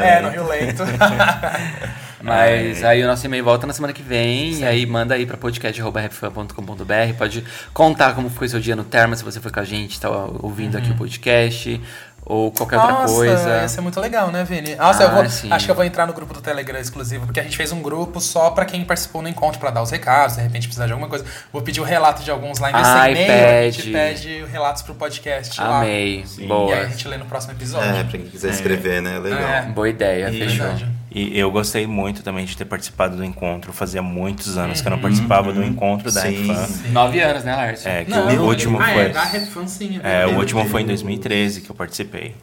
É, 0.00 0.20
no 0.20 0.28
Rio 0.28 0.46
Lento. 0.46 0.84
Mas 2.22 2.84
aí 2.84 3.02
o 3.02 3.06
nosso 3.06 3.24
e-mail 3.26 3.44
volta 3.44 3.66
na 3.66 3.72
semana 3.72 3.92
que 3.92 4.02
vem. 4.02 4.54
Sim. 4.54 4.62
E 4.62 4.64
aí 4.64 4.86
manda 4.86 5.14
aí 5.14 5.26
pra 5.26 5.36
podcast.rapfan.com.br. 5.36 7.14
Pode 7.18 7.44
contar 7.74 8.14
como 8.14 8.30
foi 8.30 8.48
seu 8.48 8.60
dia 8.60 8.76
no 8.76 8.84
Terma, 8.84 9.16
se 9.16 9.24
você 9.24 9.40
foi 9.40 9.50
com 9.50 9.60
a 9.60 9.64
gente, 9.64 10.00
tá 10.00 10.08
ouvindo 10.40 10.74
uhum. 10.74 10.80
aqui 10.80 10.90
o 10.92 10.96
podcast 10.96 11.80
ou 12.24 12.52
qualquer 12.52 12.76
Nossa, 12.76 12.92
outra 12.92 13.06
coisa. 13.14 13.32
Nossa, 13.32 13.66
isso 13.66 13.78
é 13.78 13.82
muito 13.82 14.00
legal, 14.00 14.30
né, 14.30 14.44
Vini? 14.44 14.76
Nossa, 14.76 15.02
ah, 15.02 15.06
eu 15.06 15.10
vou, 15.10 15.22
acho 15.22 15.64
que 15.64 15.70
eu 15.70 15.74
vou 15.74 15.84
entrar 15.84 16.06
no 16.06 16.12
grupo 16.12 16.32
do 16.32 16.40
Telegram 16.40 16.78
exclusivo, 16.78 17.26
porque 17.26 17.40
a 17.40 17.42
gente 17.42 17.56
fez 17.56 17.72
um 17.72 17.82
grupo 17.82 18.20
só 18.20 18.50
para 18.50 18.64
quem 18.64 18.84
participou 18.84 19.22
no 19.22 19.28
encontro, 19.28 19.58
para 19.58 19.70
dar 19.70 19.82
os 19.82 19.90
recados, 19.90 20.36
de 20.36 20.42
repente 20.42 20.66
precisar 20.66 20.86
de 20.86 20.92
alguma 20.92 21.08
coisa. 21.08 21.24
Vou 21.52 21.62
pedir 21.62 21.80
o 21.80 21.84
relato 21.84 22.22
de 22.22 22.30
alguns 22.30 22.58
lá 22.58 22.70
em 22.70 22.74
Ai, 22.74 23.12
e-mail, 23.12 23.26
pede. 23.26 23.80
a 23.80 23.82
gente 23.82 23.92
pede 23.92 24.44
relatos 24.50 24.82
pro 24.82 24.94
podcast 24.94 25.60
Amei. 25.60 26.24
lá. 26.38 26.46
Boa. 26.46 26.70
E 26.70 26.74
aí 26.74 26.84
a 26.84 26.88
gente 26.88 27.08
lê 27.08 27.16
no 27.16 27.26
próximo 27.26 27.54
episódio. 27.54 27.90
É, 27.90 28.04
pra 28.04 28.18
quem 28.18 28.22
quiser 28.22 28.50
escrever, 28.50 29.02
né? 29.02 29.18
Legal. 29.18 29.40
É. 29.40 29.62
Boa 29.62 29.88
ideia, 29.88 30.30
e 30.30 30.38
fechou. 30.38 30.66
Verdade. 30.66 31.01
E 31.14 31.38
eu 31.38 31.50
gostei 31.50 31.86
muito 31.86 32.22
também 32.22 32.44
de 32.44 32.56
ter 32.56 32.64
participado 32.64 33.16
do 33.16 33.24
encontro. 33.24 33.72
Fazia 33.72 34.02
muitos 34.02 34.56
anos 34.56 34.78
uhum, 34.78 34.82
que 34.82 34.88
eu 34.88 34.90
não 34.90 34.96
uhum. 34.96 35.02
participava 35.02 35.48
uhum. 35.48 35.54
do 35.54 35.64
encontro 35.64 36.10
da 36.10 36.22
Refan. 36.22 36.68
Nove 36.90 37.20
anos, 37.20 37.44
né, 37.44 37.54
Lars? 37.54 37.84
É, 37.84 38.04
que 38.04 38.10
não, 38.10 38.44
o 38.44 38.46
último 38.46 38.80
ah, 38.80 38.86
foi. 38.86 39.02
É, 39.02 39.08
da 39.10 39.24
Refan, 39.24 39.66
sim. 39.66 40.00
É, 40.02 40.26
o 40.26 40.36
último 40.36 40.64
foi 40.66 40.82
em 40.82 40.86
2013 40.86 41.60
que 41.60 41.70
eu 41.70 41.74
participei. 41.74 42.34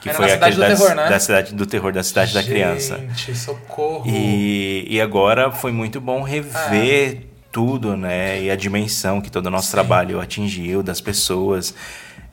Que 0.00 0.08
Era 0.08 0.18
foi 0.18 0.26
na 0.26 0.32
cidade 0.32 0.54
do 0.56 0.60
da, 0.60 0.66
terror, 0.68 0.94
né? 0.94 1.08
Da 1.08 1.20
cidade 1.20 1.54
do 1.54 1.66
terror, 1.66 1.92
da 1.92 2.02
cidade 2.02 2.32
Gente, 2.32 2.44
da 2.44 2.50
criança. 2.50 2.98
Gente, 2.98 3.36
socorro. 3.36 4.04
E, 4.06 4.86
e 4.88 5.00
agora 5.00 5.50
foi 5.50 5.72
muito 5.72 6.00
bom 6.00 6.22
rever. 6.22 7.28
É 7.28 7.32
tudo, 7.52 7.96
né? 7.96 8.42
E 8.42 8.50
a 8.50 8.56
dimensão 8.56 9.20
que 9.20 9.30
todo 9.30 9.46
o 9.46 9.50
nosso 9.50 9.66
Sim. 9.66 9.72
trabalho 9.72 10.20
atingiu 10.20 10.82
das 10.82 11.00
pessoas. 11.00 11.74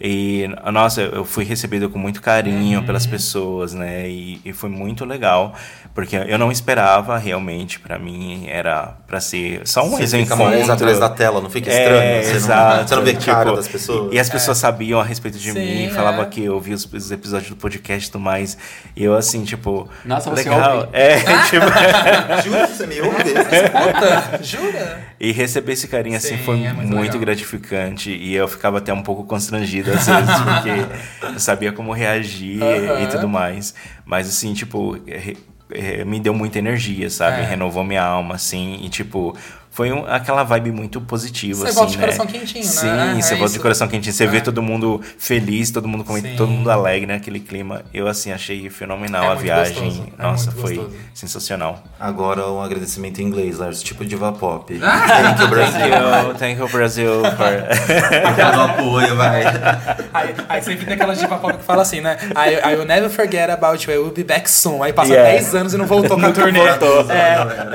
E, 0.01 0.47
nossa, 0.71 1.01
eu 1.01 1.25
fui 1.25 1.43
recebido 1.43 1.89
com 1.89 1.99
muito 1.99 2.21
carinho 2.21 2.79
uhum. 2.79 2.85
pelas 2.85 3.05
pessoas, 3.05 3.73
né? 3.73 4.09
E, 4.09 4.39
e, 4.45 4.53
foi 4.53 4.69
muito 4.69 5.03
legal, 5.03 5.53
porque 5.93 6.15
eu 6.15 6.37
não 6.37 6.51
esperava 6.51 7.17
realmente, 7.17 7.79
para 7.79 7.99
mim 7.99 8.47
era 8.47 8.95
para 9.09 9.19
ser 9.19 9.61
só 9.65 9.83
um 9.83 9.97
você 9.97 10.19
encontro. 10.19 10.45
mais 10.45 10.69
atrás 10.69 10.99
da 10.99 11.09
tela, 11.09 11.41
não 11.41 11.49
fica 11.49 11.67
estranho. 11.67 11.99
É, 11.99 12.21
você, 12.21 12.35
exato, 12.35 12.77
não, 12.77 12.87
você 12.87 12.95
não 12.95 13.03
vê 13.03 13.13
tipo, 13.13 13.25
cara 13.25 13.55
das 13.55 13.67
pessoas. 13.67 14.13
E 14.13 14.19
as 14.19 14.29
pessoas 14.29 14.57
é. 14.59 14.61
sabiam 14.61 14.99
a 14.99 15.03
respeito 15.03 15.39
de 15.39 15.51
Sim, 15.51 15.59
mim, 15.59 15.89
falavam 15.89 16.21
é. 16.21 16.25
que 16.27 16.43
eu 16.43 16.53
ouvia 16.53 16.75
os, 16.75 16.85
os, 16.85 17.11
episódios 17.11 17.49
do 17.49 17.55
podcast 17.55 18.07
e 18.07 18.11
tudo 18.11 18.21
mais. 18.21 18.55
E 18.95 19.03
eu 19.03 19.15
assim, 19.15 19.43
tipo, 19.43 19.89
nossa, 20.05 20.29
legal. 20.29 20.81
Você 20.81 20.89
é, 20.93 21.17
tipo... 21.49 21.65
Jura 22.45 22.67
você 22.67 22.85
me 22.85 23.01
ouve? 23.01 23.17
Escuta, 23.17 24.43
jura? 24.43 25.01
E 25.19 25.31
receber 25.31 25.73
esse 25.73 25.87
carinho 25.87 26.15
assim 26.15 26.37
foi 26.37 26.63
é 26.63 26.71
muito, 26.71 26.95
muito 26.95 27.17
gratificante 27.17 28.11
e 28.11 28.35
eu 28.35 28.47
ficava 28.47 28.77
até 28.77 28.93
um 28.93 29.01
pouco 29.01 29.23
constrangido 29.23 29.91
às 29.91 30.05
vezes, 30.05 30.35
porque 30.45 31.33
eu 31.33 31.39
sabia 31.39 31.71
como 31.71 31.91
reagir 31.91 32.61
uhum. 32.61 33.03
e 33.03 33.07
tudo 33.07 33.27
mais. 33.27 33.73
Mas 34.05 34.29
assim, 34.29 34.53
tipo, 34.53 34.97
me 36.05 36.19
deu 36.19 36.33
muita 36.33 36.59
energia, 36.59 37.09
sabe? 37.09 37.41
É. 37.41 37.45
Renovou 37.45 37.83
minha 37.83 38.03
alma, 38.03 38.35
assim, 38.35 38.79
e 38.83 38.89
tipo, 38.89 39.37
foi 39.71 39.91
um, 39.91 40.05
aquela 40.05 40.43
vibe 40.43 40.71
muito 40.71 40.99
positiva, 40.99 41.59
você 41.59 41.67
assim, 41.67 41.75
volta 41.75 41.91
de 41.91 41.97
né? 41.97 42.03
coração 42.03 42.25
quentinho, 42.25 42.63
Sim, 42.63 42.87
né? 42.87 43.13
Sim, 43.15 43.21
você 43.21 43.33
é 43.33 43.37
volta 43.37 43.45
isso. 43.45 43.53
de 43.53 43.59
coração 43.59 43.87
quentinho. 43.87 44.13
Você 44.13 44.23
é. 44.23 44.27
vê 44.27 44.41
todo 44.41 44.61
mundo 44.61 44.99
feliz, 45.17 45.71
todo 45.71 45.87
mundo 45.87 46.03
comenta, 46.03 46.29
todo 46.35 46.49
mundo 46.49 46.69
alegre 46.69 47.05
naquele 47.05 47.39
clima. 47.39 47.83
Eu, 47.93 48.07
assim, 48.07 48.31
achei 48.31 48.69
fenomenal 48.69 49.23
é 49.23 49.27
a 49.27 49.35
viagem. 49.35 49.85
Gostoso. 49.85 50.07
É 50.17 50.23
Nossa, 50.23 50.51
foi 50.51 50.89
sensacional. 51.13 51.83
Agora 51.99 52.47
um 52.47 52.61
agradecimento 52.61 53.21
em 53.21 53.25
inglês, 53.25 53.59
Lars, 53.59 53.81
tipo 53.81 54.03
diva 54.03 54.31
pop. 54.31 54.73
Thank 54.79 55.41
you, 55.41 55.47
Brasil. 55.47 56.35
Thank 56.37 56.59
you, 56.59 56.67
Brasil. 56.67 57.21
For... 57.37 58.59
apoio, 58.59 59.15
vai. 59.15 59.43
Aí, 60.13 60.35
aí 60.49 60.61
sempre 60.61 60.85
tem 60.85 60.95
aquela 60.95 61.15
diva 61.15 61.37
pop 61.37 61.57
que 61.57 61.63
fala 61.63 61.83
assim, 61.83 62.01
né? 62.01 62.17
I, 62.35 62.73
I 62.73 62.75
will 62.75 62.85
never 62.85 63.09
forget 63.09 63.49
about 63.49 63.85
you, 63.85 63.93
I 63.93 63.97
will 63.97 64.11
be 64.11 64.23
back 64.23 64.49
soon. 64.49 64.81
Aí 64.83 64.91
passa 64.91 65.13
yeah. 65.13 65.31
10 65.31 65.55
anos 65.55 65.73
e 65.73 65.77
não 65.77 65.85
voltou 65.85 66.19
com 66.19 66.25
a 66.25 66.31
turnê. 66.31 66.59
Voltou. 66.59 67.11
É, 67.11 67.15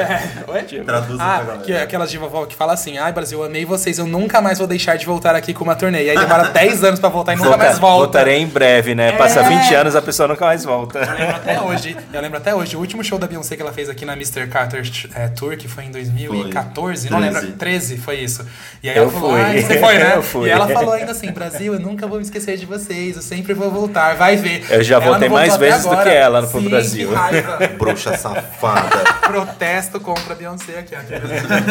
é. 0.03 0.45
Oi? 0.49 0.85
Traduz 0.85 1.21
ah, 1.21 1.59
que, 1.65 1.84
aquela 1.85 2.07
diva 2.07 2.29
pop 2.29 2.47
que 2.47 2.57
fala 2.57 2.73
assim: 2.73 2.99
ai, 2.99 3.13
Brasil, 3.13 3.39
eu 3.39 3.45
amei 3.45 3.65
vocês, 3.65 3.99
eu 3.99 4.07
nunca 4.07 4.41
mais 4.41 4.59
vou 4.59 4.67
deixar 4.67 4.97
de 4.97 5.07
voltar 5.07 5.35
aqui 5.35 5.55
com 5.55 5.65
uma 5.65 5.75
turnê. 5.75 6.05
E 6.05 6.11
aí 6.11 6.19
demora 6.19 6.49
10 6.53 6.85
anos 6.85 7.01
pra 7.01 7.09
voltar 7.09 7.33
e 7.33 7.37
nunca 7.37 7.51
Volta, 7.51 7.65
mais 7.65 7.79
volta. 7.79 8.05
Voltarei 8.05 8.39
em 8.39 8.47
breve, 8.47 8.95
né? 8.95 9.11
É. 9.11 9.13
Passa 9.13 9.43
20 9.43 9.75
anos, 9.75 9.97
a 9.97 10.03
pessoa 10.03 10.29
nunca 10.29 10.45
mais 10.45 10.65
volta. 10.65 10.99
Eu 10.99 11.15
lembro 11.15 11.37
até 11.37 11.61
hoje, 11.61 11.97
eu 12.13 12.21
lembro 12.21 12.39
até 12.39 12.55
hoje, 12.55 12.77
o 12.77 12.81
último 12.81 13.05
show 13.05 13.19
da 13.19 13.27
Beyoncé 13.27 13.57
que 13.57 13.63
ela 13.63 13.73
fez 13.73 13.89
aqui 13.89 14.05
na 14.05 14.15
Mr. 14.15 14.47
Carter 14.49 14.83
é, 15.15 15.29
Tour, 15.29 15.57
que 15.57 15.69
foi 15.69 15.85
em 15.85 15.91
2014, 15.91 17.09
foi. 17.09 17.11
não 17.11 17.19
lembro, 17.25 17.53
13 17.53 17.99
foi 17.99 18.17
isso. 18.17 18.45
E 18.83 18.89
aí 18.89 18.97
eu 18.97 19.05
ela 19.05 19.13
falou, 19.13 19.31
fui. 19.31 19.41
ai, 19.41 19.63
você 19.63 19.79
foi, 19.79 19.99
né? 19.99 20.13
Eu 20.15 20.23
fui. 20.23 20.49
E 20.49 20.51
ela 20.51 20.69
falou 20.69 20.93
ainda 20.95 21.13
assim, 21.13 21.31
Brasil, 21.33 21.75
eu 21.75 21.81
nunca 21.81 22.07
vou 22.07 22.19
me 22.19 22.25
esquecer 22.25 22.57
de 22.57 22.67
vocês, 22.67 23.17
eu 23.17 23.23
sempre 23.23 23.53
vou 23.55 23.71
voltar, 23.71 24.15
vai 24.15 24.37
ver. 24.37 24.65
Eu 24.71 24.83
já 24.83 24.99
voltei 24.99 25.29
mais 25.29 25.57
vezes 25.57 25.85
do 25.85 25.97
que 25.97 26.09
ela 26.09 26.43
no 26.43 26.49
Sim, 26.49 26.69
Brasil. 26.69 27.09
Que 27.09 27.15
raiva. 27.15 27.59
Bruxa 27.79 28.17
safada. 28.17 28.99
Protesto 29.27 29.99
contra 30.01 30.35
a 30.35 30.37
Beyoncé 30.37 30.79
aqui. 30.79 30.95
aqui. 30.95 31.13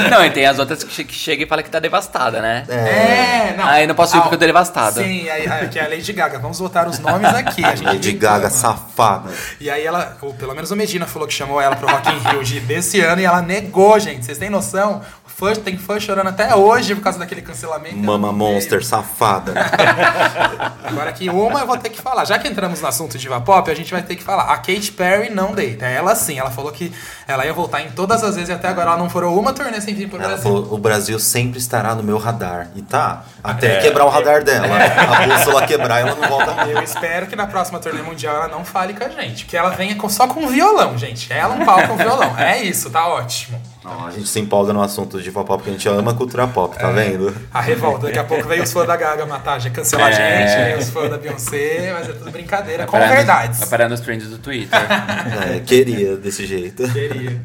Não, 0.10 0.26
e 0.26 0.30
tem 0.32 0.46
as 0.46 0.60
outras 0.60 0.84
que, 0.84 1.04
que 1.04 1.14
chegam 1.14 1.46
e 1.46 1.48
falam 1.48 1.64
que 1.64 1.70
tá 1.70 1.80
devastada, 1.80 2.42
né? 2.42 2.66
É, 2.70 2.74
é 2.74 3.56
não. 3.58 3.66
Aí 3.66 3.88
não 3.88 3.96
posso 3.96 4.16
ir 4.16 4.22
porque 4.22 4.36
eu 4.36 4.40
tô 4.40 4.46
devastada. 4.46 5.04
Sim, 5.04 5.30
aí, 5.30 5.48
aqui 5.48 5.80
é 5.80 5.86
a 5.86 5.90
Lady 5.90 6.14
Gaga. 6.14 6.40
Vamos 6.40 6.60
botar 6.60 6.88
os 6.88 7.00
nomes 7.00 7.30
aqui. 7.34 7.64
A 7.64 7.76
gente 7.76 7.86
Lady 7.86 8.12
Gaga, 8.14 8.50
safada. 8.50 9.30
E 9.60 9.70
aí 9.70 9.86
ela, 9.86 10.18
ou 10.22 10.34
pelo 10.34 10.54
menos 10.54 10.72
o 10.72 10.76
Medina 10.76 11.06
falou 11.06 11.28
que 11.28 11.34
chamou 11.34 11.62
ela 11.62 11.76
pro 11.76 11.88
Rock 11.88 12.10
in 12.10 12.20
Rio 12.30 12.44
de, 12.44 12.60
desse 12.60 13.00
ano 13.02 13.22
e 13.22 13.26
ela 13.26 13.42
negou, 13.42 14.00
gente. 14.00 14.26
Vocês 14.26 14.38
têm 14.38 14.50
noção? 14.50 15.02
Fã, 15.36 15.54
tem 15.56 15.78
fã 15.78 16.00
chorando 16.00 16.28
até 16.28 16.56
hoje 16.56 16.94
por 16.94 17.02
causa 17.02 17.18
daquele 17.18 17.42
cancelamento. 17.42 17.98
Mama 17.98 18.32
Monster, 18.32 18.86
safada. 18.86 19.54
Agora 20.86 21.10
aqui, 21.10 21.28
uma 21.28 21.62
eu 21.62 21.66
vou 21.66 21.78
ter 21.78 21.90
que 21.90 22.00
falar. 22.00 22.24
Já 22.24 22.38
que 22.38 22.48
entramos 22.48 22.82
no 22.82 22.88
assunto 22.88 23.18
de 23.18 23.28
pop, 23.44 23.70
a 23.70 23.74
gente 23.74 23.92
vai 23.92 24.04
ter 24.04 24.16
que 24.16 24.24
falar. 24.24 24.44
A 24.44 24.58
Katy 24.58 24.92
Perry 24.92 25.30
não 25.32 25.54
deita. 25.54 25.88
Ela 25.88 26.14
sim, 26.14 26.38
ela 26.38 26.52
falou 26.52 26.72
que 26.72 26.94
ela 27.28 27.46
ia 27.46 27.54
voltar 27.54 27.82
em 27.82 27.90
todas 27.90 28.24
as 28.24 28.36
vezes 28.36 28.50
e 28.50 28.54
até 28.54 28.68
agora 28.68 28.92
ela 28.92 29.00
não 29.00 29.10
foram 29.10 29.36
uma 29.36 29.54
turnê 29.54 29.82
sem 29.82 29.96
vir 29.96 30.08
pro 30.08 30.20
ela 30.20 30.28
Brasil. 30.28 30.44
Falou, 30.44 30.72
o 30.72 30.78
Brasil 30.78 31.18
sempre 31.18 31.58
estará 31.58 31.96
no 31.96 32.04
meu 32.04 32.20
radar. 32.20 32.70
E 32.76 32.84
tá, 32.84 33.24
até 33.44 33.80
é, 33.80 33.82
quebrar 33.82 34.06
o 34.06 34.10
radar 34.10 34.44
dela. 34.44 34.68
a 34.68 35.28
bússola 35.28 35.66
quebrar, 35.66 36.02
ela 36.02 36.16
não 36.16 36.30
volta 36.30 36.54
mesmo. 36.66 36.80
Eu 36.80 36.84
espero 36.84 37.26
que 37.26 37.36
na 37.36 37.48
próxima 37.48 37.80
turnê 37.80 38.04
mundial 38.04 38.36
ela 38.36 38.48
não 38.50 38.64
fale 38.64 38.94
com 38.94 39.04
a 39.04 39.10
gente. 39.10 39.46
Que 39.46 39.58
ela 39.58 39.72
venha 39.72 39.96
com, 39.96 40.08
só 40.08 40.28
com 40.28 40.48
violão, 40.48 40.96
gente. 40.96 41.34
Ela 41.34 41.56
um 41.56 41.66
palco 41.66 41.88
com 41.88 41.98
violão. 41.98 42.38
É 42.38 42.62
isso, 42.62 42.92
tá 42.92 43.08
ótimo. 43.08 43.60
Não, 43.84 44.08
a 44.08 44.12
gente 44.12 44.28
se 44.28 44.40
empolga 44.40 44.72
no 44.72 44.82
assunto 44.82 45.22
de 45.22 45.30
pop 45.30 45.46
porque 45.46 45.70
a 45.70 45.74
gente 45.74 45.90
ama 45.90 46.14
cultura 46.14 46.48
pop, 46.48 46.78
tá 46.78 46.90
é, 46.90 46.94
vendo? 46.94 47.36
A 47.54 47.60
revolta. 47.60 48.08
Daqui 48.08 48.20
a 48.20 48.24
pouco 48.24 48.48
vem 48.48 48.62
os 48.62 48.72
fãs 48.72 48.88
da 48.88 48.96
Gaga 48.96 49.26
matar, 49.26 49.60
já 49.60 49.70
cancelar 49.70 50.12
é. 50.12 50.14
a 50.14 50.48
gente, 50.48 50.66
vem 50.66 50.84
os 50.84 50.90
fãs 50.90 51.10
da 51.10 51.18
Beyoncé, 51.18 51.94
mas 51.94 52.10
é 52.10 52.14
tudo 52.14 52.32
brincadeira, 52.32 52.86
com 52.86 52.98
verdades. 52.98 53.60
Vai 53.60 53.70
parar 53.70 53.90
nos 53.90 54.00
trends 54.00 54.30
do 54.30 54.38
Twitter. 54.38 54.80
é, 55.54 55.60
queria 55.60 56.16
desse 56.16 56.46
jeito. 56.46 56.90
Queria. 56.92 57.42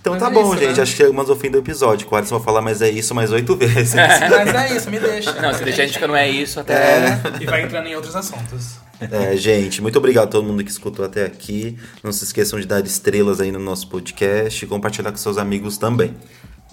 Então 0.00 0.12
mas 0.12 0.22
tá 0.22 0.28
é 0.28 0.30
bom, 0.30 0.52
isso, 0.52 0.58
gente. 0.62 0.76
Né? 0.76 0.82
Acho 0.82 0.92
que 0.92 0.98
chegamos 0.98 1.30
ao 1.30 1.36
fim 1.36 1.50
do 1.50 1.58
episódio. 1.58 2.06
O 2.10 2.16
Alisson 2.16 2.36
vai 2.36 2.44
falar, 2.44 2.60
mas 2.60 2.82
é 2.82 2.90
isso 2.90 3.14
mais 3.14 3.32
oito 3.32 3.56
vezes. 3.56 3.94
mas 3.96 4.54
é 4.54 4.76
isso, 4.76 4.90
me 4.90 4.98
deixa. 4.98 5.32
Não, 5.40 5.54
se 5.54 5.64
deixa 5.64 5.82
a 5.82 5.86
gente 5.86 5.98
que 5.98 6.06
não 6.06 6.16
é 6.16 6.28
isso 6.28 6.60
até. 6.60 6.74
É. 6.74 7.20
E 7.40 7.46
vai 7.46 7.62
entrando 7.62 7.86
em 7.86 7.94
outros 7.94 8.14
assuntos. 8.14 8.87
É, 9.00 9.36
gente, 9.36 9.80
muito 9.80 9.96
obrigado 9.98 10.24
a 10.24 10.30
todo 10.30 10.44
mundo 10.44 10.64
que 10.64 10.70
escutou 10.70 11.04
até 11.04 11.24
aqui. 11.24 11.76
Não 12.02 12.12
se 12.12 12.24
esqueçam 12.24 12.58
de 12.58 12.66
dar 12.66 12.84
estrelas 12.84 13.40
aí 13.40 13.52
no 13.52 13.58
nosso 13.58 13.88
podcast 13.88 14.64
e 14.64 14.68
compartilhar 14.68 15.10
com 15.10 15.16
seus 15.16 15.38
amigos 15.38 15.78
também. 15.78 16.14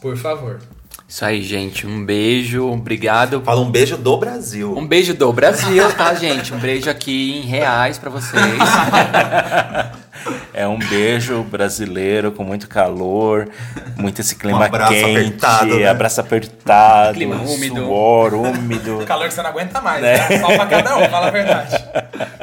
Por 0.02 0.18
favor. 0.18 0.60
Isso 1.08 1.24
aí, 1.24 1.42
gente. 1.44 1.86
Um 1.86 2.04
beijo, 2.04 2.66
obrigado. 2.68 3.42
Fala 3.42 3.62
um 3.62 3.70
beijo 3.70 3.96
do 3.96 4.18
Brasil. 4.18 4.76
Um 4.76 4.88
beijo 4.88 5.14
do 5.14 5.32
Brasil, 5.32 5.92
tá, 5.94 6.14
gente? 6.16 6.54
Um 6.54 6.60
beijo 6.60 6.90
aqui 6.90 7.38
em 7.38 7.42
reais 7.42 7.98
para 8.00 8.10
vocês. 8.10 8.42
É 10.54 10.68
um 10.68 10.80
beijo 10.80 11.44
brasileiro 11.44 12.32
com 12.32 12.44
muito 12.44 12.68
calor, 12.68 13.50
muito 13.98 14.22
esse 14.22 14.36
clima 14.36 14.60
um 14.60 14.64
abraço 14.64 14.94
quente, 14.94 15.18
apertado, 15.18 15.80
né? 15.80 15.88
abraço 15.88 16.22
apertado, 16.22 17.14
clima 17.14 17.36
úmido, 17.36 17.76
suor 17.76 18.34
úmido. 18.34 19.04
calor 19.08 19.28
que 19.28 19.34
você 19.34 19.42
não 19.42 19.50
aguenta 19.50 19.82
mais, 19.82 20.02
né? 20.02 20.28
né? 20.30 20.40
Só 20.40 20.48
pra 20.48 20.66
cada 20.66 20.98
um, 20.98 21.10
fala 21.10 21.28
a 21.28 21.32
verdade. 21.32 21.86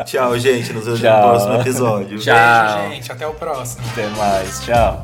Tchau, 0.05 0.39
gente. 0.39 0.73
Nos 0.73 0.85
vemos 0.85 1.01
no 1.01 1.09
próximo 1.09 1.61
episódio. 1.61 2.19
Tchau. 2.19 2.79
Beijo, 2.79 2.95
gente. 2.95 3.13
Até 3.13 3.27
o 3.27 3.35
próximo. 3.35 3.85
Até 3.93 4.07
mais. 4.09 4.61
Tchau. 4.61 5.03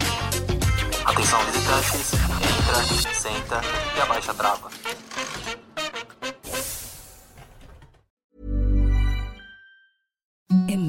Atenção, 1.04 1.40
visitantes. 1.46 2.12
Entra, 2.12 3.14
senta 3.14 3.60
e 3.96 4.00
abaixa 4.00 4.32
a 4.32 4.34
trava. 4.34 4.68